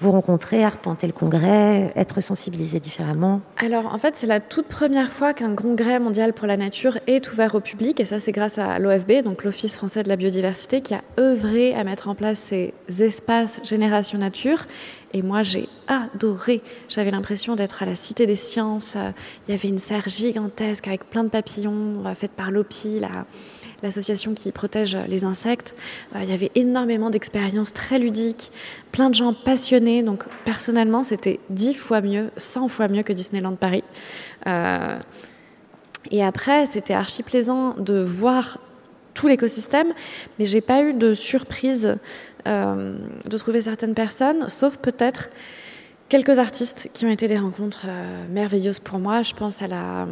vous 0.02 0.10
rencontrer, 0.10 0.64
arpenter 0.64 1.06
le 1.06 1.12
congrès, 1.12 1.92
être 1.94 2.20
sensibilisés 2.20 2.80
différemment. 2.80 3.40
Alors 3.56 3.94
en 3.94 3.98
fait, 3.98 4.16
c'est 4.16 4.26
la 4.26 4.40
toute 4.40 4.66
première 4.66 5.12
fois 5.12 5.32
qu'un 5.32 5.54
congrès 5.54 6.00
mondial 6.00 6.32
pour 6.32 6.48
la 6.48 6.56
nature 6.56 6.98
est 7.06 7.32
ouvert 7.32 7.54
au 7.54 7.60
public 7.60 8.00
et 8.00 8.04
ça 8.04 8.18
c'est 8.18 8.32
grâce 8.32 8.58
à 8.58 8.78
l'OFB, 8.80 9.22
donc 9.22 9.44
l'Office 9.44 9.76
français 9.76 10.02
de 10.02 10.08
la 10.08 10.16
biodiversité, 10.16 10.80
qui 10.80 10.94
a 10.94 11.02
œuvré 11.20 11.74
à 11.74 11.84
mettre 11.84 12.08
en 12.08 12.16
place 12.16 12.40
ces 12.40 12.74
espaces 13.02 13.60
Génération 13.62 14.18
Nature. 14.18 14.66
Et 15.14 15.22
moi 15.22 15.42
j'ai 15.42 15.68
adoré, 15.86 16.62
j'avais 16.88 17.12
l'impression 17.12 17.54
d'être 17.54 17.82
à 17.82 17.86
la 17.86 17.94
Cité 17.94 18.26
des 18.26 18.36
Sciences, 18.36 18.96
il 19.46 19.52
y 19.52 19.54
avait 19.54 19.68
une 19.68 19.78
serre 19.78 20.08
gigantesque 20.08 20.88
avec 20.88 21.08
plein 21.08 21.22
de 21.22 21.30
papillons, 21.30 22.02
faite 22.16 22.32
par 22.32 22.50
l'OPI, 22.50 22.98
là 22.98 23.26
l'association 23.82 24.34
qui 24.34 24.52
protège 24.52 24.96
les 25.08 25.24
insectes. 25.24 25.74
Euh, 26.14 26.20
il 26.22 26.30
y 26.30 26.32
avait 26.32 26.50
énormément 26.54 27.10
d'expériences 27.10 27.72
très 27.72 27.98
ludiques, 27.98 28.52
plein 28.92 29.10
de 29.10 29.14
gens 29.14 29.34
passionnés. 29.34 30.02
Donc 30.02 30.24
personnellement, 30.44 31.02
c'était 31.02 31.40
dix 31.50 31.74
fois 31.74 32.00
mieux, 32.00 32.30
100 32.36 32.68
fois 32.68 32.88
mieux 32.88 33.02
que 33.02 33.12
Disneyland 33.12 33.56
Paris. 33.56 33.84
Euh, 34.46 34.98
et 36.10 36.24
après, 36.24 36.66
c'était 36.66 36.94
archi 36.94 37.22
plaisant 37.22 37.74
de 37.74 38.02
voir 38.02 38.58
tout 39.14 39.28
l'écosystème, 39.28 39.92
mais 40.38 40.46
j'ai 40.46 40.60
pas 40.60 40.82
eu 40.82 40.94
de 40.94 41.14
surprise 41.14 41.96
euh, 42.46 42.96
de 43.24 43.36
trouver 43.36 43.60
certaines 43.60 43.94
personnes, 43.94 44.48
sauf 44.48 44.78
peut-être 44.78 45.30
quelques 46.12 46.38
artistes 46.38 46.90
qui 46.92 47.06
ont 47.06 47.10
été 47.10 47.26
des 47.26 47.38
rencontres 47.38 47.86
euh, 47.88 48.26
merveilleuses 48.28 48.80
pour 48.80 48.98
moi. 48.98 49.22
Je 49.22 49.32
pense 49.32 49.62
à 49.62 49.66
la 49.66 50.06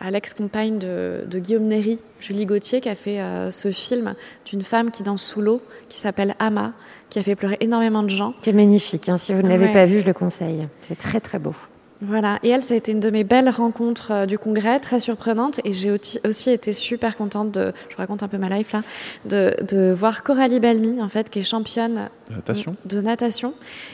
à 0.00 0.10
l'ex-compagne 0.10 0.78
de, 0.78 1.24
de, 1.24 1.38
Guillaume 1.38 1.68
Néry, 1.68 2.00
Julie 2.18 2.46
Gauthier, 2.46 2.80
qui 2.80 2.88
a 2.88 2.96
fait 2.96 3.20
euh, 3.20 3.50
ce 3.52 3.70
film 3.70 4.14
d'une 4.46 4.64
femme 4.64 4.90
qui 4.90 5.04
danse 5.04 5.22
sous 5.22 5.40
l'eau, 5.40 5.62
qui 5.88 5.98
s'appelle 5.98 6.34
Ama, 6.40 6.72
qui 7.10 7.20
a 7.20 7.22
fait 7.22 7.36
pleurer 7.36 7.58
énormément 7.60 8.02
de 8.02 8.08
gens. 8.08 8.34
Qui 8.42 8.50
est 8.50 8.54
magnifique. 8.54 9.08
Hein. 9.08 9.18
Si 9.18 9.32
vous 9.32 9.42
ne 9.42 9.48
l'avez 9.48 9.66
Ouais. 9.66 9.72
pas 9.72 9.84
vu, 9.84 10.00
je 10.00 10.06
le 10.06 10.14
conseille. 10.14 10.66
C'est 10.82 10.98
très 10.98 11.20
très 11.20 11.38
beau. 11.38 11.54
Voilà, 12.02 12.38
et 12.42 12.48
elle, 12.48 12.62
ça 12.62 12.72
a 12.72 12.76
été 12.78 12.92
une 12.92 13.00
de 13.00 13.10
mes 13.10 13.24
belles 13.24 13.50
rencontres 13.50 14.10
euh, 14.10 14.26
du 14.26 14.38
congrès, 14.38 14.80
très 14.80 15.00
surprenante, 15.00 15.60
et 15.64 15.74
j'ai 15.74 15.90
aussi, 15.90 16.50
été 16.50 16.72
super 16.72 17.14
contente 17.14 17.50
de, 17.52 17.74
je 17.90 17.94
vous 17.94 18.00
raconte 18.00 18.22
un 18.22 18.28
peu 18.28 18.38
ma 18.38 18.48
life 18.48 18.72
là, 18.72 18.80
de, 19.26 19.54
de 19.70 19.92
voir 19.92 20.22
Coralie 20.22 20.60
Balmy, 20.60 21.02
en 21.02 21.10
fait, 21.10 21.28
qui 21.28 21.40
est 21.40 21.42
championne 21.42 22.08
Natation. 22.30 22.74
de 22.86 23.02
natation, 23.02 23.52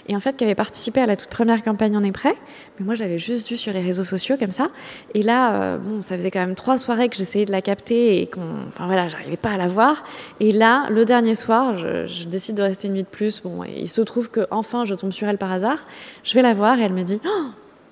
et 0.08 0.14
en 0.14 0.20
fait, 0.20 0.36
qui 0.36 0.44
avait 0.44 0.54
participé 0.54 1.00
à 1.00 1.06
la 1.06 1.16
toute 1.16 1.30
première 1.30 1.64
campagne 1.64 1.96
On 1.96 2.04
est 2.04 2.12
prêt, 2.12 2.36
mais 2.78 2.86
moi, 2.86 2.94
j'avais 2.94 3.18
juste 3.18 3.48
vu 3.48 3.56
sur 3.56 3.72
les 3.72 3.80
réseaux 3.80 4.04
sociaux 4.04 4.36
comme 4.38 4.52
ça, 4.52 4.68
et 5.14 5.24
là, 5.24 5.54
euh, 5.54 5.78
bon, 5.78 6.00
ça 6.00 6.16
faisait 6.16 6.30
quand 6.30 6.40
même 6.40 6.54
trois 6.54 6.78
soirées 6.78 7.08
que 7.08 7.16
j'essayais 7.16 7.44
de 7.44 7.52
la 7.52 7.60
capter, 7.60 8.20
et 8.20 8.28
qu'on, 8.28 8.68
enfin 8.68 8.86
voilà, 8.86 9.08
j'arrivais 9.08 9.36
pas 9.36 9.50
à 9.50 9.56
la 9.56 9.66
voir, 9.66 10.04
et 10.38 10.52
là, 10.52 10.86
le 10.90 11.04
dernier 11.04 11.34
soir, 11.34 11.76
je, 11.76 12.06
je 12.06 12.24
décide 12.24 12.54
de 12.54 12.62
rester 12.62 12.86
une 12.86 12.94
nuit 12.94 13.02
de 13.02 13.08
plus, 13.08 13.42
bon, 13.42 13.64
et 13.64 13.80
il 13.80 13.88
se 13.88 14.00
trouve 14.02 14.30
que 14.30 14.46
enfin, 14.52 14.84
je 14.84 14.94
tombe 14.94 15.10
sur 15.10 15.26
elle 15.26 15.38
par 15.38 15.50
hasard, 15.50 15.84
je 16.22 16.34
vais 16.34 16.42
la 16.42 16.54
voir, 16.54 16.78
et 16.78 16.82
elle 16.82 16.94
me 16.94 17.02
dit, 17.02 17.20
oh, 17.26 17.46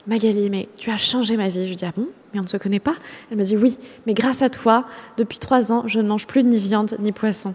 Magali, 0.06 0.50
mais 0.50 0.68
tu 0.76 0.90
as 0.90 0.98
changé 0.98 1.36
ma 1.36 1.48
vie. 1.48 1.64
Je 1.64 1.68
lui 1.70 1.76
dis, 1.76 1.84
ah 1.84 1.92
bon? 1.96 2.08
Mais 2.32 2.40
on 2.40 2.42
ne 2.42 2.48
se 2.48 2.56
connaît 2.56 2.80
pas? 2.80 2.94
Elle 3.30 3.38
me 3.38 3.44
dit, 3.44 3.56
oui, 3.56 3.78
mais 4.06 4.12
grâce 4.12 4.42
à 4.42 4.50
toi, 4.50 4.84
depuis 5.16 5.38
trois 5.38 5.72
ans, 5.72 5.84
je 5.86 6.00
ne 6.00 6.08
mange 6.08 6.26
plus 6.26 6.44
ni 6.44 6.58
viande 6.58 6.96
ni 6.98 7.12
poisson. 7.12 7.54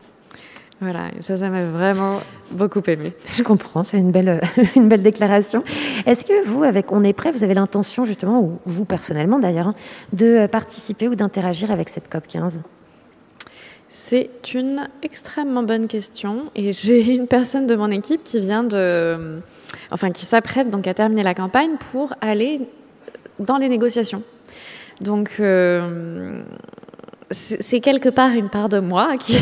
Voilà, 0.82 1.10
et 1.18 1.22
ça, 1.22 1.36
ça 1.36 1.50
m'a 1.50 1.66
vraiment 1.66 2.22
beaucoup 2.52 2.82
aimé. 2.88 3.12
Je 3.34 3.44
comprends, 3.44 3.84
c'est 3.84 3.98
une 3.98 4.12
belle, 4.12 4.40
une 4.78 4.88
belle 4.88 5.04
déclaration. 5.04 5.64
Est-ce 6.06 6.24
que 6.24 6.48
vous, 6.48 6.64
avec 6.64 6.94
On 6.94 7.04
est 7.04 7.12
prêt, 7.12 7.32
vous 7.32 7.44
avez 7.44 7.54
l'intention 7.54 8.06
justement, 8.06 8.42
ou 8.42 8.60
vous 8.66 8.86
personnellement 8.86 9.40
d'ailleurs, 9.40 9.74
de 10.14 10.48
participer 10.48 11.10
ou 11.10 11.16
d'interagir 11.16 11.70
avec 11.70 11.90
cette 11.90 12.10
COP 12.10 12.28
15 12.28 12.62
C'est 13.90 14.30
une 14.54 14.88
extrêmement 15.04 15.64
bonne 15.64 15.88
question 15.88 16.46
et 16.56 16.72
j'ai 16.72 17.14
une 17.14 17.28
personne 17.28 17.68
de 17.68 17.76
mon 17.76 17.92
équipe 17.92 18.24
qui 18.24 18.40
vient 18.40 18.64
de, 18.64 19.42
enfin 19.92 20.12
qui 20.12 20.26
s'apprête 20.26 20.70
donc 20.70 20.88
à 20.88 20.94
terminer 20.94 21.24
la 21.24 21.34
campagne 21.34 21.72
pour 21.92 22.14
aller 22.22 22.62
dans 23.40 23.58
les 23.58 23.70
négociations. 23.70 24.24
Donc 25.02 25.38
euh, 25.40 26.44
c'est 27.32 27.80
quelque 27.80 28.10
part 28.10 28.32
une 28.32 28.50
part 28.50 28.70
de 28.70 28.80
moi 28.80 29.16
qui, 29.18 29.38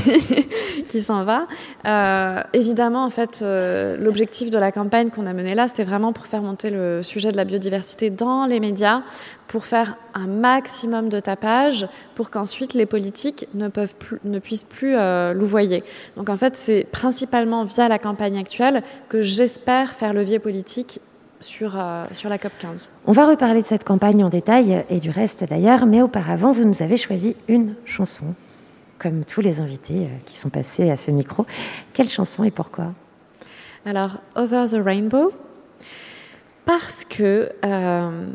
qui 0.90 1.02
s'en 1.02 1.24
va. 1.24 1.48
Euh, 1.86 2.44
évidemment, 2.54 3.06
en 3.06 3.10
fait, 3.10 3.40
euh, 3.42 3.96
l'objectif 3.98 4.50
de 4.50 4.58
la 4.58 4.72
campagne 4.72 5.10
qu'on 5.10 5.26
a 5.26 5.34
menée 5.34 5.56
là, 5.56 5.68
c'était 5.68 5.84
vraiment 5.84 6.12
pour 6.12 6.26
faire 6.26 6.42
monter 6.42 6.70
le 6.70 7.02
sujet 7.02 7.32
de 7.32 7.38
la 7.38 7.46
biodiversité 7.46 8.10
dans 8.10 8.46
les 8.46 8.60
médias, 8.60 9.04
pour 9.48 9.66
faire 9.66 9.96
un 10.14 10.28
maximum 10.28 11.08
de 11.08 11.20
tapage, 11.20 11.88
pour 12.16 12.30
qu'ensuite 12.30 12.74
les 12.74 12.86
politiques 12.86 13.48
ne 13.54 14.40
puissent 14.40 14.64
plus 14.64 14.96
euh, 14.96 15.34
louvoyer. 15.34 15.84
Donc 16.18 16.30
en 16.30 16.38
fait, 16.38 16.56
c'est 16.58 16.86
principalement 16.92 17.64
via 17.64 17.88
la 17.88 18.00
campagne 18.00 18.38
actuelle 18.38 18.84
que 19.08 19.22
j'espère 19.22 19.92
faire 19.92 20.14
levier 20.14 20.40
politique 20.40 21.00
sur, 21.40 21.80
euh, 21.80 22.06
sur 22.14 22.30
la 22.30 22.38
COP 22.38 22.52
15. 22.60 22.90
On 23.06 23.12
va 23.12 23.26
reparler 23.28 23.62
de 23.62 23.68
cette 23.68 23.84
campagne 23.84 24.24
en 24.24 24.30
détail 24.30 24.86
et 24.90 25.00
du 25.00 25.10
reste 25.10 25.44
d'ailleurs, 25.44 25.86
mais 25.86 26.02
auparavant, 26.02 26.52
vous 26.52 26.66
nous 26.66 26.82
avez 26.82 26.98
choisi 26.98 27.36
une 27.48 27.76
chanson, 27.86 28.26
comme 29.00 29.24
tous 29.24 29.42
les 29.42 29.60
invités 29.60 30.06
euh, 30.06 30.18
qui 30.26 30.38
sont 30.38 30.50
passés 30.50 30.90
à 30.90 30.98
ce 30.98 31.12
micro. 31.12 31.46
Quelle 31.94 32.10
chanson 32.10 32.44
et 32.44 32.52
pourquoi? 32.52 32.94
Alors, 33.86 34.18
Over 34.36 34.66
the 34.72 34.84
Rainbow, 34.84 35.32
parce 36.66 37.06
que 37.06 37.50
euh, 37.64 38.28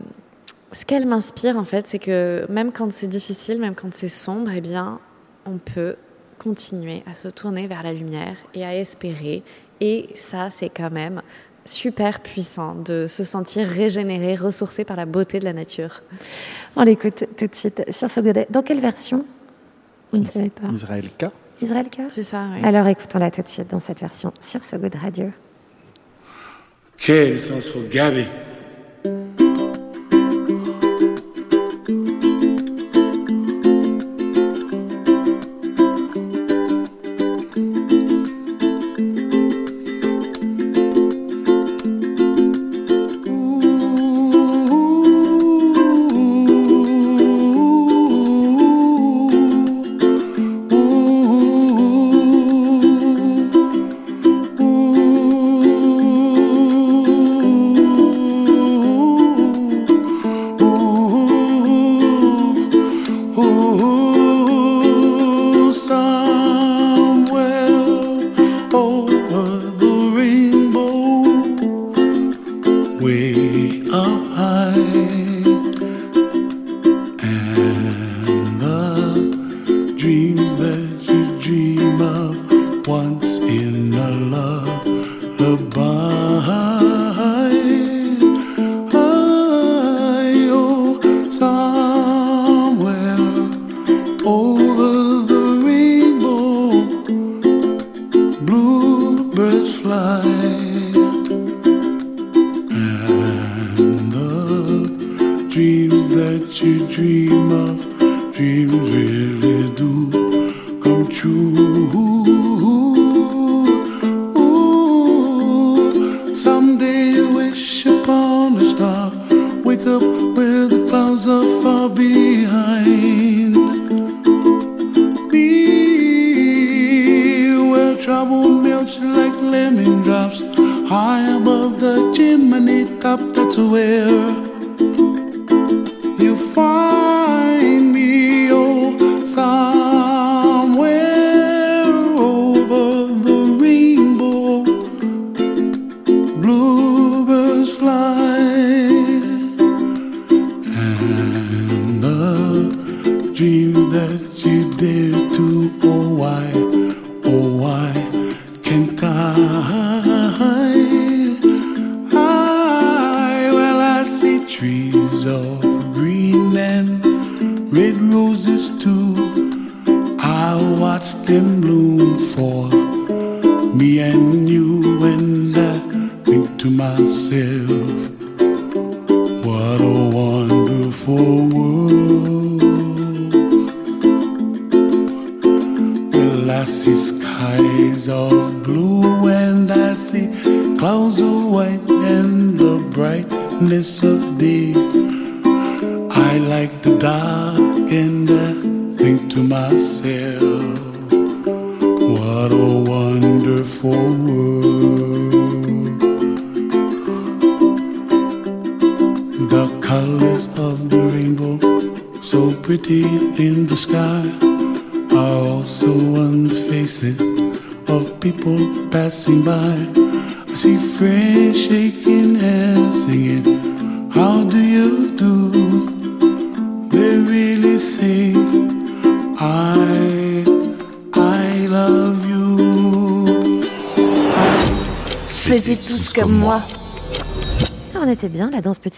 ce 0.72 0.84
qu'elle 0.84 1.06
m'inspire, 1.06 1.56
en 1.56 1.64
fait, 1.64 1.86
c'est 1.86 1.98
que 1.98 2.46
même 2.48 2.72
quand 2.72 2.90
c'est 2.90 3.08
difficile, 3.08 3.58
même 3.58 3.74
quand 3.74 3.92
c'est 3.92 4.08
sombre, 4.08 4.50
eh 4.54 4.60
bien, 4.60 5.00
on 5.44 5.58
peut 5.58 5.96
continuer 6.38 7.02
à 7.10 7.14
se 7.14 7.28
tourner 7.28 7.66
vers 7.66 7.82
la 7.82 7.92
lumière 7.92 8.36
et 8.54 8.64
à 8.64 8.74
espérer. 8.74 9.42
Et 9.80 10.08
ça, 10.14 10.48
c'est 10.50 10.70
quand 10.70 10.90
même 10.90 11.22
super 11.64 12.20
puissant 12.20 12.74
de 12.74 13.06
se 13.06 13.24
sentir 13.24 13.66
régénéré, 13.68 14.34
ressourcé 14.34 14.84
par 14.84 14.96
la 14.96 15.06
beauté 15.06 15.38
de 15.38 15.44
la 15.44 15.52
nature. 15.52 16.02
On 16.76 16.82
l'écoute 16.82 17.24
tout 17.36 17.46
de 17.46 17.54
suite 17.54 17.82
sur 17.90 18.10
ce 18.10 18.20
godet. 18.20 18.46
Dans 18.50 18.62
quelle 18.62 18.80
version? 18.80 19.24
Vous 20.12 20.18
ne 20.18 20.26
savez 20.26 20.50
pas. 20.50 20.68
Israël 20.74 21.08
K. 21.18 21.26
Israël 21.60 21.88
K? 21.90 22.00
C'est 22.10 22.24
ça, 22.24 22.44
oui. 22.54 22.66
Alors 22.66 22.86
écoutons-la 22.86 23.30
tout 23.30 23.42
de 23.42 23.48
suite 23.48 23.70
dans 23.70 23.80
cette 23.80 24.00
version 24.00 24.32
sur 24.40 24.64
ce 24.64 24.76
Good 24.76 24.94
Radio. 24.96 25.30
This 26.98 27.50
one's 27.50 27.68
for 27.68 27.82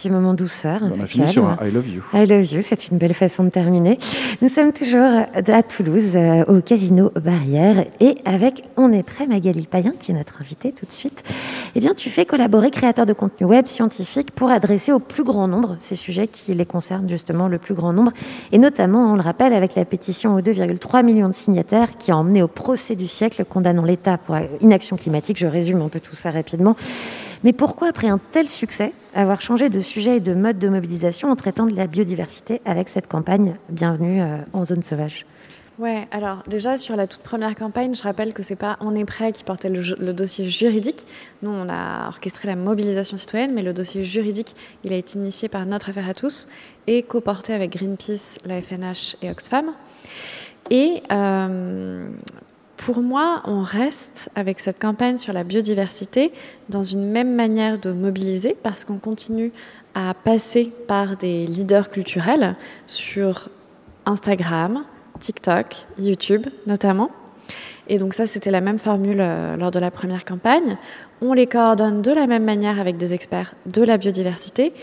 petit 0.05 0.11
moment 0.11 0.35
douceur. 0.35 0.81
On 0.83 1.01
a 1.01 1.07
fini 1.07 1.27
sur 1.27 1.47
un 1.47 1.57
I 1.65 1.71
love 1.71 1.87
you. 1.89 2.03
I 2.13 2.27
love 2.27 2.45
you, 2.53 2.61
c'est 2.61 2.89
une 2.89 2.99
belle 2.99 3.15
façon 3.15 3.43
de 3.43 3.49
terminer. 3.49 3.97
Nous 4.43 4.49
sommes 4.49 4.71
toujours 4.71 5.01
à 5.01 5.63
Toulouse, 5.63 6.11
euh, 6.15 6.43
au 6.45 6.61
Casino 6.61 7.11
Barrière, 7.15 7.85
et 7.99 8.15
avec 8.23 8.63
On 8.77 8.91
est 8.91 9.01
prêt, 9.01 9.25
Magali 9.25 9.65
Payen, 9.65 9.93
qui 9.97 10.11
est 10.11 10.13
notre 10.13 10.41
invitée 10.41 10.73
tout 10.73 10.85
de 10.85 10.91
suite. 10.91 11.23
Eh 11.73 11.79
bien, 11.79 11.95
tu 11.95 12.11
fais 12.11 12.25
collaborer 12.25 12.69
créateurs 12.69 13.07
de 13.07 13.13
contenu 13.13 13.47
web 13.47 13.65
scientifiques 13.65 14.29
pour 14.29 14.51
adresser 14.51 14.91
au 14.91 14.99
plus 14.99 15.23
grand 15.23 15.47
nombre 15.47 15.75
ces 15.79 15.95
sujets 15.95 16.27
qui 16.27 16.53
les 16.53 16.65
concernent 16.65 17.09
justement 17.09 17.47
le 17.47 17.57
plus 17.57 17.73
grand 17.73 17.91
nombre, 17.91 18.11
et 18.51 18.59
notamment, 18.59 19.11
on 19.11 19.15
le 19.15 19.21
rappelle, 19.21 19.53
avec 19.53 19.73
la 19.73 19.85
pétition 19.85 20.35
aux 20.35 20.41
2,3 20.41 21.03
millions 21.03 21.29
de 21.29 21.33
signataires 21.33 21.97
qui 21.97 22.11
a 22.11 22.17
emmené 22.17 22.43
au 22.43 22.47
procès 22.47 22.95
du 22.95 23.07
siècle 23.07 23.43
condamnant 23.43 23.83
l'État 23.83 24.19
pour 24.19 24.37
inaction 24.61 24.97
climatique. 24.97 25.39
Je 25.39 25.47
résume 25.47 25.81
un 25.81 25.89
peu 25.89 25.99
tout 25.99 26.15
ça 26.15 26.29
rapidement. 26.29 26.75
Mais 27.45 27.53
pourquoi, 27.53 27.89
après 27.89 28.07
un 28.07 28.19
tel 28.31 28.49
succès, 28.49 28.91
avoir 29.13 29.39
changé 29.39 29.69
de 29.69 29.79
sujet 29.79 30.17
et 30.17 30.19
de 30.19 30.33
mode 30.33 30.57
de 30.57 30.67
mobilisation 30.67 31.29
en 31.29 31.35
traitant 31.35 31.67
de 31.67 31.75
la 31.75 31.85
biodiversité 31.85 32.59
avec 32.65 32.89
cette 32.89 33.07
campagne 33.07 33.55
Bienvenue 33.69 34.19
euh, 34.19 34.37
en 34.51 34.65
zone 34.65 34.81
sauvage? 34.81 35.27
Ouais, 35.77 36.07
alors 36.09 36.41
déjà 36.47 36.79
sur 36.79 36.95
la 36.95 37.05
toute 37.05 37.21
première 37.21 37.53
campagne, 37.53 37.93
je 37.93 38.01
rappelle 38.01 38.33
que 38.33 38.41
c'est 38.41 38.55
pas 38.55 38.77
On 38.79 38.95
est 38.95 39.05
prêt 39.05 39.31
qui 39.31 39.43
portait 39.43 39.69
le, 39.69 40.11
dossier 40.13 40.45
juridique. 40.45 41.05
Nous, 41.43 41.51
on 41.51 41.69
a 41.69 42.07
orchestré 42.07 42.47
la 42.47 42.55
mobilisation 42.55 43.15
citoyenne, 43.15 43.53
mais 43.53 43.61
le 43.61 43.73
dossier 43.73 44.03
juridique, 44.03 44.55
il 44.83 44.91
a 44.91 44.95
été 44.95 45.19
initié 45.19 45.47
par 45.47 45.67
Notre 45.67 45.89
Affaire 45.89 46.09
à 46.09 46.15
tous 46.15 46.47
et 46.87 47.03
coporté 47.03 47.53
avec 47.53 47.73
Greenpeace, 47.73 48.39
la 48.45 48.59
FNH 48.59 49.17
et 49.21 49.29
Oxfam. 49.29 49.71
Et 50.71 51.03
euh, 51.11 52.09
pour 52.85 53.01
moi, 53.01 53.41
on 53.45 53.61
reste 53.63 54.29
avec 54.35 54.59
cette 54.59 54.79
campagne 54.79 55.17
sur 55.17 55.33
la 55.33 55.43
biodiversité 55.43 56.31
dans 56.69 56.83
une 56.83 57.09
même 57.09 57.33
manière 57.33 57.79
de 57.79 57.91
mobiliser 57.91 58.55
parce 58.61 58.85
qu'on 58.85 58.99
continue 58.99 59.51
à 59.95 60.13
passer 60.13 60.71
par 60.87 61.17
des 61.17 61.47
leaders 61.47 61.89
culturels 61.89 62.55
sur 62.85 63.49
Instagram, 64.05 64.83
TikTok, 65.19 65.87
YouTube 65.97 66.45
notamment. 66.67 67.09
Et 67.87 67.97
donc 67.97 68.13
ça, 68.13 68.27
c'était 68.27 68.51
la 68.51 68.61
même 68.61 68.77
formule 68.77 69.19
euh, 69.19 69.57
lors 69.57 69.71
de 69.71 69.79
la 69.79 69.89
première 69.89 70.23
campagne. 70.23 70.77
On 71.21 71.33
les 71.33 71.47
coordonne 71.47 72.03
de 72.03 72.11
la 72.11 72.27
même 72.27 72.43
manière 72.43 72.79
avec 72.79 72.97
des 72.97 73.15
experts 73.15 73.55
de 73.65 73.81
la 73.81 73.97
biodiversité. 73.97 74.73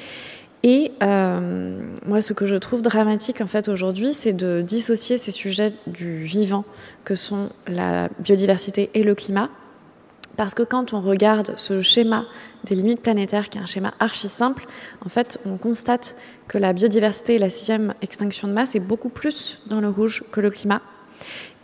Et 0.62 0.92
euh, 1.02 1.80
moi, 2.06 2.22
ce 2.22 2.32
que 2.32 2.46
je 2.46 2.54
trouve 2.56 2.82
dramatique 2.82 3.40
en 3.40 3.46
fait 3.46 3.68
aujourd'hui, 3.68 4.12
c'est 4.12 4.32
de 4.32 4.62
dissocier 4.62 5.18
ces 5.18 5.32
sujets 5.32 5.72
du 5.86 6.22
vivant 6.24 6.64
que 7.04 7.14
sont 7.14 7.50
la 7.66 8.08
biodiversité 8.20 8.90
et 8.94 9.02
le 9.02 9.14
climat. 9.14 9.50
Parce 10.36 10.54
que 10.54 10.62
quand 10.62 10.94
on 10.94 11.00
regarde 11.00 11.54
ce 11.56 11.80
schéma 11.82 12.24
des 12.64 12.74
limites 12.74 13.02
planétaires, 13.02 13.50
qui 13.50 13.58
est 13.58 13.60
un 13.60 13.66
schéma 13.66 13.92
archi 13.98 14.28
simple, 14.28 14.66
en 15.04 15.08
fait, 15.08 15.38
on 15.44 15.58
constate 15.58 16.16
que 16.48 16.58
la 16.58 16.72
biodiversité 16.72 17.34
et 17.34 17.38
la 17.38 17.50
sixième 17.50 17.92
extinction 18.00 18.48
de 18.48 18.52
masse 18.52 18.74
est 18.74 18.80
beaucoup 18.80 19.10
plus 19.10 19.60
dans 19.66 19.80
le 19.80 19.88
rouge 19.88 20.24
que 20.32 20.40
le 20.40 20.50
climat. 20.50 20.80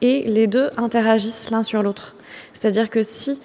Et 0.03 0.23
les 0.25 0.47
deux 0.47 0.71
interagissent 0.77 1.51
l'un 1.51 1.63
sur 1.63 1.83
l'autre. 1.83 2.15
C'est-à-dire 2.53 2.91
que 2.91 3.03
si 3.03 3.41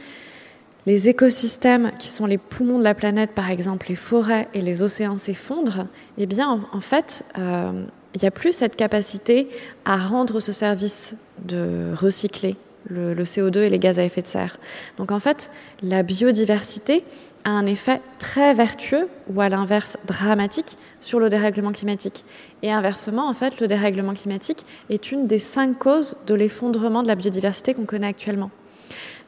les 0.86 1.10
écosystèmes 1.10 1.92
qui 2.00 2.10
sont 2.10 2.26
les 2.26 2.38
poumons 2.38 2.78
de 2.78 2.84
la 2.84 2.94
planète, 2.94 3.32
par 3.32 3.50
exemple 3.50 3.88
les 3.90 3.96
forêts 3.96 4.48
et 4.54 4.62
les 4.62 4.84
océans 4.84 5.18
s'effondrent, 5.18 5.88
eh 6.18 6.26
bien, 6.26 6.68
en, 6.72 6.80
fait, 6.82 7.24
euh, 7.38 7.86
il 8.14 8.22
n'y 8.22 8.28
a 8.28 8.32
plus 8.32 8.54
cette 8.54 8.76
capacité 8.76 9.48
à 9.86 9.98
rendre 9.98 10.40
ce 10.40 10.52
service 10.52 11.16
de 11.44 11.94
recycler 11.96 12.56
le, 12.90 13.14
le 13.14 13.24
CO2 13.24 13.60
et 13.60 13.70
les 13.70 13.80
gaz 13.80 13.98
à 13.98 14.04
effet 14.04 14.22
de 14.22 14.28
serre. 14.28 14.58
Donc, 14.98 15.12
en 15.12 15.20
fait, 15.20 15.52
la 15.82 16.04
biodiversité 16.04 17.06
a 17.46 17.50
un 17.52 17.66
effet 17.66 18.02
très 18.20 18.54
vertueux 18.54 19.08
ou 19.34 19.42
à 19.42 19.50
l'inverse 19.50 19.98
dramatique 20.06 20.78
sur 21.00 21.20
le 21.20 21.30
dérèglement 21.30 21.72
climatique. 21.72 22.26
Et 22.62 22.72
inversement, 22.72 23.30
en 23.30 23.34
fait, 23.34 23.60
le 23.60 23.68
dérèglement 23.68 24.14
climatique 24.14 24.66
est 24.90 25.12
une 25.12 25.28
des 25.28 25.40
cinq 25.40 25.80
causes 25.80 26.18
de 26.28 26.36
l'effondrement 26.36 27.04
de 27.04 27.08
la 27.08 27.16
biodiversité 27.16 27.74
qu'on 27.74 27.86
connaît 27.86 28.08
actuellement. 28.08 28.52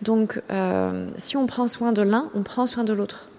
Donc, 0.01 0.41
euh, 0.51 1.07
si 1.17 1.37
on 1.37 1.47
prend 1.47 1.67
soin 1.67 1.91
de 1.91 2.01
l'un, 2.01 2.29
on 2.35 2.43
prend 2.43 2.65
soin 2.65 2.83
de 2.83 2.93
l'autre. 2.93 3.29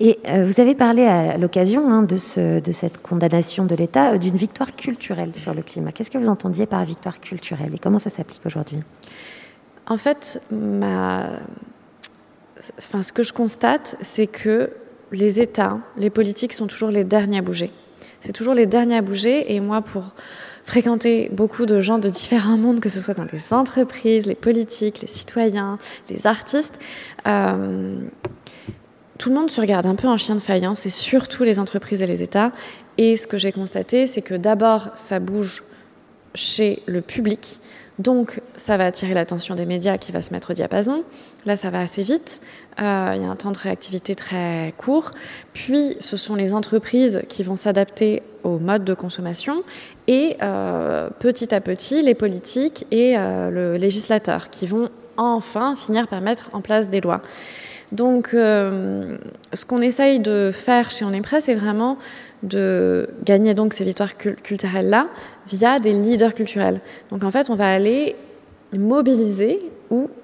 Et 0.00 0.18
euh, 0.26 0.44
vous 0.44 0.60
avez 0.60 0.74
parlé 0.74 1.04
à 1.04 1.36
l'occasion 1.36 1.88
hein, 1.90 2.02
de, 2.02 2.16
ce, 2.16 2.60
de 2.60 2.72
cette 2.72 3.00
condamnation 3.00 3.64
de 3.64 3.74
l'État 3.74 4.12
euh, 4.12 4.18
d'une 4.18 4.36
victoire 4.36 4.74
culturelle 4.74 5.30
sur 5.36 5.54
le 5.54 5.62
climat. 5.62 5.92
Qu'est-ce 5.92 6.10
que 6.10 6.18
vous 6.18 6.28
entendiez 6.28 6.66
par 6.66 6.84
victoire 6.84 7.20
culturelle 7.20 7.70
et 7.74 7.78
comment 7.78 8.00
ça 8.00 8.10
s'applique 8.10 8.44
aujourd'hui? 8.44 8.78
En 9.86 9.96
fait, 9.96 10.42
ma... 10.50 11.38
enfin, 12.78 13.02
ce 13.02 13.12
que 13.12 13.22
je 13.22 13.32
constate, 13.32 13.96
c'est 14.00 14.26
que 14.26 14.70
les 15.12 15.40
États, 15.40 15.78
les 15.96 16.10
politiques 16.10 16.54
sont 16.54 16.66
toujours 16.66 16.90
les 16.90 17.04
derniers 17.04 17.38
à 17.38 17.42
bouger. 17.42 17.70
C'est 18.20 18.32
toujours 18.32 18.54
les 18.54 18.66
derniers 18.66 18.96
à 18.96 19.02
bouger. 19.02 19.54
Et 19.54 19.60
moi, 19.60 19.82
pour 19.82 20.14
fréquenter 20.64 21.28
beaucoup 21.32 21.66
de 21.66 21.80
gens 21.80 21.98
de 21.98 22.08
différents 22.08 22.56
mondes, 22.56 22.80
que 22.80 22.88
ce 22.88 23.00
soit 23.00 23.14
dans 23.14 23.26
les 23.32 23.52
entreprises, 23.52 24.26
les 24.26 24.34
politiques, 24.34 25.00
les 25.00 25.08
citoyens, 25.08 25.78
les 26.08 26.26
artistes, 26.26 26.78
euh, 27.26 27.96
tout 29.18 29.28
le 29.28 29.36
monde 29.36 29.50
se 29.50 29.60
regarde 29.60 29.86
un 29.86 29.94
peu 29.94 30.08
en 30.08 30.16
chien 30.16 30.34
de 30.34 30.40
faïence, 30.40 30.86
et 30.86 30.90
surtout 30.90 31.44
les 31.44 31.58
entreprises 31.58 32.02
et 32.02 32.06
les 32.06 32.22
États. 32.22 32.52
Et 32.98 33.16
ce 33.16 33.26
que 33.26 33.38
j'ai 33.38 33.52
constaté, 33.52 34.06
c'est 34.06 34.22
que 34.22 34.34
d'abord, 34.34 34.90
ça 34.96 35.20
bouge 35.20 35.62
chez 36.34 36.80
le 36.86 37.00
public. 37.00 37.60
Donc, 38.00 38.40
ça 38.56 38.76
va 38.76 38.86
attirer 38.86 39.14
l'attention 39.14 39.54
des 39.54 39.66
médias 39.66 39.98
qui 39.98 40.10
va 40.10 40.20
se 40.20 40.32
mettre 40.32 40.50
au 40.50 40.54
diapason. 40.54 41.04
Là, 41.46 41.56
ça 41.56 41.70
va 41.70 41.80
assez 41.80 42.02
vite. 42.02 42.40
Euh, 42.80 43.12
il 43.14 43.22
y 43.22 43.24
a 43.24 43.28
un 43.28 43.36
temps 43.36 43.52
de 43.52 43.58
réactivité 43.58 44.14
très 44.14 44.74
court. 44.76 45.12
Puis, 45.52 45.96
ce 46.00 46.16
sont 46.16 46.34
les 46.34 46.54
entreprises 46.54 47.22
qui 47.28 47.42
vont 47.42 47.56
s'adapter 47.56 48.22
au 48.42 48.58
mode 48.58 48.84
de 48.84 48.94
consommation 48.94 49.62
et 50.08 50.36
euh, 50.42 51.08
petit 51.18 51.54
à 51.54 51.60
petit, 51.60 52.02
les 52.02 52.14
politiques 52.14 52.86
et 52.90 53.16
euh, 53.16 53.50
le 53.50 53.76
législateur 53.76 54.50
qui 54.50 54.66
vont 54.66 54.88
enfin 55.16 55.76
finir 55.76 56.08
par 56.08 56.20
mettre 56.20 56.50
en 56.52 56.60
place 56.60 56.88
des 56.88 57.00
lois. 57.00 57.20
Donc, 57.92 58.30
ce 58.32 59.64
qu'on 59.68 59.80
essaye 59.80 60.18
de 60.18 60.50
faire 60.52 60.90
chez 60.90 61.04
On 61.04 61.12
est 61.12 61.40
c'est 61.40 61.54
vraiment 61.54 61.96
de 62.42 63.08
gagner 63.24 63.54
donc 63.54 63.72
ces 63.72 63.84
victoires 63.84 64.16
cul- 64.16 64.36
culturelles-là 64.42 65.06
via 65.46 65.78
des 65.78 65.92
leaders 65.92 66.34
culturels. 66.34 66.80
Donc, 67.10 67.22
en 67.22 67.30
fait, 67.30 67.50
on 67.50 67.54
va 67.54 67.72
aller 67.72 68.16
mobiliser 68.76 69.60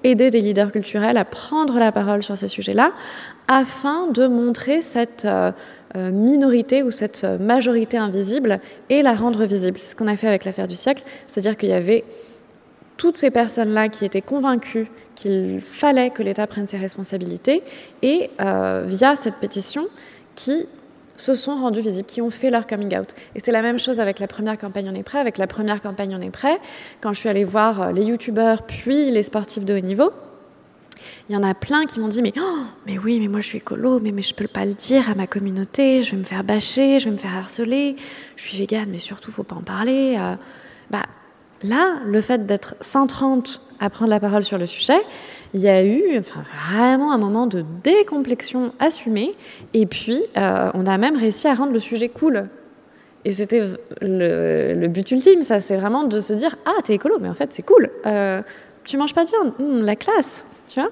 aider 0.03 0.29
des 0.29 0.41
leaders 0.41 0.71
culturels 0.71 1.17
à 1.17 1.25
prendre 1.25 1.79
la 1.79 1.91
parole 1.91 2.23
sur 2.23 2.37
ces 2.37 2.47
sujets-là 2.47 2.91
afin 3.47 4.07
de 4.07 4.27
montrer 4.27 4.81
cette 4.81 5.25
euh, 5.25 5.51
euh, 5.95 6.11
minorité 6.11 6.83
ou 6.83 6.91
cette 6.91 7.23
euh, 7.23 7.37
majorité 7.37 7.97
invisible 7.97 8.59
et 8.89 9.01
la 9.01 9.13
rendre 9.13 9.45
visible. 9.45 9.77
C'est 9.77 9.91
ce 9.91 9.95
qu'on 9.95 10.07
a 10.07 10.15
fait 10.15 10.27
avec 10.27 10.45
l'affaire 10.45 10.67
du 10.67 10.75
siècle, 10.75 11.03
c'est-à-dire 11.27 11.57
qu'il 11.57 11.69
y 11.69 11.73
avait 11.73 12.03
toutes 12.97 13.17
ces 13.17 13.31
personnes-là 13.31 13.89
qui 13.89 14.05
étaient 14.05 14.21
convaincues 14.21 14.87
qu'il 15.15 15.59
fallait 15.61 16.11
que 16.11 16.23
l'État 16.23 16.47
prenne 16.47 16.67
ses 16.67 16.77
responsabilités 16.77 17.63
et 18.01 18.29
via 18.85 19.15
cette 19.15 19.35
pétition 19.35 19.85
qui 20.35 20.67
se 21.21 21.35
sont 21.35 21.55
rendus 21.55 21.81
visibles, 21.81 22.07
qui 22.07 22.21
ont 22.21 22.31
fait 22.31 22.49
leur 22.49 22.65
coming 22.65 22.97
out. 22.97 23.09
Et 23.35 23.39
c'était 23.39 23.51
la 23.51 23.61
même 23.61 23.77
chose 23.77 23.99
avec 23.99 24.19
la 24.19 24.27
première 24.27 24.57
campagne 24.57 24.89
On 24.91 24.95
est 24.95 25.03
prêt. 25.03 25.19
Avec 25.19 25.37
la 25.37 25.47
première 25.47 25.81
campagne 25.81 26.15
On 26.17 26.21
est 26.21 26.31
prêt, 26.31 26.59
quand 26.99 27.13
je 27.13 27.19
suis 27.19 27.29
allée 27.29 27.43
voir 27.43 27.81
euh, 27.81 27.91
les 27.91 28.05
youtubeurs 28.05 28.63
puis 28.63 29.11
les 29.11 29.23
sportifs 29.23 29.63
de 29.63 29.77
haut 29.77 29.79
niveau, 29.79 30.11
il 31.29 31.33
y 31.33 31.37
en 31.37 31.43
a 31.43 31.53
plein 31.53 31.85
qui 31.85 31.99
m'ont 31.99 32.07
dit 32.07 32.21
mais, 32.21 32.33
oh, 32.39 32.59
mais 32.85 32.97
oui, 32.97 33.19
mais 33.19 33.27
moi 33.27 33.39
je 33.39 33.47
suis 33.47 33.57
écolo, 33.59 33.99
mais, 33.99 34.11
mais 34.11 34.21
je 34.21 34.33
peux 34.33 34.47
pas 34.47 34.65
le 34.65 34.73
dire 34.73 35.09
à 35.09 35.15
ma 35.15 35.27
communauté, 35.27 36.03
je 36.03 36.11
vais 36.11 36.17
me 36.17 36.23
faire 36.23 36.43
bâcher, 36.43 36.99
je 36.99 37.05
vais 37.05 37.11
me 37.11 37.17
faire 37.17 37.35
harceler, 37.35 37.95
je 38.35 38.43
suis 38.43 38.57
végane, 38.57 38.89
mais 38.89 38.97
surtout 38.97 39.31
faut 39.31 39.43
pas 39.43 39.55
en 39.55 39.61
parler. 39.61 40.15
Euh, 40.19 40.35
bah, 40.89 41.05
là, 41.63 41.99
le 42.05 42.21
fait 42.21 42.45
d'être 42.45 42.75
130 42.81 43.61
à 43.79 43.89
prendre 43.89 44.09
la 44.09 44.19
parole 44.19 44.43
sur 44.43 44.57
le 44.57 44.65
sujet, 44.65 44.99
il 45.53 45.61
y 45.61 45.67
a 45.67 45.83
eu 45.83 46.17
enfin, 46.19 46.43
vraiment 46.69 47.11
un 47.11 47.17
moment 47.17 47.47
de 47.47 47.65
décomplexion 47.83 48.73
assumée, 48.79 49.33
et 49.73 49.85
puis 49.85 50.21
euh, 50.37 50.69
on 50.73 50.85
a 50.85 50.97
même 50.97 51.17
réussi 51.17 51.47
à 51.47 51.53
rendre 51.53 51.73
le 51.73 51.79
sujet 51.79 52.09
cool. 52.09 52.47
Et 53.23 53.33
c'était 53.33 53.67
le, 54.01 54.87
but 54.87 55.11
ultime, 55.11 55.43
ça, 55.43 55.59
c'est 55.59 55.77
vraiment 55.77 56.05
de 56.05 56.19
se 56.19 56.33
dire 56.33 56.55
ah 56.65 56.81
t'es 56.83 56.95
écolo, 56.95 57.17
mais 57.21 57.29
en 57.29 57.33
fait 57.33 57.53
c'est 57.53 57.63
cool. 57.63 57.89
Euh, 58.05 58.41
tu 58.83 58.97
manges 58.97 59.13
pas 59.13 59.25
de 59.25 59.29
viande, 59.29 59.53
Hum, 59.59 59.85
la 59.85 59.95
classe, 59.95 60.45
tu 60.69 60.79
vois. 60.79 60.89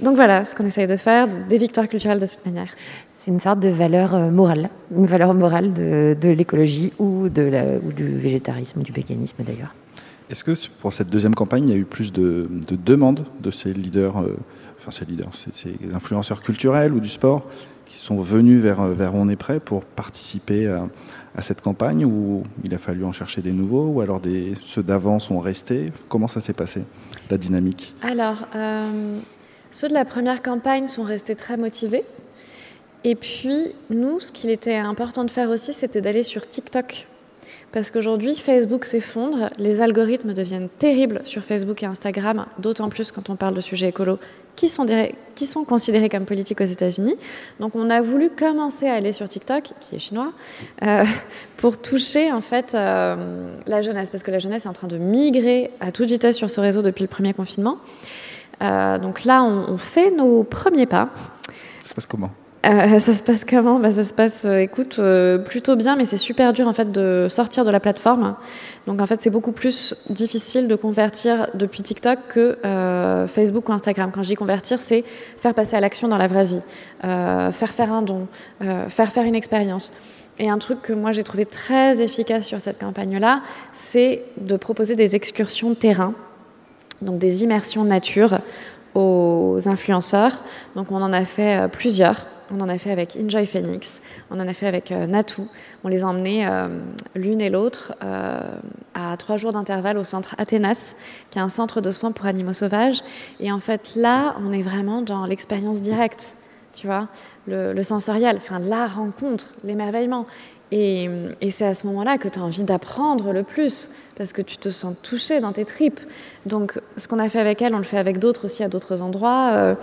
Donc 0.00 0.16
voilà, 0.16 0.44
ce 0.44 0.54
qu'on 0.54 0.66
essaye 0.66 0.86
de 0.86 0.96
faire, 0.96 1.28
des 1.28 1.58
victoires 1.58 1.88
culturelles 1.88 2.18
de 2.18 2.26
cette 2.26 2.44
manière. 2.46 2.72
C'est 3.18 3.30
une 3.30 3.40
sorte 3.40 3.60
de 3.60 3.68
valeur 3.68 4.14
euh, 4.14 4.30
morale, 4.30 4.70
une 4.94 5.06
valeur 5.06 5.34
morale 5.34 5.72
de, 5.72 6.28
l'écologie 6.28 6.92
ou, 6.98 7.28
de 7.28 7.50
du 7.94 8.06
végétarisme, 8.18 8.82
du 8.82 8.92
véganisme 8.92 9.42
d'ailleurs. 9.42 9.74
Est-ce 10.30 10.42
que 10.42 10.52
pour 10.80 10.92
cette 10.92 11.10
deuxième 11.10 11.34
campagne, 11.34 11.68
il 11.68 11.70
y 11.70 11.74
a 11.74 11.78
eu 11.78 11.84
plus 11.84 12.12
de, 12.12 12.48
de 12.68 12.76
demandes 12.76 13.24
de 13.40 13.50
ces 13.50 13.72
leaders, 13.72 14.18
euh, 14.18 14.36
enfin 14.78 14.90
ces 14.90 15.04
leaders, 15.04 15.30
ces, 15.52 15.76
influenceurs 15.94 16.40
culturels 16.42 16.92
ou 16.92 17.00
du 17.00 17.08
sport 17.08 17.44
qui 17.86 17.98
sont 17.98 18.20
venus 18.20 18.60
vers, 18.60 18.86
vers 18.88 19.14
On 19.14 19.28
est 19.28 19.36
prêt 19.36 19.60
pour 19.60 19.84
participer 19.84 20.66
à, 20.66 21.42
cette 21.42 21.60
campagne 21.60 22.04
ou 22.04 22.44
il 22.62 22.72
a 22.74 22.78
fallu 22.78 23.04
en 23.04 23.12
chercher 23.12 23.42
des 23.42 23.52
nouveaux 23.52 23.86
ou 23.88 24.00
alors 24.00 24.22
ceux 24.62 24.82
d'avant 24.82 25.18
sont 25.18 25.40
restés? 25.40 25.86
Comment 26.08 26.28
ça 26.28 26.40
s'est 26.40 26.52
passé, 26.52 26.84
la 27.28 27.36
dynamique? 27.36 27.94
Alors, 28.02 28.46
euh, 28.54 29.18
ceux 29.70 29.88
de 29.88 29.94
la 29.94 30.04
première 30.04 30.40
campagne 30.42 30.86
sont 30.86 31.02
restés 31.02 31.34
très 31.34 31.56
motivés. 31.56 32.04
Et 33.02 33.16
puis, 33.16 33.74
nous, 33.90 34.18
ce 34.20 34.32
qu'il 34.32 34.48
était 34.48 34.76
important 34.76 35.24
de 35.24 35.30
faire 35.30 35.50
aussi, 35.50 35.74
c'était 35.74 36.00
d'aller 36.00 36.22
sur 36.22 36.48
TikTok. 36.48 37.06
Parce 37.74 37.90
qu'aujourd'hui, 37.90 38.36
Facebook 38.36 38.84
s'effondre, 38.84 39.48
les 39.58 39.82
algorithmes 39.82 40.32
deviennent 40.32 40.68
terribles 40.78 41.20
sur 41.24 41.42
Facebook 41.42 41.82
et 41.82 41.86
Instagram, 41.86 42.46
d'autant 42.60 42.88
plus 42.88 43.10
quand 43.10 43.30
on 43.30 43.34
parle 43.34 43.54
de 43.54 43.60
sujets 43.60 43.88
écolos 43.88 44.20
qui 44.54 44.68
sont, 44.68 45.64
considérés 45.64 46.08
comme 46.08 46.24
politiques 46.24 46.60
aux 46.60 46.66
États-Unis. 46.66 47.16
Donc, 47.58 47.74
on 47.74 47.90
a 47.90 48.00
voulu 48.00 48.30
commencer 48.30 48.86
à 48.86 48.94
aller 48.94 49.12
sur 49.12 49.28
TikTok, 49.28 49.72
qui 49.80 49.96
est 49.96 49.98
chinois, 49.98 50.32
euh, 50.84 51.02
pour 51.56 51.82
toucher 51.82 52.30
en 52.30 52.40
fait 52.40 52.76
euh, 52.76 53.52
la 53.66 53.82
jeunesse, 53.82 54.08
parce 54.08 54.22
que 54.22 54.30
la 54.30 54.38
jeunesse 54.38 54.66
est 54.66 54.68
en 54.68 54.72
train 54.72 54.86
de 54.86 54.96
migrer 54.96 55.72
à 55.80 55.90
toute 55.90 56.08
vitesse 56.08 56.36
sur 56.36 56.50
ce 56.50 56.60
réseau 56.60 56.80
depuis 56.80 57.02
le 57.02 57.08
premier 57.08 57.34
confinement. 57.34 57.78
Euh, 58.62 58.98
donc 58.98 59.24
là, 59.24 59.42
on, 59.42 59.72
on 59.72 59.78
fait 59.78 60.12
nos 60.12 60.44
premiers 60.44 60.86
pas. 60.86 61.08
Ça 61.82 61.88
se 61.88 61.94
passe 61.96 62.06
comment? 62.06 62.30
Euh, 62.64 62.98
ça 62.98 63.12
se 63.12 63.22
passe 63.22 63.44
comment? 63.44 63.78
Bah, 63.78 63.92
Ça 63.92 64.04
se 64.04 64.14
passe, 64.14 64.44
euh, 64.44 64.58
écoute, 64.58 64.96
euh, 64.98 65.38
plutôt 65.38 65.76
bien, 65.76 65.96
mais 65.96 66.06
c'est 66.06 66.16
super 66.16 66.52
dur 66.52 66.66
en 66.66 66.72
fait 66.72 66.90
de 66.90 67.26
sortir 67.28 67.64
de 67.64 67.70
la 67.70 67.80
plateforme. 67.80 68.36
Donc 68.86 69.02
en 69.02 69.06
fait, 69.06 69.20
c'est 69.20 69.30
beaucoup 69.30 69.52
plus 69.52 69.94
difficile 70.08 70.66
de 70.66 70.74
convertir 70.74 71.48
depuis 71.54 71.82
TikTok 71.82 72.18
que 72.28 72.56
Facebook 73.28 73.68
ou 73.68 73.72
Instagram. 73.72 74.10
Quand 74.12 74.22
je 74.22 74.28
dis 74.28 74.34
convertir, 74.34 74.80
c'est 74.80 75.04
faire 75.38 75.54
passer 75.54 75.76
à 75.76 75.80
l'action 75.80 76.08
dans 76.08 76.18
la 76.18 76.26
vraie 76.26 76.44
vie, 76.44 76.60
faire 77.00 77.70
faire 77.70 77.92
un 77.92 78.02
don, 78.02 78.26
faire 78.60 79.10
faire 79.10 79.24
une 79.24 79.34
expérience. 79.34 79.92
Et 80.38 80.50
un 80.50 80.58
truc 80.58 80.82
que 80.82 80.92
moi 80.92 81.12
j'ai 81.12 81.24
trouvé 81.24 81.46
très 81.46 82.02
efficace 82.02 82.44
sur 82.44 82.60
cette 82.60 82.78
campagne-là, 82.78 83.40
c'est 83.72 84.22
de 84.38 84.56
proposer 84.56 84.96
des 84.96 85.16
excursions 85.16 85.70
de 85.70 85.74
terrain, 85.74 86.12
donc 87.00 87.18
des 87.18 87.42
immersions 87.42 87.84
nature 87.84 88.40
aux 88.94 89.58
influenceurs. 89.64 90.44
Donc 90.76 90.92
on 90.92 91.00
en 91.00 91.14
a 91.14 91.24
fait 91.24 91.70
plusieurs. 91.72 92.26
On 92.50 92.60
en 92.60 92.68
a 92.68 92.78
fait 92.78 92.90
avec 92.90 93.16
Enjoy 93.20 93.46
Phoenix, 93.46 94.02
on 94.30 94.38
en 94.38 94.46
a 94.46 94.52
fait 94.52 94.66
avec 94.66 94.92
euh, 94.92 95.06
Natou. 95.06 95.48
On 95.82 95.88
les 95.88 96.04
a 96.04 96.08
emmenés 96.08 96.46
euh, 96.46 96.68
l'une 97.14 97.40
et 97.40 97.50
l'autre 97.50 97.94
euh, 98.02 98.40
à 98.94 99.16
trois 99.16 99.36
jours 99.36 99.52
d'intervalle 99.52 99.98
au 99.98 100.04
centre 100.04 100.34
Athénas, 100.38 100.94
qui 101.30 101.38
est 101.38 101.42
un 101.42 101.48
centre 101.48 101.80
de 101.80 101.90
soins 101.90 102.12
pour 102.12 102.26
animaux 102.26 102.52
sauvages. 102.52 103.02
Et 103.40 103.50
en 103.50 103.60
fait, 103.60 103.92
là, 103.96 104.36
on 104.44 104.52
est 104.52 104.62
vraiment 104.62 105.02
dans 105.02 105.26
l'expérience 105.26 105.80
directe, 105.80 106.34
tu 106.74 106.86
vois, 106.86 107.08
le, 107.46 107.72
le 107.72 107.82
sensoriel, 107.82 108.40
la 108.68 108.86
rencontre, 108.86 109.54
l'émerveillement. 109.64 110.26
Et, 110.76 111.08
c'est 111.50 111.66
à 111.66 111.74
ce 111.74 111.86
moment-là 111.86 112.18
que 112.18 112.26
tu 112.26 112.40
as 112.40 112.42
envie 112.42 112.64
d'apprendre 112.64 113.32
le 113.32 113.44
plus, 113.44 113.90
parce 114.16 114.32
que 114.32 114.42
tu 114.42 114.56
te 114.56 114.70
sens 114.70 114.96
touché 115.02 115.38
dans 115.38 115.52
tes 115.52 115.64
tripes. 115.64 116.00
Donc, 116.46 116.80
ce 116.96 117.06
qu'on 117.06 117.20
a 117.20 117.28
fait 117.28 117.38
avec 117.38 117.62
elle, 117.62 117.74
on 117.76 117.78
le 117.78 117.84
fait 117.84 117.98
avec 117.98 118.18
d'autres 118.18 118.46
aussi 118.46 118.64
à 118.64 118.68
d'autres 118.68 119.00
endroits. 119.00 119.50
Euh, 119.52 119.74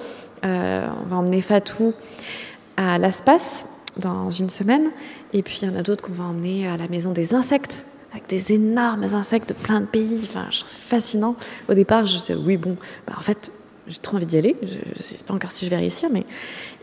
on 0.44 1.08
va 1.08 1.16
emmener 1.16 1.40
Fatou 1.40 1.94
à 2.82 2.98
l'Aspace 2.98 3.66
dans 3.98 4.30
une 4.30 4.50
semaine. 4.50 4.90
Et 5.34 5.42
puis, 5.44 5.60
il 5.62 5.70
y 5.70 5.72
en 5.72 5.76
a 5.76 5.84
d'autres 5.84 6.04
qu'on 6.04 6.14
va 6.14 6.26
emmener 6.26 6.68
à 6.68 6.78
la 6.78 6.88
maison 6.88 7.12
des 7.12 7.34
insectes, 7.34 7.86
avec 8.12 8.28
des 8.28 8.54
énormes 8.54 9.04
insectes 9.14 9.50
de 9.50 9.54
plein 9.54 9.82
de 9.82 9.86
pays. 9.86 10.22
Enfin, 10.24 10.46
ça 10.52 10.66
fascinant. 10.66 11.36
Au 11.70 11.74
départ, 11.74 12.06
je 12.06 12.20
disais, 12.20 12.36
oui, 12.36 12.58
bon, 12.58 12.78
bah, 13.08 13.14
en 13.18 13.22
fait, 13.22 13.52
j'ai 13.88 14.00
trop 14.00 14.18
envie 14.18 14.26
d'y 14.26 14.38
aller. 14.38 14.56
Je 14.62 14.76
ne 14.76 15.04
sais 15.04 15.18
pas 15.26 15.34
encore 15.34 15.52
si 15.52 15.66
je 15.66 15.70
vais 15.70 15.78
réussir, 15.78 16.10
mais. 16.12 16.26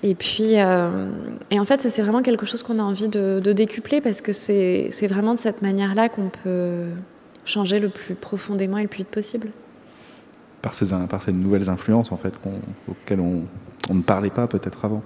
Et 0.02 0.14
puis, 0.14 0.60
euh, 0.60 1.10
et 1.50 1.58
en 1.58 1.64
fait, 1.64 1.80
ça, 1.82 1.90
c'est 1.90 2.02
vraiment 2.02 2.22
quelque 2.22 2.46
chose 2.46 2.62
qu'on 2.62 2.78
a 2.78 2.82
envie 2.82 3.08
de, 3.08 3.40
décupler 3.52 4.00
parce 4.00 4.20
que 4.20 4.32
c'est 4.32 4.88
c'est 4.90 5.06
vraiment 5.06 5.34
de 5.34 5.38
cette 5.38 5.62
manière-là 5.62 6.08
qu'on 6.08 6.28
peut 6.28 6.84
changer 7.44 7.80
le 7.80 7.88
plus 7.88 8.14
profondément 8.14 8.78
et 8.78 8.82
le 8.82 8.88
plus 8.88 8.98
vite 8.98 9.08
possible. 9.08 9.48
par 10.60 10.74
ces, 10.74 10.94
par 11.08 11.22
ces 11.22 11.32
nouvelles 11.32 11.70
influences 11.70 12.12
en 12.12 12.18
fait 12.18 12.38
auxquelles 12.88 13.20
on 13.20 13.94
ne 13.94 14.02
parlait 14.02 14.30
pas 14.30 14.46
peut-être 14.46 14.84
avant 14.84 15.02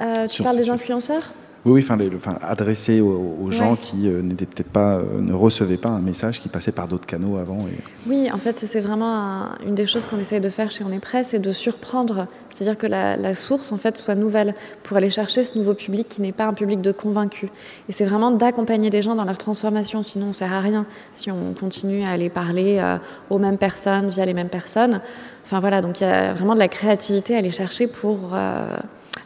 Euh, 0.00 0.26
tu 0.26 0.42
parles 0.42 0.56
des 0.56 0.70
influenceurs 0.70 1.22
Oui, 1.66 1.72
oui, 1.72 1.80
enfin, 1.84 1.96
les- 1.98 2.08
le- 2.08 2.16
enfin, 2.16 2.38
adressé 2.40 3.02
aux, 3.02 3.36
aux 3.42 3.50
gens 3.50 3.72
Ouais. 3.72 3.76
qui 3.78 4.08
euh, 4.08 4.22
n'étaient 4.22 4.46
peut-être 4.46 4.70
pas, 4.70 4.94
euh, 4.96 5.20
ne 5.20 5.34
recevaient 5.34 5.76
pas 5.76 5.90
un 5.90 6.00
message 6.00 6.40
qui 6.40 6.48
passait 6.48 6.72
par 6.72 6.88
d'autres 6.88 7.04
canaux 7.04 7.36
avant. 7.36 7.58
Et... 7.68 7.76
Oui, 8.08 8.30
en 8.32 8.38
fait, 8.38 8.58
c'est 8.60 8.80
vraiment 8.80 9.14
un- 9.14 9.58
une 9.66 9.74
des 9.74 9.84
choses 9.84 10.06
qu'on 10.06 10.18
essaye 10.18 10.40
de 10.40 10.48
faire 10.48 10.70
chez 10.70 10.84
On 10.84 10.90
est 10.90 11.00
prêt, 11.00 11.22
c'est 11.22 11.38
de 11.38 11.52
surprendre, 11.52 12.28
c'est-à-dire 12.48 12.78
que 12.78 12.86
la, 12.86 13.18
la 13.18 13.34
source 13.34 13.72
en 13.72 13.76
fait 13.76 13.98
soit 13.98 14.14
nouvelle 14.14 14.54
pour 14.84 14.96
aller 14.96 15.10
chercher 15.10 15.44
ce 15.44 15.58
nouveau 15.58 15.74
public 15.74 16.08
qui 16.08 16.22
n'est 16.22 16.32
pas 16.32 16.46
un 16.46 16.54
public 16.54 16.80
de 16.80 16.92
convaincus. 16.92 17.50
Et 17.90 17.92
c'est 17.92 18.06
vraiment 18.06 18.30
d'accompagner 18.30 18.88
des 18.88 19.02
gens 19.02 19.14
dans 19.14 19.24
leur 19.24 19.36
transformation, 19.36 20.02
sinon 20.02 20.28
on 20.30 20.32
sert 20.32 20.54
à 20.54 20.60
rien 20.60 20.86
si 21.14 21.30
on 21.30 21.52
continue 21.52 22.04
à 22.04 22.10
aller 22.12 22.30
parler 22.30 22.78
euh, 22.80 22.96
aux 23.28 23.38
mêmes 23.38 23.58
personnes 23.58 24.08
via 24.08 24.24
les 24.24 24.32
mêmes 24.32 24.48
personnes. 24.48 25.02
Enfin 25.44 25.60
voilà, 25.60 25.82
donc 25.82 26.00
il 26.00 26.04
y 26.04 26.06
a 26.06 26.32
vraiment 26.32 26.54
de 26.54 26.58
la 26.58 26.68
créativité 26.68 27.34
à 27.34 27.38
aller 27.40 27.50
chercher 27.50 27.86
pour 27.86 28.30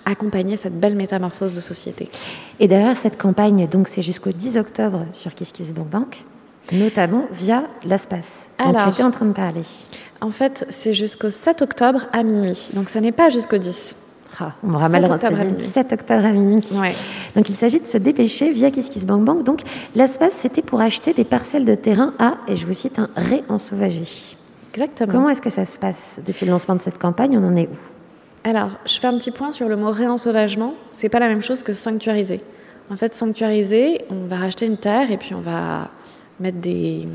accompagner 0.04 0.56
cette 0.56 0.78
belle 0.78 0.96
métamorphose 0.96 1.54
de 1.54 1.60
société. 1.60 2.08
Et 2.60 2.68
derrière 2.68 2.96
cette 2.96 3.18
campagne, 3.18 3.66
donc 3.68 3.88
c'est 3.88 4.02
jusqu'au 4.02 4.32
10 4.32 4.56
octobre 4.58 5.04
sur 5.12 5.34
Kiss 5.34 5.52
Kiss 5.52 5.72
Bank 5.72 5.88
Bank, 5.88 6.24
notamment 6.72 7.24
via 7.32 7.64
l'Aspace, 7.84 8.46
dont 8.58 8.70
tu 8.72 8.76
Alors. 8.76 8.88
étais 8.88 9.02
en 9.02 9.10
train 9.10 9.26
de 9.26 9.32
parler. 9.32 9.62
En 10.20 10.30
fait, 10.30 10.66
c'est 10.70 10.94
jusqu'au 10.94 11.30
7 11.30 11.62
octobre 11.62 12.06
à 12.12 12.22
minuit, 12.22 12.70
donc 12.74 12.88
ça 12.88 13.00
n'est 13.00 13.12
pas 13.12 13.28
jusqu'au 13.28 13.58
10. 13.58 13.96
Ah, 14.40 14.52
on 14.64 14.68
m'aura 14.68 14.88
mal 14.88 15.02
7 15.02 15.10
octobre 15.10 15.26
à 15.26 15.36
renseigné. 15.36 15.52
minuit. 15.52 15.66
7 15.66 15.92
octobre 15.92 16.26
à 16.26 16.32
minuit. 16.32 16.64
Ouais. 16.80 16.94
Donc 17.36 17.48
il 17.48 17.56
s'agit 17.56 17.78
de 17.78 17.86
se 17.86 17.98
dépêcher 17.98 18.52
via 18.52 18.70
KissKissBankBank. 18.70 19.44
Donc 19.44 19.60
l'espace, 19.94 20.32
c'était 20.34 20.62
pour 20.62 20.80
acheter 20.80 21.12
des 21.12 21.24
parcelles 21.24 21.64
de 21.64 21.74
terrain 21.74 22.14
à, 22.18 22.34
et 22.48 22.56
je 22.56 22.66
vous 22.66 22.74
cite, 22.74 22.98
un 22.98 23.08
réensauvagé. 23.14 24.02
Exactement. 24.72 25.12
Comment 25.12 25.28
est-ce 25.28 25.42
que 25.42 25.50
ça 25.50 25.64
se 25.66 25.78
passe 25.78 26.18
depuis 26.26 26.46
le 26.46 26.52
lancement 26.52 26.74
de 26.74 26.80
cette 26.80 26.98
campagne? 26.98 27.38
On 27.38 27.46
en 27.46 27.54
est 27.54 27.68
où? 27.68 27.93
Alors, 28.46 28.72
je 28.84 28.98
fais 28.98 29.06
un 29.06 29.16
petit 29.16 29.30
point 29.30 29.52
sur 29.52 29.70
le 29.70 29.76
mot 29.76 29.90
réensauvagement. 29.90 30.74
C'est 30.92 31.08
pas 31.08 31.18
la 31.18 31.28
même 31.28 31.42
chose 31.42 31.62
que 31.62 31.72
sanctuariser. 31.72 32.42
En 32.90 32.96
fait, 32.96 33.14
sanctuariser, 33.14 34.02
on 34.10 34.26
va 34.26 34.36
racheter 34.36 34.66
une 34.66 34.76
terre 34.76 35.10
et 35.10 35.16
puis 35.16 35.34
on 35.34 35.40
va 35.40 35.90
mettre 36.40 36.58
des, 36.58 37.06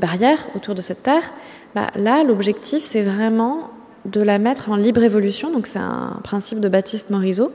barrières 0.00 0.44
autour 0.56 0.74
de 0.74 0.80
cette 0.80 1.04
terre. 1.04 1.32
Bah, 1.76 1.90
là, 1.94 2.24
l'objectif, 2.24 2.82
c'est 2.84 3.02
vraiment 3.02 3.70
de 4.04 4.20
la 4.20 4.38
mettre 4.38 4.68
en 4.68 4.74
libre 4.74 5.04
évolution. 5.04 5.52
Donc, 5.52 5.68
c'est 5.68 5.78
un 5.78 6.18
principe 6.24 6.58
de 6.58 6.68
Baptiste 6.68 7.10
Morisot. 7.10 7.50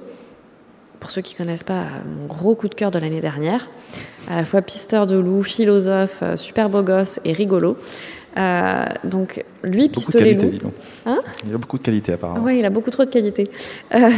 Pour 1.02 1.12
ceux 1.12 1.22
qui 1.22 1.36
connaissent 1.36 1.64
pas, 1.64 1.84
mon 2.06 2.28
gros 2.28 2.56
coup 2.56 2.70
de 2.70 2.76
cœur 2.76 2.92
de 2.92 3.00
l'année 3.00 3.22
dernière. 3.22 3.70
À 4.30 4.38
la 4.38 4.44
fois 4.46 4.62
pisteur 4.62 5.08
de 5.08 5.18
loup, 5.18 5.44
philosophe, 5.44 6.20
euh, 6.22 6.36
super 6.38 6.70
beau 6.70 6.84
gosse 6.84 7.20
et 7.26 7.34
rigolo. 7.34 7.76
Euh, 8.38 8.86
donc, 9.04 9.44
lui, 9.64 9.72
Beaucoup 9.72 9.88
de 9.88 9.92
pistolet 9.92 10.36
qualité, 10.38 10.64
loup. 10.64 10.72
Hein 11.06 11.20
Il 11.48 11.54
a 11.54 11.58
beaucoup 11.58 11.78
de 11.78 11.84
qualité 11.84 12.14
apparemment. 12.14 12.44
oui, 12.44 12.60
il 12.60 12.66
a 12.66 12.70
beaucoup 12.70 12.90
trop 12.90 13.04
de 13.06 13.10
qualité. 13.10 13.50
Euh, 13.94 14.10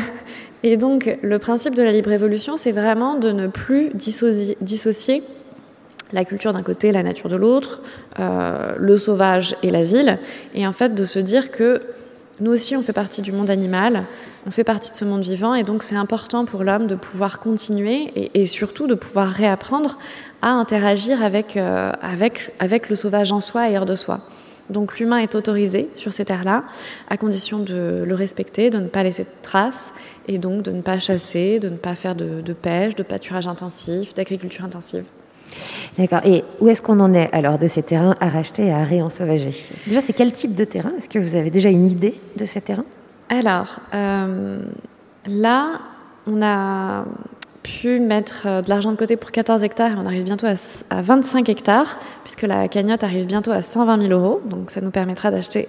et 0.64 0.78
donc, 0.78 1.18
le 1.22 1.40
principe 1.40 1.76
de 1.76 1.84
la 1.84 1.92
libre 1.92 2.12
évolution, 2.12 2.58
c'est 2.58 2.72
vraiment 2.72 3.16
de 3.16 3.32
ne 3.32 3.48
plus 3.48 3.90
dissocier, 3.94 4.58
dissocier 4.62 5.24
la 6.14 6.26
culture 6.26 6.54
d'un 6.54 6.62
côté, 6.62 6.92
la 6.92 7.04
nature 7.04 7.28
de 7.28 7.36
l'autre, 7.36 7.82
euh, 8.20 8.76
le 8.78 8.98
sauvage 8.98 9.56
et 9.64 9.72
la 9.72 9.84
ville, 9.84 10.20
et 10.54 10.68
en 10.68 10.72
fait 10.74 10.94
de 10.94 11.06
se 11.06 11.20
dire 11.20 11.52
que 11.52 11.82
nous 12.40 12.52
aussi, 12.52 12.76
on 12.76 12.82
fait 12.82 12.94
partie 12.94 13.22
du 13.22 13.32
monde 13.32 13.50
animal, 13.50 14.06
on 14.46 14.52
fait 14.52 14.64
partie 14.64 14.92
de 14.92 14.96
ce 14.96 15.06
monde 15.06 15.22
vivant, 15.22 15.54
et 15.56 15.64
donc 15.64 15.84
c'est 15.84 15.96
important 15.96 16.46
pour 16.46 16.64
l'homme 16.64 16.88
de 16.88 16.96
pouvoir 16.96 17.40
continuer 17.40 18.12
et, 18.16 18.42
et 18.42 18.46
surtout 18.48 18.88
de 18.88 18.96
pouvoir 18.96 19.28
réapprendre 19.30 19.98
à 20.44 20.52
interagir 20.52 21.24
avec, 21.24 21.56
euh, 21.56 21.92
avec, 22.02 22.52
avec 22.60 22.90
le 22.90 22.96
sauvage 22.96 23.32
en 23.32 23.40
soi 23.40 23.70
et 23.70 23.78
hors 23.78 23.86
de 23.86 23.96
soi. 23.96 24.20
Donc 24.70 25.00
l'humain 25.00 25.18
est 25.18 25.36
autorisé 25.36 25.90
sur 25.94 26.12
ces 26.12 26.26
terres-là, 26.26 26.64
à 27.10 27.18
condition 27.18 27.60
de 27.60 28.04
le 28.06 28.16
respecter, 28.16 28.70
de 28.70 28.80
ne 28.80 28.88
pas 28.88 29.04
laisser 29.04 29.24
de 29.24 29.30
traces, 29.42 29.94
et 30.28 30.38
donc 30.38 30.62
de 30.62 30.72
ne 30.72 30.82
pas 30.82 31.00
chasser, 31.00 31.60
de 31.60 31.70
ne 31.70 31.78
pas 31.78 31.96
faire 31.96 32.16
de, 32.16 32.42
de 32.42 32.54
pêche, 32.54 32.96
de 32.96 33.04
pâturage 33.04 33.48
intensif, 33.48 34.14
d'agriculture 34.14 34.66
intensive. 34.66 35.06
D'accord. 35.98 36.22
Et 36.26 36.44
où 36.60 36.68
est-ce 36.68 36.82
qu'on 36.82 37.00
en 37.00 37.14
est 37.14 37.30
alors 37.32 37.58
de 37.58 37.68
ces 37.68 37.84
terrains 37.84 38.16
à 38.20 38.28
racheter 38.28 38.66
et 38.66 38.74
à 38.74 38.84
réensauvager? 38.84 39.52
Déjà, 39.88 40.02
c'est 40.02 40.14
quel 40.14 40.32
type 40.32 40.56
de 40.56 40.66
terrain? 40.66 40.92
Est-ce 40.98 41.08
que 41.08 41.20
vous 41.20 41.36
avez 41.36 41.52
déjà 41.52 41.70
une 41.70 41.90
idée 41.90 42.20
de 42.36 42.46
ces 42.46 42.60
terrains? 42.60 42.86
Alors, 43.30 43.80
euh, 43.94 44.60
là, 45.28 45.80
on 46.28 46.42
a 46.42 47.06
pu 47.62 48.00
mettre 48.00 48.44
euh, 48.46 48.62
de 48.62 48.70
l'argent 48.70 48.92
de 48.92 48.98
côté 48.98 49.16
pour 49.16 49.32
14 49.32 49.64
hectares 49.64 49.92
et 49.92 49.96
on 49.98 50.06
arrive 50.06 50.24
bientôt 50.24 50.46
à, 50.48 50.52
s- 50.54 50.86
à 50.90 51.02
25 51.02 51.48
hectares, 51.50 52.00
puisque 52.24 52.42
la 52.42 52.68
cagnotte 52.68 53.04
arrive 53.04 53.26
bientôt 53.26 53.52
à 53.52 53.62
120 53.62 54.08
000 54.08 54.14
euros. 54.20 54.42
Donc, 54.46 54.70
ça 54.72 54.82
nous 54.82 54.92
permettra 54.92 55.32
d'acheter 55.32 55.68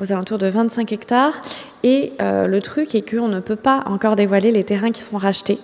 aux 0.00 0.12
alentours 0.12 0.38
de 0.38 0.48
25 0.48 0.92
hectares. 0.92 1.40
Et 1.82 2.12
euh, 2.20 2.46
le 2.46 2.60
truc 2.60 2.94
est 2.94 3.08
qu'on 3.08 3.28
ne 3.28 3.40
peut 3.40 3.56
pas 3.56 3.82
encore 3.86 4.16
dévoiler 4.16 4.52
les 4.52 4.64
terrains 4.64 4.90
qui 4.92 5.00
seront 5.00 5.16
rachetés. 5.18 5.58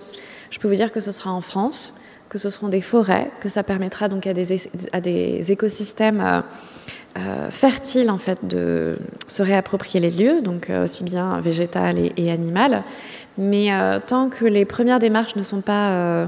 Je 0.49 0.59
peux 0.59 0.67
vous 0.67 0.75
dire 0.75 0.91
que 0.91 0.99
ce 0.99 1.11
sera 1.11 1.31
en 1.31 1.41
France, 1.41 1.99
que 2.29 2.37
ce 2.37 2.49
seront 2.49 2.69
des 2.69 2.81
forêts, 2.81 3.29
que 3.41 3.49
ça 3.49 3.63
permettra 3.63 4.07
donc 4.09 4.25
à 4.27 4.33
des, 4.33 4.53
à 4.93 4.99
écosystèmes 5.51 6.21
euh, 6.21 6.41
euh, 7.17 7.49
fertiles 7.51 8.11
en 8.11 8.17
fait 8.19 8.45
de 8.47 8.97
se 9.27 9.41
réapproprier 9.41 9.99
les 9.99 10.11
lieux, 10.11 10.41
donc 10.41 10.69
euh, 10.69 10.83
aussi 10.85 11.03
bien 11.03 11.39
végétal 11.41 11.97
et, 11.97 12.13
et 12.17 12.31
animal. 12.31 12.83
Mais 13.37 13.71
euh, 13.73 13.99
tant 14.05 14.29
que 14.29 14.45
les 14.45 14.65
premières 14.65 14.99
démarches 14.99 15.35
ne 15.35 15.43
sont 15.43 15.61
pas 15.61 15.91
euh, 15.91 16.27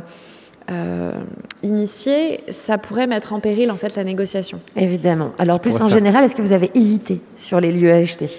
euh, 0.71 1.11
initiées, 1.63 2.41
ça 2.49 2.77
pourrait 2.77 3.07
mettre 3.07 3.33
en 3.33 3.39
péril 3.39 3.71
en 3.71 3.77
fait 3.77 3.95
la 3.95 4.03
négociation. 4.03 4.59
Évidemment. 4.75 5.31
Alors, 5.37 5.59
plus 5.59 5.75
en 5.75 5.77
faire- 5.79 5.89
général, 5.89 6.23
est-ce 6.25 6.35
que 6.35 6.41
vous 6.41 6.53
avez 6.53 6.71
hésité 6.75 7.21
sur 7.37 7.59
les 7.59 7.71
lieux 7.71 7.91
à 7.91 7.95
acheter? 7.95 8.29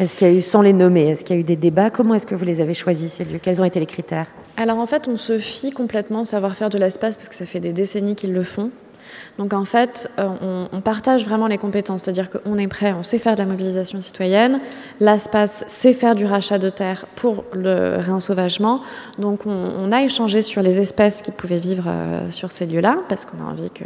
Est-ce 0.00 0.16
qu'il 0.16 0.28
y 0.28 0.30
a 0.30 0.34
eu, 0.34 0.42
sans 0.42 0.62
les 0.62 0.72
nommer, 0.72 1.08
est-ce 1.08 1.22
qu'il 1.24 1.36
y 1.36 1.38
a 1.38 1.40
eu 1.40 1.44
des 1.44 1.56
débats? 1.56 1.90
Comment 1.90 2.14
est-ce 2.14 2.26
que 2.26 2.34
vous 2.34 2.46
les 2.46 2.62
avez 2.62 2.72
choisis, 2.72 3.12
ces 3.12 3.24
lieux? 3.24 3.38
Quels 3.42 3.60
ont 3.60 3.64
été 3.66 3.78
les 3.78 3.86
critères? 3.86 4.26
Alors 4.56 4.78
en 4.78 4.86
fait, 4.86 5.06
on 5.08 5.16
se 5.16 5.38
fie 5.38 5.70
complètement 5.70 6.22
au 6.22 6.24
savoir-faire 6.24 6.70
de 6.70 6.78
l'espace 6.78 7.16
parce 7.16 7.28
que 7.28 7.34
ça 7.34 7.44
fait 7.44 7.60
des 7.60 7.72
décennies 7.72 8.14
qu'ils 8.14 8.32
le 8.32 8.42
font. 8.42 8.70
Donc 9.38 9.54
en 9.54 9.64
fait, 9.64 10.10
euh, 10.18 10.28
on, 10.42 10.68
on 10.76 10.80
partage 10.80 11.24
vraiment 11.24 11.46
les 11.46 11.58
compétences, 11.58 12.02
c'est-à-dire 12.02 12.28
qu'on 12.30 12.58
est 12.58 12.68
prêt, 12.68 12.92
on 12.92 13.02
sait 13.02 13.18
faire 13.18 13.34
de 13.34 13.40
la 13.40 13.46
mobilisation 13.46 14.00
citoyenne, 14.00 14.60
l'espace 15.00 15.64
sait 15.68 15.94
faire 15.94 16.14
du 16.14 16.26
rachat 16.26 16.58
de 16.58 16.68
terre 16.68 17.06
pour 17.16 17.44
le 17.54 17.96
réensauvagement. 17.98 18.82
Donc 19.18 19.46
on, 19.46 19.50
on 19.50 19.90
a 19.90 20.02
échangé 20.02 20.42
sur 20.42 20.62
les 20.62 20.80
espèces 20.80 21.22
qui 21.22 21.30
pouvaient 21.30 21.60
vivre 21.60 21.84
euh, 21.86 22.30
sur 22.30 22.50
ces 22.50 22.66
lieux-là 22.66 22.98
parce 23.08 23.24
qu'on 23.24 23.38
a 23.38 23.50
envie 23.50 23.70
que 23.70 23.84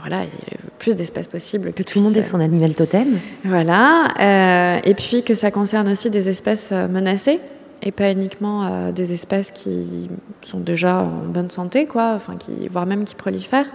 voilà, 0.00 0.24
il 0.24 0.28
y 0.28 0.62
le 0.62 0.70
plus 0.78 0.96
d'espèces 0.96 1.28
possible. 1.28 1.72
Que 1.72 1.82
tout 1.82 1.98
le 1.98 2.04
monde 2.04 2.16
ait 2.16 2.22
son 2.22 2.40
animal 2.40 2.74
totem 2.74 3.18
Voilà, 3.44 4.08
euh, 4.20 4.80
et 4.84 4.94
puis 4.94 5.22
que 5.22 5.34
ça 5.34 5.50
concerne 5.50 5.88
aussi 5.88 6.10
des 6.10 6.28
espèces 6.28 6.70
euh, 6.72 6.88
menacées 6.88 7.40
et 7.82 7.92
pas 7.92 8.10
uniquement 8.10 8.64
euh, 8.64 8.92
des 8.92 9.12
espèces 9.12 9.50
qui 9.50 10.08
sont 10.42 10.60
déjà 10.60 11.02
en 11.02 11.26
bonne 11.26 11.50
santé, 11.50 11.86
quoi, 11.86 12.12
enfin, 12.16 12.36
qui, 12.36 12.66
voire 12.68 12.86
même 12.86 13.04
qui 13.04 13.14
prolifèrent. 13.14 13.70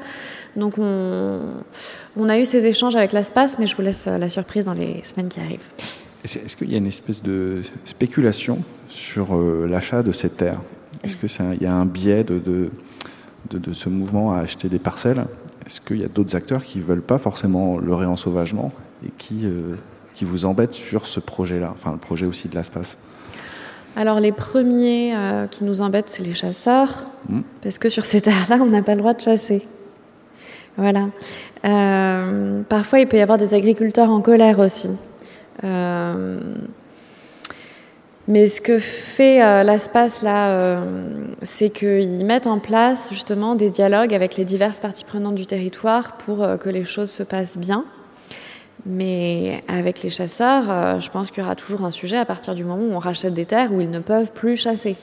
Donc 0.55 0.73
on, 0.77 1.39
on 2.17 2.29
a 2.29 2.37
eu 2.39 2.45
ces 2.45 2.65
échanges 2.65 2.95
avec 2.95 3.13
l'espace, 3.13 3.59
mais 3.59 3.67
je 3.67 3.75
vous 3.75 3.81
laisse 3.81 4.07
euh, 4.07 4.17
la 4.17 4.29
surprise 4.29 4.65
dans 4.65 4.73
les 4.73 5.01
semaines 5.03 5.29
qui 5.29 5.39
arrivent. 5.39 5.69
Est-ce 6.23 6.57
qu'il 6.57 6.69
y 6.71 6.75
a 6.75 6.79
une 6.79 6.87
espèce 6.87 7.23
de 7.23 7.61
spéculation 7.85 8.59
sur 8.89 9.35
euh, 9.35 9.67
l'achat 9.69 10.03
de 10.03 10.11
ces 10.11 10.29
terres 10.29 10.59
Est-ce 11.03 11.15
qu'il 11.15 11.61
y 11.61 11.65
a 11.65 11.73
un 11.73 11.85
biais 11.85 12.23
de, 12.23 12.39
de, 12.39 12.69
de- 13.51 13.57
de 13.59 13.73
ce 13.73 13.87
mouvement 13.89 14.33
à 14.33 14.39
acheter 14.39 14.67
des 14.67 14.79
parcelles? 14.79 15.25
Est-ce 15.65 15.79
qu'il 15.79 15.97
y 15.97 16.03
a 16.03 16.07
d'autres 16.09 16.35
acteurs 16.35 16.63
qui 16.63 16.79
ne 16.79 16.83
veulent 16.83 17.01
pas 17.01 17.19
forcément 17.19 17.77
le 17.77 17.93
réensauvagement 17.93 18.71
et 19.05 19.11
qui, 19.17 19.41
euh, 19.45 19.75
qui 20.15 20.25
vous 20.25 20.43
embêtent 20.45 20.73
sur 20.73 21.05
ce 21.05 21.19
projet-là? 21.21 21.71
Enfin, 21.73 21.91
le 21.91 21.97
projet 21.99 22.25
aussi 22.25 22.49
de 22.49 22.55
l'espace. 22.55 22.97
Alors 23.95 24.19
les 24.19 24.31
premiers 24.31 25.15
euh, 25.15 25.47
qui 25.47 25.63
nous 25.63 25.81
embêtent, 25.81 26.09
c'est 26.09 26.23
les 26.23 26.33
chasseurs, 26.33 27.05
Mm. 27.27 27.41
parce 27.61 27.77
que 27.79 27.89
sur 27.89 28.05
ces 28.05 28.21
terres-là, 28.21 28.57
on 28.61 28.65
n'a 28.67 28.81
pas 28.81 28.93
le 28.95 28.99
droit 29.01 29.13
de 29.13 29.19
chasser. 29.21 29.67
Voilà. 30.79 31.09
Euh, 31.65 32.61
parfois, 32.63 32.99
il 33.01 33.07
peut 33.07 33.17
y 33.17 33.21
avoir 33.21 33.37
des 33.37 33.53
agriculteurs 33.53 34.09
en 34.09 34.21
colère 34.21 34.59
aussi. 34.59 34.89
Euh, 35.65 36.39
mais 38.29 38.47
ce 38.47 38.61
que 38.61 38.79
fait 38.79 39.43
euh, 39.43 39.63
l'espace 39.63 40.21
là, 40.21 40.81
c'est 41.41 41.69
qu'ils 41.69 42.25
mettent 42.25 42.47
en 42.47 42.59
place 42.59 43.09
justement 43.11 43.55
des 43.55 43.69
dialogues 43.69 44.13
avec 44.13 44.37
les 44.37 44.45
diverses 44.45 44.79
parties 44.79 45.03
prenantes 45.03 45.35
du 45.35 45.45
territoire 45.45 46.15
pour 46.17 46.47
que 46.59 46.69
les 46.69 46.85
choses 46.85 47.11
se 47.11 47.23
passent 47.23 47.57
bien. 47.57 47.83
Mais 48.85 49.61
avec 49.67 50.01
les 50.01 50.09
chasseurs, 50.09 51.01
je 51.01 51.09
pense 51.09 51.29
qu'il 51.29 51.43
y 51.43 51.45
aura 51.45 51.55
toujours 51.55 51.83
un 51.83 51.91
sujet 51.91 52.15
à 52.15 52.23
partir 52.23 52.55
du 52.55 52.63
moment 52.63 52.83
où 52.83 52.93
on 52.93 52.99
rachète 52.99 53.33
des 53.33 53.45
terres 53.45 53.73
où 53.73 53.81
ils 53.81 53.89
ne 53.89 53.99
peuvent 53.99 54.31
plus 54.31 54.55
chasser. 54.55 54.95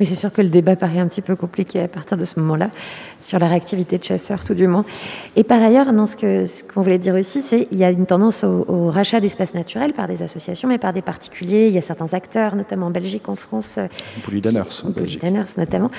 Oui, 0.00 0.06
c'est 0.06 0.16
sûr 0.16 0.32
que 0.32 0.42
le 0.42 0.48
débat 0.48 0.74
paraît 0.74 0.98
un 0.98 1.06
petit 1.06 1.22
peu 1.22 1.36
compliqué 1.36 1.80
à 1.80 1.88
partir 1.88 2.16
de 2.16 2.24
ce 2.24 2.40
moment-là, 2.40 2.70
sur 3.22 3.38
la 3.38 3.46
réactivité 3.48 3.96
de 3.96 4.04
chasseurs, 4.04 4.44
tout 4.44 4.54
du 4.54 4.66
moins. 4.66 4.84
Et 5.36 5.44
par 5.44 5.62
ailleurs, 5.62 5.92
non, 5.92 6.06
ce 6.06 6.16
qu'on 6.64 6.82
voulait 6.82 6.98
dire 6.98 7.14
aussi, 7.14 7.42
c'est 7.42 7.66
qu'il 7.66 7.78
y 7.78 7.84
a 7.84 7.90
une 7.90 8.06
tendance 8.06 8.42
au, 8.42 8.64
au 8.68 8.90
rachat 8.90 9.20
d'espaces 9.20 9.54
naturels 9.54 9.92
par 9.92 10.08
des 10.08 10.22
associations, 10.22 10.68
mais 10.68 10.78
par 10.78 10.92
des 10.92 11.02
particuliers. 11.02 11.68
Il 11.68 11.72
y 11.72 11.78
a 11.78 11.82
certains 11.82 12.12
acteurs, 12.12 12.56
notamment 12.56 12.86
en 12.86 12.90
Belgique, 12.90 13.28
en 13.28 13.36
France, 13.36 13.78
Bully 14.26 14.40
Danners, 14.40 14.62
en 14.84 14.90
Belgique. 14.90 15.22
Danners 15.22 15.44
notamment, 15.56 15.90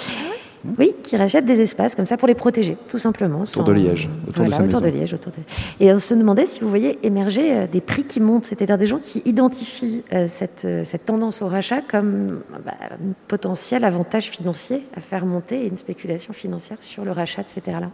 oui, 0.77 0.93
qui 1.03 1.17
rachètent 1.17 1.45
des 1.45 1.61
espaces 1.61 1.95
comme 1.95 2.05
ça 2.05 2.17
pour 2.17 2.27
les 2.27 2.33
protéger, 2.33 2.77
tout 2.89 2.97
simplement. 2.97 3.41
Autour 3.41 3.63
de 3.63 3.73
Liège, 3.73 4.09
autour 4.27 4.45
de 4.45 4.51
sa 4.51 4.63
autour 4.63 4.81
maison. 4.81 4.85
de 4.85 4.97
Liège, 4.97 5.13
autour 5.13 5.31
de... 5.31 5.37
Et 5.79 5.91
on 5.93 5.99
se 5.99 6.13
demandait 6.13 6.45
si 6.45 6.59
vous 6.59 6.69
voyez 6.69 6.99
émerger 7.03 7.53
euh, 7.53 7.67
des 7.67 7.81
prix 7.81 8.03
qui 8.03 8.19
montent, 8.19 8.45
c'est-à-dire 8.45 8.77
des 8.77 8.85
gens 8.85 8.99
qui 8.99 9.21
identifient 9.25 10.03
euh, 10.13 10.25
cette, 10.27 10.65
euh, 10.65 10.83
cette 10.83 11.05
tendance 11.05 11.41
au 11.41 11.47
rachat 11.47 11.81
comme 11.81 12.41
bah, 12.65 12.73
un 12.81 13.13
potentiel 13.27 13.83
avantage 13.83 14.29
financier 14.29 14.83
à 14.95 15.01
faire 15.01 15.25
monter 15.25 15.65
une 15.65 15.77
spéculation 15.77 16.33
financière 16.33 16.77
sur 16.81 17.05
le 17.05 17.11
rachat 17.11 17.43
de 17.43 17.49
ces 17.49 17.61
terres-là. 17.61 17.89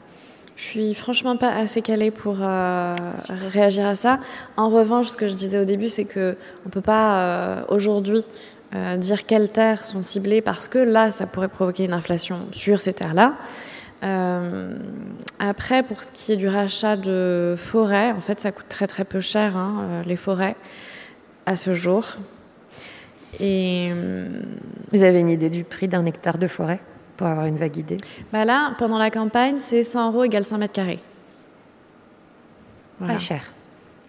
Je 0.56 0.64
suis 0.64 0.94
franchement 0.94 1.38
pas 1.38 1.50
assez 1.50 1.82
calée 1.82 2.12
pour 2.12 2.36
euh, 2.40 2.96
réagir 3.52 3.88
à 3.88 3.96
ça. 3.96 4.20
En 4.58 4.70
revanche, 4.70 5.08
ce 5.08 5.18
que 5.18 5.28
je 5.28 5.34
disais 5.34 5.60
au 5.60 5.66
début, 5.66 5.90
c'est 5.90 6.06
que 6.06 6.38
on 6.66 6.70
peut 6.70 6.82
pas 6.82 7.62
euh, 7.62 7.64
aujourd'hui 7.70 8.24
euh, 8.74 8.96
dire 8.96 9.26
quelles 9.26 9.50
terres 9.50 9.84
sont 9.84 10.02
ciblées 10.02 10.42
parce 10.42 10.70
que 10.70 10.80
là, 10.80 11.12
ça 11.12 11.28
pourrait 11.28 11.50
provoquer 11.50 11.84
une 11.86 11.94
inflation 11.94 12.40
sur 12.52 12.80
ces 12.80 12.94
terres-là. 12.94 13.36
Euh, 14.04 14.78
après, 15.40 15.84
pour 15.84 16.02
ce 16.02 16.08
qui 16.14 16.32
est 16.32 16.38
du 16.38 16.48
rachat 16.48 16.96
de 16.96 17.56
forêts, 17.58 18.12
en 18.12 18.22
fait, 18.22 18.40
ça 18.40 18.52
coûte 18.52 18.68
très 18.70 18.88
très 18.88 19.04
peu 19.04 19.20
cher 19.20 19.58
hein, 19.58 19.84
euh, 19.84 20.04
les 20.04 20.16
forêts 20.16 20.56
à 21.46 21.56
ce 21.56 21.76
jour. 21.76 22.16
Et 23.40 23.92
Vous 24.92 25.04
avez 25.04 25.20
une 25.22 25.30
idée 25.30 25.50
du 25.50 25.64
prix 25.64 25.88
d'un 25.88 26.06
hectare 26.06 26.38
de 26.38 26.48
forêt 26.48 26.80
pour 27.18 27.28
avoir 27.28 27.46
une 27.46 27.58
vague 27.58 27.78
idée? 27.78 27.98
Bah 28.34 28.46
là, 28.46 28.74
pendant 28.78 28.98
la 28.98 29.10
campagne, 29.10 29.56
c'est 29.60 29.84
100 29.84 30.12
euros 30.12 30.24
égale 30.24 30.44
100 30.44 30.58
mètres 30.58 30.74
carrés. 30.74 31.00
Voilà. 33.00 33.16
Pas 33.16 33.20
cher. 33.20 33.42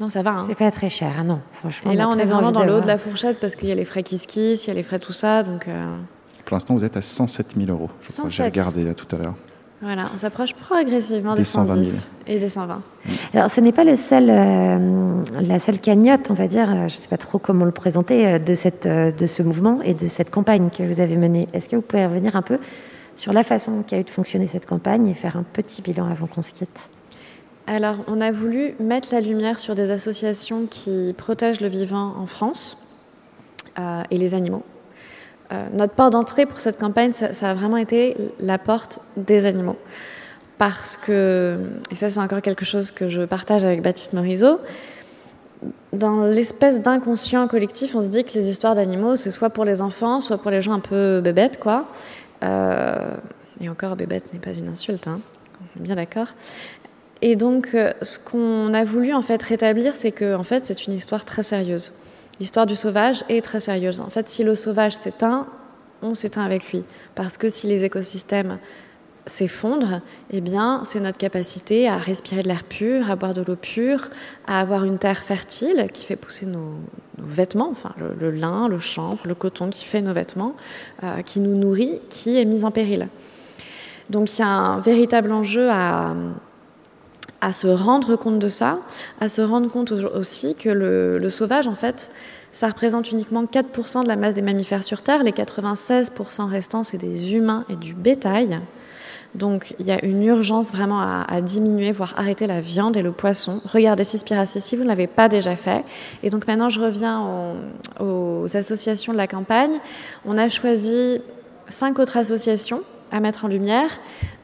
Non, 0.00 0.08
ça 0.08 0.22
va. 0.22 0.30
hein. 0.32 0.44
C'est 0.48 0.54
pas 0.56 0.70
très 0.70 0.90
cher, 0.90 1.12
ah 1.18 1.22
non, 1.22 1.40
franchement. 1.60 1.92
Et 1.92 1.96
là, 1.96 2.08
on 2.08 2.16
est 2.16 2.24
vraiment 2.24 2.50
dans 2.52 2.64
le 2.64 2.74
haut 2.74 2.80
de 2.80 2.86
la 2.86 2.98
fourchette 2.98 3.38
parce 3.40 3.54
qu'il 3.56 3.68
y 3.68 3.72
a 3.72 3.74
les 3.76 3.84
frais 3.84 4.02
qui 4.02 4.18
se 4.18 4.26
quissent, 4.26 4.64
il 4.66 4.68
y 4.68 4.70
a 4.70 4.74
les 4.74 4.82
frais 4.82 4.98
tout 4.98 5.12
ça. 5.12 5.42
Donc, 5.42 5.68
euh, 5.68 5.96
Pour 6.44 6.56
l'instant, 6.56 6.74
vous 6.74 6.84
êtes 6.84 6.96
à 6.96 7.02
107 7.02 7.54
000 7.56 7.70
euros. 7.70 7.88
Je 8.00 8.12
crois. 8.12 8.24
J'ai 8.28 8.42
107. 8.42 8.46
regardé 8.46 8.84
là, 8.84 8.94
tout 8.94 9.14
à 9.14 9.18
l'heure. 9.18 9.34
Voilà, 9.80 10.04
on 10.14 10.18
s'approche 10.18 10.54
progressivement 10.54 11.32
Des 11.32 11.38
des 11.38 11.44
120 11.44 11.74
000. 11.74 11.84
110 11.86 12.08
et 12.28 12.38
des 12.38 12.48
120. 12.48 12.80
Alors, 13.34 13.50
ce 13.50 13.60
n'est 13.60 13.72
pas 13.72 13.82
le 13.82 13.96
seul, 13.96 14.26
euh, 14.30 15.24
la 15.40 15.58
seule 15.58 15.80
cagnotte, 15.80 16.30
on 16.30 16.34
va 16.34 16.46
dire, 16.46 16.68
euh, 16.70 16.88
je 16.88 16.94
ne 16.94 17.00
sais 17.00 17.08
pas 17.08 17.16
trop 17.16 17.38
comment 17.40 17.64
le 17.64 17.72
présenter, 17.72 18.26
euh, 18.26 18.38
de, 18.38 18.54
cette, 18.54 18.86
euh, 18.86 19.10
de 19.10 19.26
ce 19.26 19.42
mouvement 19.42 19.80
et 19.82 19.94
de 19.94 20.06
cette 20.06 20.30
campagne 20.30 20.70
que 20.70 20.84
vous 20.84 21.00
avez 21.00 21.16
menée. 21.16 21.48
Est-ce 21.52 21.68
que 21.68 21.74
vous 21.74 21.82
pouvez 21.82 22.06
revenir 22.06 22.36
un 22.36 22.42
peu 22.42 22.58
sur 23.16 23.32
la 23.32 23.42
façon 23.42 23.82
qu'a 23.86 23.98
eu 23.98 24.04
de 24.04 24.10
fonctionner 24.10 24.46
cette 24.46 24.66
campagne 24.66 25.08
et 25.08 25.14
faire 25.14 25.36
un 25.36 25.42
petit 25.42 25.82
bilan 25.82 26.06
avant 26.08 26.26
qu'on 26.28 26.42
se 26.42 26.52
quitte? 26.52 26.88
Alors, 27.66 27.96
on 28.08 28.20
a 28.20 28.32
voulu 28.32 28.74
mettre 28.80 29.08
la 29.12 29.20
lumière 29.20 29.60
sur 29.60 29.74
des 29.74 29.90
associations 29.90 30.66
qui 30.66 31.14
protègent 31.16 31.60
le 31.60 31.68
vivant 31.68 32.14
en 32.18 32.26
France 32.26 32.98
euh, 33.78 34.02
et 34.10 34.18
les 34.18 34.34
animaux. 34.34 34.64
Euh, 35.52 35.66
notre 35.72 35.94
porte 35.94 36.12
d'entrée 36.12 36.46
pour 36.46 36.60
cette 36.60 36.78
campagne, 36.78 37.12
ça, 37.12 37.50
a 37.50 37.54
vraiment 37.54 37.76
été 37.76 38.16
la 38.40 38.58
porte 38.58 38.98
des 39.16 39.46
animaux. 39.46 39.76
Parce 40.58 40.96
que, 40.96 41.58
et 41.90 41.94
ça 41.94 42.10
c'est 42.10 42.20
encore 42.20 42.42
quelque 42.42 42.64
chose 42.64 42.90
que 42.90 43.08
je 43.08 43.22
partage 43.22 43.64
avec 43.64 43.82
Baptiste 43.82 44.12
Morisot, 44.12 44.58
dans 45.92 46.24
l'espèce 46.24 46.80
d'inconscient 46.80 47.46
collectif, 47.48 47.94
on 47.94 48.02
se 48.02 48.08
dit 48.08 48.24
que 48.24 48.32
les 48.34 48.48
histoires 48.48 48.74
d'animaux, 48.74 49.16
c'est 49.16 49.30
soit 49.30 49.50
pour 49.50 49.64
les 49.64 49.82
enfants, 49.82 50.20
soit 50.20 50.38
pour 50.38 50.50
les 50.50 50.62
gens 50.62 50.72
un 50.72 50.80
peu 50.80 51.20
bébêtes, 51.20 51.60
quoi. 51.60 51.86
Euh, 52.42 53.14
et 53.60 53.68
encore, 53.68 53.94
bébête 53.94 54.32
n'est 54.32 54.40
pas 54.40 54.52
une 54.52 54.68
insulte, 54.68 55.06
hein. 55.06 55.20
on 55.60 55.80
est 55.80 55.82
bien 55.82 55.96
d'accord. 55.96 56.28
Et 57.22 57.36
donc, 57.36 57.70
euh, 57.74 57.92
ce 58.02 58.18
qu'on 58.18 58.74
a 58.74 58.84
voulu 58.84 59.14
en 59.14 59.22
fait 59.22 59.42
rétablir, 59.42 59.94
c'est 59.94 60.10
que 60.10 60.34
en 60.34 60.42
fait, 60.42 60.66
c'est 60.66 60.86
une 60.86 60.92
histoire 60.92 61.24
très 61.24 61.44
sérieuse. 61.44 61.92
L'histoire 62.40 62.66
du 62.66 62.74
sauvage 62.74 63.22
est 63.28 63.42
très 63.42 63.60
sérieuse. 63.60 64.00
En 64.00 64.10
fait, 64.10 64.28
si 64.28 64.42
le 64.42 64.56
sauvage 64.56 64.94
s'éteint, 64.94 65.46
on 66.02 66.14
s'éteint 66.14 66.44
avec 66.44 66.72
lui. 66.72 66.82
Parce 67.14 67.36
que 67.36 67.48
si 67.48 67.68
les 67.68 67.84
écosystèmes 67.84 68.58
s'effondrent, 69.26 70.00
eh 70.32 70.40
bien, 70.40 70.82
c'est 70.84 70.98
notre 70.98 71.18
capacité 71.18 71.88
à 71.88 71.96
respirer 71.96 72.42
de 72.42 72.48
l'air 72.48 72.64
pur, 72.64 73.08
à 73.08 73.14
boire 73.14 73.34
de 73.34 73.42
l'eau 73.42 73.54
pure, 73.54 74.10
à 74.48 74.60
avoir 74.60 74.82
une 74.82 74.98
terre 74.98 75.20
fertile 75.20 75.86
qui 75.92 76.04
fait 76.04 76.16
pousser 76.16 76.46
nos, 76.46 76.74
vêtements, 77.18 77.68
enfin 77.70 77.94
le, 77.98 78.14
le 78.18 78.30
lin, 78.36 78.66
le 78.66 78.78
chanvre, 78.78 79.28
le 79.28 79.36
coton 79.36 79.70
qui 79.70 79.84
fait 79.84 80.00
nos 80.00 80.12
vêtements, 80.12 80.56
euh, 81.04 81.22
qui 81.22 81.38
nous 81.38 81.54
nourrit, 81.54 82.00
qui 82.08 82.36
est 82.40 82.44
mise 82.44 82.64
en 82.64 82.72
péril. 82.72 83.06
Donc 84.10 84.36
il 84.36 84.40
y 84.40 84.42
a 84.42 84.48
un 84.48 84.80
véritable 84.80 85.32
enjeu 85.32 85.70
à, 85.70 86.14
à 87.42 87.52
se 87.52 87.66
rendre 87.66 88.16
compte 88.16 88.38
de 88.38 88.48
ça, 88.48 88.78
à 89.20 89.28
se 89.28 89.42
rendre 89.42 89.68
compte 89.70 89.92
au- 89.92 90.16
aussi 90.16 90.54
que 90.54 90.70
le, 90.70 91.28
sauvage, 91.28 91.66
en 91.66 91.74
fait, 91.74 92.10
ça 92.52 92.68
représente 92.68 93.10
uniquement 93.10 93.44
4% 93.44 94.04
de 94.04 94.08
la 94.08 94.16
masse 94.16 94.34
des 94.34 94.42
mammifères 94.42 94.84
sur 94.84 95.02
Terre. 95.02 95.22
Les 95.24 95.32
96% 95.32 96.48
restants, 96.48 96.84
c'est 96.84 96.98
des 96.98 97.34
humains 97.34 97.64
et 97.68 97.76
du 97.76 97.94
bétail. 97.94 98.60
Donc 99.34 99.74
il 99.78 99.86
y 99.86 99.90
a 99.90 100.04
une 100.04 100.22
urgence 100.22 100.72
vraiment 100.72 101.00
à, 101.00 101.40
diminuer, 101.40 101.90
voire 101.90 102.12
arrêter 102.18 102.46
la 102.46 102.60
viande 102.60 102.98
et 102.98 103.02
le 103.02 103.12
poisson. 103.12 103.62
Regardez 103.72 104.04
Cispiracy 104.04 104.60
si 104.60 104.76
vous 104.76 104.82
ne 104.82 104.88
l'avez 104.88 105.06
pas 105.06 105.30
déjà 105.30 105.56
fait. 105.56 105.84
Et 106.22 106.28
donc 106.28 106.46
maintenant, 106.46 106.68
je 106.68 106.78
reviens 106.80 107.54
aux 107.98 108.46
associations 108.54 109.14
de 109.14 109.16
la 109.18 109.26
campagne. 109.26 109.80
On 110.26 110.36
a 110.36 110.50
choisi 110.50 111.22
cinq 111.70 111.98
autres 111.98 112.18
associations 112.18 112.82
à 113.12 113.20
mettre 113.20 113.44
en 113.44 113.48
lumière. 113.48 113.90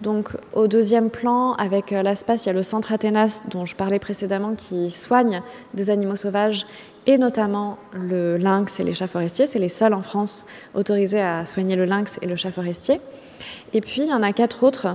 Donc 0.03 0.31
au 0.53 0.69
deuxième 0.69 1.11
plan, 1.11 1.55
avec 1.55 1.93
euh, 1.93 2.03
l'ASPAS, 2.03 2.45
il 2.45 2.47
y 2.47 2.51
a 2.51 2.53
le 2.53 2.63
centre 2.63 2.93
Athénas 2.93 3.43
dont 3.51 3.65
je 3.65 3.75
parlais 3.75 3.99
précédemment 3.99 4.55
qui 4.55 4.91
soigne 4.91 5.43
des 5.75 5.91
animaux 5.91 6.17
sauvages 6.17 6.67
et 7.07 7.19
notamment 7.19 7.79
le 7.93 8.37
lynx 8.37 8.79
et 8.79 8.85
les 8.85 8.93
chats 8.93 9.09
forestiers. 9.09 9.47
C'est 9.47 9.59
les 9.59 9.71
seuls 9.71 9.95
en 9.95 10.03
France 10.03 10.45
autorisés 10.75 11.23
à 11.23 11.47
soigner 11.47 11.75
le 11.75 11.87
lynx 11.87 12.19
et 12.23 12.27
le 12.27 12.37
chat 12.37 12.53
forestier. 12.53 13.01
Et 13.73 13.81
puis 13.81 14.03
il 14.03 14.09
y 14.09 14.13
en 14.13 14.23
a 14.23 14.33
quatre 14.33 14.63
autres 14.63 14.89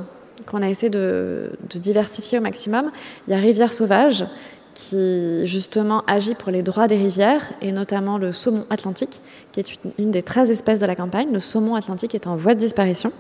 qu'on 0.46 0.62
a 0.62 0.70
essayé 0.70 0.90
de, 0.90 1.52
de 1.70 1.80
diversifier 1.80 2.38
au 2.38 2.42
maximum. 2.42 2.92
Il 3.28 3.32
y 3.32 3.34
a 3.36 3.40
Rivière 3.40 3.74
Sauvage 3.74 4.26
qui 4.74 5.46
justement 5.46 6.04
agit 6.08 6.36
pour 6.36 6.52
les 6.52 6.64
droits 6.64 6.88
des 6.88 6.98
rivières 6.98 7.52
et 7.62 7.72
notamment 7.72 8.18
le 8.18 8.32
saumon 8.32 8.66
atlantique 8.70 9.22
qui 9.52 9.60
est 9.60 9.80
une 10.00 10.12
des 10.12 10.24
13 10.24 10.52
espèces 10.52 10.80
de 10.80 10.86
la 10.86 10.96
campagne. 10.96 11.32
Le 11.32 11.40
saumon 11.40 11.76
atlantique 11.76 12.16
est 12.16 12.28
en 12.28 12.36
voie 12.36 12.56
de 12.56 12.60
disparition. 12.60 13.12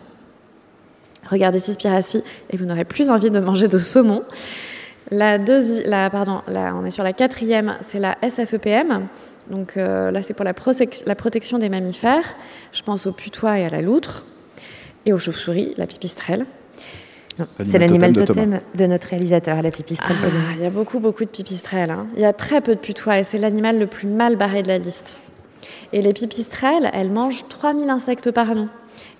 Regardez 1.29 1.59
Cispiracy 1.59 2.23
et 2.49 2.57
vous 2.57 2.65
n'aurez 2.65 2.85
plus 2.85 3.09
envie 3.09 3.29
de 3.29 3.39
manger 3.39 3.67
de 3.67 3.77
saumon. 3.77 4.23
La 5.11 5.37
deuxi- 5.37 5.83
la, 5.85 6.09
pardon, 6.09 6.41
la- 6.47 6.73
on 6.75 6.85
est 6.85 6.91
sur 6.91 7.03
la 7.03 7.13
quatrième, 7.13 7.77
c'est 7.81 7.99
la 7.99 8.17
SFEPM. 8.27 9.07
Donc 9.49 9.75
euh, 9.77 10.09
là, 10.11 10.21
c'est 10.21 10.33
pour 10.33 10.45
la, 10.45 10.53
protection 10.53 11.57
des 11.59 11.69
mammifères. 11.69 12.35
Je 12.71 12.81
pense 12.81 13.05
au 13.05 13.11
putois 13.11 13.59
et 13.59 13.65
à 13.65 13.69
la 13.69 13.81
loutre, 13.81 14.25
et 15.05 15.11
aux 15.13 15.17
chauves-souris, 15.17 15.73
la 15.77 15.85
pipistrelle. 15.87 16.45
C'est 17.65 17.79
l'animal 17.79 18.13
totem 18.13 18.59
de 18.75 18.85
notre 18.85 19.07
réalisateur, 19.09 19.61
la 19.61 19.71
pipistrelle. 19.71 20.15
Ah, 20.21 20.53
il 20.55 20.61
y 20.61 20.65
a 20.65 20.69
beaucoup, 20.69 20.99
beaucoup 20.99 21.23
de 21.25 21.29
pipistrelles. 21.29 21.89
hein. 21.89 22.05
Il 22.15 22.21
y 22.21 22.25
a 22.25 22.33
très 22.33 22.61
peu 22.61 22.75
de 22.75 22.79
putois 22.79 23.17
et 23.19 23.23
c'est 23.23 23.39
l'animal 23.39 23.79
le 23.79 23.87
plus 23.87 24.07
mal 24.07 24.35
barré 24.35 24.61
de 24.61 24.67
la 24.67 24.77
liste. 24.77 25.19
Et 25.93 26.01
les 26.01 26.13
pipistrelles, 26.13 26.89
elles 26.93 27.11
mangent 27.11 27.47
3000 27.49 27.89
insectes 27.89 28.29
par 28.31 28.53
nuit. 28.55 28.67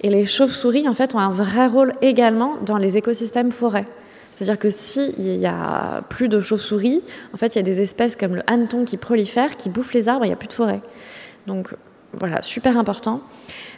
Et 0.03 0.09
les 0.09 0.25
chauves-souris, 0.25 0.87
en 0.87 0.93
fait, 0.93 1.15
ont 1.15 1.19
un 1.19 1.31
vrai 1.31 1.65
rôle 1.65 1.93
également 2.01 2.57
dans 2.65 2.77
les 2.77 2.97
écosystèmes 2.97 3.51
forêts. 3.51 3.85
C'est-à-dire 4.31 4.59
que 4.59 4.69
s'il 4.69 5.37
y 5.37 5.45
a 5.45 6.01
plus 6.09 6.27
de 6.27 6.39
chauves-souris, 6.39 7.01
en 7.33 7.37
fait, 7.37 7.55
il 7.55 7.59
y 7.59 7.59
a 7.59 7.63
des 7.63 7.81
espèces 7.81 8.15
comme 8.15 8.35
le 8.35 8.41
hanneton 8.47 8.83
qui 8.83 8.97
prolifèrent, 8.97 9.55
qui 9.55 9.69
bouffent 9.69 9.93
les 9.93 10.09
arbres, 10.09 10.25
il 10.25 10.29
n'y 10.29 10.33
a 10.33 10.37
plus 10.37 10.47
de 10.47 10.53
forêt. 10.53 10.81
Donc, 11.47 11.73
voilà, 12.13 12.41
super 12.41 12.77
important. 12.77 13.21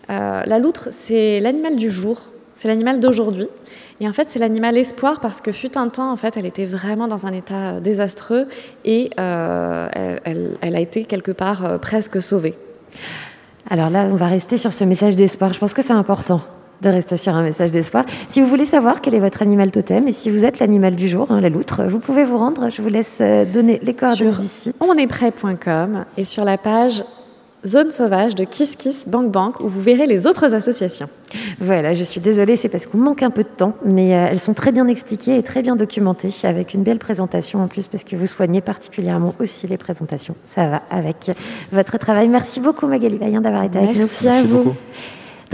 Euh, 0.09 0.41
la 0.45 0.59
loutre, 0.59 0.89
c'est 0.91 1.39
l'animal 1.39 1.75
du 1.75 1.89
jour, 1.89 2.21
c'est 2.55 2.67
l'animal 2.67 2.99
d'aujourd'hui. 2.99 3.47
Et 3.99 4.07
en 4.07 4.13
fait, 4.13 4.29
c'est 4.29 4.39
l'animal 4.39 4.77
espoir 4.77 5.19
parce 5.19 5.41
que 5.41 5.51
fut 5.51 5.77
un 5.77 5.89
temps, 5.89 6.11
en 6.11 6.17
fait, 6.17 6.37
elle 6.37 6.45
était 6.45 6.65
vraiment 6.65 7.07
dans 7.07 7.25
un 7.25 7.33
état 7.33 7.75
euh, 7.75 7.79
désastreux 7.79 8.47
et 8.83 9.09
euh, 9.19 10.17
elle, 10.23 10.75
a 10.75 10.79
été 10.79 11.05
quelque 11.05 11.31
part 11.31 11.79
presque 11.79 12.21
sauvée. 12.21 12.55
Alors 13.69 13.89
là, 13.89 14.07
on 14.11 14.15
va 14.15 14.27
rester 14.27 14.57
sur 14.57 14.73
ce 14.73 14.83
message 14.83 15.15
d'espoir. 15.15 15.53
Je 15.53 15.59
pense 15.59 15.73
que 15.73 15.81
c'est 15.81 15.93
important 15.93 16.41
de 16.81 16.89
rester 16.89 17.17
sur 17.17 17.33
un 17.33 17.43
message 17.43 17.71
d'espoir. 17.71 18.05
Si 18.29 18.41
vous 18.41 18.47
voulez 18.47 18.65
savoir 18.65 19.01
quel 19.01 19.15
est 19.15 19.19
votre 19.19 19.41
animal 19.41 19.71
totem 19.71 20.07
et 20.07 20.11
si 20.11 20.29
vous 20.29 20.45
êtes 20.45 20.59
l'animal 20.59 20.95
du 20.95 21.07
jour, 21.07 21.27
hein, 21.31 21.39
la 21.39 21.49
loutre, 21.49 21.83
vous 21.85 21.99
pouvez 21.99 22.23
vous 22.23 22.37
rendre. 22.37 22.69
Je 22.69 22.81
vous 22.81 22.89
laisse 22.89 23.17
euh, 23.21 23.45
donner 23.45 23.79
les 23.81 23.93
coordonnées 23.93 24.31
d'ici. 24.39 24.73
onestprêt.com 24.79 26.05
et 26.17 26.25
sur 26.25 26.43
la 26.43 26.57
page 26.57 27.03
Zone 27.65 27.91
sauvage 27.91 28.35
de 28.35 28.43
Kiss 28.43 28.75
Kiss 28.75 29.07
Bank 29.07 29.31
Bank 29.31 29.59
où 29.59 29.67
vous 29.67 29.81
verrez 29.81 30.05
les 30.05 30.27
autres 30.27 30.53
associations. 30.53 31.09
Voilà, 31.59 31.93
je 31.93 32.03
suis 32.03 32.21
désolée, 32.21 32.55
c'est 32.55 32.69
parce 32.69 32.85
qu'on 32.85 32.97
manque 32.97 33.23
un 33.23 33.31
peu 33.31 33.43
de 33.43 33.49
temps, 33.49 33.73
mais 33.83 34.13
euh, 34.15 34.27
elles 34.29 34.39
sont 34.39 34.53
très 34.53 34.71
bien 34.71 34.87
expliquées 34.87 35.37
et 35.37 35.43
très 35.43 35.61
bien 35.61 35.75
documentées, 35.75 36.29
avec 36.43 36.73
une 36.73 36.83
belle 36.83 36.99
présentation 36.99 37.63
en 37.63 37.67
plus, 37.67 37.87
parce 37.87 38.03
que 38.03 38.15
vous 38.15 38.27
soignez 38.27 38.61
particulièrement 38.61 39.33
aussi 39.39 39.67
les 39.67 39.77
présentations. 39.77 40.35
Ça 40.45 40.67
va 40.67 40.81
avec 40.89 41.31
votre 41.71 41.97
travail. 41.97 42.27
Merci 42.27 42.59
beaucoup 42.59 42.87
Magali 42.87 43.17
Vaillant 43.17 43.41
d'avoir 43.41 43.63
été 43.63 43.77
avec 43.77 43.93
nous. 43.93 43.99
Merci 43.99 44.27
à 44.27 44.31
Merci 44.31 44.47
vous. 44.47 44.57
beaucoup. 44.57 44.75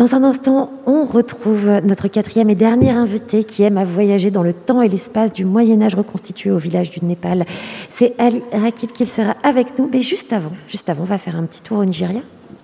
Dans 0.02 0.16
un 0.16 0.24
instant, 0.24 0.72
on 0.88 1.06
retrouve 1.06 1.70
notre 1.84 2.08
quatrième 2.08 2.50
et 2.50 2.56
dernier 2.56 2.90
invité 2.90 3.44
qui 3.44 3.62
aime 3.62 3.78
à 3.78 3.86
voyager 3.86 4.32
dans 4.32 4.42
le 4.42 4.52
temps 4.52 4.82
et 4.82 4.88
l'espace 4.88 5.32
du 5.32 5.46
Moyen-Âge 5.46 5.94
reconstitué 5.94 6.50
au 6.50 6.58
village 6.58 6.90
du 6.90 7.06
Népal. 7.06 7.46
C'est 7.92 8.16
Ali 8.18 8.42
Rakib 8.52 8.94
qui 8.94 9.06
sera 9.06 9.36
avec 9.44 9.78
nous. 9.78 9.88
Mais 9.94 10.02
juste 10.02 10.34
avant, 10.34 10.54
juste 10.68 10.90
avant, 10.90 11.04
on 11.04 11.06
va 11.06 11.20
faire 11.20 11.36
un 11.36 11.44
petit 11.44 11.62
tour 11.62 11.78
au 11.78 11.86
Nigeria 11.86 12.22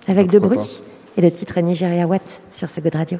avec 0.08 0.28
de 0.32 0.40
Pourquoi 0.40 0.56
bruit. 0.56 0.80
Et 1.16 1.20
le 1.20 1.30
titre 1.30 1.60
Nigeria 1.60 2.08
Watt 2.08 2.40
sur 2.50 2.68
ce 2.68 2.80
Good 2.80 2.96
Radio. 2.96 3.18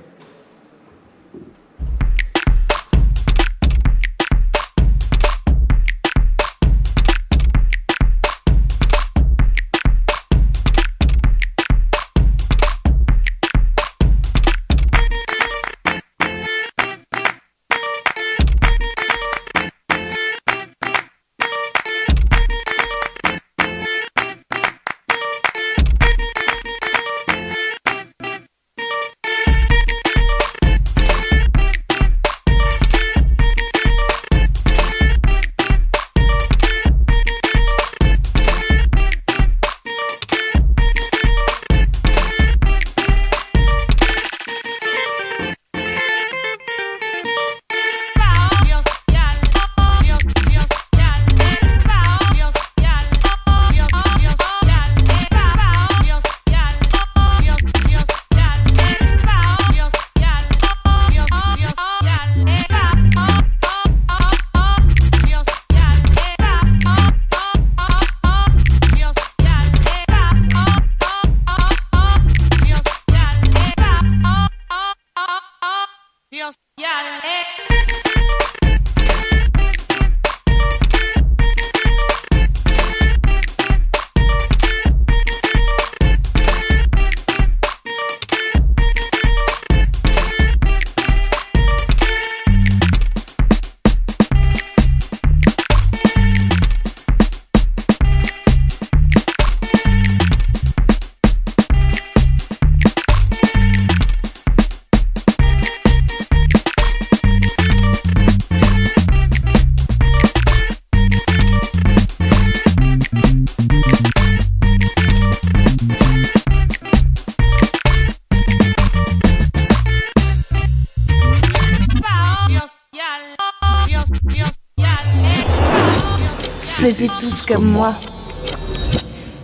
Comme 127.48 127.64
moi. 127.64 127.92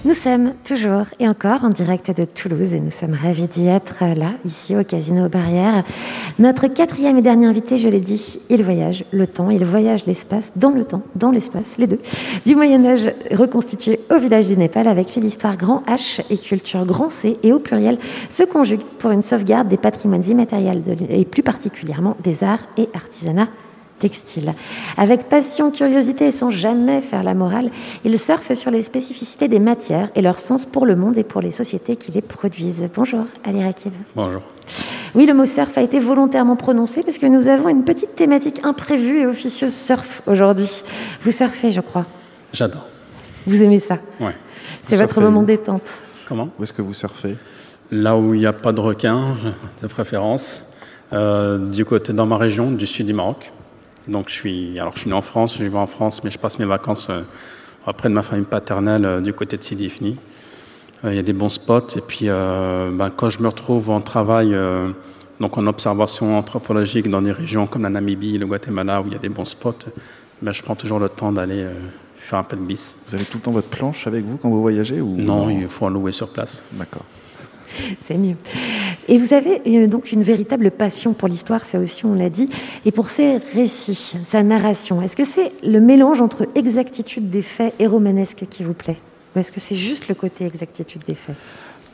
Nous 0.05 0.13
sommes 0.13 0.53
toujours 0.65 1.07
et 1.19 1.27
encore 1.27 1.65
en 1.65 1.71
direct 1.71 2.15
de 2.15 2.27
Toulouse 2.27 2.75
et 2.75 2.81
nous 2.81 2.91
sommes 2.91 3.15
ravis 3.15 3.47
d'y 3.47 3.69
être 3.69 4.05
là, 4.15 4.33
ici 4.45 4.77
au 4.77 4.85
Casino 4.85 5.31
Barrière. 5.31 5.83
Notre 6.39 6.67
quatrième 6.67 7.17
et 7.17 7.23
dernier 7.23 7.47
invité, 7.47 7.79
je 7.79 7.89
l'ai 7.89 8.01
dit, 8.01 8.39
il 8.51 8.63
voyage 8.63 9.07
le 9.13 9.27
temps, 9.27 9.49
il 9.49 9.65
voyage 9.65 10.05
l'espace, 10.07 10.53
dans 10.57 10.69
le 10.71 10.85
temps, 10.85 11.01
dans 11.17 11.31
l'espace, 11.31 11.77
les 11.79 11.87
deux. 11.87 12.01
Du 12.45 12.55
Moyen-Âge 12.55 13.11
reconstitué 13.31 13.99
au 14.15 14.19
village 14.19 14.49
du 14.49 14.59
Népal 14.59 14.89
avec 14.89 15.09
fait 15.09 15.21
l'histoire 15.21 15.57
grand 15.57 15.83
H 15.89 16.21
et 16.29 16.37
culture 16.37 16.85
grand 16.85 17.09
C 17.09 17.39
et 17.43 17.53
au 17.55 17.59
pluriel 17.59 17.97
se 18.29 18.43
conjuguent 18.43 18.85
pour 18.99 19.11
une 19.13 19.23
sauvegarde 19.23 19.69
des 19.69 19.79
patrimoines 19.79 20.25
immatériels 20.29 20.83
de- 20.83 20.97
et 21.09 21.25
plus 21.25 21.43
particulièrement 21.43 22.17
des 22.23 22.45
arts 22.45 22.67
et 22.77 22.91
artisanats 22.93 23.49
textile. 24.05 24.53
Avec 24.99 25.31
passion, 25.31 25.71
curiosité 25.71 26.27
et 26.27 26.31
sans 26.31 26.51
jamais 26.51 27.01
faire 27.01 27.23
la 27.23 27.33
morale, 27.33 27.71
il 28.05 28.19
surfe 28.19 28.53
sur 28.53 28.71
les 28.71 28.83
spécificités 28.83 29.49
des 29.49 29.59
matières 29.59 30.11
et 30.15 30.21
leur 30.21 30.41
sens 30.41 30.67
pour 30.67 30.85
le 30.85 30.95
monde 30.95 31.17
et 31.17 31.25
pour 31.25 31.41
les 31.41 31.53
sociétés 31.53 31.97
qui 31.97 32.13
les 32.13 32.21
produisent. 32.21 32.87
Bonjour, 32.95 33.25
Ali 33.45 33.65
Rakib. 33.65 33.95
Bonjour. 34.15 34.43
Oui, 35.15 35.25
le 35.25 35.33
mot 35.33 35.47
surf 35.47 35.79
a 35.79 35.81
été 35.81 36.01
volontairement 36.01 36.55
prononcé 36.55 37.03
parce 37.03 37.17
que 37.17 37.25
nous 37.25 37.49
avons 37.49 37.71
une 37.71 37.85
petite 37.85 38.15
thématique 38.15 38.61
imprévue 38.63 39.21
et 39.21 39.27
officieuse 39.27 39.73
surf 39.75 40.21
aujourd'hui. 40.27 40.83
Vous 41.23 41.31
surfez, 41.31 41.73
je 41.73 41.81
crois. 41.81 42.05
J'adore. 42.53 42.85
Vous 43.47 43.63
aimez 43.63 43.81
ça 43.81 43.97
Ouais. 44.21 44.37
C'est 44.83 44.97
votre 44.97 45.23
moment 45.23 45.41
où 45.41 45.47
détente. 45.47 45.89
Comment 46.29 46.51
Où 46.59 46.63
est-ce 46.63 46.75
que 46.75 46.83
vous 46.83 46.93
surfez 46.93 47.37
Là 47.91 48.19
où 48.19 48.35
il 48.35 48.41
n'y 48.41 48.47
a 48.47 48.53
pas 48.53 48.73
de 48.73 48.81
requins, 48.81 49.35
de 49.81 49.87
préférence. 49.87 50.61
Euh, 51.15 51.59
du 51.59 51.85
côté 51.87 52.13
dans 52.13 52.27
ma 52.27 52.37
région, 52.37 52.71
du 52.71 52.87
sud 52.87 53.07
du 53.07 53.15
Maroc. 53.15 53.54
Donc 54.09 54.29
je 54.29 54.35
suis, 54.35 54.79
alors 54.79 54.93
je 54.95 55.01
suis 55.01 55.09
né 55.11 55.17
en 55.17 55.23
France, 55.23 55.57
je 55.59 55.65
vis 55.65 55.77
en 55.77 55.87
France, 55.87 56.23
mais 56.25 56.31
je 56.31 56.39
passe 56.39 56.59
mes 56.59 56.65
vacances 56.67 57.09
euh, 57.11 57.23
auprès 57.87 58.09
de 58.09 58.15
ma 58.15 58.23
famille 58.23 58.45
paternelle 58.45 59.05
euh, 59.05 59.21
du 59.21 59.33
côté 59.33 59.57
de 59.57 59.63
Sidi 59.63 59.87
Ifni. 59.87 60.17
Euh, 61.05 61.13
Il 61.13 61.17
y 61.17 61.19
a 61.19 61.23
des 61.23 61.33
bons 61.33 61.49
spots 61.49 61.97
et 61.97 62.01
puis 62.01 62.29
euh, 62.29 62.91
ben, 62.93 63.11
quand 63.11 63.31
je 63.31 63.41
me 63.43 63.49
retrouve 63.49 63.91
en 63.91 64.01
travail, 64.01 64.55
euh, 64.55 64.89
donc 65.41 65.57
en 65.59 65.67
observation 65.67 66.37
anthropologique 66.39 67.09
dans 67.09 67.23
des 67.23 67.33
régions 67.33 67.67
comme 67.67 67.83
la 67.83 67.91
Namibie, 67.91 68.39
le 68.39 68.47
Guatemala 68.47 69.01
où 69.01 69.07
il 69.07 69.13
y 69.13 69.17
a 69.17 69.19
des 69.19 69.29
bons 69.31 69.45
spots, 69.47 69.87
ben, 70.43 70.53
je 70.53 70.63
prends 70.63 70.77
toujours 70.77 70.99
le 70.99 71.09
temps 71.09 71.33
d'aller 71.33 71.63
euh, 71.63 71.73
faire 72.17 72.39
un 72.39 72.45
peu 72.45 72.57
de 72.57 72.63
bis. 72.63 72.97
Vous 73.09 73.15
avez 73.15 73.25
tout 73.25 73.39
le 73.39 73.43
temps 73.43 73.51
votre 73.53 73.69
planche 73.69 74.07
avec 74.07 74.25
vous 74.25 74.37
quand 74.37 74.51
vous 74.51 74.63
voyagez 74.63 75.01
ou 75.01 75.17
Non, 75.17 75.49
il 75.49 75.69
faut 75.69 75.87
en 75.87 75.91
louer 75.91 76.13
sur 76.13 76.29
place. 76.29 76.63
D'accord. 76.73 77.05
C'est 78.07 78.19
mieux. 78.19 78.37
Et 79.09 79.19
vous 79.19 79.35
avez 79.35 79.61
euh, 79.67 79.87
donc 79.87 80.13
une 80.13 80.23
véritable 80.23 80.71
passion 80.71 81.13
pour 81.13 81.29
l'histoire, 81.29 81.67
ça 81.67 81.79
aussi 81.79 82.05
on 82.07 82.15
l'a 82.15 82.31
dit, 82.31 82.49
et 82.85 82.91
pour 82.91 83.09
ses 83.11 83.39
récits, 83.55 84.17
sa 84.27 84.43
narration. 84.43 85.03
Est-ce 85.03 85.17
que 85.17 85.25
c'est 85.25 85.53
le 85.63 85.81
mélange 85.81 86.21
entre 86.21 86.47
exactitude 86.55 87.31
des 87.31 87.43
faits 87.43 87.75
et 87.79 87.87
romanesque 87.87 88.45
qui 88.49 88.63
vous 88.65 88.75
plaît? 88.75 88.99
Ou 89.35 89.41
est-ce 89.41 89.53
que 89.53 89.61
c'est 89.61 89.75
juste 89.75 90.09
le 90.09 90.15
côté 90.15 90.47
exactitude 90.47 91.03
des 91.07 91.15
faits? 91.15 91.37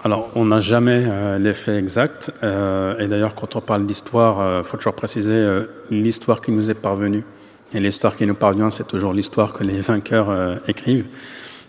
Alors, 0.03 0.31
on 0.35 0.47
n'a 0.47 0.61
jamais 0.61 1.03
euh, 1.05 1.39
l'effet 1.39 1.77
exact. 1.77 2.33
euh, 2.43 2.99
et 2.99 3.07
d'ailleurs, 3.07 3.35
quand 3.35 3.57
on 3.57 3.61
parle 3.61 3.87
d'histoire, 3.87 4.61
il 4.61 4.65
faut 4.65 4.77
toujours 4.77 4.95
préciser 4.95 5.47
l'histoire 5.91 6.41
qui 6.41 6.53
nous 6.53 6.71
est 6.71 6.75
parvenue. 6.75 7.25
Et 7.73 7.81
l'histoire 7.81 8.17
qui 8.17 8.27
nous 8.27 8.35
parvient, 8.35 8.71
c'est 8.71 8.87
toujours 8.87 9.13
l'histoire 9.13 9.53
que 9.53 9.63
les 9.63 9.81
vainqueurs 9.81 10.59
écrivent. 10.67 11.07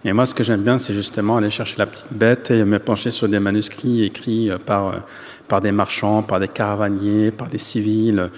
Et 0.03 0.13
moi, 0.13 0.25
ce 0.25 0.33
que 0.33 0.43
j'aime 0.43 0.63
bien, 0.63 0.79
c'est 0.79 0.93
justement 0.93 1.37
aller 1.37 1.51
chercher 1.51 1.77
la 1.77 1.85
petite 1.85 2.11
bête 2.11 2.49
et 2.49 2.63
me 2.63 2.79
pencher 2.79 3.11
sur 3.11 3.27
des 3.27 3.39
manuscrits 3.39 4.03
écrits 4.03 4.49
euh, 4.49 4.57
par, 4.57 4.87
euh, 4.87 4.97
par 5.47 5.61
des 5.61 5.71
marchands, 5.71 6.23
par 6.23 6.39
des 6.39 6.47
caravaniers, 6.47 7.29
par 7.29 7.49
des 7.49 7.59
civils, 7.59 8.29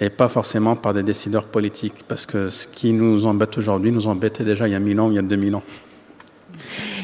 et 0.00 0.10
pas 0.10 0.26
forcément 0.26 0.74
par 0.74 0.92
des 0.92 1.04
décideurs 1.04 1.44
politiques. 1.44 2.04
Parce 2.08 2.26
que 2.26 2.48
ce 2.48 2.66
qui 2.66 2.92
nous 2.92 3.26
embête 3.26 3.56
aujourd'hui 3.56 3.92
nous 3.92 4.08
embêtait 4.08 4.44
déjà 4.44 4.66
il 4.66 4.72
y 4.72 4.74
a 4.74 4.80
1000 4.80 5.00
ans, 5.00 5.10
il 5.10 5.14
y 5.14 5.18
a 5.18 5.22
2000 5.22 5.54
ans. 5.54 5.62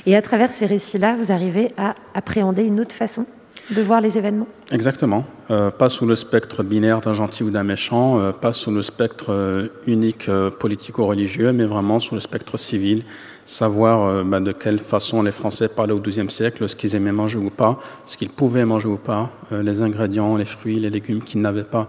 Et 0.06 0.16
à 0.16 0.22
travers 0.22 0.52
ces 0.52 0.66
récits-là, 0.66 1.16
vous 1.16 1.30
arrivez 1.30 1.68
à 1.76 1.94
appréhender 2.14 2.64
une 2.64 2.80
autre 2.80 2.94
façon 2.94 3.26
de 3.70 3.82
voir 3.82 4.00
les 4.00 4.18
événements? 4.18 4.46
Exactement. 4.72 5.24
Euh, 5.50 5.70
pas 5.70 5.88
sous 5.88 6.06
le 6.06 6.16
spectre 6.16 6.62
binaire 6.62 7.00
d'un 7.00 7.14
gentil 7.14 7.42
ou 7.42 7.50
d'un 7.50 7.62
méchant, 7.62 8.20
euh, 8.20 8.32
pas 8.32 8.52
sous 8.52 8.70
le 8.70 8.82
spectre 8.82 9.26
euh, 9.30 9.68
unique 9.86 10.30
politico-religieux, 10.58 11.52
mais 11.52 11.64
vraiment 11.64 12.00
sous 12.00 12.14
le 12.14 12.20
spectre 12.20 12.56
civil. 12.58 13.04
Savoir 13.50 14.04
euh, 14.04 14.22
bah, 14.22 14.38
de 14.38 14.52
quelle 14.52 14.78
façon 14.78 15.22
les 15.22 15.32
Français 15.32 15.68
parlaient 15.68 15.92
au 15.92 15.98
XIIe 15.98 16.30
siècle, 16.30 16.68
ce 16.68 16.76
qu'ils 16.76 16.94
aimaient 16.94 17.10
manger 17.10 17.38
ou 17.38 17.50
pas, 17.50 17.80
ce 18.06 18.16
qu'ils 18.16 18.30
pouvaient 18.30 18.64
manger 18.64 18.86
ou 18.86 18.96
pas, 18.96 19.30
euh, 19.50 19.60
les 19.62 19.82
ingrédients, 19.82 20.36
les 20.36 20.44
fruits, 20.44 20.78
les 20.78 20.88
légumes 20.88 21.20
qu'ils 21.20 21.40
n'avaient 21.40 21.64
pas 21.64 21.88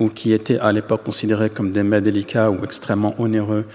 ou 0.00 0.08
qui 0.08 0.32
étaient 0.32 0.58
à 0.58 0.72
l'époque 0.72 1.04
considérés 1.04 1.50
comme 1.50 1.72
des 1.72 1.82
mets 1.82 2.00
délicats 2.00 2.50
ou 2.50 2.64
extrêmement 2.64 3.14
onéreux, 3.18 3.66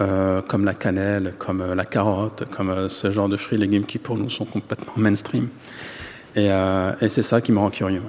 euh, 0.00 0.40
comme 0.40 0.64
la 0.64 0.72
cannelle, 0.72 1.34
comme 1.38 1.60
euh, 1.60 1.74
la 1.74 1.84
carotte, 1.84 2.44
comme 2.50 2.70
euh, 2.70 2.88
ce 2.88 3.10
genre 3.10 3.28
de 3.28 3.36
fruits 3.36 3.58
et 3.58 3.60
légumes 3.60 3.84
qui 3.84 3.98
pour 3.98 4.16
nous 4.16 4.30
sont 4.30 4.46
complètement 4.46 4.94
mainstream. 4.96 5.48
Et, 6.34 6.46
et 6.46 7.08
c'est 7.08 7.22
ça 7.24 7.40
qui 7.40 7.50
me 7.50 7.58
rend 7.58 7.70
curieux. 7.70 8.02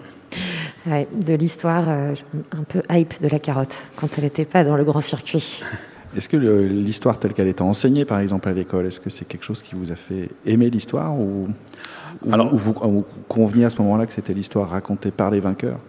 Ouais, 0.85 1.07
De 1.11 1.33
l'histoire 1.33 1.89
un 1.89 2.63
peu 2.69 2.83
hype 2.89 3.19
de 3.19 3.27
la 3.27 3.39
carotte, 3.39 3.75
quand 3.95 4.07
elle 4.15 4.25
n'était 4.25 4.45
pas 4.45 4.63
dans 4.63 4.77
le 4.77 4.83
grand 4.83 5.01
circuit. 5.01 5.63
Est-ce 6.15 6.27
que 6.27 6.35
l'histoire 6.37 7.17
telle 7.19 7.33
qu'elle 7.33 7.47
était 7.47 7.61
enseignée, 7.61 8.03
par 8.05 8.19
exemple, 8.19 8.49
à 8.49 8.53
l'école, 8.53 8.85
est-ce 8.85 8.99
que 8.99 9.09
c'est 9.09 9.25
quelque 9.25 9.45
chose 9.45 9.61
qui 9.61 9.75
vous 9.75 9.91
a 9.91 9.95
fait 9.95 10.29
aimer 10.45 10.69
l'histoire 10.69 11.17
ou, 11.17 11.47
ou- 12.25 12.33
Alors- 12.33 12.53
ou 12.53 12.57
vous 12.57 12.71
ou 12.83 13.05
conveniez 13.29 13.65
à 13.65 13.69
ce 13.69 13.77
moment-là 13.81 14.05
que 14.05 14.13
c'était 14.13 14.33
l'histoire 14.33 14.69
racontée 14.69 15.11
par 15.11 15.31
les 15.31 15.39
vainqueurs 15.39 15.79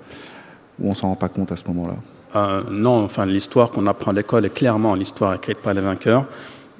Ou 0.81 0.91
on 0.91 0.95
s'en 0.95 1.09
rend 1.09 1.17
pas 1.17 1.29
compte 1.29 1.51
à 1.53 1.57
ce 1.57 1.65
moment-là? 1.69 1.97
Euh, 2.37 2.63
non, 2.71 3.05
enfin, 3.05 3.27
l'histoire 3.27 3.71
qu'on 3.71 3.87
apprend 3.87 4.13
à 4.13 4.15
l'école 4.15 4.47
est 4.47 4.55
clairement 4.55 4.95
l'histoire 4.95 5.35
écrite 5.35 5.59
par 5.59 5.75
les 5.75 5.81
vainqueurs, 5.83 6.25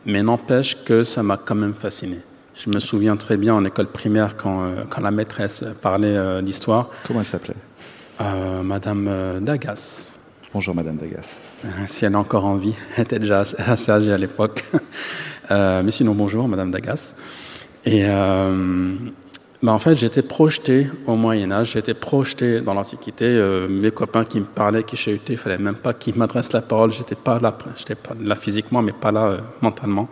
mais 0.07 0.23
n'empêche 0.23 0.83
que 0.85 1.03
ça 1.05 1.23
m'a 1.23 1.37
quand 1.37 1.55
même 1.57 1.75
fasciné. 1.75 2.17
Je 2.55 2.71
me 2.71 2.79
souviens 2.79 3.17
très 3.17 3.37
bien 3.37 3.55
en 3.55 3.65
école 3.65 3.89
primaire 3.89 4.37
quand, 4.37 4.63
euh, 4.63 4.85
quand 4.89 5.01
la 5.03 5.11
maîtresse 5.11 5.65
parlait 5.83 6.17
euh, 6.17 6.43
d'histoire. 6.43 6.89
Comment 7.07 7.21
elle 7.21 7.27
s'appelait? 7.27 7.57
Madame 8.63 9.41
Dagas. 9.41 10.17
Bonjour 10.55 10.75
Madame 10.77 10.97
Dagas. 10.97 11.39
Euh, 11.65 11.69
si 11.87 12.05
elle 12.05 12.13
est 12.13 12.17
encore 12.17 12.45
en 12.45 12.57
vie, 12.57 12.75
elle 12.97 13.05
était 13.05 13.19
déjà 13.19 13.41
assez, 13.41 13.91
âgée 13.91 14.13
à 14.13 14.19
l'époque. 14.19 14.65
Euh, 15.51 15.83
mais 15.85 15.91
sinon, 15.91 16.15
bonjour 16.15 16.49
Madame 16.49 16.71
Dagas. 16.71 17.15
Et 17.85 18.05
euh, 18.07 18.95
bah, 19.63 19.73
en 19.73 19.79
fait, 19.79 19.97
j'étais 19.97 20.23
projeté 20.23 20.87
au 21.05 21.17
Moyen 21.17 21.51
Âge, 21.51 21.73
j'étais 21.73 21.95
projeté 21.95 22.61
dans 22.61 22.75
l'Antiquité. 22.75 23.25
Euh, 23.27 23.67
mes 23.69 23.91
copains 23.91 24.25
qui 24.25 24.39
me 24.39 24.45
parlaient, 24.45 24.85
qui 24.85 24.97
chahutaient, 24.97 25.35
il 25.35 25.39
fallait 25.39 25.59
même 25.59 25.75
pas 25.75 25.95
qu'ils 25.95 26.15
m'adressent 26.17 26.53
la 26.53 26.63
parole. 26.63 26.93
J'étais 26.93 27.17
pas 27.17 27.39
là, 27.39 27.59
j'étais 27.77 27.97
pas 27.97 28.15
là 28.19 28.35
physiquement, 28.35 28.83
mais 28.83 28.93
pas 28.93 29.13
là 29.13 29.39
mentalement. 29.61 30.09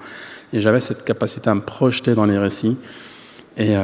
Et 0.52 0.60
j'avais 0.60 0.80
cette 0.80 1.04
capacité 1.04 1.48
à 1.48 1.54
me 1.54 1.62
projeter 1.62 2.14
dans 2.14 2.26
les 2.26 2.38
récits. 2.38 2.76
Et, 3.56 3.74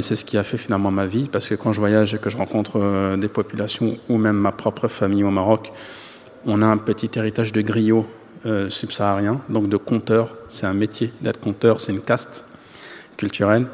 c'est 0.00 0.16
ce 0.16 0.24
qui 0.24 0.38
a 0.38 0.42
fait 0.42 0.58
finalement 0.58 0.90
ma 0.90 1.06
vie, 1.06 1.28
parce 1.30 1.48
que 1.48 1.54
quand 1.54 1.72
je 1.72 1.80
voyage 1.80 2.14
et 2.14 2.18
que 2.18 2.30
je 2.30 2.36
rencontre 2.36 3.16
des 3.16 3.28
populations 3.28 3.96
ou 4.08 4.18
même 4.18 4.36
ma 4.36 4.52
propre 4.52 4.88
famille 4.88 5.24
au 5.24 5.30
Maroc, 5.30 5.72
on 6.46 6.62
a 6.62 6.66
un 6.66 6.76
petit 6.76 7.10
héritage 7.16 7.52
de 7.52 7.60
griot 7.60 8.06
euh, 8.46 8.68
subsaharien, 8.68 9.40
donc 9.48 9.68
de 9.68 9.76
conteur. 9.76 10.36
C'est 10.48 10.66
un 10.66 10.74
métier 10.74 11.12
d'être 11.20 11.40
conteur, 11.40 11.80
c'est 11.80 11.92
une 11.92 12.02
caste 12.02 12.44
culturelle. 13.16 13.66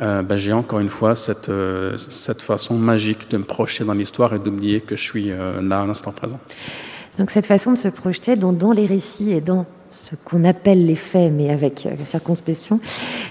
Euh, 0.00 0.22
ben, 0.22 0.36
j'ai 0.36 0.52
encore 0.52 0.80
une 0.80 0.90
fois 0.90 1.14
cette, 1.14 1.48
euh, 1.48 1.96
cette 1.96 2.42
façon 2.42 2.74
magique 2.74 3.30
de 3.30 3.38
me 3.38 3.44
projeter 3.44 3.84
dans 3.84 3.94
l'histoire 3.94 4.34
et 4.34 4.38
d'oublier 4.38 4.82
que 4.82 4.94
je 4.94 5.02
suis 5.02 5.30
euh, 5.30 5.62
là 5.62 5.80
à 5.80 5.86
l'instant 5.86 6.12
présent. 6.12 6.38
Donc 7.18 7.30
cette 7.30 7.46
façon 7.46 7.72
de 7.72 7.78
se 7.78 7.88
projeter 7.88 8.36
dans, 8.36 8.52
dans 8.52 8.72
les 8.72 8.84
récits 8.84 9.32
et 9.32 9.40
dans 9.40 9.64
ce 9.90 10.14
qu'on 10.24 10.44
appelle 10.44 10.84
les 10.84 10.96
faits, 10.96 11.32
mais 11.32 11.48
avec 11.48 11.88
circonspection, 12.04 12.78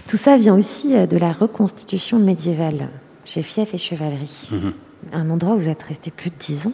tout 0.07 0.17
ça 0.17 0.38
vient 0.38 0.57
aussi 0.57 0.93
de 0.93 1.17
la 1.17 1.34
reconstitution 1.34 2.17
médiévale 2.17 2.89
chez 3.26 3.43
Fief 3.43 3.76
et 3.76 3.77
Chevalerie. 3.77 4.49
Mhm. 4.51 4.73
Un 5.13 5.30
endroit 5.30 5.53
où 5.53 5.59
vous 5.59 5.69
êtes 5.69 5.84
resté 5.84 6.09
plus 6.09 6.31
de 6.31 6.35
dix 6.39 6.65
ans. 6.65 6.72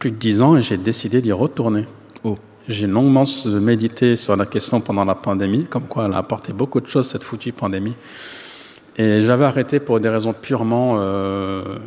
Plus 0.00 0.10
de 0.10 0.16
dix 0.16 0.42
ans 0.42 0.56
et 0.56 0.62
j'ai 0.62 0.78
décidé 0.78 1.20
d'y 1.20 1.30
retourner. 1.30 1.86
J'ai 2.68 2.86
longuement 2.86 3.24
médité 3.60 4.16
sur 4.16 4.36
la 4.36 4.46
question 4.46 4.80
pendant 4.80 5.04
la 5.04 5.14
pandémie, 5.14 5.64
comme 5.64 5.84
quoi 5.84 6.06
elle 6.06 6.12
a 6.12 6.18
apporté 6.18 6.52
beaucoup 6.52 6.80
de 6.80 6.86
choses, 6.86 7.08
cette 7.08 7.24
foutue 7.24 7.52
pandémie. 7.52 7.94
Et 8.96 9.20
j'avais 9.22 9.44
arrêté 9.44 9.80
pour 9.80 9.98
des 9.98 10.08
raisons 10.08 10.32
purement 10.32 10.98
euh, 10.98 11.78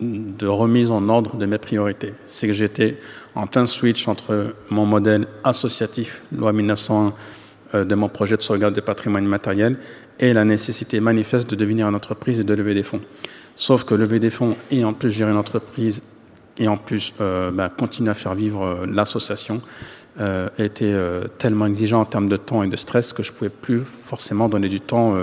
de 0.00 0.46
remise 0.46 0.90
en 0.90 1.08
ordre 1.08 1.36
de 1.36 1.46
mes 1.46 1.58
priorités. 1.58 2.14
C'est 2.26 2.46
que 2.46 2.52
j'étais 2.52 2.98
en 3.34 3.46
plein 3.46 3.66
switch 3.66 4.08
entre 4.08 4.54
mon 4.70 4.84
modèle 4.84 5.28
associatif, 5.44 6.22
loi 6.36 6.52
1901, 6.52 7.12
euh, 7.74 7.84
de 7.84 7.94
mon 7.94 8.08
projet 8.08 8.36
de 8.36 8.42
sauvegarde 8.42 8.74
de 8.74 8.80
patrimoine 8.80 9.26
matériel, 9.26 9.78
et 10.18 10.32
la 10.32 10.44
nécessité 10.44 10.98
manifeste 10.98 11.48
de 11.48 11.56
devenir 11.56 11.88
une 11.88 11.94
entreprise 11.94 12.40
et 12.40 12.44
de 12.44 12.54
lever 12.54 12.74
des 12.74 12.82
fonds. 12.82 13.02
Sauf 13.54 13.84
que 13.84 13.94
lever 13.94 14.18
des 14.18 14.30
fonds 14.30 14.56
et 14.70 14.84
en 14.84 14.92
plus 14.92 15.10
gérer 15.10 15.30
une 15.30 15.36
entreprise 15.36 16.02
et 16.58 16.68
en 16.68 16.76
plus 16.76 17.12
euh, 17.20 17.50
bah, 17.50 17.68
continuer 17.68 18.10
à 18.10 18.14
faire 18.14 18.34
vivre 18.34 18.64
euh, 18.64 18.86
l'association 18.86 19.62
euh, 20.20 20.48
était 20.58 20.94
tellement 21.36 21.66
exigeant 21.66 22.00
en 22.00 22.04
termes 22.06 22.28
de 22.28 22.38
temps 22.38 22.62
et 22.62 22.68
de 22.68 22.76
stress 22.76 23.12
que 23.12 23.22
je 23.22 23.32
pouvais 23.32 23.50
plus 23.50 23.80
forcément 23.84 24.48
donner 24.48 24.70
du 24.70 24.80
temps 24.80 25.14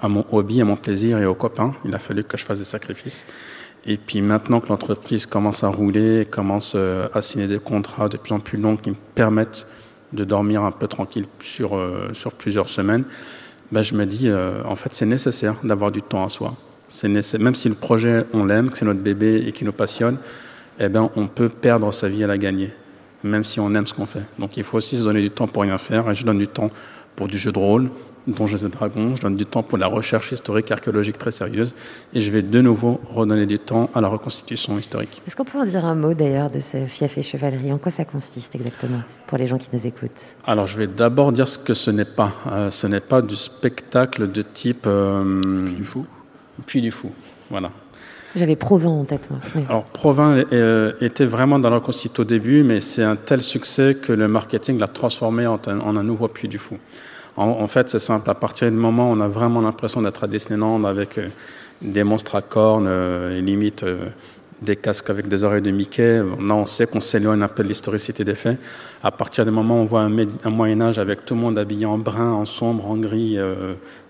à 0.00 0.08
mon 0.08 0.24
hobby, 0.32 0.62
à 0.62 0.64
mon 0.64 0.76
plaisir 0.76 1.18
et 1.18 1.26
aux 1.26 1.34
copains. 1.34 1.74
Il 1.84 1.94
a 1.94 1.98
fallu 1.98 2.24
que 2.24 2.38
je 2.38 2.44
fasse 2.44 2.56
des 2.56 2.64
sacrifices. 2.64 3.26
Et 3.84 3.98
puis 3.98 4.22
maintenant 4.22 4.60
que 4.60 4.68
l'entreprise 4.68 5.26
commence 5.26 5.62
à 5.62 5.68
rouler, 5.68 6.24
commence 6.24 6.74
à 6.74 7.20
signer 7.20 7.48
des 7.48 7.58
contrats 7.58 8.08
de 8.08 8.16
plus 8.16 8.32
en 8.32 8.40
plus 8.40 8.56
longs 8.56 8.78
qui 8.78 8.88
me 8.88 8.96
permettent 9.14 9.66
de 10.14 10.24
dormir 10.24 10.62
un 10.62 10.72
peu 10.72 10.88
tranquille 10.88 11.26
sur, 11.40 11.78
sur 12.14 12.32
plusieurs 12.32 12.70
semaines, 12.70 13.04
ben 13.72 13.82
je 13.82 13.94
me 13.94 14.06
dis, 14.06 14.28
euh, 14.28 14.62
en 14.64 14.76
fait, 14.76 14.94
c'est 14.94 15.06
nécessaire 15.06 15.56
d'avoir 15.64 15.90
du 15.90 16.02
temps 16.02 16.24
à 16.24 16.28
soi. 16.28 16.54
C'est 16.88 17.08
Même 17.08 17.54
si 17.54 17.68
le 17.68 17.74
projet, 17.74 18.24
on 18.32 18.44
l'aime, 18.44 18.70
que 18.70 18.78
c'est 18.78 18.84
notre 18.84 19.00
bébé 19.00 19.42
et 19.46 19.52
qui 19.52 19.64
nous 19.64 19.72
passionne, 19.72 20.18
eh 20.78 20.88
ben, 20.88 21.10
on 21.16 21.26
peut 21.26 21.48
perdre 21.48 21.92
sa 21.92 22.08
vie 22.08 22.24
à 22.24 22.26
la 22.26 22.38
gagner, 22.38 22.72
même 23.22 23.44
si 23.44 23.60
on 23.60 23.74
aime 23.74 23.86
ce 23.86 23.94
qu'on 23.94 24.06
fait. 24.06 24.24
Donc 24.38 24.56
il 24.56 24.64
faut 24.64 24.76
aussi 24.76 24.98
se 24.98 25.04
donner 25.04 25.22
du 25.22 25.30
temps 25.30 25.46
pour 25.46 25.62
rien 25.62 25.78
faire. 25.78 26.10
Et 26.10 26.14
je 26.14 26.24
donne 26.24 26.38
du 26.38 26.48
temps 26.48 26.70
pour 27.16 27.28
du 27.28 27.38
jeu 27.38 27.52
de 27.52 27.58
rôle, 27.58 27.90
Donjons 28.26 28.56
et 28.56 28.68
Dragons. 28.68 29.16
Je 29.16 29.22
donne 29.22 29.36
du 29.36 29.46
temps 29.46 29.62
pour 29.62 29.78
la 29.78 29.86
recherche 29.86 30.32
historique, 30.32 30.70
archéologique 30.70 31.18
très 31.18 31.30
sérieuse. 31.30 31.74
Et 32.14 32.20
je 32.20 32.30
vais 32.30 32.42
de 32.42 32.60
nouveau 32.60 33.00
redonner 33.12 33.46
du 33.46 33.58
temps 33.58 33.90
à 33.94 34.00
la 34.00 34.08
reconstitution 34.08 34.78
historique. 34.78 35.22
Est-ce 35.26 35.36
qu'on 35.36 35.44
peut 35.44 35.58
en 35.58 35.64
dire 35.64 35.84
un 35.84 35.94
mot 35.94 36.14
d'ailleurs 36.14 36.50
de 36.50 36.60
ce 36.60 36.86
fief 36.86 37.18
et 37.18 37.22
chevalerie? 37.22 37.72
En 37.72 37.78
quoi 37.78 37.92
ça 37.92 38.04
consiste 38.04 38.54
exactement 38.54 39.02
pour 39.26 39.38
les 39.38 39.46
gens 39.46 39.58
qui 39.58 39.68
nous 39.72 39.86
écoutent? 39.86 40.22
Alors, 40.46 40.66
je 40.66 40.78
vais 40.78 40.86
d'abord 40.86 41.32
dire 41.32 41.48
ce 41.48 41.58
que 41.58 41.74
ce 41.74 41.90
n'est 41.90 42.04
pas. 42.04 42.32
Euh, 42.50 42.70
ce 42.70 42.86
n'est 42.86 43.00
pas 43.00 43.20
du 43.20 43.36
spectacle 43.36 44.30
de 44.30 44.42
type. 44.42 44.88
du 44.88 45.84
fou 45.84 46.06
Puis 46.66 46.80
du 46.80 46.90
fou, 46.90 47.10
voilà. 47.50 47.70
J'avais 48.36 48.56
Provence 48.56 49.02
en 49.02 49.04
tête. 49.04 49.28
Alors, 49.68 49.84
Provins 49.84 50.42
euh, 50.52 50.92
était 51.00 51.24
vraiment 51.24 51.58
dans 51.58 51.70
la 51.70 51.76
reconstitution 51.76 52.22
au 52.22 52.24
début, 52.24 52.64
mais 52.64 52.80
c'est 52.80 53.04
un 53.04 53.16
tel 53.16 53.42
succès 53.42 53.96
que 54.00 54.12
le 54.12 54.26
marketing 54.26 54.78
l'a 54.78 54.88
transformé 54.88 55.46
en 55.46 55.58
un, 55.66 56.02
nouveau 56.02 56.28
Puy 56.28 56.48
du 56.48 56.58
Fou. 56.58 56.76
En, 57.36 57.66
fait, 57.66 57.88
c'est 57.88 57.98
simple. 57.98 58.30
À 58.30 58.34
partir 58.34 58.70
du 58.70 58.76
moment 58.76 59.10
où 59.10 59.14
on 59.14 59.20
a 59.20 59.26
vraiment 59.26 59.60
l'impression 59.60 60.00
d'être 60.02 60.22
à 60.22 60.28
Disneyland 60.28 60.84
avec 60.84 61.18
euh, 61.18 61.28
des 61.82 62.04
monstres 62.04 62.36
à 62.36 62.42
cornes 62.42 62.86
euh, 62.86 63.36
et 63.36 63.42
limite 63.42 63.82
euh, 63.82 64.06
des 64.62 64.76
casques 64.76 65.10
avec 65.10 65.26
des 65.26 65.42
oreilles 65.42 65.62
de 65.62 65.72
Mickey, 65.72 66.18
là, 66.18 66.54
on 66.54 66.64
sait 66.64 66.86
qu'on 66.86 67.00
s'éloigne 67.00 67.42
un 67.42 67.48
peu 67.48 67.64
de 67.64 67.68
l'historicité 67.68 68.22
des 68.22 68.36
faits. 68.36 68.58
À 69.02 69.10
partir 69.10 69.44
du 69.44 69.50
moment 69.50 69.78
où 69.78 69.80
on 69.80 69.84
voit 69.84 70.02
un, 70.02 70.16
un 70.44 70.50
Moyen-Âge 70.50 71.00
avec 71.00 71.24
tout 71.24 71.34
le 71.34 71.40
monde 71.40 71.58
habillé 71.58 71.86
en 71.86 71.98
brun, 71.98 72.30
en 72.30 72.44
sombre, 72.44 72.86
en 72.88 72.96
gris, 72.96 73.36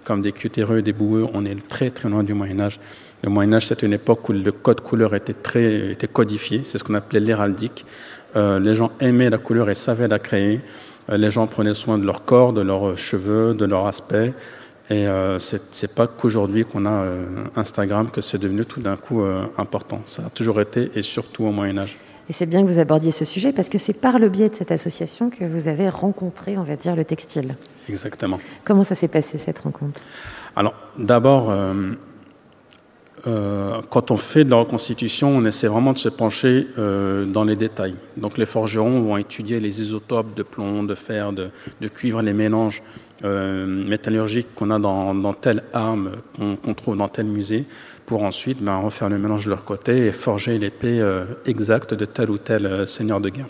comme 0.04 0.20
des 0.20 0.32
cutéreux, 0.32 0.82
des 0.82 0.92
boueux, 0.92 1.26
on 1.32 1.46
est 1.46 1.66
très 1.66 1.90
très 1.90 2.10
loin 2.10 2.22
du 2.22 2.34
Moyen-Âge. 2.34 2.78
Le 3.24 3.30
Moyen 3.30 3.54
Âge, 3.54 3.68
c'était 3.68 3.86
une 3.86 3.94
époque 3.94 4.28
où 4.28 4.32
le 4.34 4.52
code 4.52 4.82
couleur 4.82 5.14
était 5.14 5.32
très 5.32 5.92
était 5.92 6.06
codifié. 6.06 6.60
C'est 6.62 6.76
ce 6.76 6.84
qu'on 6.84 6.92
appelait 6.92 7.20
l'héraldique. 7.20 7.86
Euh, 8.36 8.60
les 8.60 8.74
gens 8.74 8.90
aimaient 9.00 9.30
la 9.30 9.38
couleur 9.38 9.70
et 9.70 9.74
savaient 9.74 10.08
la 10.08 10.18
créer. 10.18 10.60
Euh, 11.08 11.16
les 11.16 11.30
gens 11.30 11.46
prenaient 11.46 11.72
soin 11.72 11.96
de 11.96 12.04
leur 12.04 12.26
corps, 12.26 12.52
de 12.52 12.60
leurs 12.60 12.98
cheveux, 12.98 13.54
de 13.54 13.64
leur 13.64 13.86
aspect. 13.86 14.34
Et 14.90 15.08
euh, 15.08 15.38
c'est 15.38 15.94
pas 15.94 16.06
qu'aujourd'hui 16.06 16.66
qu'on 16.66 16.84
a 16.84 16.90
euh, 16.90 17.44
Instagram 17.56 18.10
que 18.10 18.20
c'est 18.20 18.36
devenu 18.36 18.66
tout 18.66 18.80
d'un 18.80 18.96
coup 18.96 19.24
important. 19.56 20.02
Ça 20.04 20.24
a 20.26 20.28
toujours 20.28 20.60
été 20.60 20.90
et 20.94 21.00
surtout 21.00 21.44
au 21.44 21.50
Moyen 21.50 21.78
Âge. 21.78 21.96
Et 22.28 22.32
c'est 22.32 22.46
bien 22.46 22.62
que 22.62 22.68
vous 22.68 22.78
abordiez 22.78 23.10
ce 23.10 23.24
sujet 23.24 23.52
parce 23.52 23.68
que 23.68 23.78
c'est 23.78 23.92
par 23.92 24.18
le 24.18 24.28
biais 24.28 24.48
de 24.48 24.54
cette 24.54 24.72
association 24.72 25.28
que 25.28 25.44
vous 25.44 25.68
avez 25.68 25.88
rencontré, 25.88 26.56
on 26.56 26.62
va 26.62 26.76
dire, 26.76 26.96
le 26.96 27.04
textile. 27.04 27.54
Exactement. 27.88 28.38
Comment 28.64 28.84
ça 28.84 28.94
s'est 28.94 29.08
passé 29.08 29.36
cette 29.36 29.58
rencontre? 29.58 30.00
Alors, 30.56 30.74
d'abord, 30.98 31.50
euh, 31.50 31.92
euh, 33.26 33.80
quand 33.90 34.10
on 34.10 34.16
fait 34.16 34.44
de 34.44 34.50
la 34.50 34.56
reconstitution, 34.56 35.28
on 35.28 35.44
essaie 35.44 35.66
vraiment 35.66 35.92
de 35.92 35.98
se 35.98 36.08
pencher 36.08 36.66
euh, 36.78 37.24
dans 37.24 37.44
les 37.44 37.56
détails. 37.56 37.94
Donc, 38.16 38.36
les 38.38 38.46
forgerons 38.46 39.00
vont 39.00 39.16
étudier 39.16 39.60
les 39.60 39.80
isotopes 39.80 40.34
de 40.34 40.42
plomb, 40.42 40.82
de 40.82 40.94
fer, 40.94 41.32
de, 41.32 41.50
de 41.80 41.88
cuivre, 41.88 42.20
les 42.22 42.32
mélanges 42.32 42.82
euh, 43.24 43.66
métallurgiques 43.66 44.54
qu'on 44.54 44.70
a 44.70 44.78
dans, 44.78 45.14
dans 45.14 45.32
telle 45.32 45.62
arme, 45.72 46.12
qu'on 46.36 46.74
trouve 46.74 46.96
dans 46.96 47.08
tel 47.08 47.26
musée, 47.26 47.64
pour 48.06 48.22
ensuite 48.22 48.62
ben, 48.62 48.78
refaire 48.78 49.08
le 49.08 49.18
mélange 49.18 49.44
de 49.44 49.50
leur 49.50 49.64
côté 49.64 50.06
et 50.06 50.12
forger 50.12 50.58
l'épée 50.58 51.00
euh, 51.00 51.24
exacte 51.46 51.94
de 51.94 52.04
tel 52.04 52.30
ou 52.30 52.38
tel 52.38 52.66
euh, 52.66 52.86
seigneur 52.86 53.20
de 53.20 53.30
guerre. 53.30 53.46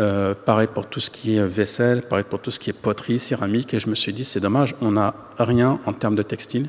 Euh, 0.00 0.34
pareil 0.34 0.68
pour 0.72 0.86
tout 0.86 1.00
ce 1.00 1.10
qui 1.10 1.36
est 1.36 1.46
vaisselle, 1.46 2.02
pareil 2.02 2.24
pour 2.28 2.40
tout 2.40 2.50
ce 2.50 2.58
qui 2.58 2.70
est 2.70 2.72
poterie, 2.72 3.18
céramique. 3.18 3.74
Et 3.74 3.78
je 3.78 3.88
me 3.88 3.94
suis 3.94 4.12
dit, 4.12 4.24
c'est 4.24 4.40
dommage, 4.40 4.74
on 4.80 4.92
n'a 4.92 5.14
rien 5.38 5.78
en 5.86 5.92
termes 5.92 6.14
de 6.14 6.22
textile. 6.22 6.68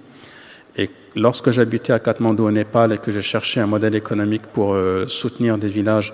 Et 0.75 0.89
lorsque 1.15 1.51
j'habitais 1.51 1.93
à 1.93 1.99
Katmandou 1.99 2.45
au 2.45 2.51
Népal 2.51 2.93
et 2.93 2.97
que 2.97 3.11
j'ai 3.11 3.21
cherché 3.21 3.59
un 3.59 3.67
modèle 3.67 3.95
économique 3.95 4.43
pour 4.53 4.73
euh, 4.73 5.07
soutenir 5.07 5.57
des 5.57 5.67
villages 5.67 6.13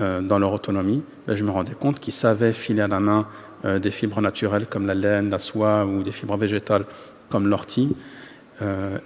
euh, 0.00 0.22
dans 0.22 0.38
leur 0.38 0.52
autonomie, 0.52 1.02
ben, 1.26 1.34
je 1.34 1.44
me 1.44 1.50
rendais 1.50 1.74
compte 1.74 2.00
qu'ils 2.00 2.14
savaient 2.14 2.52
filer 2.52 2.80
à 2.80 2.88
la 2.88 3.00
main 3.00 3.26
euh, 3.64 3.78
des 3.78 3.90
fibres 3.90 4.20
naturelles 4.22 4.66
comme 4.66 4.86
la 4.86 4.94
laine, 4.94 5.28
la 5.28 5.38
soie 5.38 5.84
ou 5.84 6.02
des 6.02 6.12
fibres 6.12 6.36
végétales 6.36 6.84
comme 7.28 7.48
l'ortie, 7.48 7.94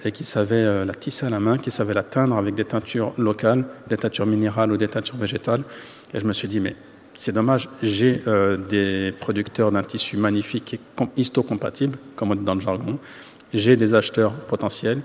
et 0.05 0.13
qu'ils 0.13 0.27
savaient 0.27 0.85
la 0.85 0.93
tisser 0.93 1.25
à 1.25 1.31
la 1.31 1.41
main, 1.41 1.57
qu'ils 1.57 1.73
savaient 1.73 1.95
la 1.95 2.03
teindre 2.03 2.37
avec 2.37 2.55
des 2.55 2.67
teintures 2.67 3.15
locales, 3.17 3.65
des 3.89 3.97
teintures 3.97 4.27
minérales 4.27 4.71
ou 4.71 4.77
des 4.77 4.89
teintures 4.89 5.17
végétales. 5.17 5.63
Et 6.13 6.21
je 6.21 6.27
me 6.27 6.35
suis 6.35 6.49
dit, 6.49 6.61
mais 6.61 6.77
c'est 7.15 7.33
dommage, 7.33 7.71
j'ai 7.83 8.21
des 8.69 9.15
producteurs 9.19 9.73
d'un 9.73 9.83
tissu 9.83 10.19
magnifique 10.19 10.75
et 10.75 10.81
com- 10.95 11.09
histocompatible, 11.17 11.97
comme 12.17 12.33
on 12.33 12.35
dit 12.35 12.45
dans 12.45 12.57
le 12.57 12.61
jargon, 12.61 12.99
j'ai 13.57 13.77
des 13.77 13.95
acheteurs 13.95 14.33
potentiels, 14.33 15.03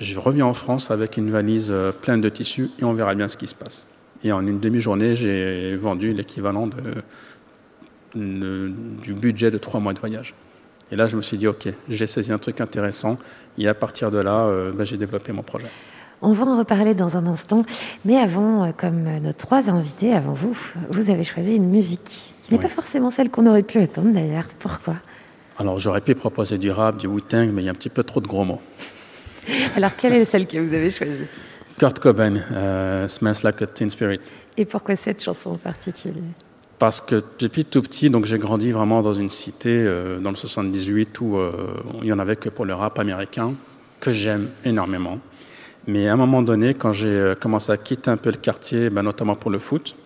je 0.00 0.18
reviens 0.18 0.46
en 0.46 0.54
France 0.54 0.90
avec 0.90 1.16
une 1.16 1.30
valise 1.30 1.68
euh, 1.70 1.90
pleine 1.92 2.20
de 2.20 2.28
tissus 2.28 2.70
et 2.78 2.84
on 2.84 2.92
verra 2.92 3.14
bien 3.14 3.28
ce 3.28 3.36
qui 3.36 3.46
se 3.46 3.54
passe. 3.54 3.86
Et 4.22 4.30
en 4.32 4.46
une 4.46 4.58
demi-journée, 4.60 5.16
j'ai 5.16 5.76
vendu 5.76 6.12
l'équivalent 6.12 6.68
de, 8.14 8.72
du 9.02 9.14
budget 9.14 9.50
de 9.50 9.58
trois 9.58 9.80
mois 9.80 9.92
de 9.92 9.98
voyage. 9.98 10.34
Et 10.90 10.96
là, 10.96 11.06
je 11.06 11.16
me 11.16 11.22
suis 11.22 11.36
dit, 11.36 11.46
OK, 11.46 11.68
j'ai 11.88 12.06
saisi 12.06 12.32
un 12.32 12.38
truc 12.38 12.60
intéressant. 12.60 13.18
Et 13.58 13.68
à 13.68 13.74
partir 13.74 14.10
de 14.10 14.18
là, 14.18 14.44
euh, 14.46 14.72
ben, 14.72 14.84
j'ai 14.84 14.96
développé 14.96 15.32
mon 15.32 15.42
projet. 15.42 15.66
On 16.22 16.32
va 16.32 16.46
en 16.46 16.58
reparler 16.58 16.94
dans 16.94 17.16
un 17.16 17.26
instant. 17.26 17.64
Mais 18.04 18.16
avant, 18.16 18.64
euh, 18.64 18.70
comme 18.76 19.04
nos 19.20 19.32
trois 19.32 19.70
invités 19.70 20.12
avant 20.12 20.32
vous, 20.32 20.56
vous 20.90 21.10
avez 21.10 21.24
choisi 21.24 21.56
une 21.56 21.68
musique 21.68 22.32
qui 22.42 22.52
n'est 22.52 22.58
Oui. 22.58 22.62
pas 22.64 22.70
forcément 22.70 23.10
celle 23.10 23.30
qu'on 23.30 23.46
aurait 23.46 23.62
pu 23.62 23.78
attendre 23.78 24.12
d'ailleurs. 24.12 24.46
Pourquoi? 24.58 24.94
Alors, 25.58 25.80
j'aurais 25.80 26.00
pu 26.00 26.14
proposer 26.14 26.56
du 26.56 26.70
rap, 26.70 26.98
du 26.98 27.08
Wu-Tang, 27.08 27.50
mais 27.52 27.62
il 27.62 27.64
y 27.64 27.68
a 27.68 27.72
un 27.72 27.74
petit 27.74 27.88
peu 27.88 28.04
trop 28.04 28.20
de 28.20 28.28
gros 28.28 28.44
mots. 28.44 28.60
Alors, 29.76 29.96
quelle 29.96 30.12
est 30.12 30.24
celle 30.24 30.46
que 30.46 30.56
vous 30.58 30.72
avez 30.72 30.90
choisie? 30.90 31.26
Kurt 31.78 31.98
Cobain, 31.98 32.36
euh, 32.52 33.08
Smells 33.08 33.42
Like 33.42 33.62
a 33.62 33.66
Teen 33.66 33.90
Spirit. 33.90 34.20
Et 34.56 34.64
pourquoi 34.64 34.94
cette 34.94 35.22
chanson 35.22 35.50
en 35.50 35.56
particulier? 35.56 36.22
Parce 36.78 37.00
que 37.00 37.22
depuis 37.40 37.64
tout 37.64 37.82
petit, 37.82 38.08
donc 38.08 38.24
j'ai 38.24 38.38
grandi 38.38 38.70
vraiment 38.70 39.02
dans 39.02 39.14
une 39.14 39.30
cité 39.30 39.70
euh, 39.70 40.20
dans 40.20 40.30
le 40.30 40.36
78 40.36 41.20
où 41.20 41.36
euh, 41.36 41.52
il 42.02 42.06
y 42.06 42.12
en 42.12 42.20
avait 42.20 42.36
que 42.36 42.48
pour 42.48 42.64
le 42.64 42.74
rap 42.74 42.98
américain 43.00 43.54
que 43.98 44.12
j'aime 44.12 44.50
énormément. 44.64 45.18
Mais 45.88 46.06
à 46.06 46.12
un 46.12 46.16
moment 46.16 46.42
donné, 46.42 46.74
quand 46.74 46.92
j'ai 46.92 47.08
euh, 47.08 47.34
commencé 47.34 47.72
à 47.72 47.76
quitter 47.76 48.10
un 48.10 48.16
peu 48.16 48.30
le 48.30 48.36
quartier, 48.36 48.90
ben, 48.90 49.02
notamment 49.02 49.34
pour 49.34 49.50
le 49.50 49.58
foot, 49.58 49.96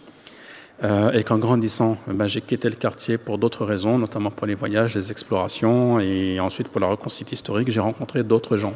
euh, 0.82 1.12
et 1.12 1.22
qu'en 1.22 1.38
grandissant, 1.38 1.96
ben, 2.08 2.26
j'ai 2.26 2.40
quitté 2.40 2.68
le 2.68 2.74
quartier 2.74 3.18
pour 3.18 3.38
d'autres 3.38 3.64
raisons, 3.64 3.98
notamment 3.98 4.30
pour 4.30 4.46
les 4.46 4.54
voyages, 4.54 4.94
les 4.94 5.10
explorations, 5.12 6.00
et 6.00 6.40
ensuite 6.40 6.68
pour 6.68 6.80
la 6.80 6.88
reconstitution 6.88 7.34
historique, 7.34 7.70
j'ai 7.70 7.80
rencontré 7.80 8.22
d'autres 8.24 8.56
gens 8.56 8.74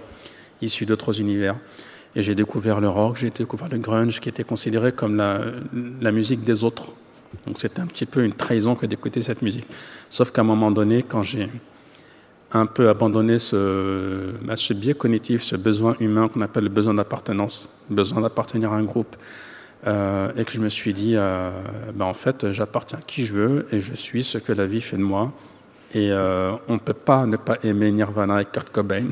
issus 0.62 0.86
d'autres 0.86 1.20
univers. 1.20 1.56
Et 2.14 2.22
j'ai 2.22 2.34
découvert 2.34 2.80
le 2.80 2.88
rock, 2.88 3.16
j'ai 3.18 3.30
découvert 3.30 3.68
le 3.68 3.78
grunge, 3.78 4.20
qui 4.20 4.28
était 4.28 4.44
considéré 4.44 4.92
comme 4.92 5.16
la, 5.16 5.40
la 6.00 6.12
musique 6.12 6.44
des 6.44 6.64
autres. 6.64 6.92
Donc 7.46 7.56
c'était 7.58 7.80
un 7.80 7.86
petit 7.86 8.06
peu 8.06 8.24
une 8.24 8.32
trahison 8.32 8.74
que 8.74 8.86
d'écouter 8.86 9.20
cette 9.20 9.42
musique. 9.42 9.66
Sauf 10.08 10.30
qu'à 10.30 10.40
un 10.40 10.44
moment 10.44 10.70
donné, 10.70 11.02
quand 11.02 11.22
j'ai 11.22 11.48
un 12.52 12.66
peu 12.66 12.88
abandonné 12.88 13.38
ce, 13.38 14.32
bah, 14.42 14.56
ce 14.56 14.72
biais 14.72 14.94
cognitif, 14.94 15.42
ce 15.42 15.56
besoin 15.56 15.96
humain 16.00 16.28
qu'on 16.28 16.40
appelle 16.40 16.64
le 16.64 16.70
besoin 16.70 16.94
d'appartenance, 16.94 17.68
le 17.90 17.96
besoin 17.96 18.22
d'appartenir 18.22 18.72
à 18.72 18.76
un 18.76 18.84
groupe, 18.84 19.16
euh, 19.86 20.32
et 20.36 20.44
que 20.44 20.52
je 20.52 20.60
me 20.60 20.68
suis 20.68 20.92
dit, 20.92 21.14
euh, 21.16 21.50
bah, 21.94 22.06
en 22.06 22.14
fait, 22.14 22.50
j'appartiens 22.50 22.98
à 22.98 23.02
qui 23.02 23.24
je 23.24 23.32
veux 23.32 23.66
et 23.72 23.80
je 23.80 23.94
suis 23.94 24.24
ce 24.24 24.38
que 24.38 24.52
la 24.52 24.66
vie 24.66 24.80
fait 24.80 24.96
de 24.96 25.02
moi. 25.02 25.32
Et 25.94 26.10
euh, 26.10 26.52
on 26.66 26.74
ne 26.74 26.78
peut 26.78 26.92
pas 26.92 27.26
ne 27.26 27.36
pas 27.36 27.56
aimer 27.62 27.92
Nirvana 27.92 28.42
et 28.42 28.44
Kurt 28.44 28.70
Cobain. 28.70 29.04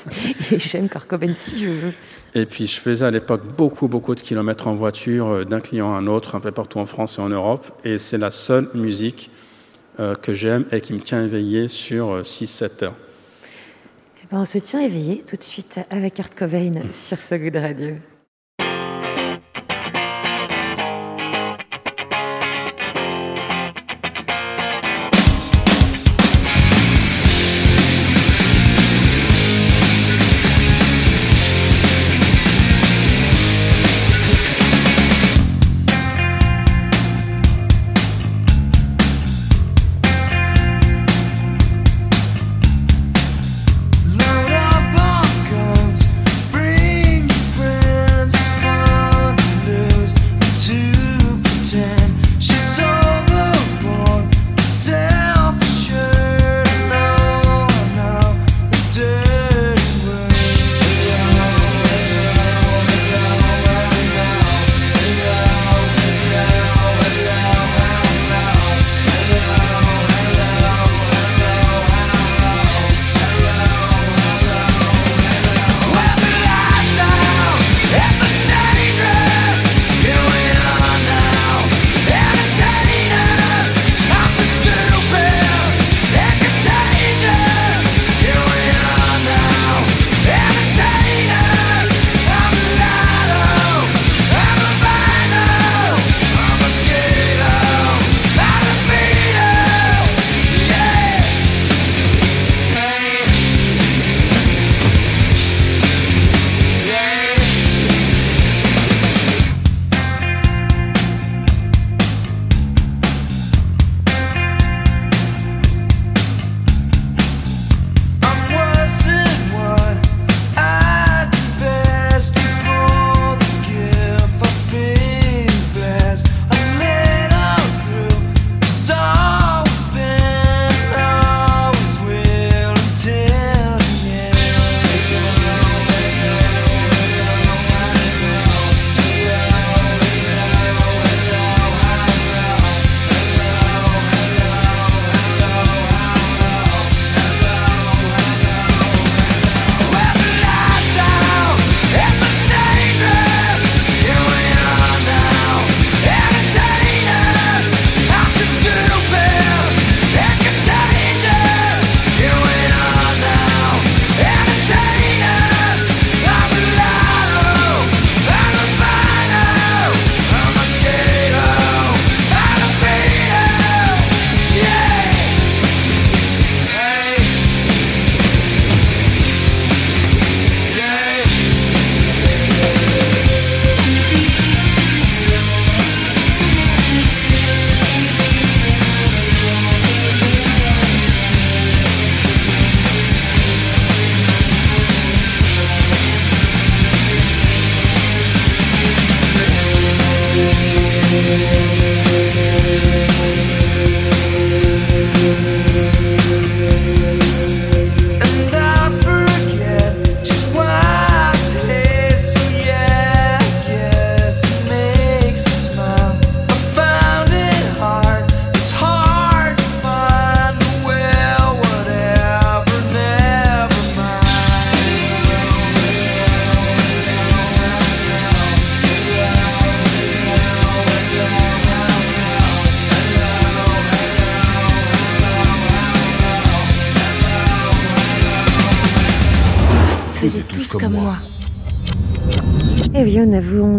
Et 0.50 0.58
j'aime 0.58 0.88
Kurt 0.88 1.06
Cobain 1.06 1.32
si 1.36 1.58
je 1.60 1.68
veux. 1.68 1.92
Et 2.34 2.46
puis 2.46 2.66
je 2.66 2.80
faisais 2.80 3.04
à 3.04 3.10
l'époque 3.12 3.42
beaucoup, 3.56 3.86
beaucoup 3.86 4.14
de 4.16 4.20
kilomètres 4.20 4.66
en 4.66 4.74
voiture 4.74 5.46
d'un 5.46 5.60
client 5.60 5.94
à 5.94 5.98
un 5.98 6.08
autre, 6.08 6.34
un 6.34 6.40
peu 6.40 6.50
partout 6.50 6.80
en 6.80 6.86
France 6.86 7.18
et 7.18 7.22
en 7.22 7.28
Europe. 7.28 7.70
Et 7.84 7.96
c'est 7.96 8.18
la 8.18 8.32
seule 8.32 8.68
musique 8.74 9.30
que 9.96 10.34
j'aime 10.34 10.64
et 10.72 10.80
qui 10.80 10.92
me 10.92 11.00
tient 11.00 11.22
éveillé 11.24 11.68
sur 11.68 12.20
6-7 12.20 12.84
heures. 12.84 12.96
Eh 14.22 14.26
ben, 14.30 14.40
on 14.40 14.44
se 14.44 14.58
tient 14.58 14.80
éveillé 14.80 15.22
tout 15.26 15.36
de 15.36 15.44
suite 15.44 15.78
avec 15.90 16.14
Kurt 16.14 16.34
Cobain 16.34 16.80
sur 16.92 17.18
ce 17.18 17.36
goût 17.36 17.50
de 17.50 17.58
radio. 17.60 17.94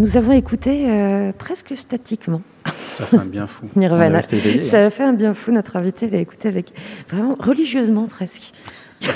Nous 0.07 0.15
avons 0.15 0.31
écouté 0.31 0.85
euh, 0.89 1.33
presque 1.37 1.75
statiquement. 1.75 2.41
Ça 2.87 3.05
fait 3.05 3.17
un 3.17 3.25
bien 3.25 3.45
fou. 3.45 3.67
Nirvana. 3.75 4.21
Éveillé, 4.31 4.61
Ça 4.61 4.85
a 4.85 4.89
fait 4.89 5.03
un 5.03 5.11
bien 5.11 5.33
fou. 5.33 5.51
Notre 5.51 5.75
invité 5.75 6.09
l'a 6.09 6.19
écouté 6.19 6.47
avec 6.47 6.71
vraiment 7.09 7.35
religieusement 7.37 8.05
presque. 8.05 8.53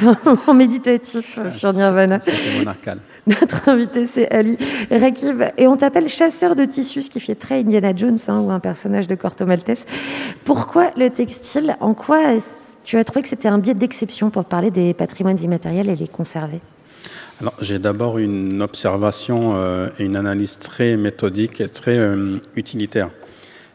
en 0.47 0.53
méditatif 0.53 1.37
euh, 1.37 1.49
sur 1.49 1.71
Nirvana. 1.71 2.19
Monarcal. 2.57 2.99
Notre 3.27 3.69
invité, 3.69 4.05
c'est 4.13 4.29
Ali 4.31 4.57
Rakib. 4.91 5.43
Et 5.57 5.65
on 5.65 5.77
t'appelle 5.77 6.09
chasseur 6.09 6.57
de 6.57 6.65
tissus, 6.65 7.03
ce 7.03 7.09
qui 7.09 7.21
fait 7.21 7.35
très 7.35 7.61
Indiana 7.61 7.95
Jones 7.95 8.19
hein, 8.27 8.41
ou 8.41 8.51
un 8.51 8.59
personnage 8.59 9.07
de 9.07 9.15
Corto 9.15 9.45
Maltese. 9.45 9.85
Pourquoi 10.43 10.91
le 10.97 11.09
textile? 11.09 11.77
En 11.79 11.93
quoi 11.93 12.19
tu 12.83 12.97
as 12.97 13.03
trouvé 13.05 13.21
que 13.21 13.29
c'était 13.29 13.47
un 13.47 13.59
biais 13.59 13.75
d'exception 13.75 14.29
pour 14.29 14.43
parler 14.43 14.71
des 14.71 14.93
patrimoines 14.93 15.39
immatériels 15.41 15.87
et 15.87 15.95
les 15.95 16.09
conserver? 16.09 16.59
Alors, 17.41 17.55
j'ai 17.59 17.79
d'abord 17.79 18.19
une 18.19 18.61
observation 18.61 19.53
euh, 19.55 19.89
et 19.97 20.05
une 20.05 20.15
analyse 20.15 20.59
très 20.59 20.95
méthodique 20.95 21.59
et 21.59 21.69
très 21.69 21.97
euh, 21.97 22.37
utilitaire. 22.55 23.09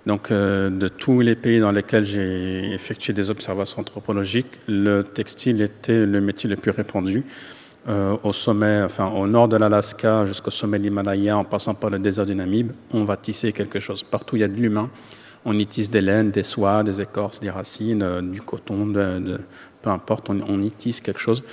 Donc, 0.07 0.31
euh, 0.31 0.71
de 0.71 0.87
tous 0.87 1.21
les 1.21 1.35
pays 1.35 1.59
dans 1.59 1.73
lesquels 1.73 2.05
j'ai 2.05 2.73
effectué 2.73 3.13
des 3.13 3.29
observations 3.29 3.81
anthropologiques, 3.81 4.61
le 4.69 5.03
textile 5.03 5.61
était 5.63 6.07
le 6.07 6.21
métier 6.21 6.49
le 6.49 6.55
plus 6.55 6.71
répandu. 6.71 7.25
Au 7.89 8.33
sommet, 8.33 8.83
enfin, 8.83 9.07
au 9.07 9.29
nord 9.29 9.47
de 9.47 9.57
l'Alaska 9.57 10.27
jusqu'au 10.27 10.51
sommet 10.51 10.77
de 10.79 10.83
l'Himalaya, 10.83 11.39
en 11.39 11.45
passant 11.45 11.73
par 11.73 11.89
le 11.89 12.01
désert 12.01 12.27
du 12.27 12.35
Namib, 12.35 12.73
on 12.93 13.05
va 13.05 13.17
tisser 13.17 13.53
quelque 13.53 13.79
chose. 13.79 14.03
Partout, 14.03 14.35
il 14.35 14.41
y 14.41 14.45
a 14.45 14.49
de 14.49 14.55
l'humain. 14.55 14.91
On 15.45 15.57
y 15.57 15.65
tisse 15.69 15.89
des 15.89 16.01
laines, 16.01 16.33
des 16.33 16.43
soies, 16.43 16.83
des 16.83 17.01
écorces, 17.01 17.39
des 17.39 17.51
racines, 17.51 18.29
du 18.33 18.43
coton, 18.43 18.93
peu 18.93 19.91
importe, 19.91 20.31
on 20.31 20.63
y 20.63 20.73
tisse 20.73 21.01
quelque 21.01 21.21
chose. 21.21 21.45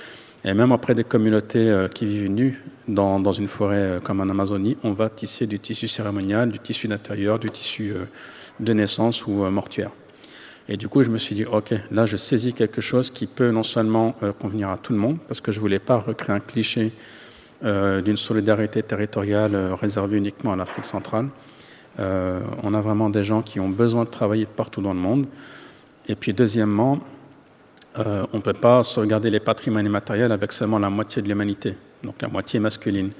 Et 0.46 0.52
même 0.52 0.72
auprès 0.72 0.94
des 0.94 1.04
communautés 1.04 1.70
euh, 1.70 1.88
qui 1.88 2.04
vivent 2.04 2.30
nues 2.30 2.62
dans, 2.86 3.18
dans 3.18 3.32
une 3.32 3.48
forêt 3.48 3.76
euh, 3.76 4.00
comme 4.00 4.20
en 4.20 4.28
Amazonie, 4.28 4.76
on 4.84 4.92
va 4.92 5.08
tisser 5.08 5.46
du 5.46 5.58
tissu 5.58 5.88
cérémonial, 5.88 6.50
du 6.50 6.58
tissu 6.58 6.86
d'intérieur, 6.86 7.38
du 7.38 7.48
tissu 7.48 7.92
euh, 7.92 8.04
de 8.60 8.72
naissance 8.74 9.26
ou 9.26 9.32
mortuaire. 9.50 9.90
Et 10.68 10.76
du 10.76 10.88
coup, 10.88 11.02
je 11.02 11.10
me 11.10 11.18
suis 11.18 11.34
dit, 11.34 11.46
OK, 11.46 11.74
là, 11.90 12.04
je 12.04 12.16
saisis 12.16 12.52
quelque 12.52 12.82
chose 12.82 13.10
qui 13.10 13.26
peut 13.26 13.50
non 13.50 13.62
seulement 13.62 14.14
convenir 14.38 14.70
à 14.70 14.78
tout 14.78 14.94
le 14.94 14.98
monde, 14.98 15.18
parce 15.28 15.42
que 15.42 15.52
je 15.52 15.58
ne 15.58 15.60
voulais 15.60 15.78
pas 15.78 15.98
recréer 15.98 16.36
un 16.36 16.40
cliché 16.40 16.90
d'une 17.62 18.16
solidarité 18.16 18.82
territoriale 18.82 19.54
réservée 19.74 20.16
uniquement 20.16 20.54
à 20.54 20.56
l'Afrique 20.56 20.86
centrale. 20.86 21.26
On 21.98 22.72
a 22.72 22.80
vraiment 22.80 23.10
des 23.10 23.24
gens 23.24 23.42
qui 23.42 23.60
ont 23.60 23.68
besoin 23.68 24.04
de 24.04 24.08
travailler 24.08 24.46
partout 24.46 24.80
dans 24.80 24.94
le 24.94 25.00
monde. 25.00 25.26
Et 26.08 26.14
puis, 26.14 26.32
deuxièmement, 26.32 27.00
euh, 27.98 28.26
on 28.32 28.38
ne 28.38 28.42
peut 28.42 28.52
pas 28.52 28.82
sauvegarder 28.82 29.30
les 29.30 29.40
patrimoines 29.40 29.86
immatériels 29.86 30.32
avec 30.32 30.52
seulement 30.52 30.78
la 30.78 30.90
moitié 30.90 31.22
de 31.22 31.28
l'humanité, 31.28 31.76
donc 32.02 32.20
la 32.20 32.28
moitié 32.28 32.58
masculine. 32.60 33.10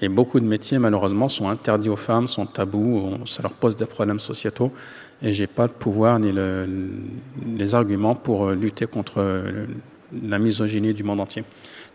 Et 0.00 0.08
beaucoup 0.08 0.40
de 0.40 0.44
métiers, 0.44 0.78
malheureusement, 0.78 1.28
sont 1.28 1.48
interdits 1.48 1.88
aux 1.88 1.96
femmes, 1.96 2.26
sont 2.26 2.46
tabous, 2.46 3.18
ça 3.26 3.42
leur 3.42 3.52
pose 3.52 3.76
des 3.76 3.86
problèmes 3.86 4.20
sociétaux. 4.20 4.72
Et 5.22 5.32
j'ai 5.32 5.46
pas 5.46 5.64
le 5.64 5.72
pouvoir 5.72 6.18
ni 6.18 6.32
le- 6.32 6.68
les 7.56 7.74
arguments 7.74 8.14
pour 8.16 8.48
euh, 8.48 8.54
lutter 8.54 8.86
contre 8.86 9.14
euh, 9.18 9.66
la 10.22 10.38
misogynie 10.38 10.92
du 10.92 11.04
monde 11.04 11.20
entier. 11.20 11.44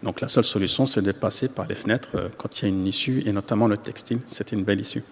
Donc 0.02 0.22
la 0.22 0.30
seule 0.30 0.46
solution, 0.46 0.86
c'est 0.86 1.02
de 1.02 1.12
passer 1.12 1.50
par 1.50 1.68
les 1.68 1.76
fenêtres 1.76 2.10
euh, 2.16 2.30
quand 2.38 2.60
il 2.60 2.64
y 2.64 2.66
a 2.66 2.70
une 2.70 2.88
issue, 2.88 3.22
et 3.26 3.32
notamment 3.34 3.68
le 3.68 3.78
textile, 3.78 4.20
c'était 4.28 4.56
une 4.56 4.64
belle 4.64 4.80
issue. 4.80 5.04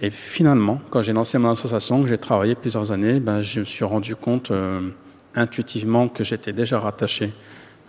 Et 0.00 0.10
finalement, 0.10 0.80
quand 0.90 1.02
j'ai 1.02 1.12
lancé 1.12 1.38
mon 1.38 1.50
association, 1.50 2.02
que 2.02 2.08
j'ai 2.08 2.18
travaillé 2.18 2.54
plusieurs 2.56 2.90
années, 2.90 3.20
ben, 3.20 3.40
je 3.40 3.60
me 3.60 3.64
suis 3.64 3.84
rendu 3.84 4.16
compte 4.16 4.50
euh, 4.50 4.80
intuitivement 5.34 6.08
que 6.08 6.24
j'étais 6.24 6.52
déjà 6.52 6.78
rattaché 6.78 7.32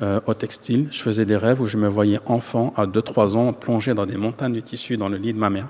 euh, 0.02 0.20
au 0.26 0.34
textile. 0.34 0.88
Je 0.91 1.02
faisais 1.02 1.26
des 1.26 1.38
rêves 1.38 1.61
où 1.61 1.68
je 1.68 1.78
me 1.78 1.88
voyais 1.88 2.20
enfant, 2.26 2.74
à 2.76 2.86
2-3 2.86 3.36
ans, 3.36 3.53
plongé 3.53 3.94
dans 3.94 4.06
des 4.06 4.18
montagnes 4.18 4.53
de 4.53 4.60
tissu 4.60 4.98
dans 4.98 5.07
le 5.10 5.18
lit 5.18 5.34
de 5.34 5.38
ma 5.38 5.49
mère. 5.49 5.68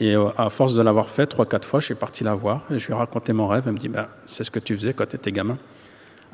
Et 0.00 0.14
euh, 0.14 0.28
à 0.36 0.50
force 0.50 0.74
de 0.74 0.82
l'avoir 0.82 1.08
fait, 1.08 1.34
3-4 1.34 1.64
fois, 1.64 1.80
je 1.80 1.86
suis 1.86 1.94
parti 1.94 2.24
la 2.24 2.34
voir 2.34 2.62
et 2.70 2.78
je 2.78 2.86
lui 2.86 2.92
ai 2.92 2.96
raconté 2.96 3.32
mon 3.32 3.48
rêve. 3.48 3.64
Elle 3.66 3.72
me 3.72 3.78
dit 3.78 3.88
ben, 3.88 4.06
C'est 4.26 4.44
ce 4.44 4.50
que 4.50 4.58
tu 4.58 4.76
faisais 4.76 4.92
quand 4.92 5.06
tu 5.06 5.16
étais 5.16 5.32
gamin. 5.32 5.56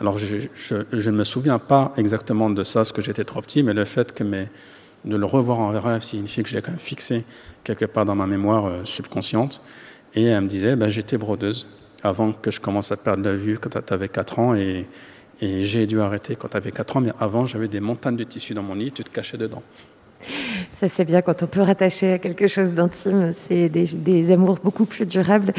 Alors, 0.01 0.19
je, 0.19 0.37
ne 0.75 1.11
me 1.13 1.25
souviens 1.25 1.61
pas 1.61 1.93
exactement 1.97 2.51
de 2.51 2.65
ça, 2.65 2.81
parce 2.81 2.91
que 2.91 3.01
j'étais 3.01 3.25
trop 3.25 3.41
petit, 3.41 3.63
mais 3.63 3.75
le 3.75 3.85
fait 3.85 4.13
que 4.13 4.25
de 4.25 5.17
le 5.17 5.25
revoir 5.25 5.61
en 5.61 5.71
rêve 5.71 6.03
signifie 6.03 6.43
que 6.43 6.49
je 6.49 6.57
l'ai 6.57 6.63
quand 6.63 6.73
même 6.73 6.81
fixé 6.81 7.25
quelque 7.63 7.85
part 7.85 8.05
dans 8.05 8.17
ma 8.17 8.27
mémoire 8.27 8.67
euh, 8.67 8.81
subconsciente. 8.85 9.63
Et 10.15 10.25
elle 10.25 10.43
me 10.43 10.49
disait, 10.49 10.75
ben, 10.75 10.89
j'étais 10.89 11.17
brodeuse 11.17 11.67
avant 12.05 12.33
que 12.33 12.51
je 12.51 12.61
commence 12.61 12.93
à 12.93 12.97
perdre 12.97 13.25
la 13.25 13.35
vue 13.35 13.59
quand 13.59 13.71
tu 13.85 13.93
avais 13.93 14.09
4 14.09 14.39
ans, 14.39 14.55
et, 14.55 14.87
j'ai 15.41 15.87
dû 15.87 16.01
arrêter 16.01 16.37
quand 16.37 16.49
tu 16.49 16.57
avais 16.57 16.71
4 16.71 16.97
ans, 16.97 17.01
mais 17.01 17.13
avant, 17.19 17.45
j'avais 17.45 17.69
des 17.69 17.81
montagnes 17.81 18.17
de 18.17 18.25
tissu 18.25 18.55
dans 18.55 18.63
mon 18.63 18.75
lit, 18.75 18.93
tu 18.93 19.03
te 19.03 19.11
cachais 19.11 19.37
dedans. 19.37 19.63
Ça, 20.81 20.89
c'est 20.89 21.05
bien 21.05 21.21
quand 21.23 21.43
on 21.43 21.47
peut 21.47 21.61
rattacher 21.61 22.13
à 22.15 22.19
quelque 22.19 22.47
chose 22.47 22.71
d'intime. 22.71 23.33
C'est 23.35 23.69
des, 23.69 23.85
des 23.85 24.31
amours 24.31 24.59
beaucoup 24.63 24.87
plus 24.87 25.05
durables. 25.05 25.53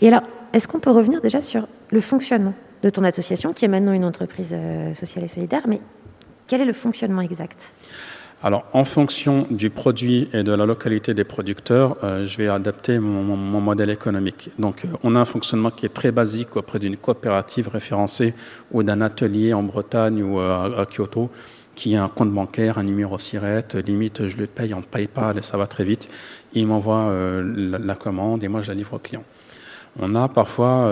Et 0.00 0.08
alors, 0.08 0.22
est-ce 0.52 0.68
qu'on 0.68 0.78
peut 0.78 0.92
revenir 0.92 1.20
déjà 1.20 1.40
sur 1.40 1.66
le 1.90 2.00
fonctionnement 2.00 2.54
de 2.82 2.90
ton 2.90 3.02
association, 3.02 3.52
qui 3.52 3.64
est 3.64 3.68
maintenant 3.68 3.92
une 3.92 4.04
entreprise 4.04 4.52
euh, 4.52 4.94
sociale 4.94 5.24
et 5.24 5.28
solidaire, 5.28 5.62
mais 5.66 5.80
quel 6.46 6.60
est 6.60 6.66
le 6.66 6.72
fonctionnement 6.74 7.22
exact? 7.22 7.72
Alors, 8.44 8.66
en 8.74 8.84
fonction 8.84 9.46
du 9.48 9.70
produit 9.70 10.28
et 10.34 10.42
de 10.42 10.52
la 10.52 10.66
localité 10.66 11.14
des 11.14 11.24
producteurs, 11.24 11.96
euh, 12.04 12.26
je 12.26 12.36
vais 12.36 12.48
adapter 12.48 12.98
mon, 12.98 13.36
modèle 13.38 13.88
économique. 13.88 14.50
Donc, 14.58 14.84
euh, 14.84 14.88
on 15.02 15.16
a 15.16 15.20
un 15.20 15.24
fonctionnement 15.24 15.70
qui 15.70 15.86
est 15.86 15.94
très 15.94 16.12
basique 16.12 16.54
auprès 16.54 16.78
d'une 16.78 16.98
coopérative 16.98 17.68
référencée 17.68 18.34
ou 18.70 18.82
d'un 18.82 19.00
atelier 19.00 19.54
en 19.54 19.62
Bretagne 19.62 20.22
ou 20.22 20.40
euh, 20.40 20.78
à, 20.78 20.84
Kyoto 20.84 21.30
qui 21.74 21.96
a 21.96 22.04
un 22.04 22.08
compte 22.08 22.32
bancaire, 22.32 22.76
un 22.76 22.82
numéro 22.82 23.16
SIRET, 23.16 23.82
limite 23.82 24.26
je 24.26 24.36
le 24.36 24.46
paye 24.46 24.74
en 24.74 24.82
PayPal 24.82 25.38
et 25.38 25.42
ça 25.42 25.56
va 25.56 25.66
très 25.66 25.84
vite. 25.84 26.10
Il 26.52 26.66
m'envoie 26.66 27.10
la, 27.42 27.78
la 27.78 27.94
commande 27.94 28.44
et 28.44 28.48
moi 28.48 28.60
je 28.60 28.68
la 28.68 28.74
livre 28.74 28.92
au 28.92 28.98
client. 28.98 29.24
On 29.98 30.14
a 30.14 30.28
parfois 30.28 30.88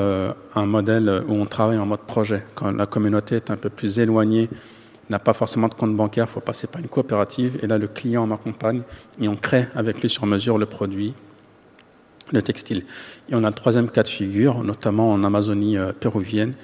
un 0.57 0.67
modèle 0.67 1.23
où 1.29 1.35
on 1.35 1.47
travaille 1.47 1.79
en 1.79 1.87
mode 1.87 2.01
projet. 2.01 2.43
Quand 2.57 2.73
la 2.73 2.87
communauté 2.87 3.37
est 3.37 3.53
un 3.53 3.57
peu 3.57 3.69
plus 3.69 4.01
éloignée, 4.01 4.49
n'a 5.13 5.19
pas 5.19 5.33
forcément 5.33 5.69
de 5.69 5.75
compte 5.75 5.95
bancaire, 5.95 6.27
il 6.29 6.33
faut 6.33 6.41
passer 6.41 6.67
par 6.67 6.81
une 6.81 6.89
coopérative. 6.89 7.59
Et 7.63 7.67
là, 7.67 7.79
le 7.79 7.87
client 7.87 8.27
m'accompagne 8.27 8.83
et 9.21 9.29
on 9.29 9.37
crée 9.37 9.69
avec 9.77 10.01
lui 10.01 10.11
sur 10.11 10.27
mesure 10.27 10.59
le 10.59 10.67
produit, 10.67 11.15
le 12.33 12.43
textile. 12.43 12.85
Et 13.29 13.35
on 13.35 13.45
a 13.45 13.49
le 13.49 13.55
troisième 13.55 13.89
cas 13.91 14.03
de 14.03 14.09
figure, 14.09 14.65
notamment 14.65 15.13
en 15.13 15.23
Amazonie 15.23 15.79
euh, 15.79 15.93
péruvienne. 15.93 16.55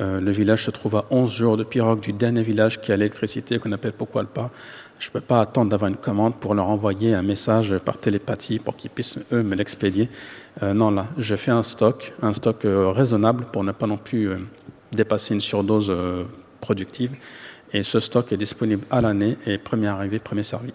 Euh, 0.00 0.20
le 0.20 0.30
village 0.30 0.64
se 0.64 0.70
trouve 0.70 0.96
à 0.96 1.04
11 1.10 1.32
jours 1.32 1.56
de 1.56 1.64
pirogue 1.64 2.00
du 2.00 2.12
dernier 2.12 2.42
village 2.42 2.80
qui 2.80 2.92
a 2.92 2.96
l'électricité, 2.96 3.58
qu'on 3.58 3.72
appelle 3.72 3.92
Pocualpa. 3.92 4.50
Je 4.98 5.08
ne 5.08 5.12
peux 5.12 5.20
pas 5.20 5.40
attendre 5.40 5.70
d'avoir 5.70 5.88
une 5.90 5.96
commande 5.96 6.36
pour 6.36 6.54
leur 6.54 6.68
envoyer 6.68 7.14
un 7.14 7.22
message 7.22 7.76
par 7.84 7.98
télépathie 7.98 8.58
pour 8.58 8.76
qu'ils 8.76 8.90
puissent, 8.90 9.18
eux, 9.32 9.42
me 9.42 9.54
l'expédier. 9.54 10.08
Euh, 10.62 10.74
non, 10.74 10.90
là, 10.90 11.06
je 11.18 11.34
fais 11.36 11.50
un 11.50 11.62
stock, 11.62 12.12
un 12.22 12.32
stock 12.32 12.60
raisonnable 12.64 13.46
pour 13.52 13.64
ne 13.64 13.72
pas 13.72 13.86
non 13.86 13.96
plus 13.96 14.30
dépasser 14.92 15.34
une 15.34 15.40
surdose 15.40 15.92
productive. 16.60 17.12
Et 17.72 17.82
ce 17.82 18.00
stock 18.00 18.32
est 18.32 18.36
disponible 18.36 18.84
à 18.90 19.00
l'année 19.00 19.36
et 19.46 19.58
premier 19.58 19.88
arrivé, 19.88 20.18
premier 20.18 20.42
servi. 20.42 20.72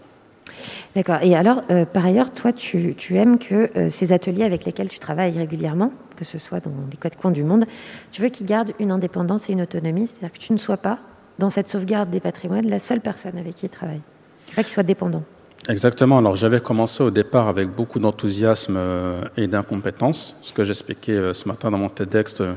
D'accord. 0.95 1.19
Et 1.21 1.35
alors, 1.35 1.61
euh, 1.69 1.85
par 1.85 2.05
ailleurs, 2.05 2.33
toi, 2.33 2.51
tu, 2.51 2.95
tu 2.95 3.17
aimes 3.17 3.37
que 3.37 3.69
euh, 3.77 3.89
ces 3.89 4.13
ateliers 4.13 4.43
avec 4.43 4.65
lesquels 4.65 4.87
tu 4.89 4.97
travailles 4.99 5.37
régulièrement, 5.37 5.91
que 6.15 6.25
ce 6.25 6.39
soit 6.39 6.59
dans 6.59 6.71
les 6.89 6.97
quatre 6.97 7.17
coins 7.17 7.31
du 7.31 7.43
monde, 7.43 7.65
tu 8.11 8.21
veux 8.21 8.29
qu'ils 8.29 8.47
gardent 8.47 8.71
une 8.79 8.89
indépendance 8.91 9.49
et 9.49 9.53
une 9.53 9.61
autonomie, 9.61 10.07
c'est-à-dire 10.07 10.31
que 10.33 10.39
tu 10.39 10.53
ne 10.53 10.57
sois 10.57 10.77
pas, 10.77 10.99
dans 11.37 11.51
cette 11.51 11.67
sauvegarde 11.67 12.09
des 12.09 12.19
patrimoines, 12.19 12.67
la 12.67 12.79
seule 12.79 13.01
personne 13.01 13.37
avec 13.37 13.55
qui 13.55 13.67
ils 13.67 13.69
travaillent. 13.69 14.01
Pas 14.55 14.63
qu'ils 14.63 14.71
soient 14.73 14.81
dépendants. 14.81 15.23
Exactement. 15.69 16.17
Alors 16.17 16.35
j'avais 16.35 16.61
commencé 16.61 17.03
au 17.03 17.11
départ 17.11 17.47
avec 17.47 17.69
beaucoup 17.69 17.99
d'enthousiasme 17.99 18.75
euh, 18.77 19.21
et 19.35 19.45
d'incompétence. 19.45 20.35
Ce 20.41 20.51
que 20.53 20.63
j'expliquais 20.63 21.33
ce 21.33 21.47
matin 21.47 21.69
dans 21.69 21.77
mon 21.77 21.89
TEDx, 21.89 22.41
euh, 22.41 22.53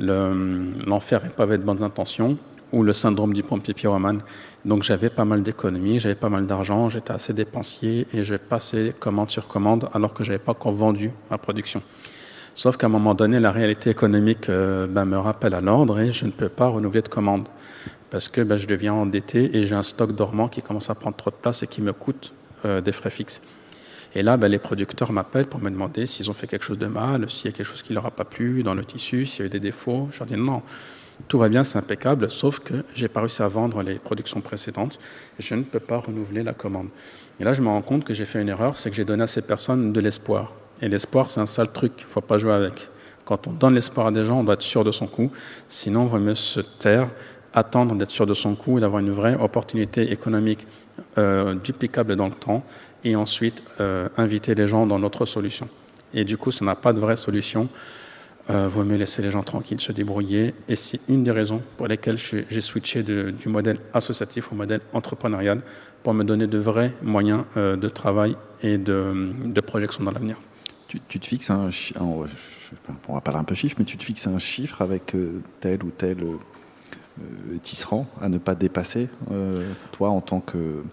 le- 0.00 0.70
l'enfer 0.86 1.24
est 1.24 1.34
pavé 1.36 1.58
de 1.58 1.62
bonnes 1.62 1.82
intentions 1.84 2.36
ou 2.72 2.82
le 2.82 2.92
syndrome 2.92 3.34
du 3.34 3.42
pompier 3.42 3.74
pyromane. 3.74 4.22
Donc 4.64 4.82
j'avais 4.82 5.10
pas 5.10 5.24
mal 5.24 5.42
d'économies, 5.42 6.00
j'avais 6.00 6.14
pas 6.14 6.28
mal 6.28 6.46
d'argent, 6.46 6.88
j'étais 6.88 7.12
assez 7.12 7.32
dépensier 7.32 8.06
et 8.12 8.24
je 8.24 8.34
passais 8.34 8.94
commande 8.98 9.30
sur 9.30 9.46
commande 9.48 9.88
alors 9.94 10.12
que 10.12 10.24
j'avais 10.24 10.38
pas 10.38 10.52
encore 10.52 10.72
vendu 10.72 11.10
ma 11.30 11.38
production. 11.38 11.82
Sauf 12.54 12.76
qu'à 12.76 12.86
un 12.86 12.90
moment 12.90 13.14
donné, 13.14 13.38
la 13.38 13.52
réalité 13.52 13.90
économique 13.90 14.48
euh, 14.48 14.86
ben, 14.86 15.04
me 15.04 15.18
rappelle 15.18 15.54
à 15.54 15.60
l'ordre 15.60 16.00
et 16.00 16.10
je 16.10 16.24
ne 16.24 16.30
peux 16.30 16.48
pas 16.48 16.68
renouveler 16.68 17.02
de 17.02 17.08
commande 17.08 17.48
parce 18.10 18.28
que 18.28 18.40
ben, 18.40 18.56
je 18.56 18.66
deviens 18.66 18.94
endetté 18.94 19.56
et 19.56 19.64
j'ai 19.64 19.74
un 19.74 19.82
stock 19.82 20.16
dormant 20.16 20.48
qui 20.48 20.62
commence 20.62 20.88
à 20.88 20.94
prendre 20.94 21.16
trop 21.16 21.30
de 21.30 21.36
place 21.36 21.62
et 21.62 21.66
qui 21.66 21.82
me 21.82 21.92
coûte 21.92 22.32
euh, 22.64 22.80
des 22.80 22.92
frais 22.92 23.10
fixes. 23.10 23.42
Et 24.14 24.22
là, 24.22 24.38
ben, 24.38 24.48
les 24.48 24.58
producteurs 24.58 25.12
m'appellent 25.12 25.46
pour 25.46 25.60
me 25.60 25.68
demander 25.68 26.06
s'ils 26.06 26.30
ont 26.30 26.32
fait 26.32 26.46
quelque 26.46 26.64
chose 26.64 26.78
de 26.78 26.86
mal, 26.86 27.28
s'il 27.28 27.50
y 27.50 27.54
a 27.54 27.56
quelque 27.56 27.66
chose 27.66 27.82
qui 27.82 27.92
leur 27.92 28.06
a 28.06 28.10
pas 28.10 28.24
plu 28.24 28.62
dans 28.62 28.74
le 28.74 28.84
tissu, 28.84 29.26
s'il 29.26 29.40
y 29.40 29.42
a 29.42 29.46
eu 29.46 29.50
des 29.50 29.60
défauts. 29.60 30.08
Je 30.10 30.18
leur 30.20 30.26
dis 30.26 30.36
non, 30.36 30.62
tout 31.28 31.38
va 31.38 31.48
bien, 31.48 31.64
c'est 31.64 31.78
impeccable, 31.78 32.30
sauf 32.30 32.60
que 32.60 32.84
j'ai 32.94 33.08
pas 33.08 33.20
réussi 33.20 33.42
à 33.42 33.48
vendre 33.48 33.82
les 33.82 33.96
productions 33.96 34.40
précédentes 34.40 34.98
et 35.38 35.42
je 35.42 35.54
ne 35.54 35.62
peux 35.62 35.80
pas 35.80 35.98
renouveler 35.98 36.42
la 36.42 36.52
commande. 36.52 36.88
Et 37.40 37.44
là, 37.44 37.52
je 37.52 37.62
me 37.62 37.68
rends 37.68 37.82
compte 37.82 38.04
que 38.04 38.14
j'ai 38.14 38.24
fait 38.24 38.40
une 38.40 38.48
erreur, 38.48 38.76
c'est 38.76 38.90
que 38.90 38.96
j'ai 38.96 39.04
donné 39.04 39.22
à 39.22 39.26
ces 39.26 39.42
personnes 39.42 39.92
de 39.92 40.00
l'espoir. 40.00 40.52
Et 40.80 40.88
l'espoir, 40.88 41.30
c'est 41.30 41.40
un 41.40 41.46
sale 41.46 41.72
truc, 41.72 41.92
il 41.98 42.04
faut 42.04 42.20
pas 42.20 42.38
jouer 42.38 42.52
avec. 42.52 42.88
Quand 43.24 43.48
on 43.48 43.52
donne 43.52 43.74
l'espoir 43.74 44.06
à 44.06 44.12
des 44.12 44.24
gens, 44.24 44.40
on 44.40 44.44
doit 44.44 44.54
être 44.54 44.62
sûr 44.62 44.84
de 44.84 44.92
son 44.92 45.06
coup, 45.06 45.30
sinon 45.68 46.02
on 46.02 46.06
vaut 46.06 46.18
mieux 46.18 46.34
se 46.34 46.60
taire, 46.60 47.08
attendre 47.52 47.94
d'être 47.94 48.10
sûr 48.10 48.26
de 48.26 48.34
son 48.34 48.54
coup 48.54 48.78
et 48.78 48.80
d'avoir 48.80 49.00
une 49.00 49.10
vraie 49.10 49.34
opportunité 49.34 50.12
économique 50.12 50.66
euh, 51.18 51.54
duplicable 51.54 52.14
dans 52.14 52.26
le 52.26 52.34
temps 52.34 52.62
et 53.04 53.16
ensuite 53.16 53.62
euh, 53.80 54.08
inviter 54.16 54.54
les 54.54 54.68
gens 54.68 54.86
dans 54.86 54.98
notre 54.98 55.24
solution. 55.24 55.68
Et 56.14 56.24
du 56.24 56.36
coup, 56.36 56.50
on 56.60 56.64
n'a 56.64 56.76
pas 56.76 56.92
de 56.92 57.00
vraie 57.00 57.16
solution, 57.16 57.68
euh, 58.50 58.68
vaut 58.68 58.84
mieux 58.84 58.96
laisser 58.96 59.22
les 59.22 59.30
gens 59.30 59.42
tranquilles 59.42 59.80
se 59.80 59.92
débrouiller. 59.92 60.54
Et 60.68 60.76
c'est 60.76 61.00
une 61.08 61.24
des 61.24 61.30
raisons 61.30 61.62
pour 61.76 61.88
lesquelles 61.88 62.18
j'ai 62.18 62.60
switché 62.60 63.02
de- 63.02 63.30
du 63.30 63.48
modèle 63.48 63.78
associatif 63.92 64.52
au 64.52 64.54
modèle 64.54 64.80
entrepreneurial 64.92 65.62
pour 66.02 66.14
me 66.14 66.24
donner 66.24 66.46
de 66.46 66.58
vrais 66.58 66.92
moyens 67.02 67.44
euh, 67.56 67.76
de 67.76 67.88
travail 67.88 68.36
et 68.62 68.78
de, 68.78 69.32
de 69.44 69.60
projection 69.60 70.04
dans 70.04 70.12
l'avenir. 70.12 70.36
Tu, 70.88 71.00
tu 71.08 71.18
te 71.18 71.26
fixes 71.26 71.50
un 71.50 71.70
chiffre, 71.70 72.00
on 73.08 73.14
va 73.14 73.20
parler 73.20 73.40
un 73.40 73.44
peu 73.44 73.56
chiffre, 73.56 73.76
mais 73.78 73.84
tu 73.84 73.96
te 73.96 74.04
fixes 74.04 74.26
un 74.28 74.38
chiffre 74.38 74.82
avec 74.82 75.14
euh, 75.14 75.40
tel 75.60 75.82
ou 75.82 75.90
tel 75.90 76.18
euh, 76.22 76.36
tisserand 77.62 78.06
à 78.20 78.28
ne 78.28 78.38
pas 78.38 78.54
dépasser, 78.54 79.08
toi 79.90 80.10
en 80.10 80.20
tant 80.20 80.40
que 80.40 80.84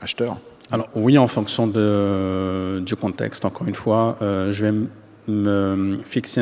acheteur? 0.00 0.38
Alors 0.70 0.88
oui, 0.94 1.18
en 1.18 1.26
fonction 1.26 1.66
de, 1.66 2.80
du 2.86 2.94
contexte, 2.94 3.44
encore 3.44 3.66
une 3.66 3.74
fois, 3.74 4.16
euh, 4.22 4.52
je 4.52 4.66
vais 4.66 4.74
me 5.30 5.98
fixer 6.04 6.40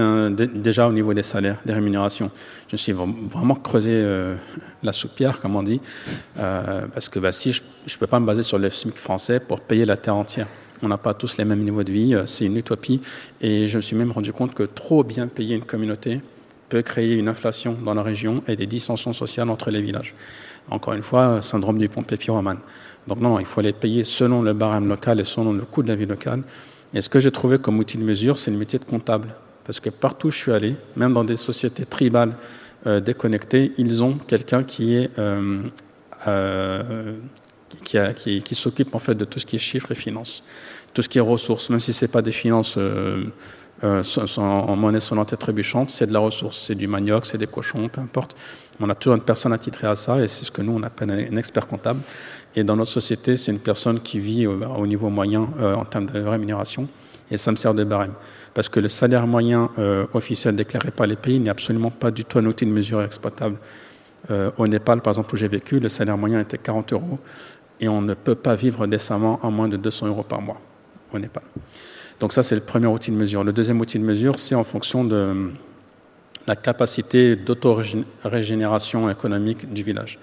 déjà 0.55 0.89
au 0.89 0.93
niveau 0.93 1.15
des 1.15 1.23
salaires, 1.23 1.59
des 1.65 1.73
rémunérations. 1.73 2.31
Je 2.69 2.74
me 2.74 2.77
suis 2.78 2.93
vra- 2.93 3.28
vraiment 3.31 3.55
creusé 3.55 3.90
euh, 3.93 4.35
la 4.82 4.93
soupière, 4.93 5.40
comme 5.40 5.56
on 5.56 5.62
dit, 5.62 5.81
euh, 6.39 6.86
parce 6.93 7.09
que 7.09 7.19
bah, 7.19 7.32
si 7.32 7.52
je 7.52 7.60
ne 7.62 7.98
peux 7.98 8.06
pas 8.06 8.20
me 8.20 8.27
baser 8.27 8.43
sur 8.43 8.59
le 8.59 8.69
SMIC 8.70 8.97
français 8.97 9.40
pour 9.40 9.60
payer 9.60 9.85
la 9.85 9.97
terre 9.97 10.16
entière. 10.16 10.48
On 10.82 10.89
n'a 10.89 10.97
pas 10.98 11.12
tous 11.15 11.36
les 11.39 11.44
mêmes 11.44 11.65
niveaux 11.65 11.82
de 11.82 11.90
vie. 11.93 12.15
euh, 12.15 12.24
C'est 12.27 12.44
une 12.44 12.56
utopie. 12.56 13.01
Et 13.40 13.66
je 13.66 13.78
me 13.78 13.82
suis 13.82 13.97
même 13.97 14.12
rendu 14.12 14.32
compte 14.32 14.55
que 14.55 14.62
trop 14.62 15.02
bien 15.02 15.27
payer 15.27 15.56
une 15.56 15.65
communauté 15.65 16.20
peut 16.69 16.82
créer 16.82 17.15
une 17.15 17.28
inflation 17.28 17.77
dans 17.85 17.94
la 17.94 18.02
région 18.02 18.43
et 18.47 18.55
des 18.55 18.66
dissensions 18.66 19.12
sociales 19.12 19.51
entre 19.51 19.70
les 19.70 19.81
villages. 19.82 20.15
Encore 20.70 20.93
une 20.94 21.02
fois, 21.02 21.40
syndrome 21.43 21.78
du 21.78 21.89
pompier 21.89 22.16
pyromane. 22.16 22.59
Donc 23.09 23.20
non, 23.20 23.40
il 23.40 23.47
faut 23.47 23.62
les 23.62 23.73
payer 23.73 24.05
selon 24.05 24.43
le 24.43 24.52
barème 24.52 24.86
local 24.86 25.19
et 25.19 25.24
selon 25.24 25.52
le 25.55 25.62
coût 25.62 25.82
de 25.82 25.89
la 25.89 25.94
vie 25.97 26.05
locale. 26.06 26.43
Et 26.94 27.01
ce 27.02 27.09
que 27.09 27.20
j'ai 27.20 27.31
trouvé 27.31 27.59
comme 27.59 27.78
outil 27.78 27.98
de 27.98 28.02
mesure, 28.05 28.39
c'est 28.39 28.51
le 28.51 28.56
métier 28.56 28.78
de 28.78 28.85
comptable. 28.85 29.35
Parce 29.65 29.81
que 29.81 29.90
partout 29.90 30.28
où 30.28 30.31
je 30.31 30.36
suis 30.39 30.52
allé, 30.52 30.77
même 30.97 31.12
dans 31.12 31.24
des 31.24 31.36
sociétés 31.36 31.85
tribales 31.85 32.35
euh, 32.86 33.01
déconnectées, 33.01 33.73
ils 33.77 34.02
ont 34.02 34.15
quelqu'un 34.16 34.62
qui 34.65 34.94
est 34.94 35.10
euh, 35.19 35.62
euh, 36.27 37.15
qui, 37.85 38.40
qui- 38.43 38.55
s'occupe 38.55 38.94
en 38.94 38.98
fait 38.98 39.15
de 39.15 39.24
tout 39.24 39.39
ce 39.39 39.44
qui 39.47 39.56
est 39.56 39.59
chiffres 39.59 39.93
et 39.93 39.94
finances, 39.94 40.43
tout 40.94 41.02
ce 41.02 41.09
qui 41.09 41.19
est 41.19 41.23
ressources, 41.23 41.69
même 41.70 41.81
si 41.81 41.93
c'est 41.93 42.09
pas 42.09 42.23
des 42.23 42.32
finances 42.32 42.78
en 43.82 44.77
monnaie 44.77 45.01
sonnante 45.01 45.32
et 45.32 45.36
trébuchante, 45.36 45.90
c'est 45.90 46.06
de 46.06 46.12
la 46.12 46.19
ressource, 46.19 46.65
c'est 46.66 46.74
du 46.74 46.86
manioc, 46.89 47.27
c'est 47.27 47.39
des 47.39 47.47
cochons, 47.47 47.89
peu 47.89 48.01
importe. 48.01 48.35
On 48.81 48.89
a 48.90 48.94
toujours 48.94 49.16
une 49.16 49.23
personne 49.23 49.52
attitrée 49.52 49.86
à 49.86 49.97
ça 49.97 50.20
et 50.20 50.28
c'est 50.28 50.44
ce 50.44 50.51
que 50.51 50.62
nous 50.62 50.73
on 50.73 50.82
appelle 50.82 51.10
un 51.10 51.36
expert 51.36 51.66
comptable. 51.66 52.01
Et 52.59 52.65
dans 52.65 52.75
notre 52.75 52.91
société, 52.91 53.37
c'est 53.37 53.53
une 53.53 53.61
personne 53.61 54.01
qui 54.01 54.19
vit 54.19 54.49
au, 54.49 54.61
au 54.61 54.87
niveau 54.89 55.11
moyen 55.11 55.49
euh, 55.61 55.77
en 55.77 55.85
termes 55.85 56.07
de 56.07 56.19
rémunération 56.19 56.89
et 57.31 57.37
ça 57.37 57.53
me 57.53 57.57
sert 57.57 57.73
de 57.73 57.85
barème. 57.85 58.15
Parce 58.53 58.69
que 58.69 58.81
le 58.81 58.89
salaire 58.89 59.29
moyen 59.29 59.71
euh, 59.79 60.07
officiel 60.13 60.57
déclaré 60.57 60.91
par 60.91 61.07
les 61.07 61.15
pays 61.15 61.39
n'est 61.39 61.51
absolument 61.51 61.93
pas 61.93 62.11
du 62.11 62.25
tout 62.25 62.41
un 62.41 62.47
outil 62.47 62.67
de 62.67 62.73
mesure 62.73 63.01
exploitable. 63.01 63.59
Euh, 64.33 64.51
au 64.59 64.67
Népal, 64.67 65.03
par 65.03 65.13
exemple, 65.13 65.33
où 65.33 65.37
j'ai 65.37 65.47
vécu, 65.47 65.79
le 65.79 65.89
salaire 65.89 66.19
moyen 66.19 66.41
était 66.41 66.59
40 66.59 66.95
euros 66.95 67.21
et 67.79 67.89
on 67.89 68.03
ne 68.03 68.15
peut 68.15 68.35
pas 68.35 68.57
vivre 68.57 68.89
décemment 68.89 69.39
à 69.45 69.51
moins 69.51 69.69
de 69.69 69.77
200 69.77 70.09
euros 70.09 70.25
par 70.25 70.43
mois 70.43 70.61
au 71.15 71.19
Népal. 71.21 71.45
Donc 72.19 72.33
ça, 72.33 72.43
c'est 72.43 72.57
le 72.57 72.63
premier 72.63 72.89
outil 72.89 73.13
de 73.13 73.17
mesure. 73.17 73.45
Le 73.45 73.53
deuxième 73.53 73.81
outil 73.81 74.01
de 74.01 74.05
mesure, 74.05 74.37
c'est 74.41 74.57
en 74.57 74.65
fonction 74.65 75.05
de 75.05 75.53
la 76.49 76.57
capacité 76.57 77.37
d'autorégénération 77.37 79.09
économique 79.09 79.73
du 79.73 79.85
village. 79.85 80.19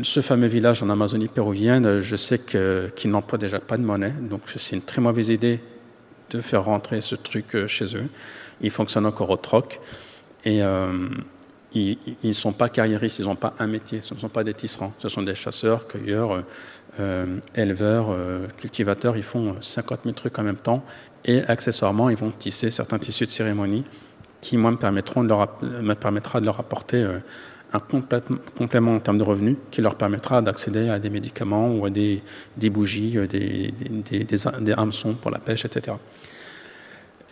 Ce 0.00 0.20
fameux 0.20 0.46
village 0.46 0.82
en 0.82 0.88
Amazonie 0.88 1.28
péruvienne, 1.28 2.00
je 2.00 2.16
sais 2.16 2.38
qu'il 2.38 3.10
n'emploie 3.10 3.38
déjà 3.38 3.60
pas 3.60 3.76
de 3.76 3.82
monnaie, 3.82 4.14
donc 4.22 4.42
c'est 4.46 4.74
une 4.74 4.82
très 4.82 5.02
mauvaise 5.02 5.28
idée 5.28 5.60
de 6.30 6.40
faire 6.40 6.64
rentrer 6.64 7.00
ce 7.02 7.14
truc 7.14 7.54
euh, 7.54 7.66
chez 7.66 7.96
eux. 7.96 8.08
Ils 8.62 8.70
fonctionnent 8.70 9.04
encore 9.04 9.28
au 9.28 9.36
troc 9.36 9.80
et 10.44 10.62
euh, 10.62 11.08
ils 11.74 11.98
ne 12.24 12.32
sont 12.32 12.52
pas 12.52 12.68
carriéristes, 12.68 13.18
ils 13.18 13.26
n'ont 13.26 13.36
pas 13.36 13.54
un 13.58 13.66
métier, 13.66 14.00
ce 14.02 14.14
ne 14.14 14.18
sont 14.18 14.28
pas 14.28 14.44
des 14.44 14.54
tisserands, 14.54 14.92
ce 14.98 15.08
sont 15.08 15.22
des 15.22 15.34
chasseurs, 15.34 15.86
cueilleurs, 15.86 16.42
euh, 17.00 17.38
éleveurs, 17.54 18.16
cultivateurs, 18.58 19.16
ils 19.16 19.22
font 19.22 19.56
50 19.60 20.00
000 20.04 20.14
trucs 20.14 20.38
en 20.38 20.42
même 20.42 20.56
temps 20.56 20.84
et 21.24 21.42
accessoirement 21.44 22.10
ils 22.10 22.16
vont 22.16 22.30
tisser 22.30 22.70
certains 22.70 22.98
tissus 22.98 23.26
de 23.26 23.30
cérémonie 23.30 23.84
qui 24.40 24.56
moi 24.56 24.70
me, 24.70 24.76
permettront 24.76 25.22
me 25.22 25.94
permettra 25.94 26.40
de 26.40 26.46
leur 26.46 26.60
apporter 26.60 27.06
un 27.72 27.80
complément 28.56 28.94
en 28.94 29.00
termes 29.00 29.18
de 29.18 29.22
revenus 29.22 29.56
qui 29.70 29.80
leur 29.80 29.94
permettra 29.94 30.42
d'accéder 30.42 30.90
à 30.90 30.98
des 30.98 31.10
médicaments 31.10 31.74
ou 31.74 31.86
à 31.86 31.90
des, 31.90 32.22
bougies, 32.70 33.16
euh, 33.16 33.26
des, 33.26 33.72
des, 34.10 34.24
des, 34.24 34.72
hameçons 34.72 35.14
pour 35.14 35.30
la 35.30 35.38
pêche, 35.38 35.64
etc. 35.64 35.96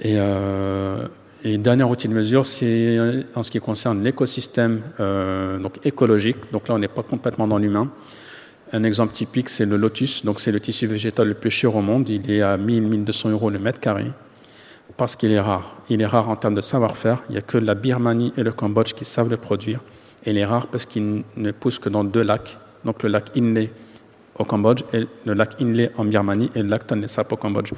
Et, 0.01 0.15
euh, 0.17 1.07
et 1.43 1.57
dernier 1.57 1.85
outil 1.85 2.09
de 2.09 2.13
mesure, 2.13 2.47
c'est 2.47 2.99
euh, 2.99 3.23
en 3.35 3.43
ce 3.43 3.51
qui 3.51 3.61
concerne 3.61 4.05
l'écosystème 4.05 4.83
euh, 5.01 5.59
donc 5.59 5.85
écologique. 5.87 6.37
Donc 6.53 6.69
là, 6.69 6.75
on 6.75 6.79
n'est 6.79 6.89
pas 6.89 7.03
complètement 7.03 7.47
dans 7.49 7.57
l'humain. 7.57 7.91
Un 8.73 8.85
exemple 8.85 9.15
typique, 9.15 9.49
c'est 9.49 9.65
le 9.65 9.77
lotus. 9.77 10.25
Donc 10.25 10.39
c'est 10.41 10.53
le 10.53 10.61
tissu 10.61 10.87
végétal 10.87 11.29
le 11.29 11.35
plus 11.35 11.51
cher 11.51 11.75
au 11.75 11.81
monde. 11.81 12.09
Il 12.11 12.31
est 12.31 12.43
à 12.43 12.59
1000-1200 12.59 13.31
euros 13.31 13.49
le 13.49 13.59
mètre 13.59 13.81
carré 13.81 14.07
parce 14.99 15.17
qu'il 15.17 15.33
est 15.33 15.41
rare. 15.41 15.77
Il 15.89 16.03
est 16.03 16.07
rare 16.07 16.29
en 16.29 16.37
termes 16.37 16.55
de 16.55 16.61
savoir-faire. 16.61 17.23
Il 17.31 17.33
n'y 17.33 17.39
a 17.39 17.43
que 17.43 17.57
la 17.57 17.75
Birmanie 17.75 18.35
et 18.37 18.43
le 18.43 18.53
Cambodge 18.53 18.93
qui 18.93 19.07
savent 19.07 19.31
le 19.31 19.39
produire. 19.39 19.81
Et 20.25 20.31
il 20.31 20.39
est 20.39 20.45
rare 20.45 20.67
parce 20.67 20.85
qu'il 20.85 21.23
ne 21.37 21.51
pousse 21.51 21.79
que 21.79 21.89
dans 21.89 22.05
deux 22.05 22.23
lacs. 22.23 22.59
Donc 22.85 23.03
le 23.03 23.09
lac 23.09 23.31
Inle 23.37 23.69
au 24.39 24.45
Cambodge 24.45 24.85
et 24.93 25.07
le 25.25 25.35
lac 25.35 25.61
Inle 25.61 25.91
en 25.97 26.05
Birmanie 26.05 26.51
et 26.55 26.63
le 26.63 26.69
lac 26.69 26.87
Tonle 26.87 27.09
Sap 27.09 27.33
au 27.33 27.37
Cambodge. 27.37 27.73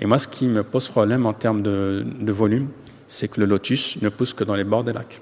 Et 0.00 0.06
moi, 0.06 0.18
ce 0.18 0.28
qui 0.28 0.46
me 0.46 0.62
pose 0.62 0.88
problème 0.88 1.26
en 1.26 1.32
termes 1.32 1.62
de, 1.62 2.04
volume, 2.32 2.68
c'est 3.06 3.28
que 3.28 3.40
le 3.40 3.46
lotus 3.46 4.00
ne 4.02 4.08
pousse 4.08 4.32
que 4.32 4.44
dans 4.44 4.56
les 4.56 4.64
bords 4.64 4.84
des 4.84 4.92
lacs. 4.92 5.20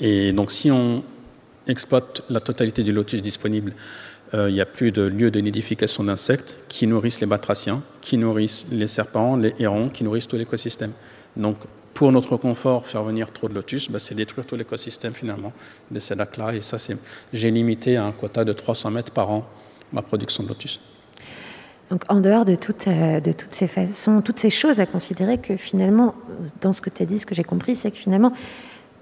Et 0.00 0.32
donc 0.32 0.50
si 0.50 0.70
on 0.70 1.02
exploite 1.66 2.22
la 2.30 2.40
totalité 2.40 2.82
du 2.82 2.92
lotus 2.92 3.22
disponible, 3.22 3.74
euh, 4.32 4.48
il 4.48 4.54
n'y 4.54 4.60
a 4.60 4.66
plus 4.66 4.92
de 4.92 5.02
lieu 5.02 5.30
de 5.30 5.40
nidification 5.40 6.04
d'insectes 6.04 6.58
qui 6.68 6.86
nourrissent 6.86 7.20
les 7.20 7.26
batraciens, 7.26 7.82
qui 8.00 8.16
nourrissent 8.16 8.66
les 8.70 8.86
serpents, 8.86 9.36
les 9.36 9.54
hérons, 9.58 9.88
qui 9.88 10.04
nourrissent 10.04 10.28
tout 10.28 10.36
l'écosystème. 10.36 10.92
Donc, 11.36 11.56
pour 12.00 12.12
notre 12.12 12.38
confort, 12.38 12.86
faire 12.86 13.02
venir 13.02 13.30
trop 13.30 13.46
de 13.46 13.52
lotus, 13.52 13.90
bah, 13.90 13.98
c'est 13.98 14.14
détruire 14.14 14.46
tout 14.46 14.56
l'écosystème 14.56 15.12
finalement 15.12 15.52
de 15.90 15.98
ces 15.98 16.14
lacs-là. 16.14 16.54
Et 16.54 16.62
ça, 16.62 16.78
c'est, 16.78 16.96
j'ai 17.30 17.50
limité 17.50 17.98
à 17.98 18.06
un 18.06 18.12
quota 18.12 18.42
de 18.42 18.54
300 18.54 18.90
mètres 18.90 19.12
par 19.12 19.30
an 19.30 19.44
ma 19.92 20.00
production 20.00 20.42
de 20.42 20.48
lotus. 20.48 20.80
Donc, 21.90 22.04
en 22.08 22.20
dehors 22.20 22.46
de, 22.46 22.54
toutes, 22.54 22.88
euh, 22.88 23.20
de 23.20 23.32
toutes 23.32 23.52
ces 23.52 23.66
façons, 23.66 24.22
toutes 24.22 24.38
ces 24.38 24.48
choses 24.48 24.80
à 24.80 24.86
considérer, 24.86 25.36
que 25.36 25.58
finalement, 25.58 26.14
dans 26.62 26.72
ce 26.72 26.80
que 26.80 26.88
tu 26.88 27.02
as 27.02 27.04
dit, 27.04 27.18
ce 27.18 27.26
que 27.26 27.34
j'ai 27.34 27.44
compris, 27.44 27.76
c'est 27.76 27.90
que 27.90 27.98
finalement, 27.98 28.32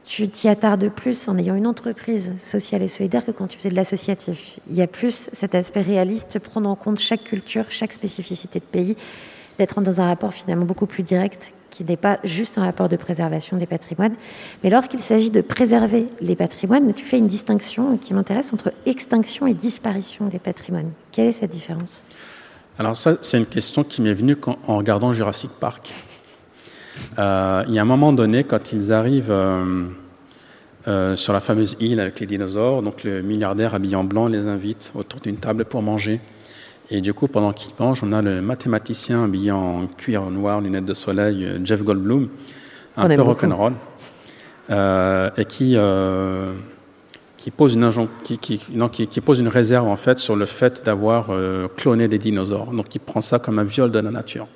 tu 0.05 0.29
t'y 0.29 0.49
attardes 0.49 0.89
plus 0.89 1.29
en 1.29 1.39
ayant 1.39 1.55
une 1.55 1.69
entreprise 1.69 2.33
sociale 2.41 2.83
et 2.83 2.89
solidaire 2.89 3.25
que 3.25 3.31
quand 3.31 3.47
tu 3.47 3.59
faisais 3.59 3.71
de 3.71 3.77
l'associatif. 3.77 4.59
Il 4.71 4.77
y 4.77 4.83
a 4.83 4.89
plus 4.89 5.29
cet 5.33 5.55
aspect 5.55 5.83
réaliste, 5.83 6.41
prendre 6.41 6.69
en 6.69 6.75
compte 6.75 6.99
chaque 6.99 7.23
culture, 7.23 7.67
chaque 7.69 7.93
spécificité 7.93 8.59
de 8.59 8.65
pays, 8.65 8.97
d'être 9.57 9.81
dans 9.83 10.01
un 10.01 10.09
rapport 10.09 10.35
finalement 10.35 10.65
beaucoup 10.65 10.87
plus 10.87 11.05
direct, 11.05 11.53
qui 11.79 11.85
n'est 11.85 11.97
pas 11.97 12.19
juste 12.25 12.59
un 12.59 12.65
rapport 12.65 12.89
de 12.89 12.97
préservation 12.97 13.57
des 13.57 13.67
patrimoines. 13.67 14.15
Mais 14.65 14.71
lorsqu'il 14.71 15.01
s'agit 15.01 15.31
de 15.31 15.41
préserver 15.41 16.09
les 16.21 16.35
patrimoines, 16.35 16.93
tu 16.93 17.05
fais 17.05 17.19
une 17.19 17.29
distinction 17.29 17.97
qui 17.99 18.15
m'intéresse 18.15 18.53
entre 18.53 18.73
extinction 18.85 19.47
et 19.47 19.55
disparition 19.55 20.27
des 20.27 20.41
patrimoines. 20.41 20.91
Quelle 21.13 21.29
est 21.29 21.33
cette 21.35 21.53
différence? 21.53 22.03
Alors 22.81 22.97
ça, 22.97 23.15
c'est 23.23 23.39
une 23.39 23.47
question 23.47 23.85
qui 23.85 24.03
m'est 24.03 24.13
venue 24.13 24.37
en 24.67 24.77
regardant 24.77 25.13
Jurassic 25.13 25.53
Park. 25.61 25.93
Euh, 27.21 27.63
il 27.69 27.75
y 27.75 27.79
a 27.79 27.83
un 27.83 27.85
moment 27.85 28.13
donné, 28.13 28.43
quand 28.43 28.73
ils 28.73 28.93
arrivent 28.93 29.31
euh, 29.31 29.85
euh, 30.89 31.15
sur 31.15 31.33
la 31.33 31.41
fameuse 31.41 31.77
île 31.79 32.01
avec 32.01 32.19
les 32.19 32.27
dinosaures, 32.27 32.83
donc 32.83 33.05
le 33.05 33.23
milliardaire 33.23 33.77
habillé 33.77 33.95
en 33.95 34.03
blanc 34.03 34.27
les 34.27 34.49
invite 34.49 34.91
autour 34.97 35.21
d'une 35.21 35.37
table 35.37 35.65
pour 35.65 35.83
manger. 35.83 36.19
Et 36.91 37.01
du 37.01 37.13
coup, 37.13 37.29
pendant 37.29 37.53
qu'ils 37.53 37.73
mangent, 37.79 38.03
on 38.03 38.13
a 38.13 38.23
le 38.23 38.41
mathématicien 38.41 39.25
habillé 39.25 39.51
en 39.53 39.87
cuir 39.87 40.23
noir, 40.31 40.61
lunettes 40.61 40.87
de 40.87 40.95
soleil, 40.95 41.45
euh, 41.45 41.59
Jeff 41.65 41.83
Goldblum, 41.83 42.29
un 42.97 43.03
peu 43.17 43.23
rock'n'roll, 43.23 43.73
euh, 44.71 45.31
et 45.37 45.45
qui, 45.45 45.75
euh, 45.77 46.55
qui, 47.37 47.51
pose 47.51 47.75
une 47.75 47.85
injon- 47.85 48.09
qui, 48.25 48.39
qui- 48.39 48.63
non, 48.73 48.89
qui- 48.89 49.07
qui 49.07 49.21
pose 49.21 49.39
une 49.41 49.49
réserve 49.49 49.87
en 49.87 49.97
fait 49.97 50.19
sur 50.19 50.35
le 50.35 50.47
fait 50.47 50.83
d'avoir 50.85 51.27
euh, 51.31 51.69
cloné 51.77 52.09
des 52.09 52.19
dinosaures. 52.19 52.73
Donc, 52.73 52.95
il 52.95 53.01
prend 53.01 53.21
ça 53.21 53.39
comme 53.39 53.59
un 53.59 53.65
viol 53.65 53.91
de 53.91 53.99
la 53.99 54.11
nature. 54.11 54.47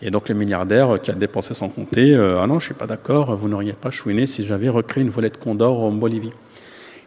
Et 0.00 0.10
donc 0.12 0.28
le 0.28 0.34
milliardaire 0.36 0.94
euh, 0.94 0.98
qui 0.98 1.10
a 1.10 1.14
dépensé 1.14 1.54
sans 1.54 1.68
compter, 1.70 2.14
ah 2.14 2.46
non, 2.46 2.58
je 2.60 2.66
suis 2.66 2.74
pas 2.74 2.86
d'accord, 2.86 3.34
vous 3.36 3.48
n'auriez 3.48 3.72
pas 3.72 3.90
chouiné 3.90 4.26
si 4.26 4.44
j'avais 4.46 4.68
recréé 4.68 5.02
une 5.02 5.10
volée 5.10 5.30
de 5.30 5.36
condor 5.38 5.82
en 5.82 5.90
Bolivie. 5.92 6.32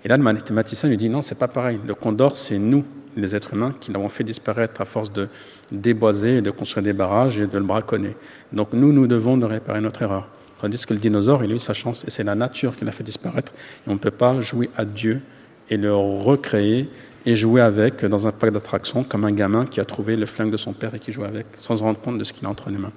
Et 0.03 0.07
là, 0.09 0.17
le 0.17 0.23
mathématicien 0.23 0.89
lui 0.89 0.97
dit 0.97 1.09
non, 1.09 1.21
c'est 1.21 1.37
pas 1.37 1.47
pareil. 1.47 1.79
Le 1.85 1.93
condor, 1.93 2.35
c'est 2.35 2.57
nous, 2.57 2.83
les 3.15 3.35
êtres 3.35 3.53
humains, 3.53 3.73
qui 3.79 3.91
l'avons 3.91 4.09
fait 4.09 4.23
disparaître 4.23 4.81
à 4.81 4.85
force 4.85 5.11
de 5.11 5.27
déboiser 5.71 6.37
et 6.37 6.41
de 6.41 6.51
construire 6.51 6.83
des 6.83 6.93
barrages 6.93 7.37
et 7.37 7.47
de 7.47 7.57
le 7.57 7.63
braconner. 7.63 8.15
Donc 8.53 8.73
nous, 8.73 8.91
nous 8.91 9.07
devons 9.07 9.37
de 9.37 9.45
réparer 9.45 9.81
notre 9.81 10.01
erreur. 10.01 10.27
Tandis 10.59 10.85
que 10.85 10.93
le 10.93 10.99
dinosaure, 10.99 11.43
il 11.43 11.51
a 11.51 11.55
eu 11.55 11.59
sa 11.59 11.73
chance 11.73 12.03
et 12.05 12.11
c'est 12.11 12.23
la 12.23 12.35
nature 12.35 12.75
qui 12.75 12.85
l'a 12.85 12.91
fait 12.91 13.03
disparaître. 13.03 13.51
On 13.87 13.93
ne 13.93 13.99
peut 13.99 14.11
pas 14.11 14.41
jouer 14.41 14.69
à 14.77 14.85
Dieu 14.85 15.21
et 15.69 15.77
le 15.77 15.93
recréer 15.93 16.89
et 17.25 17.35
jouer 17.35 17.61
avec 17.61 18.05
dans 18.05 18.27
un 18.27 18.31
parc 18.31 18.51
d'attractions 18.51 19.03
comme 19.03 19.25
un 19.25 19.31
gamin 19.31 19.65
qui 19.65 19.79
a 19.79 19.85
trouvé 19.85 20.15
le 20.15 20.25
flingue 20.25 20.51
de 20.51 20.57
son 20.57 20.73
père 20.73 20.93
et 20.93 20.99
qui 20.99 21.11
joue 21.11 21.23
avec 21.23 21.45
sans 21.57 21.77
se 21.77 21.83
rendre 21.83 21.99
compte 21.99 22.17
de 22.17 22.23
ce 22.23 22.33
qu'il 22.33 22.45
a 22.45 22.49
entre 22.49 22.69
les 22.69 22.77
mains. 22.77 22.91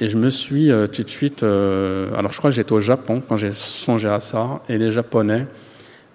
Et 0.00 0.08
je 0.08 0.16
me 0.16 0.30
suis 0.30 0.70
euh, 0.70 0.86
tout 0.86 1.02
de 1.02 1.10
suite. 1.10 1.42
euh, 1.42 2.14
alors, 2.14 2.32
je 2.32 2.38
crois 2.38 2.48
que 2.50 2.56
j'étais 2.56 2.72
au 2.72 2.80
Japon 2.80 3.22
quand 3.26 3.36
j'ai 3.36 3.52
songé 3.52 4.08
à 4.08 4.20
ça, 4.20 4.62
et 4.68 4.78
les 4.78 4.90
Japonais 4.90 5.46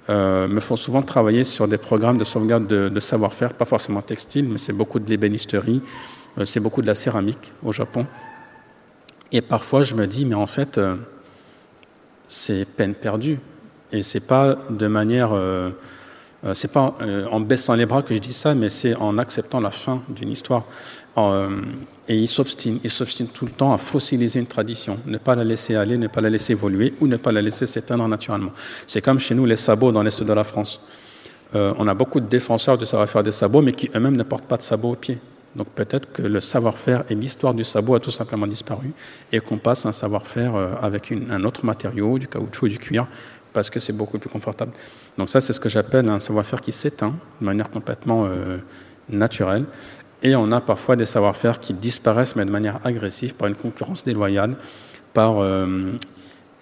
euh, 0.08 0.48
me 0.48 0.60
font 0.60 0.76
souvent 0.76 1.02
travailler 1.02 1.44
sur 1.44 1.68
des 1.68 1.80
programmes 1.80 2.20
de 2.20 2.24
sauvegarde 2.24 2.68
de, 2.68 3.00
savoir-faire, 3.00 3.54
pas 3.54 3.66
forcément 3.66 4.04
textile, 4.04 4.48
mais 4.48 4.60
c'est 4.60 4.74
beaucoup 4.74 5.00
de 5.00 5.10
l'ébénisterie, 5.10 5.82
euh, 6.38 6.46
c'est 6.46 6.60
beaucoup 6.60 6.84
de 6.84 6.88
la 6.88 6.94
céramique 6.94 7.54
au 7.64 7.72
Japon. 7.72 8.06
Et 9.32 9.42
parfois, 9.42 9.82
je 9.82 9.96
me 9.96 10.06
dis, 10.06 10.26
mais 10.26 10.36
en 10.36 10.46
fait, 10.46 10.78
euh, 10.78 10.96
c'est 12.28 12.66
peine 12.76 12.94
perdue. 12.94 13.40
Et 13.92 14.04
c'est 14.04 14.28
pas 14.28 14.58
de 14.70 14.88
manière. 14.88 15.32
c'est 16.54 16.72
pas 16.72 16.96
en 17.32 17.40
baissant 17.40 17.76
les 17.76 17.86
bras 17.86 18.02
que 18.02 18.14
je 18.14 18.20
dis 18.20 18.34
ça, 18.34 18.54
mais 18.54 18.70
c'est 18.70 18.96
en 18.96 19.18
acceptant 19.18 19.62
la 19.62 19.72
fin 19.72 20.02
d'une 20.10 20.32
histoire. 20.32 20.66
Euh, 21.18 21.62
et 22.08 22.18
il 22.18 22.28
s'obstine, 22.28 22.80
il 22.84 22.92
s'obstine 22.92 23.28
tout 23.28 23.46
le 23.46 23.52
temps 23.52 23.74
à 23.74 23.78
fossiliser 23.78 24.40
une 24.40 24.48
tradition, 24.48 25.00
ne 25.06 25.18
pas 25.18 25.34
la 25.36 25.44
laisser 25.44 25.76
aller, 25.76 25.98
ne 25.98 26.08
pas 26.08 26.22
la 26.22 26.30
laisser 26.30 26.52
évoluer 26.54 26.94
ou 27.00 27.08
ne 27.08 27.18
pas 27.18 27.32
la 27.32 27.42
laisser 27.42 27.66
s'éteindre 27.66 28.08
naturellement. 28.08 28.52
C'est 28.86 29.02
comme 29.02 29.20
chez 29.20 29.34
nous 29.34 29.46
les 29.46 29.56
sabots 29.56 29.92
dans 29.92 30.04
l'est 30.04 30.22
de 30.22 30.34
la 30.34 30.44
France. 30.44 30.82
Euh, 31.56 31.74
on 31.78 31.88
a 31.88 31.94
beaucoup 31.94 32.20
de 32.20 32.28
défenseurs 32.28 32.78
du 32.78 32.86
savoir-faire 32.86 33.24
des 33.24 33.32
sabots, 33.32 33.62
mais 33.62 33.74
qui 33.74 33.90
eux-mêmes 33.96 34.18
ne 34.18 34.24
portent 34.24 34.46
pas 34.46 34.58
de 34.58 34.62
sabots 34.62 34.92
au 34.92 34.96
pied. 34.96 35.18
Donc 35.56 35.68
peut-être 35.70 36.12
que 36.12 36.22
le 36.22 36.42
savoir-faire 36.42 37.06
et 37.10 37.16
l'histoire 37.16 37.54
du 37.54 37.64
sabot 37.64 37.96
a 37.96 38.02
tout 38.02 38.12
simplement 38.12 38.46
disparu 38.46 38.92
et 39.32 39.40
qu'on 39.40 39.58
passe 39.58 39.86
un 39.86 39.94
savoir-faire 39.94 40.56
euh, 40.56 40.74
avec 40.82 41.14
un 41.14 41.44
autre 41.46 41.66
matériau, 41.66 42.20
du 42.20 42.28
caoutchouc, 42.28 42.68
du 42.68 42.78
cuir, 42.78 43.08
parce 43.54 43.70
que 43.70 43.80
c'est 43.80 43.94
beaucoup 43.94 44.20
plus 44.20 44.30
confortable. 44.30 44.74
Donc 45.18 45.30
ça, 45.30 45.40
c'est 45.40 45.54
ce 45.54 45.62
que 45.62 45.70
j'appelle 45.70 46.10
un 46.10 46.20
savoir-faire 46.20 46.60
qui 46.60 46.74
s'éteint 46.74 47.16
de 47.40 47.46
manière 47.46 47.70
complètement 47.72 48.28
naturelle. 49.10 49.66
Et 50.26 50.36
on 50.36 50.52
a 50.52 50.60
parfois 50.60 50.96
des 50.96 51.06
savoir-faire 51.06 51.60
qui 51.60 51.72
disparaissent, 51.72 52.36
mais 52.36 52.46
de 52.46 52.50
manière 52.50 52.80
agressive, 52.84 53.36
par 53.36 53.48
une 53.48 53.56
concurrence 53.56 54.04
déloyale, 54.04 54.56
par 55.14 55.38
euh, 55.38 55.92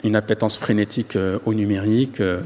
une 0.03 0.18
appétence 0.18 0.57
frénétique 0.57 1.15
euh, 1.15 1.40
au 1.45 1.53
numérique, 1.53 2.19
euh, 2.19 2.41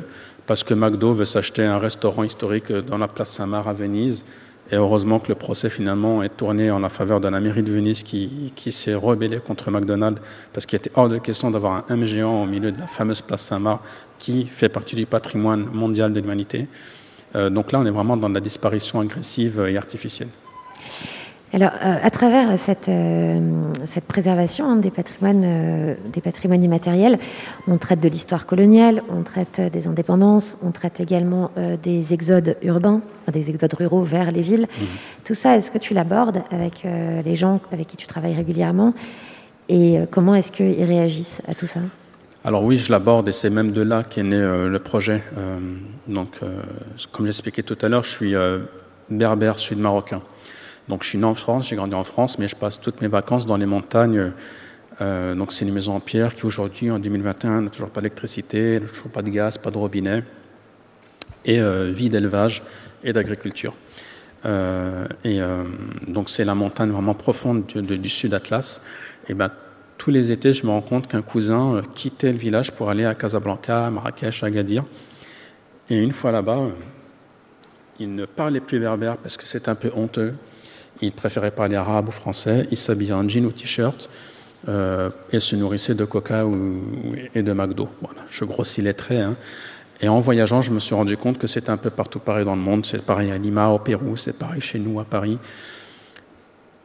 parce 0.46 0.64
que 0.64 0.76
McDo 0.76 1.14
veut 1.14 1.26
s'acheter 1.26 1.66
un 1.66 1.80
restaurant 1.80 2.22
historique 2.22 2.72
dans 2.72 3.00
la 3.00 3.08
place 3.08 3.32
Saint-Marc 3.32 3.66
à 3.66 3.74
Venise. 3.74 4.26
Et 4.70 4.76
heureusement 4.76 5.18
que 5.18 5.30
le 5.30 5.34
procès 5.34 5.72
finalement 5.72 6.22
est 6.22 6.38
tourné 6.38 6.70
en 6.70 6.78
la 6.78 6.90
faveur 6.90 7.20
de 7.20 7.28
la 7.28 7.40
mairie 7.40 7.64
de 7.64 7.72
Venise 7.72 8.04
qui, 8.04 8.54
qui 8.56 8.72
s'est 8.72 8.94
rebellée 8.94 9.40
contre 9.40 9.72
McDonald's 9.72 10.22
parce 10.54 10.68
qu'il 10.68 10.78
était 10.78 10.92
hors 10.94 11.08
de 11.08 11.18
question 11.18 11.50
d'avoir 11.50 11.78
un 11.78 11.86
M 11.90 12.06
géant 12.06 12.44
au 12.44 12.46
milieu 12.46 12.72
de 12.72 12.78
la 12.78 12.86
fameuse 12.86 13.22
place 13.22 13.42
Saint-Marc 13.42 13.82
qui 14.20 14.46
fait 14.46 14.70
partie 14.70 14.96
du 14.96 15.08
patrimoine 15.08 15.66
mondial 15.74 16.14
de 16.14 16.20
l'humanité. 16.20 16.68
Donc 17.34 17.72
là, 17.72 17.80
on 17.80 17.86
est 17.86 17.92
vraiment 17.92 18.18
dans 18.18 18.30
la 18.30 18.42
disparition 18.42 19.00
agressive 19.00 19.66
et 19.68 19.78
artificielle. 19.78 20.30
Alors, 21.54 21.72
euh, 21.82 21.96
à 22.04 22.10
travers 22.10 22.60
cette, 22.60 22.90
euh, 22.90 23.40
cette 23.86 24.04
préservation 24.04 24.70
hein, 24.70 24.76
des, 24.76 24.92
patrimoines, 24.92 25.44
euh, 25.46 25.96
des 26.12 26.20
patrimoines 26.20 26.62
immatériels, 26.62 27.20
on 27.70 27.78
traite 27.78 28.02
de 28.02 28.10
l'histoire 28.10 28.46
coloniale, 28.46 29.02
on 29.10 29.24
traite 29.24 29.62
des 29.72 29.88
indépendances, 29.88 30.58
on 30.62 30.72
traite 30.72 31.00
également 31.00 31.52
des 31.82 32.14
exodes 32.14 32.58
urbains, 32.64 33.02
enfin, 33.22 33.32
des 33.32 33.50
exodes 33.50 33.74
ruraux 33.74 34.04
vers 34.04 34.32
les 34.32 34.42
villes. 34.42 34.68
Tout 35.24 35.36
ça, 35.36 35.56
est-ce 35.56 35.72
que 35.72 35.78
tu 35.78 35.94
l'abordes 35.94 36.42
avec 36.52 36.84
les 36.84 37.36
gens 37.36 37.60
avec 37.72 37.88
qui 37.88 37.98
tu 37.98 38.08
travailles 38.08 38.36
régulièrement 38.36 38.94
Et 39.70 40.00
comment 40.12 40.36
est-ce 40.36 40.52
qu'ils 40.52 40.84
réagissent 40.84 41.42
à 41.48 41.56
tout 41.56 41.68
ça? 41.68 41.80
Alors 42.44 42.64
oui, 42.64 42.78
je 42.78 42.92
l'aborde 42.92 43.28
et 43.28 43.32
c'est 43.32 43.50
même 43.50 43.72
de 43.72 43.82
là 43.82 44.04
qu'est 44.04 44.24
né 44.24 44.38
le 44.38 44.80
projet. 44.80 45.24
Donc, 46.08 46.40
comme 47.12 47.26
j'expliquais 47.26 47.64
tout 47.64 47.78
à 47.82 47.90
l'heure, 47.90 48.04
je 48.04 48.12
suis 48.12 48.36
berbère 49.10 49.60
sud-marocain. 49.60 50.22
Donc 50.88 51.04
je 51.04 51.10
suis 51.10 51.18
né 51.18 51.26
en 51.26 51.36
France, 51.36 51.70
j'ai 51.70 51.76
grandi 51.76 51.96
en 51.96 52.04
France, 52.04 52.40
mais 52.40 52.48
je 52.48 52.56
passe 52.56 52.80
toutes 52.80 53.02
mes 53.02 53.08
vacances 53.08 53.46
dans 53.46 53.58
les 53.58 53.66
montagnes. 53.66 54.32
Euh, 55.02 55.36
donc 55.36 55.52
c'est 55.52 55.66
une 55.66 55.74
maison 55.74 55.96
en 55.96 56.00
pierre 56.00 56.34
qui 56.34 56.46
aujourd'hui, 56.46 56.90
en 56.90 57.00
2021, 57.00 57.62
n'a 57.62 57.70
toujours 57.70 57.90
pas 57.90 58.02
d'électricité, 58.02 58.82
toujours 58.88 59.12
pas 59.12 59.22
de 59.22 59.30
gaz, 59.30 59.58
pas 59.58 59.70
de 59.70 59.78
robinet, 59.78 60.24
et 61.46 61.60
euh, 61.60 61.92
vie 61.92 62.10
d'élevage 62.10 62.64
et 63.04 63.14
d'agriculture. 63.14 63.76
Euh, 64.46 65.08
et 65.24 65.40
donc 66.08 66.30
c'est 66.30 66.46
la 66.46 66.56
montagne 66.56 66.92
vraiment 66.92 67.16
profonde 67.16 67.66
du, 67.66 68.10
sud 68.10 68.34
Atlas. 68.34 68.82
Et 69.28 69.34
ben 69.34 69.52
tous 69.98 70.12
les 70.12 70.32
étés, 70.32 70.54
je 70.54 70.66
me 70.66 70.72
rends 70.72 70.82
compte 70.82 71.08
qu'un 71.08 71.24
cousin 71.24 71.82
quittait 71.96 72.32
le 72.32 72.38
village 72.38 72.72
pour 72.72 72.90
aller 72.90 73.04
à 73.04 73.16
Casablanca, 73.16 73.88
à 73.88 73.90
Marrakech, 73.90 74.44
à 74.44 74.46
Agadir. 74.46 74.86
Et 75.90 76.02
une 76.02 76.12
fois 76.12 76.32
là-bas, 76.32 76.68
il 78.00 78.14
ne 78.14 78.26
parlait 78.26 78.60
plus 78.60 78.80
berbère 78.80 79.18
parce 79.18 79.38
que 79.38 79.48
c'est 79.48 79.68
un 79.68 79.76
peu 79.76 79.92
honteux. 79.96 80.34
Il 81.02 81.12
préférait 81.12 81.52
parler 81.52 81.76
arabe 81.76 82.10
ou 82.10 82.12
français. 82.12 82.68
Il 82.72 82.78
s'habillait 82.78 83.14
en 83.14 83.28
jean 83.28 83.46
ou 83.46 83.52
t-shirt 83.52 84.10
euh, 84.68 85.10
et 85.32 85.40
se 85.40 85.56
nourrissait 85.56 85.96
de 85.96 86.06
coca 86.06 86.46
ou, 86.46 86.82
et 87.36 87.42
de 87.42 87.54
McDo. 87.54 87.90
Voilà, 88.02 88.22
je 88.30 88.46
grossis 88.46 88.82
les 88.82 88.94
traits. 88.94 89.22
hein. 89.22 89.36
Et 90.02 90.10
en 90.10 90.20
voyageant, 90.20 90.62
je 90.62 90.72
me 90.72 90.80
suis 90.80 90.94
rendu 90.94 91.18
compte 91.18 91.40
que 91.40 91.48
c'est 91.48 91.70
un 91.70 91.78
peu 91.78 91.90
partout 91.90 92.20
pareil 92.20 92.46
dans 92.46 92.56
le 92.56 92.62
monde. 92.62 92.86
C'est 92.86 93.02
pareil 93.04 93.32
à 93.32 93.38
Lima, 93.38 93.70
au 93.70 93.80
Pérou, 93.80 94.16
c'est 94.16 94.38
pareil 94.38 94.62
chez 94.62 94.80
nous, 94.80 95.00
à 95.00 95.06
Paris. 95.06 95.40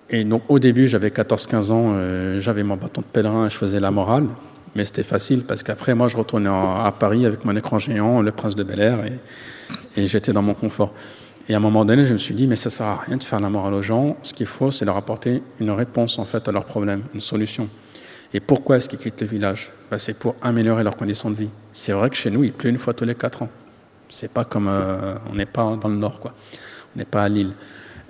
Et 0.09 0.25
donc 0.25 0.43
au 0.49 0.59
début, 0.59 0.89
j'avais 0.89 1.09
14-15 1.09 1.71
ans, 1.73 1.93
euh, 1.95 2.41
j'avais 2.41 2.63
mon 2.63 2.77
bâton 2.77 3.01
de 3.01 3.07
pèlerin 3.07 3.47
et 3.47 3.51
je 3.51 3.57
faisais 3.57 3.81
la 3.81 3.91
morale. 3.91 4.27
Mais 4.75 4.85
c'était 4.87 5.03
facile 5.03 5.45
parce 5.47 5.63
qu'après, 5.63 5.95
moi, 5.95 6.09
je 6.09 6.17
retournais 6.17 6.49
à 6.49 6.93
Paris 6.99 7.27
avec 7.27 7.45
mon 7.45 7.55
écran 7.57 7.79
géant, 7.79 8.23
le 8.23 8.33
prince 8.33 8.57
de 8.57 8.63
Bel 8.63 8.81
Air, 8.81 9.01
et 9.97 10.07
j'étais 10.07 10.33
dans 10.33 10.41
mon 10.41 10.55
confort. 10.55 10.95
Et 11.49 11.55
à 11.55 11.57
un 11.57 11.61
moment 11.61 11.85
donné, 11.85 12.05
je 12.07 12.13
me 12.13 12.19
suis 12.19 12.35
dit, 12.35 12.47
mais 12.47 12.57
ça 12.57 12.71
sert 12.71 12.87
à 12.87 12.97
rien 12.97 13.17
de 13.17 13.25
faire 13.25 13.41
la 13.41 13.51
morale 13.51 13.75
aux 13.75 13.83
gens. 13.83 14.17
Ce 14.23 14.33
qu'il 14.33 14.47
faut, 14.47 14.71
c'est 14.71 14.85
leur 14.85 14.97
apporter 14.97 15.43
une 15.61 15.71
réponse 15.71 16.19
en 16.19 16.25
fait 16.25 16.47
à 16.49 16.53
leurs 16.53 16.65
problèmes, 16.65 17.03
une 17.15 17.21
solution. 17.21 17.69
Et 18.33 18.41
pourquoi 18.41 18.77
est-ce 18.77 18.89
qu'ils 18.89 18.99
quittent 19.01 19.21
le 19.21 19.27
village? 19.27 19.71
Ben, 19.91 19.99
C'est 19.99 20.19
pour 20.19 20.37
améliorer 20.41 20.85
leurs 20.85 20.97
conditions 20.97 21.31
de 21.31 21.35
vie. 21.37 21.51
C'est 21.73 21.93
vrai 21.93 22.09
que 22.11 22.17
chez 22.17 22.31
nous, 22.31 22.45
il 22.45 22.53
pleut 22.53 22.71
une 22.71 22.79
fois 22.79 22.95
tous 22.95 23.05
les 23.05 23.15
quatre 23.15 23.43
ans. 23.43 23.49
C'est 24.09 24.31
pas 24.33 24.45
comme 24.45 24.69
euh, 24.69 25.15
on 25.31 25.35
n'est 25.35 25.47
pas 25.47 25.77
dans 25.77 25.89
le 25.89 25.97
nord, 25.97 26.21
quoi. 26.21 26.33
On 26.95 26.99
n'est 26.99 27.05
pas 27.05 27.25
à 27.25 27.29
Lille. 27.29 27.53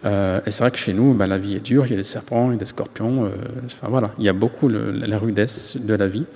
Euh, 0.05 0.41
et 0.45 0.51
c'est 0.51 0.63
vrai 0.63 0.71
que 0.71 0.79
chez 0.79 0.93
nous, 0.93 1.15
ben, 1.15 1.27
la 1.27 1.39
vie 1.39 1.55
est 1.55 1.61
dure. 1.61 1.87
Il 1.87 1.91
y 1.91 1.95
a 1.95 1.97
des 1.97 2.05
serpents, 2.05 2.51
il 2.51 2.55
y 2.55 2.57
a 2.57 2.59
des 2.59 2.67
scorpions. 2.67 3.25
euh, 3.25 3.31
enfin 3.67 3.89
voilà, 3.89 4.11
il 4.19 4.25
y 4.25 4.29
a 4.29 4.33
beaucoup 4.33 4.69
le- 4.69 4.91
la 4.93 5.19
rudesse 5.19 5.77
de 5.77 5.95
la 5.95 6.07
vie. 6.07 6.27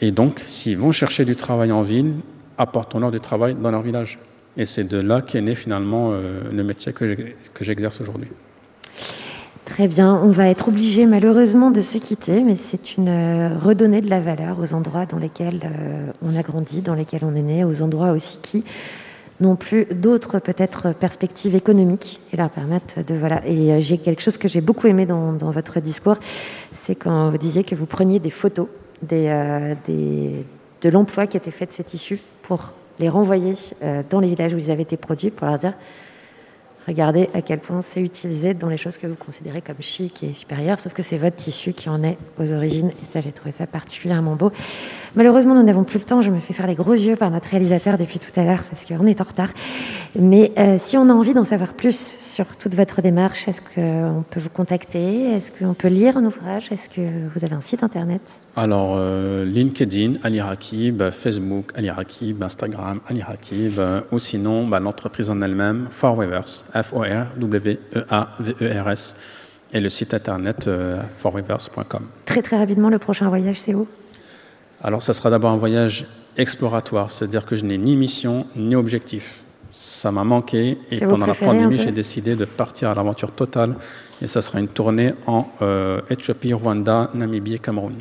Et 0.00 0.10
donc, 0.10 0.40
s'ils 0.46 0.76
vont 0.78 0.92
chercher 0.92 1.24
du 1.24 1.36
travail 1.36 1.72
en 1.72 1.82
ville, 1.82 2.12
apportons-leur 2.58 3.10
du 3.10 3.20
travail 3.20 3.54
dans 3.54 3.70
leur 3.70 3.82
village. 3.82 4.18
Et 4.56 4.64
c'est 4.66 4.84
de 4.84 4.98
là 4.98 5.20
qu'est 5.20 5.40
né 5.42 5.54
finalement 5.54 6.10
euh, 6.12 6.40
le 6.52 6.64
métier 6.64 6.92
que 6.92 7.06
j'exerce 7.60 8.00
aujourd'hui. 8.00 8.28
Très 9.66 9.88
bien, 9.88 10.14
on 10.14 10.30
va 10.30 10.48
être 10.48 10.68
obligé 10.68 11.06
malheureusement 11.06 11.70
de 11.70 11.80
se 11.80 11.98
quitter, 11.98 12.42
mais 12.42 12.54
c'est 12.56 12.96
une 12.96 13.08
euh, 13.08 13.58
redonner 13.58 14.00
de 14.00 14.08
la 14.08 14.20
valeur 14.20 14.58
aux 14.60 14.74
endroits 14.74 15.06
dans 15.06 15.18
lesquels 15.18 15.60
euh, 15.64 16.10
on 16.22 16.36
a 16.38 16.42
grandi, 16.42 16.80
dans 16.80 16.94
lesquels 16.94 17.22
on 17.24 17.34
est 17.34 17.42
né, 17.42 17.64
aux 17.64 17.82
endroits 17.82 18.12
aussi 18.12 18.38
qui 18.40 18.64
n'ont 19.40 19.56
plus 19.56 19.84
d'autres 19.86 20.38
peut-être 20.38 20.94
perspectives 20.94 21.54
économiques 21.54 22.20
et 22.32 22.36
leur 22.38 22.48
permettent 22.48 23.04
de 23.06 23.14
voilà. 23.14 23.42
Et 23.46 23.80
j'ai 23.82 23.98
quelque 23.98 24.22
chose 24.22 24.38
que 24.38 24.48
j'ai 24.48 24.62
beaucoup 24.62 24.86
aimé 24.86 25.04
dans, 25.04 25.32
dans 25.32 25.50
votre 25.50 25.80
discours, 25.80 26.16
c'est 26.72 26.94
quand 26.94 27.28
vous 27.30 27.36
disiez 27.36 27.62
que 27.64 27.74
vous 27.74 27.86
preniez 27.86 28.18
des 28.20 28.30
photos 28.30 28.68
des, 29.02 29.74
des- 29.86 30.46
de 30.80 30.88
l'emploi 30.88 31.26
qui 31.26 31.36
était 31.36 31.50
fait 31.50 31.66
de 31.66 31.72
ces 31.72 31.84
tissus 31.84 32.18
pour 32.42 32.70
les 32.98 33.08
renvoyer 33.08 33.54
euh, 33.82 34.02
dans 34.08 34.20
les 34.20 34.28
villages 34.28 34.54
où 34.54 34.58
ils 34.58 34.70
avaient 34.70 34.82
été 34.82 34.96
produits 34.96 35.30
pour 35.30 35.46
leur 35.46 35.58
dire 35.58 35.74
Regardez 36.86 37.28
à 37.34 37.42
quel 37.42 37.58
point 37.58 37.82
c'est 37.82 38.00
utilisé 38.00 38.54
dans 38.54 38.68
les 38.68 38.76
choses 38.76 38.96
que 38.96 39.08
vous 39.08 39.16
considérez 39.16 39.60
comme 39.60 39.80
chic 39.80 40.22
et 40.22 40.32
supérieures, 40.32 40.78
sauf 40.78 40.92
que 40.92 41.02
c'est 41.02 41.18
votre 41.18 41.34
tissu 41.34 41.72
qui 41.72 41.88
en 41.88 42.04
est 42.04 42.16
aux 42.38 42.52
origines. 42.52 42.90
Et 42.90 43.06
ça, 43.12 43.20
j'ai 43.20 43.32
trouvé 43.32 43.50
ça 43.50 43.66
particulièrement 43.66 44.36
beau. 44.36 44.52
Malheureusement, 45.16 45.54
nous 45.54 45.62
n'avons 45.62 45.84
plus 45.84 45.98
le 45.98 46.04
temps. 46.04 46.20
Je 46.20 46.30
me 46.30 46.40
fais 46.40 46.52
faire 46.52 46.66
les 46.66 46.74
gros 46.74 46.92
yeux 46.92 47.16
par 47.16 47.30
notre 47.30 47.48
réalisateur 47.48 47.96
depuis 47.96 48.18
tout 48.18 48.38
à 48.38 48.44
l'heure 48.44 48.62
parce 48.64 48.84
qu'on 48.84 49.06
est 49.06 49.22
en 49.22 49.24
retard. 49.24 49.48
Mais 50.14 50.52
euh, 50.58 50.76
si 50.78 50.98
on 50.98 51.08
a 51.08 51.12
envie 51.14 51.32
d'en 51.32 51.44
savoir 51.44 51.72
plus 51.72 51.96
sur 52.20 52.54
toute 52.58 52.74
votre 52.74 53.00
démarche, 53.00 53.48
est-ce 53.48 53.62
qu'on 53.62 54.24
peut 54.28 54.40
vous 54.40 54.50
contacter? 54.50 55.30
Est-ce 55.32 55.52
qu'on 55.52 55.72
peut 55.72 55.88
lire 55.88 56.18
un 56.18 56.24
ouvrage? 56.26 56.70
Est-ce 56.70 56.90
que 56.90 57.00
vous 57.34 57.42
avez 57.44 57.54
un 57.54 57.62
site 57.62 57.82
internet? 57.82 58.20
Alors, 58.56 58.96
euh, 58.98 59.46
LinkedIn, 59.46 60.16
Ali 60.22 60.42
Rakib, 60.42 61.02
Facebook, 61.10 61.72
Ali 61.74 61.88
Rakib, 61.88 62.42
Instagram, 62.42 63.00
Ali 63.08 63.22
Rakib, 63.22 63.78
euh, 63.78 64.02
ou 64.12 64.18
sinon 64.18 64.68
bah, 64.68 64.80
l'entreprise 64.80 65.30
en 65.30 65.40
elle-même, 65.40 65.86
Forwavers, 65.90 66.66
F-O-R-W-E-A-V-E-R-S, 66.74 67.16
et 69.72 69.80
le 69.80 69.88
site 69.88 70.12
internet 70.12 70.68
forwavers.com. 71.16 72.06
Très 72.26 72.42
très 72.42 72.58
rapidement, 72.58 72.90
le 72.90 72.98
prochain 72.98 73.28
voyage, 73.28 73.60
c'est 73.60 73.74
où? 73.74 73.88
Alors, 74.82 75.02
ça 75.02 75.14
sera 75.14 75.30
d'abord 75.30 75.50
un 75.50 75.56
voyage 75.56 76.06
exploratoire, 76.36 77.10
c'est-à-dire 77.10 77.46
que 77.46 77.56
je 77.56 77.64
n'ai 77.64 77.78
ni 77.78 77.96
mission 77.96 78.46
ni 78.56 78.76
objectif. 78.76 79.40
Ça 79.72 80.10
m'a 80.10 80.24
manqué 80.24 80.78
et 80.90 81.00
pendant 81.00 81.26
la 81.26 81.34
pandémie, 81.34 81.78
j'ai 81.78 81.92
décidé 81.92 82.34
de 82.34 82.44
partir 82.44 82.88
à 82.90 82.94
l'aventure 82.94 83.32
totale 83.32 83.74
et 84.22 84.26
ça 84.26 84.40
sera 84.40 84.58
une 84.60 84.68
tournée 84.68 85.12
en 85.26 85.46
euh, 85.60 86.00
Éthiopie, 86.08 86.52
Rwanda, 86.54 87.10
Namibie 87.14 87.54
et 87.54 87.58
Cameroun. 87.58 87.92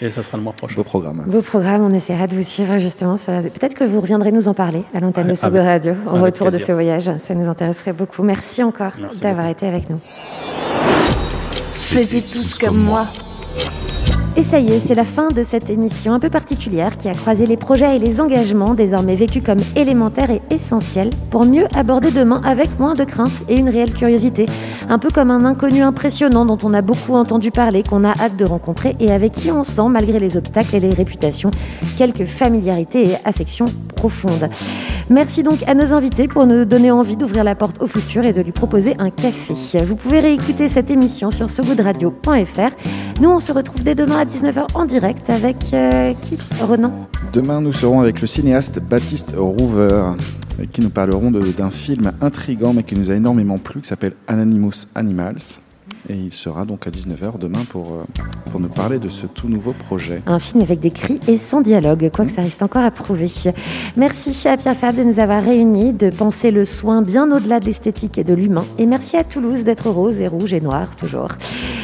Et 0.00 0.10
ça 0.10 0.22
sera 0.22 0.36
le 0.36 0.42
mois 0.42 0.52
prochain. 0.52 0.74
Beau 0.74 0.82
programme. 0.82 1.22
Beau 1.28 1.42
programme, 1.42 1.82
on 1.82 1.94
essaiera 1.94 2.26
de 2.26 2.34
vous 2.34 2.42
suivre 2.42 2.76
justement. 2.78 3.16
sur 3.16 3.30
la- 3.30 3.42
Peut-être 3.42 3.74
que 3.74 3.84
vous 3.84 4.00
reviendrez 4.00 4.32
nous 4.32 4.48
en 4.48 4.54
parler 4.54 4.82
à 4.94 4.98
l'antenne 4.98 5.28
de 5.28 5.34
Sogo 5.34 5.62
Radio 5.62 5.94
en 6.08 6.20
retour 6.20 6.50
de 6.50 6.58
ce 6.58 6.72
voyage. 6.72 7.08
Ça 7.24 7.34
nous 7.34 7.48
intéresserait 7.48 7.92
beaucoup. 7.92 8.24
Merci 8.24 8.64
encore 8.64 8.92
d'avoir 9.22 9.46
été 9.46 9.66
avec 9.66 9.88
nous. 9.90 10.00
Faisiez 11.74 12.22
tous 12.22 12.58
comme 12.58 12.78
moi. 12.78 13.06
Et 14.34 14.42
ça 14.42 14.58
y 14.58 14.72
est, 14.72 14.80
c'est 14.80 14.94
la 14.94 15.04
fin 15.04 15.28
de 15.28 15.42
cette 15.42 15.68
émission 15.68 16.14
un 16.14 16.18
peu 16.18 16.30
particulière 16.30 16.96
qui 16.96 17.06
a 17.06 17.12
croisé 17.12 17.44
les 17.44 17.58
projets 17.58 17.96
et 17.96 17.98
les 17.98 18.18
engagements 18.18 18.72
désormais 18.72 19.14
vécus 19.14 19.42
comme 19.44 19.58
élémentaires 19.76 20.30
et 20.30 20.40
essentiels 20.48 21.10
pour 21.30 21.44
mieux 21.44 21.66
aborder 21.74 22.10
demain 22.10 22.40
avec 22.42 22.78
moins 22.78 22.94
de 22.94 23.04
crainte 23.04 23.30
et 23.50 23.58
une 23.58 23.68
réelle 23.68 23.92
curiosité. 23.92 24.46
Un 24.88 24.98
peu 24.98 25.10
comme 25.10 25.30
un 25.30 25.44
inconnu 25.44 25.82
impressionnant 25.82 26.46
dont 26.46 26.58
on 26.62 26.72
a 26.72 26.80
beaucoup 26.80 27.14
entendu 27.14 27.50
parler, 27.50 27.82
qu'on 27.82 28.04
a 28.04 28.18
hâte 28.18 28.38
de 28.38 28.46
rencontrer 28.46 28.96
et 29.00 29.12
avec 29.12 29.32
qui 29.32 29.50
on 29.50 29.64
sent, 29.64 29.88
malgré 29.90 30.18
les 30.18 30.38
obstacles 30.38 30.76
et 30.76 30.80
les 30.80 30.94
réputations, 30.94 31.50
quelques 31.98 32.24
familiarités 32.24 33.10
et 33.10 33.16
affections 33.26 33.66
profondes. 33.96 34.48
Merci 35.10 35.42
donc 35.42 35.58
à 35.66 35.74
nos 35.74 35.92
invités 35.92 36.26
pour 36.26 36.46
nous 36.46 36.64
donner 36.64 36.90
envie 36.90 37.16
d'ouvrir 37.16 37.44
la 37.44 37.54
porte 37.54 37.82
au 37.82 37.86
futur 37.86 38.24
et 38.24 38.32
de 38.32 38.40
lui 38.40 38.52
proposer 38.52 38.94
un 38.98 39.10
café. 39.10 39.52
Vous 39.84 39.96
pouvez 39.96 40.20
réécouter 40.20 40.68
cette 40.68 40.90
émission 40.90 41.30
sur 41.30 41.50
sogoodradio.fr. 41.50 42.70
Nous, 43.20 43.30
on 43.30 43.40
se 43.40 43.52
retrouve 43.52 43.82
dès 43.82 43.94
demain 43.94 44.21
à 44.22 44.24
19h 44.24 44.66
en 44.76 44.84
direct 44.84 45.28
avec 45.30 45.56
euh, 45.74 46.14
qui? 46.22 46.38
Renan 46.60 46.92
Demain, 47.32 47.60
nous 47.60 47.72
serons 47.72 48.00
avec 48.00 48.20
le 48.20 48.28
cinéaste 48.28 48.78
Baptiste 48.80 49.34
Rouver. 49.36 50.12
et 50.62 50.68
qui 50.68 50.80
nous 50.80 50.90
parleront 50.90 51.32
de- 51.32 51.40
d'un 51.40 51.70
film 51.70 52.12
intrigant 52.20 52.72
mais 52.72 52.84
qui 52.84 52.94
nous 52.94 53.10
a 53.10 53.14
énormément 53.14 53.58
plu, 53.58 53.80
qui 53.80 53.88
s'appelle 53.88 54.12
Anonymous 54.28 54.86
Animals. 54.94 55.38
Et 56.08 56.14
il 56.14 56.32
sera 56.32 56.64
donc 56.64 56.86
à 56.86 56.90
19h 56.90 57.38
demain 57.38 57.64
pour, 57.68 57.92
euh, 57.92 58.22
pour 58.50 58.58
nous 58.58 58.68
parler 58.68 58.98
de 58.98 59.08
ce 59.08 59.26
tout 59.26 59.48
nouveau 59.48 59.72
projet. 59.72 60.20
Un 60.26 60.38
film 60.38 60.62
avec 60.62 60.80
des 60.80 60.90
cris 60.90 61.20
et 61.28 61.36
sans 61.36 61.60
dialogue, 61.60 62.10
quoique 62.12 62.32
ça 62.32 62.42
reste 62.42 62.62
encore 62.62 62.82
à 62.82 62.90
prouver. 62.90 63.30
Merci 63.96 64.48
à 64.48 64.56
Pierre 64.56 64.76
Fab 64.76 64.96
de 64.96 65.04
nous 65.04 65.20
avoir 65.20 65.42
réunis, 65.42 65.92
de 65.92 66.10
penser 66.10 66.50
le 66.50 66.64
soin 66.64 67.02
bien 67.02 67.30
au-delà 67.30 67.60
de 67.60 67.66
l'esthétique 67.66 68.18
et 68.18 68.24
de 68.24 68.34
l'humain. 68.34 68.64
Et 68.78 68.86
merci 68.86 69.16
à 69.16 69.24
Toulouse 69.24 69.62
d'être 69.64 69.88
rose 69.90 70.20
et 70.20 70.26
rouge 70.26 70.52
et 70.54 70.60
noir, 70.60 70.96
toujours. 70.96 71.28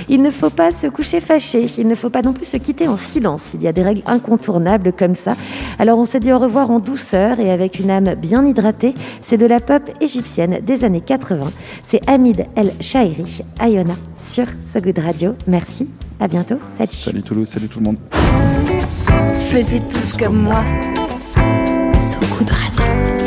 Il 0.09 0.23
ne 0.23 0.31
faut 0.31 0.51
pas 0.51 0.71
se 0.71 0.87
coucher 0.87 1.21
fâché, 1.21 1.69
il 1.77 1.87
ne 1.87 1.95
faut 1.95 2.11
pas 2.11 2.23
non 2.23 2.33
plus 2.33 2.47
se 2.47 2.57
quitter 2.57 2.89
en 2.89 2.97
silence. 2.97 3.53
Il 3.55 3.63
y 3.63 3.69
a 3.69 3.73
des 3.73 3.83
règles 3.83 4.03
incontournables 4.07 4.93
comme 4.93 5.15
ça. 5.15 5.37
Alors 5.79 5.99
on 5.99 6.07
se 6.07 6.19
dit 6.19 6.33
au 6.33 6.39
revoir 6.39 6.71
en 6.71 6.81
douceur 6.81 7.41
et 7.41 7.51
avec 7.51 7.79
une 7.79 7.91
âme 7.91 8.15
bien 8.15 8.45
hydratée. 8.47 8.95
C'est 9.23 9.37
de 9.37 9.47
la 9.47 9.61
pop 9.61 9.83
égyptienne 10.01 10.61
des 10.65 10.85
années 10.85 11.03
80. 11.03 11.51
C'est 11.85 12.01
Hamid 12.09 12.47
El 12.57 12.73
Shairi, 12.81 13.43
Ayona, 13.59 13.95
sur 14.19 14.47
So 14.73 14.81
Good 14.81 14.99
Radio. 14.99 15.35
Merci, 15.47 15.89
à 16.21 16.29
bientôt. 16.29 16.57
Salut. 16.77 16.91
Salut 16.93 17.23
Toulouse, 17.23 17.49
salut 17.49 17.69
tout 17.69 17.79
le 17.81 17.85
monde. 17.85 17.99
Faisiez 19.51 19.81
tous 19.89 20.17
comme 20.17 20.43
moi. 20.43 20.63
So 21.99 22.19
Good 22.39 22.51
Radio. 22.51 23.18